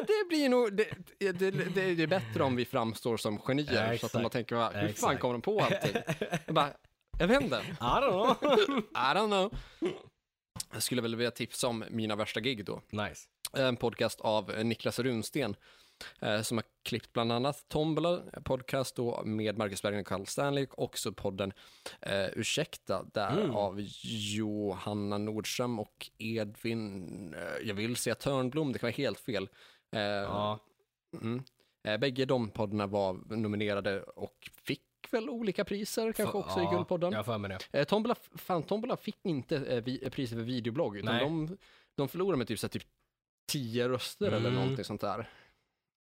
det 0.07 0.27
blir 0.29 0.49
nog, 0.49 0.73
det, 0.73 0.87
det, 1.19 1.31
det, 1.31 1.95
det, 1.95 2.03
är 2.03 2.07
bättre 2.07 2.43
om 2.43 2.55
vi 2.55 2.65
framstår 2.65 3.17
som 3.17 3.39
genier. 3.39 3.73
Ja, 3.73 3.79
så 3.79 3.85
att 3.85 3.93
exakt. 3.93 4.13
de 4.13 4.21
bara 4.23 4.29
tänker, 4.29 4.55
hur 4.55 4.71
fan 4.71 4.85
Exakt. 4.85 5.21
kom 5.21 5.31
de 5.31 5.41
på 5.41 5.59
allting? 5.59 6.01
Jag 6.45 6.55
bara, 6.55 6.73
jag 7.19 7.27
vet 7.27 7.41
inte. 7.41 7.55
I 7.79 7.83
don't 7.83 8.11
know. 8.11 8.35
I 8.93 9.15
don't 9.15 9.27
know. 9.27 9.53
Jag 10.73 10.83
skulle 10.83 11.01
väl 11.01 11.15
vilja 11.15 11.31
tipsa 11.31 11.67
om 11.67 11.83
Mina 11.89 12.15
värsta 12.15 12.39
gig 12.39 12.65
då. 12.65 12.81
nice. 12.89 13.27
En 13.53 13.75
podcast 13.75 14.21
av 14.21 14.65
Niklas 14.65 14.99
Runsten 14.99 15.55
som 16.43 16.57
har 16.57 16.63
klippt 16.83 17.13
bland 17.13 17.31
annat 17.31 17.65
Tombola, 17.69 18.21
podcast 18.43 18.95
då 18.95 19.21
med 19.25 19.57
Marcus 19.57 19.81
Berggren 19.81 19.99
och 20.01 20.07
Carl 20.07 20.25
Stanley 20.25 20.67
och 20.71 20.83
också 20.83 21.11
podden 21.11 21.53
eh, 22.01 22.25
Ursäkta 22.35 23.05
där 23.13 23.37
Mm. 23.41 23.55
av 23.55 23.77
Johanna 24.03 25.17
Nordström 25.17 25.79
och 25.79 26.09
Edvin, 26.17 27.33
eh, 27.33 27.67
jag 27.67 27.75
vill 27.75 27.95
säga 27.95 28.15
Törnblom, 28.15 28.73
det 28.73 28.79
kan 28.79 28.87
vara 28.87 28.95
helt 28.95 29.19
fel. 29.19 29.49
Eh, 29.95 30.01
Ja. 30.01 30.59
mm. 31.21 31.43
eh, 31.87 31.97
bägge 31.97 32.25
de 32.25 32.49
poddarna 32.49 32.87
var 32.87 33.13
nominerade 33.35 34.01
och 34.03 34.49
fick 34.63 34.81
väl 35.11 35.29
olika 35.29 35.65
priser 35.65 36.11
kanske 36.13 36.37
också 36.37 36.61
i 36.61 36.65
Guldpodden. 36.65 37.11
Jag 37.13 37.25
för 37.25 37.37
mig 37.37 37.57
det. 37.71 37.79
Eh, 37.79 37.83
Tombola, 37.85 38.15
fan, 38.35 38.63
Tombola 38.63 38.97
fick 38.97 39.17
inte 39.23 39.57
eh, 39.57 39.83
vi, 39.83 40.09
priset 40.09 40.37
för 40.37 40.43
videoblogg, 40.43 40.97
utan 40.97 41.15
Nej. 41.15 41.23
de, 41.23 41.57
de 41.95 42.09
förlorade 42.09 42.37
med 42.37 42.47
typ, 42.47 42.59
så 42.59 42.67
här, 42.67 42.69
typ 42.69 42.87
tio 43.51 43.89
röster 43.89 44.27
eller 44.27 44.37
Mm. 44.49 44.53
någonting 44.53 44.85
sånt 44.85 45.01
där. 45.01 45.29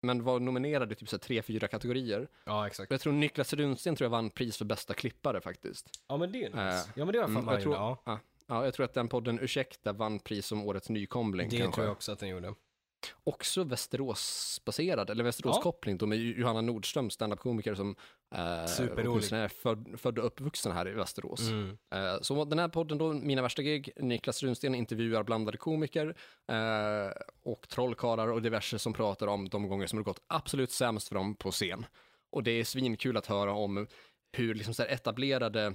Men 0.03 0.23
var 0.23 0.39
nominerade 0.39 0.93
i 0.93 0.95
typ 0.95 1.09
så 1.09 1.15
här, 1.15 1.19
tre, 1.19 1.41
fyra 1.41 1.67
kategorier. 1.67 2.27
Ja, 2.45 2.67
exakt. 2.67 2.91
Och 2.91 2.93
jag 2.93 3.01
tror 3.01 3.13
Niklas 3.13 3.53
Runsten 3.53 3.95
tror 3.95 4.05
jag 4.05 4.09
vann 4.09 4.29
pris 4.29 4.57
för 4.57 4.65
bästa 4.65 4.93
klippare 4.93 5.41
faktiskt. 5.41 5.89
Ja, 6.07 6.17
men 6.17 6.31
det 6.31 6.43
är 6.43 6.49
nice. 6.49 6.59
Eh, 6.59 6.93
Ja, 6.95 7.05
men 7.05 7.07
det 7.07 7.19
har 7.19 7.23
jag 7.23 7.29
Mm, 7.29 7.45
mig. 7.45 7.53
jag, 7.53 7.61
tror. 7.63 7.75
Ja, 8.47 8.65
jag 8.65 8.73
tror 8.73 8.83
att 8.85 8.93
den 8.93 9.07
podden 9.07 9.39
Ursäkta 9.39 9.93
vann 9.93 10.19
pris 10.19 10.45
som 10.45 10.61
årets 10.67 10.89
nykomling. 10.89 11.49
Det 11.49 11.57
kanske. 11.57 11.75
tror 11.75 11.85
jag 11.87 11.91
också 11.91 12.11
att 12.11 12.19
den 12.19 12.29
gjorde. 12.29 12.53
Också 13.23 13.63
Västerås-baserad, 13.63 15.09
eller 15.09 15.23
Västerås-koppling 15.23 15.97
då 15.97 16.05
med 16.05 16.17
Johanna 16.17 16.61
Nordström, 16.61 17.09
standup-komiker 17.09 17.75
som 17.75 17.95
eh, 18.35 18.65
är 19.43 19.47
född, 19.47 19.95
född 19.97 20.19
och 20.19 20.25
uppvuxen 20.25 20.71
här 20.71 20.87
i 20.87 20.91
Västerås. 20.91 21.49
Mm. 21.49 21.77
Eh, 21.95 22.21
Så 22.21 22.45
den 22.45 22.59
här 22.59 22.67
podden 22.67 22.97
då, 22.97 23.13
Mina 23.13 23.41
värsta 23.41 23.61
gig, 23.61 23.89
Niklas 23.95 24.43
Runsten 24.43 24.75
intervjuar 24.75 25.23
blandade 25.23 25.57
komiker 25.57 26.15
eh, 26.51 27.11
och 27.43 27.69
trollkarlar 27.69 28.27
och 28.27 28.41
diverse 28.41 28.79
som 28.79 28.93
pratar 28.93 29.27
om 29.27 29.49
de 29.49 29.67
gånger 29.67 29.87
som 29.87 29.99
det 29.99 30.03
gått 30.03 30.23
absolut 30.27 30.71
sämst 30.71 31.07
för 31.07 31.15
dem 31.15 31.35
på 31.35 31.51
scen. 31.51 31.85
Och 32.31 32.43
det 32.43 32.51
är 32.51 32.63
svinkul 32.63 33.17
att 33.17 33.25
höra 33.25 33.53
om 33.53 33.87
hur 34.31 34.55
liksom 34.55 34.73
så 34.73 34.83
etablerade 34.83 35.65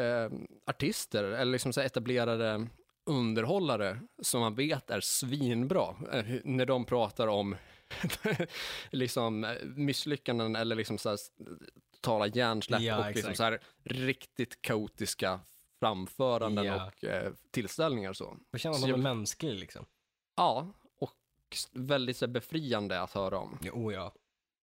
eh, 0.00 0.30
artister, 0.66 1.24
eller 1.24 1.52
liksom 1.52 1.72
så 1.72 1.80
etablerade 1.80 2.66
underhållare 3.06 4.00
som 4.22 4.40
man 4.40 4.54
vet 4.54 4.90
är 4.90 5.00
svinbra, 5.00 5.96
eh, 6.12 6.24
när 6.44 6.66
de 6.66 6.84
pratar 6.84 7.26
om 7.26 7.56
liksom 8.90 9.44
eh, 9.44 9.50
misslyckanden 9.64 10.56
eller 10.56 10.76
liksom 10.76 10.98
så 10.98 11.08
här 11.08 11.18
tala 12.00 12.26
hjärnsläpp 12.26 12.80
Ja, 12.80 13.08
och 13.08 13.14
liksom 13.14 13.34
så 13.34 13.42
här 13.42 13.60
riktigt 13.84 14.62
kaotiska 14.62 15.40
framföranden 15.80 16.64
Ja. 16.64 16.86
och 16.86 17.04
eh, 17.04 17.32
tillställningar 17.50 18.12
så. 18.12 18.36
Jag 18.50 18.60
känner 18.60 18.76
att 18.76 18.82
de 18.82 18.92
är 18.92 18.96
mänsklig 18.96 19.54
liksom. 19.54 19.86
Ja, 20.36 20.72
och 20.98 21.16
väldigt 21.72 22.16
så 22.16 22.26
här, 22.26 22.32
befriande 22.32 23.00
att 23.00 23.12
höra 23.12 23.38
om. 23.38 23.58
Jo, 23.62 23.92
ja. 23.92 24.14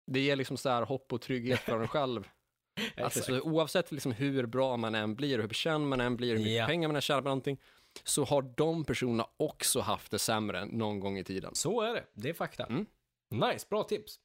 Det 0.08 0.20
ger 0.20 0.36
liksom 0.36 0.58
så 0.58 0.70
här 0.70 0.82
hopp 0.84 1.14
och 1.14 1.22
trygghet 1.22 1.60
för 1.60 1.80
en 1.80 1.88
själv. 1.98 2.28
Att 2.76 2.96
det, 2.96 3.04
Exakt. 3.06 3.26
så, 3.26 3.42
oavsett 3.42 3.92
liksom 3.92 4.12
hur 4.12 4.46
bra 4.46 4.78
man 4.78 4.96
än 4.96 5.16
blir, 5.16 5.40
hur 5.40 5.50
känd 5.50 5.88
man 5.90 6.02
än 6.02 6.18
blir, 6.18 6.30
hur 6.32 6.38
mycket 6.38 6.54
Ja. 6.54 6.66
pengar 6.68 6.88
man 6.90 6.96
än 6.96 7.02
tjänar 7.02 7.22
på 7.22 7.28
någonting, 7.28 7.58
så 8.04 8.24
har 8.24 8.42
de 8.42 8.84
personerna 8.86 9.28
också 9.38 9.80
haft 9.80 10.12
det 10.12 10.20
sämre 10.20 10.66
någon 10.66 11.00
gång 11.00 11.18
i 11.18 11.24
tiden. 11.24 11.56
Så 11.56 11.82
är 11.82 11.94
det. 11.94 12.06
Det 12.14 12.30
är 12.30 12.34
fakta. 12.34 12.66
Mm. 12.66 12.86
Nice, 13.32 13.68
bra 13.70 13.84
tips. 13.84 14.20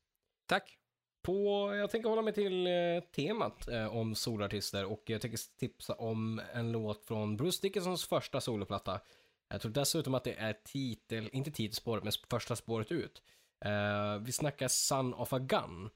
Tack. 0.47 0.79
På, 1.23 1.71
jag 1.75 1.91
tänker 1.91 2.09
hålla 2.09 2.23
mig 2.23 2.33
till 2.33 2.67
eh, 2.67 2.73
temat 3.17 3.69
eh, 3.69 3.97
om 3.97 4.15
solartister 4.15 4.85
och 4.85 5.03
jag 5.07 5.21
tänker 5.21 5.39
tipsa 5.59 5.95
om 5.95 6.41
en 6.55 6.73
låt 6.73 7.05
från 7.07 7.37
Bruce 7.37 7.59
Dickinsons 7.63 8.05
första 8.07 8.41
soloplatta. 8.41 9.01
Jag 9.49 9.61
tror 9.61 9.73
dessutom 9.73 10.15
att 10.15 10.25
det 10.25 10.35
är 10.35 10.53
titel, 10.65 11.31
inte 11.33 11.51
titelspåret, 11.51 12.05
men 12.05 12.13
första 12.31 12.57
spåret 12.57 12.93
ut. 12.93 13.23
Eh, 13.65 14.19
vi 14.21 14.33
snackar 14.33 14.69
Son 14.69 15.15
of 15.15 15.33
a 15.33 15.39
Gun. 15.39 15.91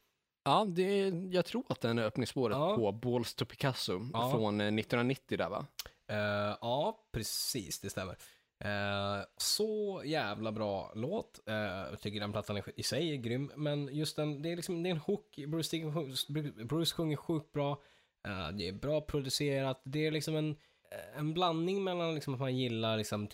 Ja, 0.45 0.65
det, 0.69 1.09
jag 1.09 1.45
tror 1.45 1.65
att 1.69 1.81
den 1.81 1.99
är 1.99 2.03
öppningsspåret 2.03 2.57
Ja. 2.57 2.77
på 2.77 2.93
Balls 2.93 3.35
to 3.35 3.45
Picasso 3.45 4.01
Ja. 4.13 4.31
från 4.31 4.61
eh, 4.61 4.67
1990 4.67 5.39
där 5.39 5.49
va? 5.49 5.67
Uh, 6.13 6.57
ja, 6.61 7.09
precis, 7.13 7.81
det 7.81 7.91
stämmer. 7.91 8.17
Uh, 8.65 9.25
så 9.37 10.03
jävla 10.05 10.53
bra 10.53 10.93
låt. 10.95 11.41
Uh, 11.49 11.55
jag 11.91 12.01
tycker 12.01 12.21
den 12.21 12.33
plattan 12.33 12.57
är, 12.57 12.65
i 12.77 12.83
sig 12.83 13.13
är 13.13 13.17
grym, 13.17 13.53
men 13.57 13.89
just 13.93 14.17
den, 14.17 14.43
det 14.43 14.53
är 14.53 14.57
liksom, 14.57 14.83
det 14.83 14.89
är 14.89 14.91
en 14.91 14.99
hook. 14.99 15.37
Bruce, 15.49 15.77
Bruce 16.65 16.95
sjunger 16.95 17.17
sjukt 17.17 17.53
bra. 17.53 17.83
Det 18.53 18.69
är 18.69 18.73
bra 18.73 19.01
producerat. 19.01 19.83
Det 19.85 20.07
är 20.07 20.11
liksom 20.11 20.37
en, 20.37 20.57
en 21.17 21.35
blandning 21.35 21.85
mellan 21.85 22.15
liksom 22.15 22.35
att 22.35 22.41
man 22.41 22.57
gillar 22.57 22.97
liksom, 22.97 23.29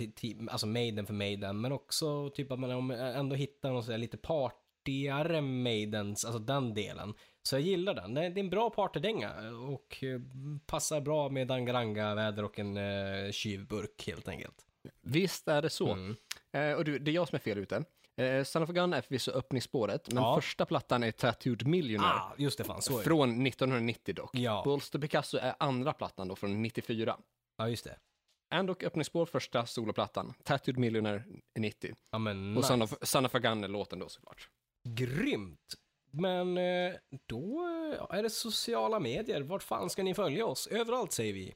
alltså 0.50 0.66
Maiden 0.66 1.06
för 1.06 1.14
Maiden, 1.14 1.60
men 1.60 1.72
också 1.72 2.30
typ 2.30 2.52
att 2.52 2.58
man 2.58 2.90
ändå 2.90 3.36
hittar 3.36 3.72
något 3.72 3.88
lite 3.88 4.16
partigare 4.16 5.40
Maidens, 5.40 6.24
alltså 6.24 6.38
den 6.38 6.74
delen. 6.74 7.14
Så 7.48 7.54
jag 7.56 7.62
gillar 7.62 7.94
den. 7.94 8.14
Det 8.14 8.20
är 8.22 8.38
en 8.38 8.50
bra 8.50 8.70
partydänga 8.70 9.32
och 9.68 10.04
eh, 10.04 10.20
passar 10.66 11.00
bra 11.00 11.28
med 11.28 11.46
dangaranga-väder 11.46 12.44
och 12.44 12.58
en 12.58 12.76
uh, 12.76 13.32
tjuvburk 13.32 14.06
helt 14.06 14.28
enkelt. 14.28 14.66
Visst 15.02 15.48
är 15.48 15.62
det 15.62 15.70
så. 15.70 15.92
Mm. 15.92 16.16
Eh, 16.52 16.72
och 16.72 16.84
du, 16.84 16.98
det 16.98 17.10
är 17.10 17.12
jag 17.12 17.28
som 17.28 17.36
är 17.36 17.40
fel 17.40 17.58
ute. 17.58 17.84
Eh, 18.16 18.44
Son 18.44 18.62
of 18.62 18.70
a 18.70 18.72
Gun 18.72 18.92
är 18.92 19.00
förvisso 19.00 19.30
öppningsspåret, 19.30 20.12
men 20.12 20.22
Ja. 20.22 20.36
första 20.36 20.66
plattan 20.66 21.02
är 21.02 21.10
Tattooed 21.10 21.66
Millionaire. 21.66 22.14
Ah, 22.14 22.34
just 22.38 22.58
det 22.58 22.64
fan, 22.64 22.82
så. 22.82 22.98
Från 22.98 23.46
1990 23.46 24.14
dock. 24.14 24.30
Ja. 24.34 24.78
To 24.92 24.98
Picasso 24.98 25.38
är 25.38 25.54
andra 25.58 25.92
plattan 25.92 26.28
då 26.28 26.36
från 26.36 26.62
94. 26.62 27.16
Ja, 27.58 27.68
just 27.68 27.84
det. 27.84 27.96
Ändå 28.54 28.74
öppningsspår 28.84 29.26
första 29.26 29.66
soloplattan. 29.66 30.34
Tattooed 30.42 30.78
Millionaire 30.78 31.24
90. 31.58 31.94
Ja, 32.10 32.18
men 32.18 32.50
Och 32.50 32.56
nice. 32.56 32.68
Son 32.68 32.82
of, 32.82 32.94
Son 33.02 33.26
of 33.26 33.34
a 33.34 33.38
Gun 33.38 33.64
är 33.64 33.68
låten 33.68 33.98
då 33.98 34.08
såklart. 34.08 34.48
Grymt! 34.88 35.74
Men 36.16 36.58
eh, 36.58 36.92
då 37.26 37.68
eh, 38.10 38.18
är 38.18 38.22
det 38.22 38.30
sociala 38.30 39.00
medier. 39.00 39.40
Vart 39.40 39.62
fan 39.62 39.90
ska 39.90 40.02
ni 40.02 40.14
följa 40.14 40.46
oss? 40.46 40.66
Överallt 40.66 41.12
säger 41.12 41.32
vi. 41.32 41.54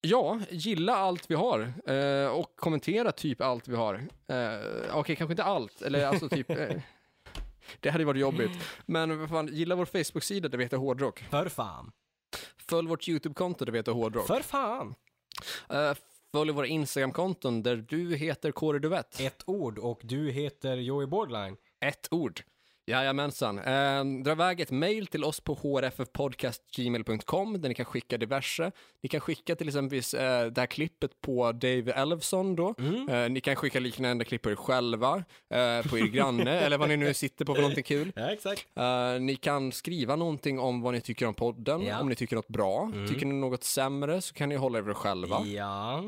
Ja, 0.00 0.40
gilla 0.50 0.96
allt 0.96 1.30
vi 1.30 1.34
har 1.34 1.72
eh, 1.86 2.26
och 2.26 2.56
kommentera 2.56 3.12
typ 3.12 3.40
allt 3.40 3.68
vi 3.68 3.76
har. 3.76 4.08
Okej, 4.92 5.16
kanske 5.16 5.32
inte 5.32 5.44
allt, 5.44 5.82
eller 5.82 6.06
alltså 6.06 6.28
typ... 6.28 6.50
Det 7.80 7.90
hade 7.90 8.04
varit 8.04 8.20
jobbigt. 8.20 8.50
Men 8.86 9.28
fan, 9.28 9.48
gilla 9.52 9.74
vår 9.74 9.84
Facebook-sida, 9.84 10.48
det 10.48 10.56
vet 10.56 10.72
jag 10.72 10.78
hårdrock. 10.78 11.20
För 11.30 11.48
fan. 11.48 11.92
Följ 12.68 12.88
vårt 12.88 13.08
YouTube-konto, 13.08 13.64
det 13.64 13.72
vet 13.72 13.86
jag 13.86 13.94
hårdrock. 13.94 14.26
För 14.26 14.40
fan. 14.40 14.94
Följ 16.32 16.52
våra 16.52 16.66
Instagram-konton 16.66 17.62
där 17.62 17.76
du 17.76 18.16
heter 18.16 18.52
Kåre 18.52 18.78
Duvett. 18.78 19.20
Ett 19.20 19.42
ord 19.46 19.78
och 19.78 20.00
du 20.02 20.30
heter 20.30 20.76
Joey 20.76 21.06
Borderline. 21.06 21.56
Ett 21.80 22.08
ord. 22.10 22.40
Jajamensan. 22.86 23.58
Eh, 23.58 24.04
dra 24.24 24.32
iväg 24.32 24.60
ett 24.60 24.70
mail 24.70 25.06
till 25.06 25.24
oss 25.24 25.40
på 25.40 25.54
hrffpodcastgmail.com 25.54 27.60
där 27.60 27.68
ni 27.68 27.74
kan 27.74 27.84
skicka 27.86 28.18
diverse. 28.18 28.72
Ni 29.02 29.08
kan 29.08 29.20
skicka 29.20 29.56
till 29.56 29.68
exempel 29.68 29.98
eh, 29.98 30.02
det 30.46 30.60
här 30.60 30.66
klippet 30.66 31.20
på 31.20 31.52
Dave 31.52 31.92
Elfson 31.92 32.56
då. 32.56 32.74
Eh, 33.10 33.30
ni 33.30 33.40
kan 33.40 33.56
skicka 33.56 33.80
liknande 33.80 34.24
klipp 34.24 34.42
på 34.42 34.50
er 34.50 34.54
själva, 34.56 35.16
eh, 35.50 35.88
på 35.90 35.98
er 35.98 36.06
granne 36.12 36.60
eller 36.60 36.78
vad 36.78 36.88
ni 36.88 36.96
nu 36.96 37.14
sitter 37.14 37.44
på 37.44 37.54
för 37.54 37.62
någonting 37.62 37.84
kul. 37.84 38.12
Ja, 38.16 38.30
exakt. 38.32 38.66
Eh, 38.76 39.20
ni 39.20 39.36
kan 39.36 39.72
skriva 39.72 40.16
någonting 40.16 40.58
om 40.58 40.80
vad 40.82 40.94
ni 40.94 41.00
tycker 41.00 41.26
om 41.26 41.34
podden, 41.34 41.82
Ja. 41.86 42.00
om 42.00 42.08
ni 42.08 42.14
tycker 42.14 42.36
något 42.36 42.48
bra. 42.48 42.92
Tycker 43.08 43.26
ni 43.26 43.34
något 43.34 43.64
sämre 43.64 44.20
så 44.22 44.34
kan 44.34 44.48
ni 44.48 44.56
hålla 44.56 44.78
er 44.78 44.82
för 44.82 44.90
er 44.90 44.94
själva. 44.94 45.40
Ja. 45.44 46.04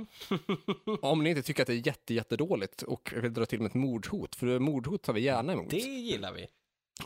Om 1.02 1.24
ni 1.24 1.30
inte 1.30 1.42
tycker 1.42 1.62
att 1.62 1.66
det 1.66 1.74
är 1.74 1.86
jätte, 1.86 2.14
jättedåligt 2.14 2.82
och 2.82 3.12
vill 3.16 3.34
dra 3.34 3.46
till 3.46 3.58
med 3.60 3.68
ett 3.68 3.74
mordhot, 3.74 4.36
för 4.36 4.58
mordhot 4.58 5.02
tar 5.02 5.12
vi 5.12 5.20
gärna 5.20 5.52
emot. 5.52 5.70
Det 5.70 5.76
gillar 5.76 6.32
vi. 6.32 6.46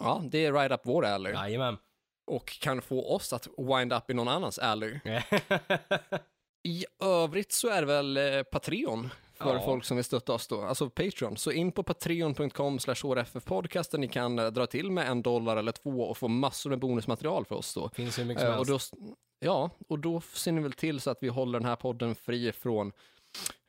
Ja, 0.01 0.23
det 0.25 0.45
är 0.45 0.53
right 0.53 0.73
up 0.73 0.81
vår 0.85 1.05
alley. 1.05 1.33
Jajamän. 1.33 1.77
Och 2.27 2.59
kan 2.61 2.83
få 2.83 3.15
oss 3.15 3.33
att 3.33 3.49
wind 3.59 3.93
up 3.93 4.11
i 4.11 4.15
någon 4.15 4.29
annans 4.29 4.59
alley. 4.59 5.01
I 6.63 6.85
övrigt 7.03 7.53
så 7.53 7.69
är 7.69 7.81
det 7.81 7.87
väl 7.87 8.17
eh, 8.17 8.43
Patreon 8.43 9.09
för 9.35 9.55
Ja. 9.55 9.63
folk 9.65 9.85
som 9.85 9.97
vill 9.97 10.05
stötta 10.05 10.33
oss 10.33 10.49
då, 10.49 10.63
alltså 10.63 10.91
Patreon. 10.91 11.37
Så 11.37 11.53
in 11.53 11.73
på 11.73 11.83
patreon.com 11.83 12.79
podcast 13.45 13.91
där 13.91 13.99
ni 13.99 14.09
kan 14.09 14.39
eh, 14.39 14.47
dra 14.47 14.67
till 14.67 14.91
med 14.91 15.09
en 15.11 15.23
dollar 15.23 15.57
eller 15.57 15.73
två 15.73 15.91
och 15.91 16.17
få 16.19 16.29
massor 16.29 16.71
med 16.71 16.79
bonusmaterial 16.79 17.45
för 17.45 17.55
oss 17.55 17.75
då. 17.75 17.89
Finns 17.95 18.19
hur 18.19 18.25
mycket 18.25 18.41
som 18.43 18.53
Eh, 18.53 18.59
och 18.61 18.67
helst. 18.67 18.93
då, 18.93 19.17
ja, 19.41 19.71
och 19.89 19.99
då 19.99 20.21
ser 20.21 20.53
ni 20.53 20.61
väl 20.63 20.73
till 20.73 21.01
så 21.01 21.11
att 21.11 21.19
vi 21.21 21.29
håller 21.29 21.59
den 21.61 21.69
här 21.69 21.77
podden 21.77 22.15
fri 22.15 22.53
från 22.53 22.93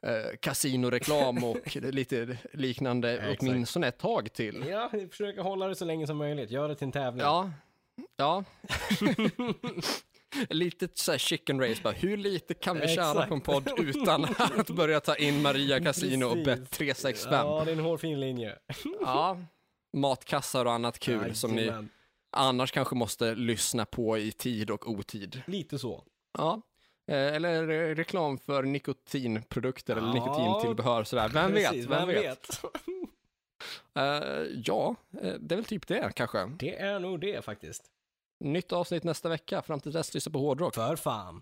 eh, 0.06 0.38
kasinoreklam 0.40 1.44
och 1.44 1.76
lite 1.82 2.38
liknande 2.54 3.18
Exakt. 3.18 3.42
åtminstone 3.42 3.88
ett 3.88 3.98
tag 3.98 4.34
till. 4.34 4.66
Ja, 4.70 4.90
vi 4.94 5.08
försöker 5.08 5.42
hålla 5.42 5.68
det 5.68 5.76
så 5.76 5.86
länge 5.86 6.08
som 6.08 6.18
möjligt. 6.18 6.52
Gör 6.52 6.68
det 6.70 6.76
till 6.76 6.86
en 6.86 6.92
tävling. 6.92 7.22
Ja, 7.22 7.52
ja. 8.18 8.44
lite 10.50 10.88
så 10.94 11.12
här 11.12 11.18
chicken 11.18 11.62
race 11.62 11.82
bara, 11.84 11.94
hur 11.94 12.18
lite 12.18 12.54
kan 12.54 12.80
vi 12.80 12.88
tjäna 12.88 13.28
på 13.28 13.34
en 13.34 13.42
podd 13.42 13.70
utan 13.78 14.26
att 14.58 14.70
börja 14.70 15.00
ta 15.00 15.16
in 15.16 15.42
Maria 15.42 15.80
Casino 15.80 16.26
och 16.26 16.46
Precis. 16.46 16.70
Bet365? 16.70 17.28
Ja, 17.32 17.62
det 17.66 17.72
är 17.72 17.76
en 17.76 17.80
hårfin 17.80 18.20
linje. 18.20 18.56
Ja, 19.02 19.40
matkassar 19.94 20.66
och 20.66 20.72
annat 20.72 21.00
kul 21.00 21.36
som 21.36 21.52
ni 21.52 21.72
annars 22.32 22.72
kanske 22.72 22.96
måste 22.96 23.36
lyssna 23.36 23.86
på 23.86 24.18
i 24.18 24.32
tid 24.32 24.70
och 24.70 24.92
otid. 24.92 25.42
Lite 25.48 25.80
så. 25.80 26.04
Ja, 26.38 26.62
eller 27.14 27.70
eh, 27.70 27.96
reklam 27.96 28.38
för 28.38 28.64
nikotinprodukter 28.64 29.96
eller 29.96 30.08
Ja, 30.08 30.14
nikotintillbehör 30.14 31.04
sådär. 31.04 31.30
Vem 31.30 31.52
Precis, 31.52 31.86
vet, 31.86 31.90
vem 31.90 32.08
vet. 32.08 32.62
Eh, 33.96 34.44
ja, 34.66 34.96
eh, 35.22 35.34
det 35.40 35.56
är 35.56 35.56
väl 35.56 35.66
typ 35.66 35.88
det 35.88 36.12
kanske. 36.16 36.46
Det 36.60 36.76
är 36.76 37.00
nog 37.00 37.20
det 37.20 37.46
faktiskt. 37.46 37.84
Nytt 38.40 38.72
avsnitt 38.72 39.04
nästa 39.04 39.30
vecka. 39.30 39.62
Fram 39.62 39.80
till 39.80 39.92
dess, 39.92 40.14
lyssna 40.14 40.32
på 40.32 40.40
hårdrock. 40.40 40.76
För 40.76 40.96
fan. 40.96 41.42